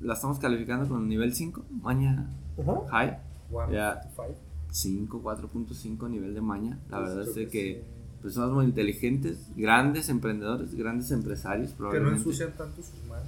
La 0.01 0.15
estamos 0.15 0.39
calificando 0.39 0.89
con 0.89 1.09
nivel 1.09 1.35
5. 1.35 1.65
Maña 1.83 2.27
Ajá. 2.61 2.81
high. 2.91 3.19
One, 3.53 3.73
Ya. 3.75 4.01
two, 4.01 4.11
five. 4.17 4.35
5, 4.71 5.21
4.5 5.23 6.09
nivel 6.09 6.35
de 6.35 6.41
maña. 6.41 6.79
La 6.89 6.99
Pues 7.01 7.15
verdad 7.17 7.39
es 7.39 7.51
que 7.51 7.75
sí. 7.85 8.23
personas 8.23 8.51
muy 8.51 8.65
inteligentes, 8.65 9.51
grandes 9.57 10.09
emprendedores, 10.09 10.75
grandes 10.75 11.11
empresarios, 11.11 11.69
Que 11.71 11.73
no 11.75 11.79
probablemente. 11.79 12.19
ensucian 12.19 12.53
tanto 12.57 12.83
sus 12.83 13.03
manos. 13.09 13.27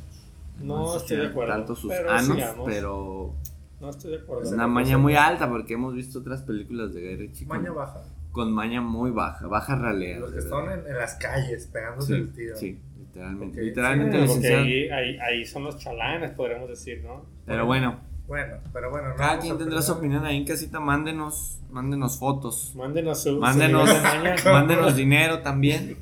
No 0.62 0.96
estoy 0.96 1.16
de 1.16 1.26
acuerdo. 1.26 1.52
Tanto 1.54 1.74
sus 1.74 1.90
pero 1.90 2.10
anos, 2.10 2.36
sigamos. 2.36 2.66
pero 2.66 3.34
No 3.80 3.90
estoy 3.90 4.10
de 4.12 4.18
acuerdo. 4.18 4.50
una 4.50 4.66
maña 4.68 4.96
muy 4.98 5.14
alta 5.16 5.48
porque 5.48 5.74
hemos 5.74 5.94
visto 5.94 6.20
otras 6.20 6.42
películas 6.42 6.94
de 6.94 7.16
Ritchie. 7.16 7.46
con- 7.48 7.58
Maña 7.58 7.72
baja. 7.72 8.02
con 8.30 8.52
maña 8.52 8.80
muy 8.80 9.10
baja, 9.10 9.46
baja 9.48 9.74
ralea. 9.76 10.20
Los 10.20 10.32
que 10.32 10.38
están 10.38 10.70
en 10.86 10.94
las 10.96 11.14
calles 11.16 11.66
pegándose 11.66 12.14
Sí, 12.14 12.20
el 12.20 12.32
tiro. 12.32 12.56
sí, 12.56 12.78
literalmente. 13.14 13.62
Literalmente, 13.62 14.18
porque 14.18 14.26
licenciado. 14.26 14.62
ahí, 14.64 14.88
ahí, 14.88 15.18
ahí 15.18 15.44
son 15.44 15.64
los 15.64 15.78
chalanes, 15.78 16.30
podríamos 16.32 16.68
decir, 16.68 17.02
¿no? 17.04 17.24
Pero 17.46 17.66
bueno, 17.66 18.00
Bueno, 18.32 18.54
pero 18.72 18.90
bueno. 18.90 19.10
no 19.10 19.14
cada 19.16 19.38
quien 19.40 19.56
a 19.56 19.58
tendrá 19.58 19.82
su 19.82 19.92
opinión 19.92 20.24
ahí 20.24 20.38
en 20.38 20.46
casita. 20.46 20.80
Mándenos, 20.80 21.58
mándenos 21.70 22.18
fotos. 22.18 22.72
Mándenos 22.74 23.22
su. 23.22 23.38
Mándenos, 23.38 23.90
su 23.90 24.48
mándenos 24.50 24.96
dinero 25.02 25.40
también. 25.40 25.98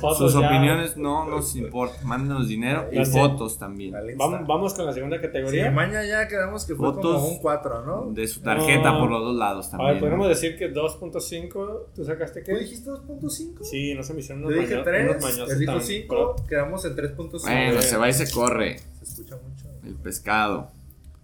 Fotos 0.00 0.18
Sus 0.32 0.40
ya. 0.40 0.46
opiniones 0.46 0.96
no 0.96 1.24
nos 1.28 1.56
importan. 1.56 2.06
Mándenos 2.06 2.46
dinero 2.46 2.86
y 2.92 2.96
Las- 2.96 3.10
fotos 3.10 3.58
también. 3.58 3.92
Vamos, 4.16 4.46
vamos 4.46 4.74
con 4.74 4.86
la 4.86 4.92
segunda 4.92 5.16
Sí, 5.16 5.22
categoría. 5.22 5.70
mañana 5.72 6.06
ya 6.06 6.28
quedamos 6.28 6.64
que 6.64 6.76
fue 6.76 6.92
Fotos 6.92 7.16
como 7.16 7.28
un 7.28 7.38
4, 7.38 7.84
¿no? 7.84 8.12
De 8.12 8.28
su 8.28 8.40
tarjeta 8.40 8.92
No. 8.92 9.00
por 9.00 9.10
los 9.10 9.20
dos 9.22 9.36
lados 9.36 9.66
a 9.66 9.70
también. 9.72 9.90
ver, 9.94 9.98
podríamos 10.00 10.26
¿no? 10.26 10.30
decir 10.30 10.56
que 10.56 10.72
2.5. 10.72 11.86
¿Tú 11.92 12.04
sacaste 12.04 12.40
¿Tú 12.42 12.46
qué? 12.46 12.58
dijiste 12.58 12.88
2.5? 12.88 13.64
Sí, 13.64 13.94
no 13.94 14.04
se 14.04 14.14
me 14.14 14.20
hicieron 14.20 14.44
unos, 14.44 14.54
Yo 14.54 14.60
dije 14.60 14.74
maño- 14.74 14.84
3, 14.84 15.10
unos 15.10 15.22
mañosos 15.22 15.50
él 15.50 15.58
dijo 15.58 15.72
tan 15.72 15.82
5, 15.82 16.36
quedamos 16.48 16.84
en 16.84 16.94
3.5. 16.96 17.42
Bueno, 17.42 17.82
se 17.82 17.96
va 17.96 18.08
y 18.08 18.12
se 18.12 18.30
corre. 18.30 18.78
Se 18.98 19.04
escucha 19.04 19.36
mucho. 19.36 19.57
El 19.88 19.94
pescado. 19.94 20.70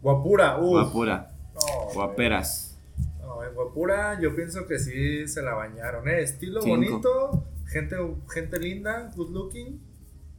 Guapura, 0.00 0.58
uff. 0.58 0.70
Guapura. 0.70 1.30
No, 1.54 1.92
Guaperas. 1.92 2.78
No, 3.20 3.44
en 3.44 3.54
Guapura 3.54 4.18
yo 4.20 4.34
pienso 4.34 4.66
que 4.66 4.78
sí 4.78 5.28
se 5.28 5.42
la 5.42 5.52
bañaron, 5.52 6.08
¿eh? 6.08 6.22
Estilo 6.22 6.62
Cinco. 6.62 6.76
bonito, 6.76 7.44
gente, 7.66 7.96
gente 8.32 8.58
linda, 8.58 9.10
good 9.14 9.30
looking. 9.30 9.80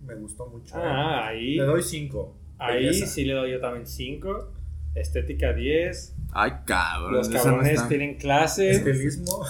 Me 0.04 0.16
gustó 0.16 0.48
mucho. 0.48 0.76
¿eh? 0.76 0.82
Ah, 0.84 1.28
ahí. 1.28 1.56
Le 1.56 1.64
doy 1.64 1.84
5. 1.84 2.36
Ahí 2.58 2.94
sí 2.94 3.26
le 3.26 3.34
doy 3.34 3.52
yo 3.52 3.60
también 3.60 3.86
5. 3.86 4.52
Estética 4.96 5.54
10. 5.54 6.16
Ay, 6.32 6.52
cabrón. 6.66 7.14
Los 7.14 7.30
cabrones 7.30 7.88
tienen 7.88 8.16
clase. 8.16 8.72
Estilismo. 8.72 9.46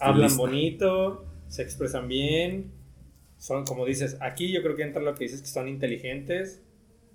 hablan 0.00 0.36
bonito. 0.36 1.26
Se 1.48 1.62
expresan 1.62 2.08
bien. 2.08 2.72
Son, 3.38 3.64
como 3.64 3.84
dices, 3.84 4.16
aquí 4.20 4.50
yo 4.52 4.62
creo 4.62 4.74
que 4.74 4.82
entra 4.82 5.02
lo 5.02 5.14
que 5.14 5.24
dices 5.24 5.42
que 5.42 5.48
son 5.48 5.68
inteligentes. 5.68 6.62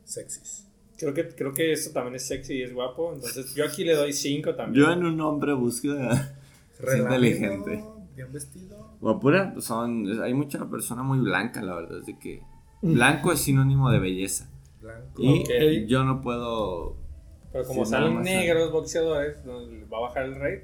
Sexys. 0.03 0.68
Creo 0.99 1.13
que, 1.13 1.27
creo 1.29 1.53
que 1.53 1.71
eso 1.71 1.91
también 1.91 2.15
es 2.15 2.27
sexy 2.27 2.55
y 2.55 2.63
es 2.63 2.73
guapo. 2.73 3.13
Entonces 3.13 3.55
yo 3.55 3.65
aquí 3.65 3.85
le 3.85 3.95
doy 3.95 4.11
5 4.11 4.55
también. 4.55 4.85
Yo 4.85 4.91
en 4.91 5.05
un 5.05 5.21
hombre 5.21 5.53
busco. 5.53 5.87
Inteligente. 6.97 7.83
Bien 8.15 8.31
vestido. 8.33 8.97
Guapura, 8.99 9.53
pues 9.53 9.65
son. 9.65 10.21
Hay 10.21 10.33
mucha 10.33 10.69
persona 10.69 11.03
muy 11.03 11.19
blanca, 11.19 11.61
la 11.61 11.75
verdad. 11.75 11.99
Es 11.99 12.05
de 12.05 12.19
que. 12.19 12.41
Blanco 12.81 13.31
es 13.31 13.39
sinónimo 13.39 13.89
de 13.91 13.99
belleza. 13.99 14.49
Blanco. 14.81 15.21
Y 15.21 15.85
yo 15.87 16.03
no 16.03 16.21
puedo. 16.21 16.97
Pero 17.51 17.65
como 17.65 17.85
salen 17.85 18.21
negros 18.21 18.71
boxeadores. 18.71 19.37
¿va 19.47 19.97
a 19.97 20.01
bajar 20.01 20.25
el 20.25 20.35
rate? 20.35 20.63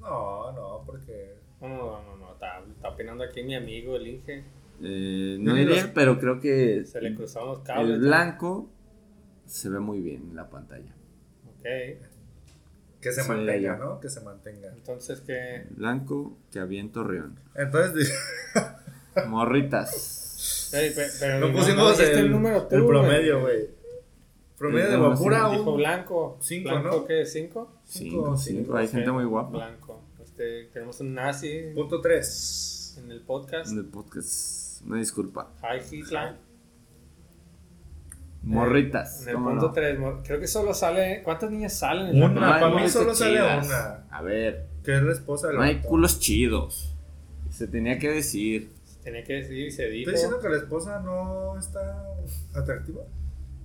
No, 0.00 0.52
no, 0.52 0.82
porque. 0.84 1.36
No, 1.60 1.68
no, 1.68 1.76
no, 1.76 2.02
no, 2.02 2.16
no, 2.16 2.32
está, 2.32 2.62
está 2.74 2.88
opinando 2.88 3.22
aquí 3.22 3.42
mi 3.42 3.54
amigo, 3.54 3.96
el 3.96 4.06
Inge. 4.06 4.44
eh, 4.82 5.36
no 5.38 5.54
diría, 5.54 5.92
pero 5.94 6.18
creo 6.18 6.40
que. 6.40 6.84
Se 6.84 7.00
le 7.00 7.14
cruzaron 7.14 7.50
los 7.50 7.58
cables. 7.60 7.94
El 7.94 8.00
blanco 8.00 8.68
se 9.50 9.68
ve 9.68 9.80
muy 9.80 10.00
bien 10.00 10.28
en 10.30 10.36
la 10.36 10.48
pantalla. 10.48 10.94
Ok, 11.48 11.64
Que 13.00 13.12
se 13.12 13.22
Sí, 13.22 13.28
mantenga, 13.28 13.58
ya. 13.60 13.76
¿no? 13.76 13.98
Que 14.00 14.08
se 14.10 14.20
mantenga. 14.20 14.68
entonces 14.72 15.20
que... 15.20 15.66
Blanco 15.70 16.36
que 16.52 16.60
había 16.60 16.80
en 16.80 16.92
Torreón. 16.92 17.38
Entonces, 17.54 18.14
Morritas. 19.28 20.70
Ey, 20.72 20.94
pe- 20.94 21.08
pero 21.18 21.40
no 21.40 21.52
pusimos 21.52 21.98
dijiste 21.98 22.18
el, 22.18 22.26
el 22.26 22.30
número 22.30 22.66
tú, 22.68 22.76
el 22.76 22.86
promedio, 22.86 23.40
güey. 23.40 23.68
Promedio 24.56 24.90
de 24.90 24.96
Guapura, 24.98 25.48
sí, 25.50 25.56
Dijo 25.56 25.70
un 25.72 25.76
blanco. 25.78 26.38
Cinco, 26.40 26.68
¿Blanco 26.70 26.88
¿no? 26.88 27.06
qué? 27.06 27.26
¿Cinco? 27.26 27.72
Cinco, 27.84 28.36
Cinco, 28.36 28.36
cinco. 28.36 28.76
Hay 28.76 28.88
gente 28.88 29.10
muy 29.10 29.24
guapa 29.24 29.50
Blanco. 29.56 30.02
Este, 30.22 30.64
tenemos 30.72 31.00
un 31.00 31.14
nazi 31.14 31.72
punto 31.74 32.00
3. 32.00 32.98
en 33.02 33.10
el 33.10 33.20
podcast. 33.22 33.72
en 33.72 33.78
el 33.78 33.86
podcast. 33.86 34.82
Una 34.86 34.98
disculpa. 34.98 35.50
Hi 35.62 35.80
Hitler. 35.90 36.36
Morritas. 38.42 39.22
En 39.22 39.28
el 39.28 39.34
¿cómo 39.34 39.50
punto 39.50 39.66
no? 39.66 39.72
3. 39.72 39.98
Creo 40.24 40.40
que 40.40 40.46
solo 40.46 40.72
sale... 40.74 41.22
¿Cuántas 41.22 41.50
niñas 41.50 41.74
salen? 41.74 42.16
en 42.16 42.22
Una, 42.22 42.58
para 42.60 42.70
mí 42.74 42.88
solo 42.88 43.14
sale 43.14 43.32
chidas. 43.32 43.66
una. 43.66 44.04
A 44.10 44.22
ver, 44.22 44.66
Que 44.82 44.96
es 44.96 45.02
la 45.02 45.12
esposa 45.12 45.52
no 45.52 45.60
hay 45.62 45.80
culos 45.80 46.20
chidos. 46.20 46.94
Se 47.50 47.66
tenía 47.66 47.98
que 47.98 48.10
decir. 48.10 48.70
Tenía 49.04 49.24
que 49.24 49.34
decir 49.34 49.66
y 49.66 49.70
se 49.70 49.88
dijo. 49.88 50.10
¿Estoy 50.10 50.14
diciendo 50.14 50.40
que 50.40 50.48
la 50.48 50.56
esposa 50.56 51.00
no 51.00 51.58
está 51.58 52.06
atractiva? 52.54 53.02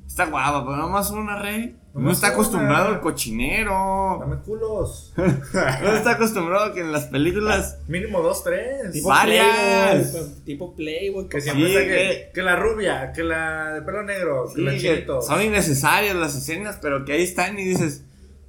Está 0.07 0.25
guapa, 0.25 0.63
pero 0.65 0.77
nomás 0.77 1.09
una 1.11 1.41
rey. 1.41 1.75
No 1.93 2.11
está 2.11 2.27
una. 2.27 2.35
acostumbrado 2.35 2.87
al 2.89 3.01
cochinero. 3.01 4.17
Dame 4.19 4.37
culos. 4.37 5.13
No 5.17 5.95
está 5.95 6.11
acostumbrado 6.11 6.65
a 6.65 6.73
que 6.73 6.81
en 6.81 6.91
las 6.91 7.05
películas. 7.05 7.79
Mínimo 7.87 8.21
dos, 8.21 8.43
tres. 8.43 8.91
Tipo 8.91 9.09
Varias. 9.09 10.09
Playboy, 10.11 10.29
tipo 10.45 10.75
Playboy. 10.75 11.27
Que 11.29 11.41
siempre 11.41 11.67
Sí, 11.67 11.75
está 11.75 12.31
que, 12.33 12.41
la 12.41 12.55
rubia, 12.55 13.11
que 13.13 13.23
la 13.23 13.73
de 13.73 13.81
pelo 13.81 14.03
negro, 14.03 14.45
que 14.53 14.61
la 14.61 14.71
que 14.71 14.77
chinito. 14.79 15.21
son 15.21 15.41
innecesarias 15.41 16.15
las 16.15 16.35
escenas, 16.35 16.79
pero 16.81 17.03
que 17.05 17.13
ahí 17.13 17.23
están 17.23 17.57
y 17.57 17.63
dices, 17.63 18.03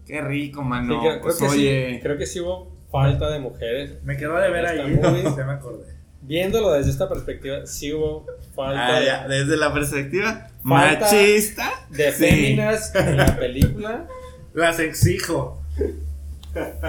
qué 0.06 0.20
rico, 0.20 0.62
mano. 0.62 1.00
creo, 1.00 1.12
creo 1.12 1.22
pues 1.22 1.36
que 1.36 1.44
oye, 1.46 1.94
sí, 1.94 2.00
creo 2.02 2.18
que 2.18 2.26
sí 2.26 2.40
hubo 2.40 2.76
falta 2.90 3.28
de 3.30 3.38
mujeres. 3.40 4.02
Me 4.04 4.16
quedó 4.16 4.36
de 4.38 4.50
ver 4.50 4.66
ahí. 4.66 4.94
movie. 4.94 5.22
Ya 5.36 5.44
me 5.46 5.52
acordé. 5.52 5.95
Viéndolo 6.26 6.72
desde 6.72 6.90
esta 6.90 7.08
perspectiva, 7.08 7.66
sí 7.66 7.92
hubo 7.92 8.26
falta 8.54 8.96
ah, 8.96 9.04
ya, 9.04 9.28
desde 9.28 9.56
la 9.56 9.72
perspectiva 9.72 10.48
machista. 10.62 11.70
de 11.90 12.10
sí. 12.12 12.18
féminas 12.24 12.94
en 12.94 13.16
la 13.16 13.36
película. 13.38 14.08
Las 14.52 14.80
exijo. 14.80 15.62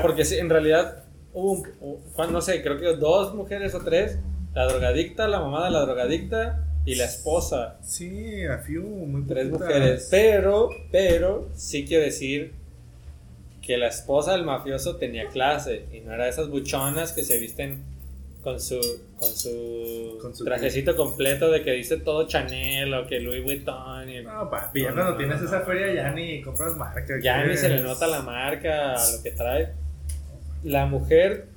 Porque 0.01 0.25
sí, 0.25 0.37
en 0.37 0.49
realidad 0.49 1.03
hubo, 1.33 1.63
un- 1.81 2.33
no 2.33 2.41
sé, 2.41 2.63
creo 2.63 2.79
que 2.79 2.95
dos 2.95 3.35
mujeres 3.35 3.75
o 3.75 3.79
tres. 3.81 4.17
La 4.55 4.65
drogadicta, 4.65 5.27
la 5.27 5.39
mamá 5.39 5.65
de 5.65 5.71
la 5.71 5.81
drogadicta 5.81 6.63
y 6.83 6.95
la 6.95 7.05
esposa. 7.05 7.77
Sí, 7.83 8.43
a 8.45 8.57
few, 8.57 8.81
muy 8.81 9.21
Tres 9.27 9.49
mujeres. 9.51 10.07
Pero, 10.09 10.69
pero, 10.91 11.49
sí 11.53 11.85
quiero 11.85 12.03
decir 12.05 12.53
que 13.61 13.77
la 13.77 13.89
esposa 13.89 14.31
del 14.31 14.45
mafioso 14.45 14.95
tenía 14.95 15.27
clase 15.27 15.85
y 15.93 15.99
no 15.99 16.13
era 16.13 16.23
de 16.23 16.29
esas 16.31 16.49
buchonas 16.49 17.11
que 17.11 17.23
se 17.23 17.37
visten 17.37 17.83
con 18.47 18.61
su, 18.61 18.79
con 19.19 19.27
su, 19.35 20.17
Con 20.21 20.33
su- 20.33 20.45
trajecito 20.45 20.95
completo 20.95 21.51
de 21.51 21.63
que 21.63 21.71
dice 21.73 21.97
todo 21.97 22.25
Chanel 22.29 22.93
o 22.93 23.05
que 23.05 23.19
Louis 23.19 23.43
Vuitton. 23.43 24.09
Y 24.09 24.21
No, 24.23 24.49
papi, 24.49 24.83
ya 24.83 24.89
No, 24.91 24.95
cuando 24.95 25.11
no, 25.11 25.17
tienes 25.17 25.41
no, 25.41 25.47
esa 25.47 25.59
no. 25.59 25.65
feria 25.65 25.93
ya 25.93 26.11
ni 26.11 26.41
compras 26.41 26.77
marca. 26.77 27.03
ya 27.21 27.43
ni 27.43 27.49
¿qué 27.49 27.57
se 27.57 27.67
le 27.67 27.83
nota 27.83 28.07
la 28.07 28.21
marca 28.21 28.93
lo 28.93 29.21
que 29.21 29.31
trae. 29.31 29.73
La 30.63 30.85
mujer 30.85 31.47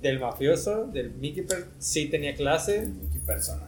del 0.00 0.20
mafioso, 0.20 0.86
del 0.86 1.10
Mickey, 1.10 1.42
Per- 1.42 1.64
sí 1.80 2.06
tenía 2.06 2.36
clase 2.36 2.86
Qué 3.12 3.18
persona. 3.26 3.64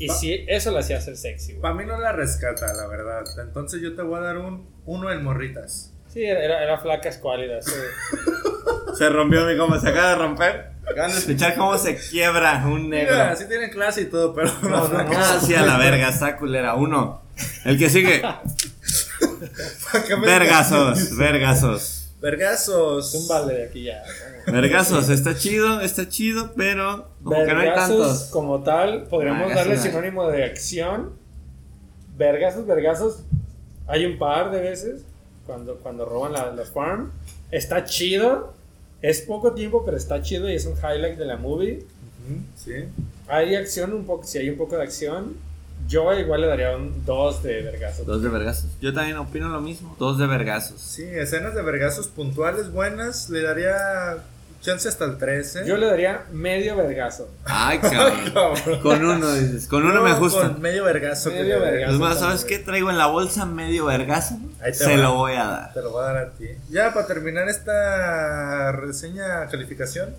y 0.00 0.08
Pa- 0.08 0.14
sí, 0.14 0.44
eso 0.48 0.72
la 0.72 0.80
hacía 0.80 1.00
ser 1.00 1.16
sexy. 1.16 1.52
güey. 1.52 1.62
Para 1.62 1.74
mí 1.74 1.84
no 1.84 2.00
la 2.00 2.10
rescata, 2.10 2.66
la 2.74 2.88
verdad. 2.88 3.22
Entonces 3.40 3.80
yo 3.80 3.94
te 3.94 4.02
voy 4.02 4.18
a 4.18 4.22
dar 4.22 4.38
un 4.38 4.66
uno 4.86 5.12
en 5.12 5.22
morritas. 5.22 5.94
Sí, 6.08 6.24
era, 6.24 6.42
era, 6.42 6.64
era 6.64 6.78
flaca 6.78 7.08
escuálida. 7.10 7.62
sí. 7.62 7.70
Se 8.98 9.08
rompió 9.08 9.44
mi 9.46 9.56
compa, 9.56 9.78
se 9.78 9.90
acaba 9.90 10.08
de 10.10 10.14
romper. 10.16 10.77
Acaban 10.90 11.10
de 11.12 11.18
escuchar 11.18 11.54
cómo 11.56 11.76
se 11.78 11.96
quiebra 11.96 12.64
un 12.66 12.88
negro. 12.88 13.12
Mira, 13.14 13.36
sí 13.36 13.44
tienen 13.48 13.70
clase 13.70 14.02
y 14.02 14.04
todo, 14.06 14.34
pero 14.34 14.50
no, 14.62 14.68
No, 14.68 14.88
no, 14.88 15.02
no. 15.04 15.10
Ah, 15.18 15.38
sí, 15.44 15.54
a 15.54 15.62
la 15.66 15.76
verga, 15.78 16.08
está 16.08 16.36
culera. 16.36 16.74
Uno. 16.74 17.22
El 17.64 17.78
que 17.78 17.88
sigue. 17.90 18.22
Vergazos, 20.24 21.16
vergazos. 21.16 22.10
Vergazos. 22.20 23.14
Un 23.14 23.28
vale 23.28 23.54
de 23.54 23.64
aquí 23.66 23.84
ya. 23.84 24.02
Vergazos, 24.46 25.08
está 25.08 25.36
chido, 25.36 25.80
está 25.80 26.08
chido, 26.08 26.52
pero 26.56 27.08
como 27.22 27.36
que 27.44 27.52
no 27.52 27.60
hay 27.60 27.66
Vergazos 27.68 27.98
tantos. 28.08 28.22
como 28.32 28.62
tal, 28.62 29.04
podríamos 29.04 29.52
Ah, 29.52 29.56
darle 29.56 29.76
no. 29.76 29.82
sinónimo 29.82 30.28
de 30.28 30.44
acción. 30.44 31.12
Vergazos, 32.16 32.66
vergazos. 32.66 33.18
Hay 33.86 34.04
un 34.04 34.18
par 34.18 34.50
de 34.50 34.60
veces 34.60 35.02
cuando, 35.46 35.76
cuando 35.76 36.04
roban 36.04 36.32
la, 36.32 36.50
la 36.50 36.64
farm. 36.64 37.12
Está 37.50 37.84
chido. 37.84 38.54
Es 39.00 39.20
poco 39.20 39.52
tiempo, 39.52 39.84
pero 39.84 39.96
está 39.96 40.22
chido 40.22 40.48
y 40.50 40.54
es 40.54 40.66
un 40.66 40.74
highlight 40.74 41.16
de 41.18 41.24
la 41.24 41.36
movie. 41.36 41.84
Sí. 42.56 42.72
Hay 43.28 43.54
acción, 43.54 43.92
un 43.92 44.04
poco, 44.04 44.24
si 44.24 44.38
hay 44.38 44.50
un 44.50 44.56
poco 44.56 44.76
de 44.76 44.82
acción. 44.82 45.34
Yo 45.86 46.12
igual 46.12 46.40
le 46.42 46.46
daría 46.48 46.76
un 46.76 47.04
2 47.06 47.42
de 47.42 47.62
vergazos. 47.62 48.04
Dos 48.04 48.22
de 48.22 48.28
vergazos. 48.28 48.70
Yo 48.80 48.92
también 48.92 49.16
opino 49.16 49.48
lo 49.48 49.60
mismo. 49.60 49.94
Dos 49.98 50.18
de 50.18 50.26
vergazos. 50.26 50.80
Sí, 50.80 51.04
escenas 51.04 51.54
de 51.54 51.62
vergazos 51.62 52.08
puntuales 52.08 52.72
buenas. 52.72 53.30
Le 53.30 53.42
daría 53.42 54.18
chance 54.60 54.88
hasta 54.88 55.04
el 55.04 55.18
13. 55.18 55.66
Yo 55.66 55.76
le 55.76 55.86
daría 55.86 56.24
medio 56.32 56.76
vergazo. 56.76 57.28
Ay, 57.44 57.78
cabrón. 57.78 58.80
Con 58.82 59.04
uno 59.04 59.32
dices, 59.34 59.66
con 59.66 59.84
uno 59.86 60.02
me 60.02 60.14
gusta. 60.14 60.48
Con 60.48 60.60
medio 60.60 60.84
vergazo. 60.84 61.30
Medio 61.30 61.60
vergazo. 61.60 61.92
Es 61.94 61.98
más, 61.98 62.18
¿sabes 62.18 62.44
qué? 62.44 62.58
Traigo 62.58 62.90
en 62.90 62.98
la 62.98 63.06
bolsa 63.06 63.46
medio 63.46 63.86
vergazo. 63.86 64.38
Ahí 64.60 64.72
te 64.72 64.78
Se 64.78 64.96
va. 64.96 65.02
lo 65.02 65.14
voy 65.14 65.32
a 65.32 65.44
dar. 65.44 65.72
Te 65.72 65.82
lo 65.82 65.90
voy 65.90 66.02
a 66.02 66.06
dar 66.06 66.16
a 66.18 66.30
ti. 66.32 66.48
Ya 66.70 66.92
para 66.92 67.06
terminar 67.06 67.48
esta 67.48 68.72
reseña 68.72 69.46
calificación, 69.48 70.14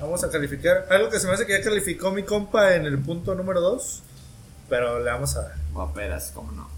vamos 0.00 0.22
a 0.24 0.30
calificar 0.30 0.86
algo 0.90 1.08
que 1.08 1.18
se 1.18 1.26
me 1.26 1.32
hace 1.32 1.46
que 1.46 1.52
ya 1.58 1.64
calificó 1.64 2.10
mi 2.10 2.22
compa 2.22 2.74
en 2.74 2.84
el 2.86 2.98
punto 2.98 3.34
número 3.34 3.60
2, 3.60 4.02
pero 4.68 4.98
le 5.02 5.10
vamos 5.10 5.36
a 5.36 5.42
dar. 5.42 5.54
Guaperas, 5.72 6.30
cómo 6.34 6.52
no. 6.52 6.68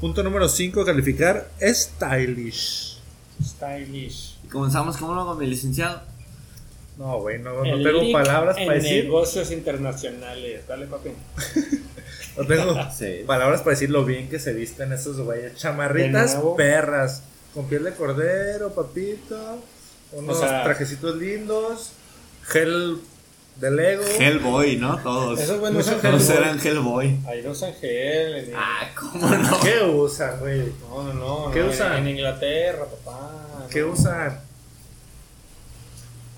Punto 0.00 0.22
número 0.22 0.48
5, 0.48 0.84
calificar 0.84 1.46
stylish. 1.60 3.00
Stylish. 3.42 4.33
Comenzamos 4.54 4.96
como 4.96 5.12
uno 5.12 5.26
con 5.26 5.36
mi 5.38 5.46
licenciado. 5.46 6.00
No, 6.96 7.18
güey, 7.20 7.40
no, 7.40 7.64
no 7.64 7.82
tengo 7.82 8.12
palabras 8.12 8.56
para 8.56 8.74
decir. 8.74 9.04
negocios 9.04 9.50
internacionales. 9.50 10.66
Dale, 10.66 10.86
papi. 10.86 11.10
No 12.36 12.44
tengo 12.46 12.74
Sí. 12.98 13.22
palabras 13.26 13.60
para 13.60 13.70
decir 13.72 13.90
lo 13.90 14.04
bien 14.04 14.28
que 14.28 14.40
se 14.40 14.52
visten 14.52 14.92
esos 14.92 15.20
güeyes. 15.20 15.54
Chamarritas 15.56 16.36
perras. 16.56 17.22
Con 17.54 17.66
piel 17.68 17.84
de 17.84 17.92
cordero, 17.92 18.72
papito. 18.74 19.60
Unos 20.12 20.36
O 20.36 20.40
sea- 20.40 20.64
trajecitos 20.64 21.16
lindos. 21.16 21.92
Gel 22.42 22.96
de 23.56 23.70
Lego. 23.70 24.02
Hellboy, 24.18 24.76
¿no? 24.78 24.98
Todos. 24.98 25.38
Esos 25.40 25.60
güeyes 25.60 25.74
no 25.74 25.80
usan 25.80 26.00
Todos 26.00 26.28
Hellboy. 26.28 26.36
eran 26.44 26.58
Hellboy. 26.60 27.18
Ahí 27.28 27.42
no 27.44 27.50
usan 27.52 27.72
gel. 27.74 28.34
en- 28.36 28.52
Ah, 28.56 28.88
¿cómo 28.98 29.28
no? 29.28 29.60
¿Qué 29.60 29.80
usan, 29.84 30.40
güey? 30.40 30.72
No, 30.88 31.04
no, 31.04 31.14
no. 31.14 31.50
¿Qué 31.52 31.60
no, 31.60 31.70
usan? 31.70 31.92
En, 31.98 31.98
en 32.00 32.08
Inglaterra, 32.16 32.84
papá. 32.84 33.66
¿Qué 33.70 33.80
no. 33.82 33.92
usan? 33.92 34.40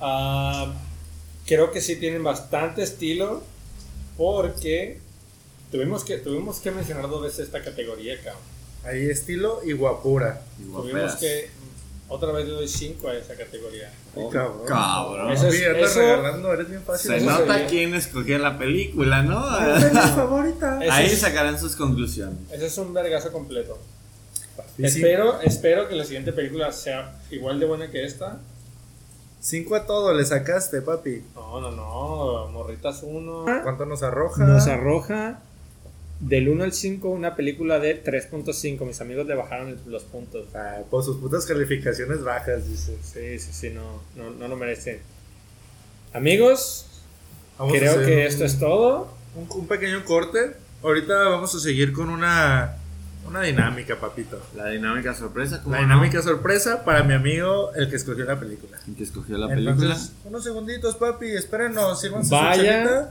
Ah, 0.00 0.72
creo 1.46 1.70
que 1.72 1.80
sí 1.80 1.96
tienen 1.96 2.22
bastante 2.22 2.82
estilo 2.82 3.42
porque 4.16 4.98
tuvimos 5.70 6.04
que, 6.04 6.18
tuvimos 6.18 6.58
que 6.60 6.70
mencionar 6.70 7.08
dos 7.08 7.22
veces 7.22 7.40
esta 7.46 7.62
categoría, 7.62 8.16
cabrón. 8.22 8.42
Ahí 8.84 9.08
estilo 9.10 9.60
y 9.64 9.72
guapura. 9.72 10.42
Tuvimos 10.58 11.16
que, 11.16 11.48
otra 12.08 12.30
vez 12.32 12.46
le 12.46 12.52
doy 12.52 12.68
5 12.68 13.08
a 13.08 13.14
esa 13.16 13.34
categoría. 13.34 13.90
Oh, 14.14 14.30
cabrón. 14.30 14.66
cabrón. 14.66 15.32
Eso 15.32 15.48
es- 15.48 15.54
eso- 15.60 16.00
regalando, 16.00 16.52
eres 16.52 16.68
bien 16.70 16.82
fácil. 16.82 17.10
Se 17.10 17.20
nota 17.20 17.52
sería. 17.54 17.66
quién 17.66 17.94
escogió 17.94 18.38
la 18.38 18.56
película, 18.56 19.22
¿no? 19.22 19.40
Mi 19.80 20.00
favorita. 20.14 20.78
Ahí 20.78 21.06
es- 21.06 21.18
sacarán 21.18 21.58
sus 21.58 21.74
conclusiones. 21.74 22.38
Ese 22.52 22.66
es 22.66 22.78
un 22.78 22.94
vergazo 22.94 23.32
completo. 23.32 23.78
Espero, 24.78 25.40
espero 25.42 25.88
que 25.88 25.94
la 25.96 26.04
siguiente 26.04 26.32
película 26.32 26.70
sea 26.72 27.18
igual 27.30 27.58
de 27.58 27.66
buena 27.66 27.90
que 27.90 28.04
esta. 28.04 28.38
Cinco 29.40 29.76
a 29.76 29.86
todo 29.86 30.12
le 30.14 30.24
sacaste, 30.24 30.82
papi. 30.82 31.22
No, 31.34 31.60
no, 31.60 31.70
no. 31.70 32.48
Morritas 32.52 33.02
1. 33.02 33.44
¿Cuánto 33.62 33.86
nos 33.86 34.02
arroja? 34.02 34.44
Nos 34.44 34.66
arroja 34.66 35.40
del 36.20 36.48
1 36.48 36.64
al 36.64 36.72
5 36.72 37.08
una 37.10 37.36
película 37.36 37.78
de 37.78 38.02
3.5. 38.02 38.84
Mis 38.86 39.00
amigos 39.00 39.26
le 39.26 39.34
bajaron 39.34 39.78
los 39.86 40.02
puntos. 40.04 40.46
Ah, 40.54 40.78
por 40.90 41.04
sus 41.04 41.18
putas 41.18 41.44
calificaciones 41.46 42.24
bajas, 42.24 42.66
dice. 42.68 42.96
Sí, 43.02 43.38
sí, 43.38 43.52
sí, 43.52 43.70
no, 43.70 44.02
no, 44.16 44.30
no 44.30 44.48
lo 44.48 44.56
merecen. 44.56 44.98
Amigos, 46.12 46.86
Vamos 47.58 47.74
creo 47.76 47.98
que 48.04 48.12
un- 48.14 48.18
esto 48.22 48.44
es 48.44 48.58
todo. 48.58 49.08
Un, 49.34 49.46
un 49.50 49.66
pequeño 49.68 50.04
corte. 50.04 50.56
Ahorita 50.82 51.14
vamos 51.28 51.54
a 51.54 51.60
seguir 51.60 51.92
con 51.92 52.08
una, 52.08 52.76
una 53.28 53.42
dinámica, 53.42 53.96
papito. 53.96 54.40
La 54.56 54.68
dinámica 54.68 55.14
sorpresa, 55.14 55.60
¿cómo 55.62 55.74
La 55.74 55.82
no? 55.82 55.88
dinámica 55.88 56.22
sorpresa 56.22 56.84
para 56.84 57.02
mi 57.02 57.14
amigo, 57.14 57.72
el 57.74 57.88
que 57.90 57.96
escogió 57.96 58.24
la 58.24 58.38
película. 58.38 58.78
El 58.88 58.94
que 58.96 59.04
escogió 59.04 59.36
la 59.38 59.48
película. 59.48 59.96
Unos 60.24 60.44
segunditos, 60.44 60.96
papi, 60.96 61.26
espérenos, 61.32 62.00
sírvanse 62.00 62.34
Vaya. 62.34 63.10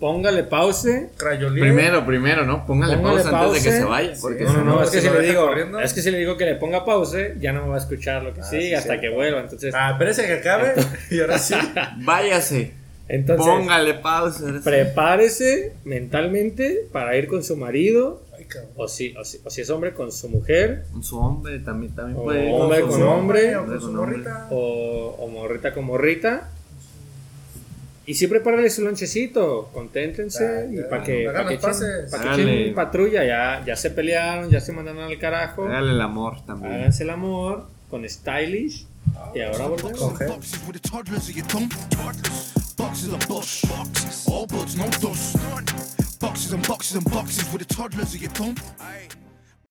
Póngale 0.00 0.44
pause. 0.44 1.10
crayolín. 1.16 1.60
Primero, 1.60 2.06
primero, 2.06 2.44
¿no? 2.46 2.64
Póngale, 2.64 2.96
Póngale 2.98 3.24
pausa 3.24 3.46
antes 3.46 3.64
de 3.64 3.68
que 3.68 3.68
pause. 3.70 3.78
se 3.82 3.84
vaya. 3.84 4.14
Sí. 4.14 4.20
Porque 4.22 4.44
No, 4.44 4.52
no, 4.52 4.58
si 4.60 4.64
no, 4.64 4.82
es 4.84 4.90
que 4.90 5.00
si 5.00 5.10
le 5.10 5.20
digo, 5.22 5.46
corriendo. 5.48 5.80
es 5.80 5.92
que 5.92 6.02
si 6.02 6.10
le 6.12 6.18
digo 6.18 6.36
que 6.36 6.44
le 6.44 6.54
ponga 6.54 6.84
pause, 6.84 7.34
ya 7.40 7.52
no 7.52 7.62
me 7.64 7.70
va 7.70 7.74
a 7.74 7.78
escuchar 7.78 8.22
lo 8.22 8.32
que 8.32 8.40
Ah, 8.40 8.44
sigue 8.44 8.62
sí, 8.68 8.74
hasta 8.74 8.94
sí. 8.94 9.00
que 9.00 9.08
vuelva. 9.08 9.40
Entonces, 9.40 9.74
Ah, 9.76 9.90
espérese 9.92 10.24
que 10.26 10.34
acabe. 10.34 10.74
y 11.10 11.18
ahora 11.20 11.36
sí. 11.38 11.54
Váyase. 12.04 12.74
entonces 13.08 13.44
Póngale 13.44 13.94
pausa. 13.94 14.38
sí. 14.46 14.60
prepárese 14.62 15.72
mentalmente 15.84 16.86
para 16.92 17.16
ir 17.16 17.26
con 17.26 17.42
su 17.42 17.56
marido, 17.56 18.22
Ay, 18.38 18.44
cabrón. 18.46 18.70
o 18.76 18.88
si, 18.88 19.14
o 19.16 19.24
si, 19.24 19.40
o 19.44 19.50
si 19.50 19.60
es 19.60 19.68
hombre, 19.70 19.92
con 19.92 20.10
su 20.12 20.28
mujer, 20.28 20.84
Con 20.92 21.02
su 21.02 21.18
hombre 21.18 21.58
también, 21.58 21.94
también 21.94 22.16
O 22.18 22.22
puede. 22.24 22.50
hombre 22.52 22.80
con 22.82 22.92
su 22.92 23.02
hombre, 23.06 23.56
o 23.56 23.66
con 23.66 23.80
su 23.80 23.86
con 23.88 23.98
hombre. 23.98 24.16
morrita. 24.18 24.48
o, 24.50 25.16
o 25.18 25.28
morrita 25.28 25.74
con 25.74 25.84
morrita. 25.84 26.48
Y 28.06 28.14
sí 28.14 28.26
prepárale 28.26 28.70
su 28.70 28.82
lonchecito, 28.82 29.68
conténtense 29.74 30.70
y 30.72 30.80
para 30.88 31.02
que, 31.02 31.28
pa' 31.30 31.46
que 31.46 31.54
echen, 31.54 31.70
pa' 32.10 32.18
que 32.22 32.28
Háganle. 32.28 32.62
echen 32.62 32.74
patrulla, 32.74 33.22
ya, 33.26 33.62
ya 33.66 33.76
se 33.76 33.90
pelearon, 33.90 34.48
ya 34.48 34.60
se 34.60 34.72
mandaron 34.72 35.02
al 35.02 35.18
carajo. 35.18 35.64
Hágale 35.66 35.90
el 35.92 36.00
amor 36.00 36.40
también. 36.46 36.72
Háganse 36.72 37.02
el 37.02 37.10
amor 37.10 37.66
con 37.90 38.08
Stylish. 38.08 38.86
Y 39.34 39.40
ahora 39.42 39.66
volvemos. 39.66 40.00
Con 40.00 40.16
gel. 40.16 40.28
Boxes 46.18 46.52
and 46.52 46.66
boxes 46.66 46.96
and 46.96 47.10
boxes 47.10 47.52
with 47.52 47.66
the 47.66 47.74
toddlers 47.74 48.14
of 48.14 48.20
your 48.20 48.30
thumb. 48.32 48.56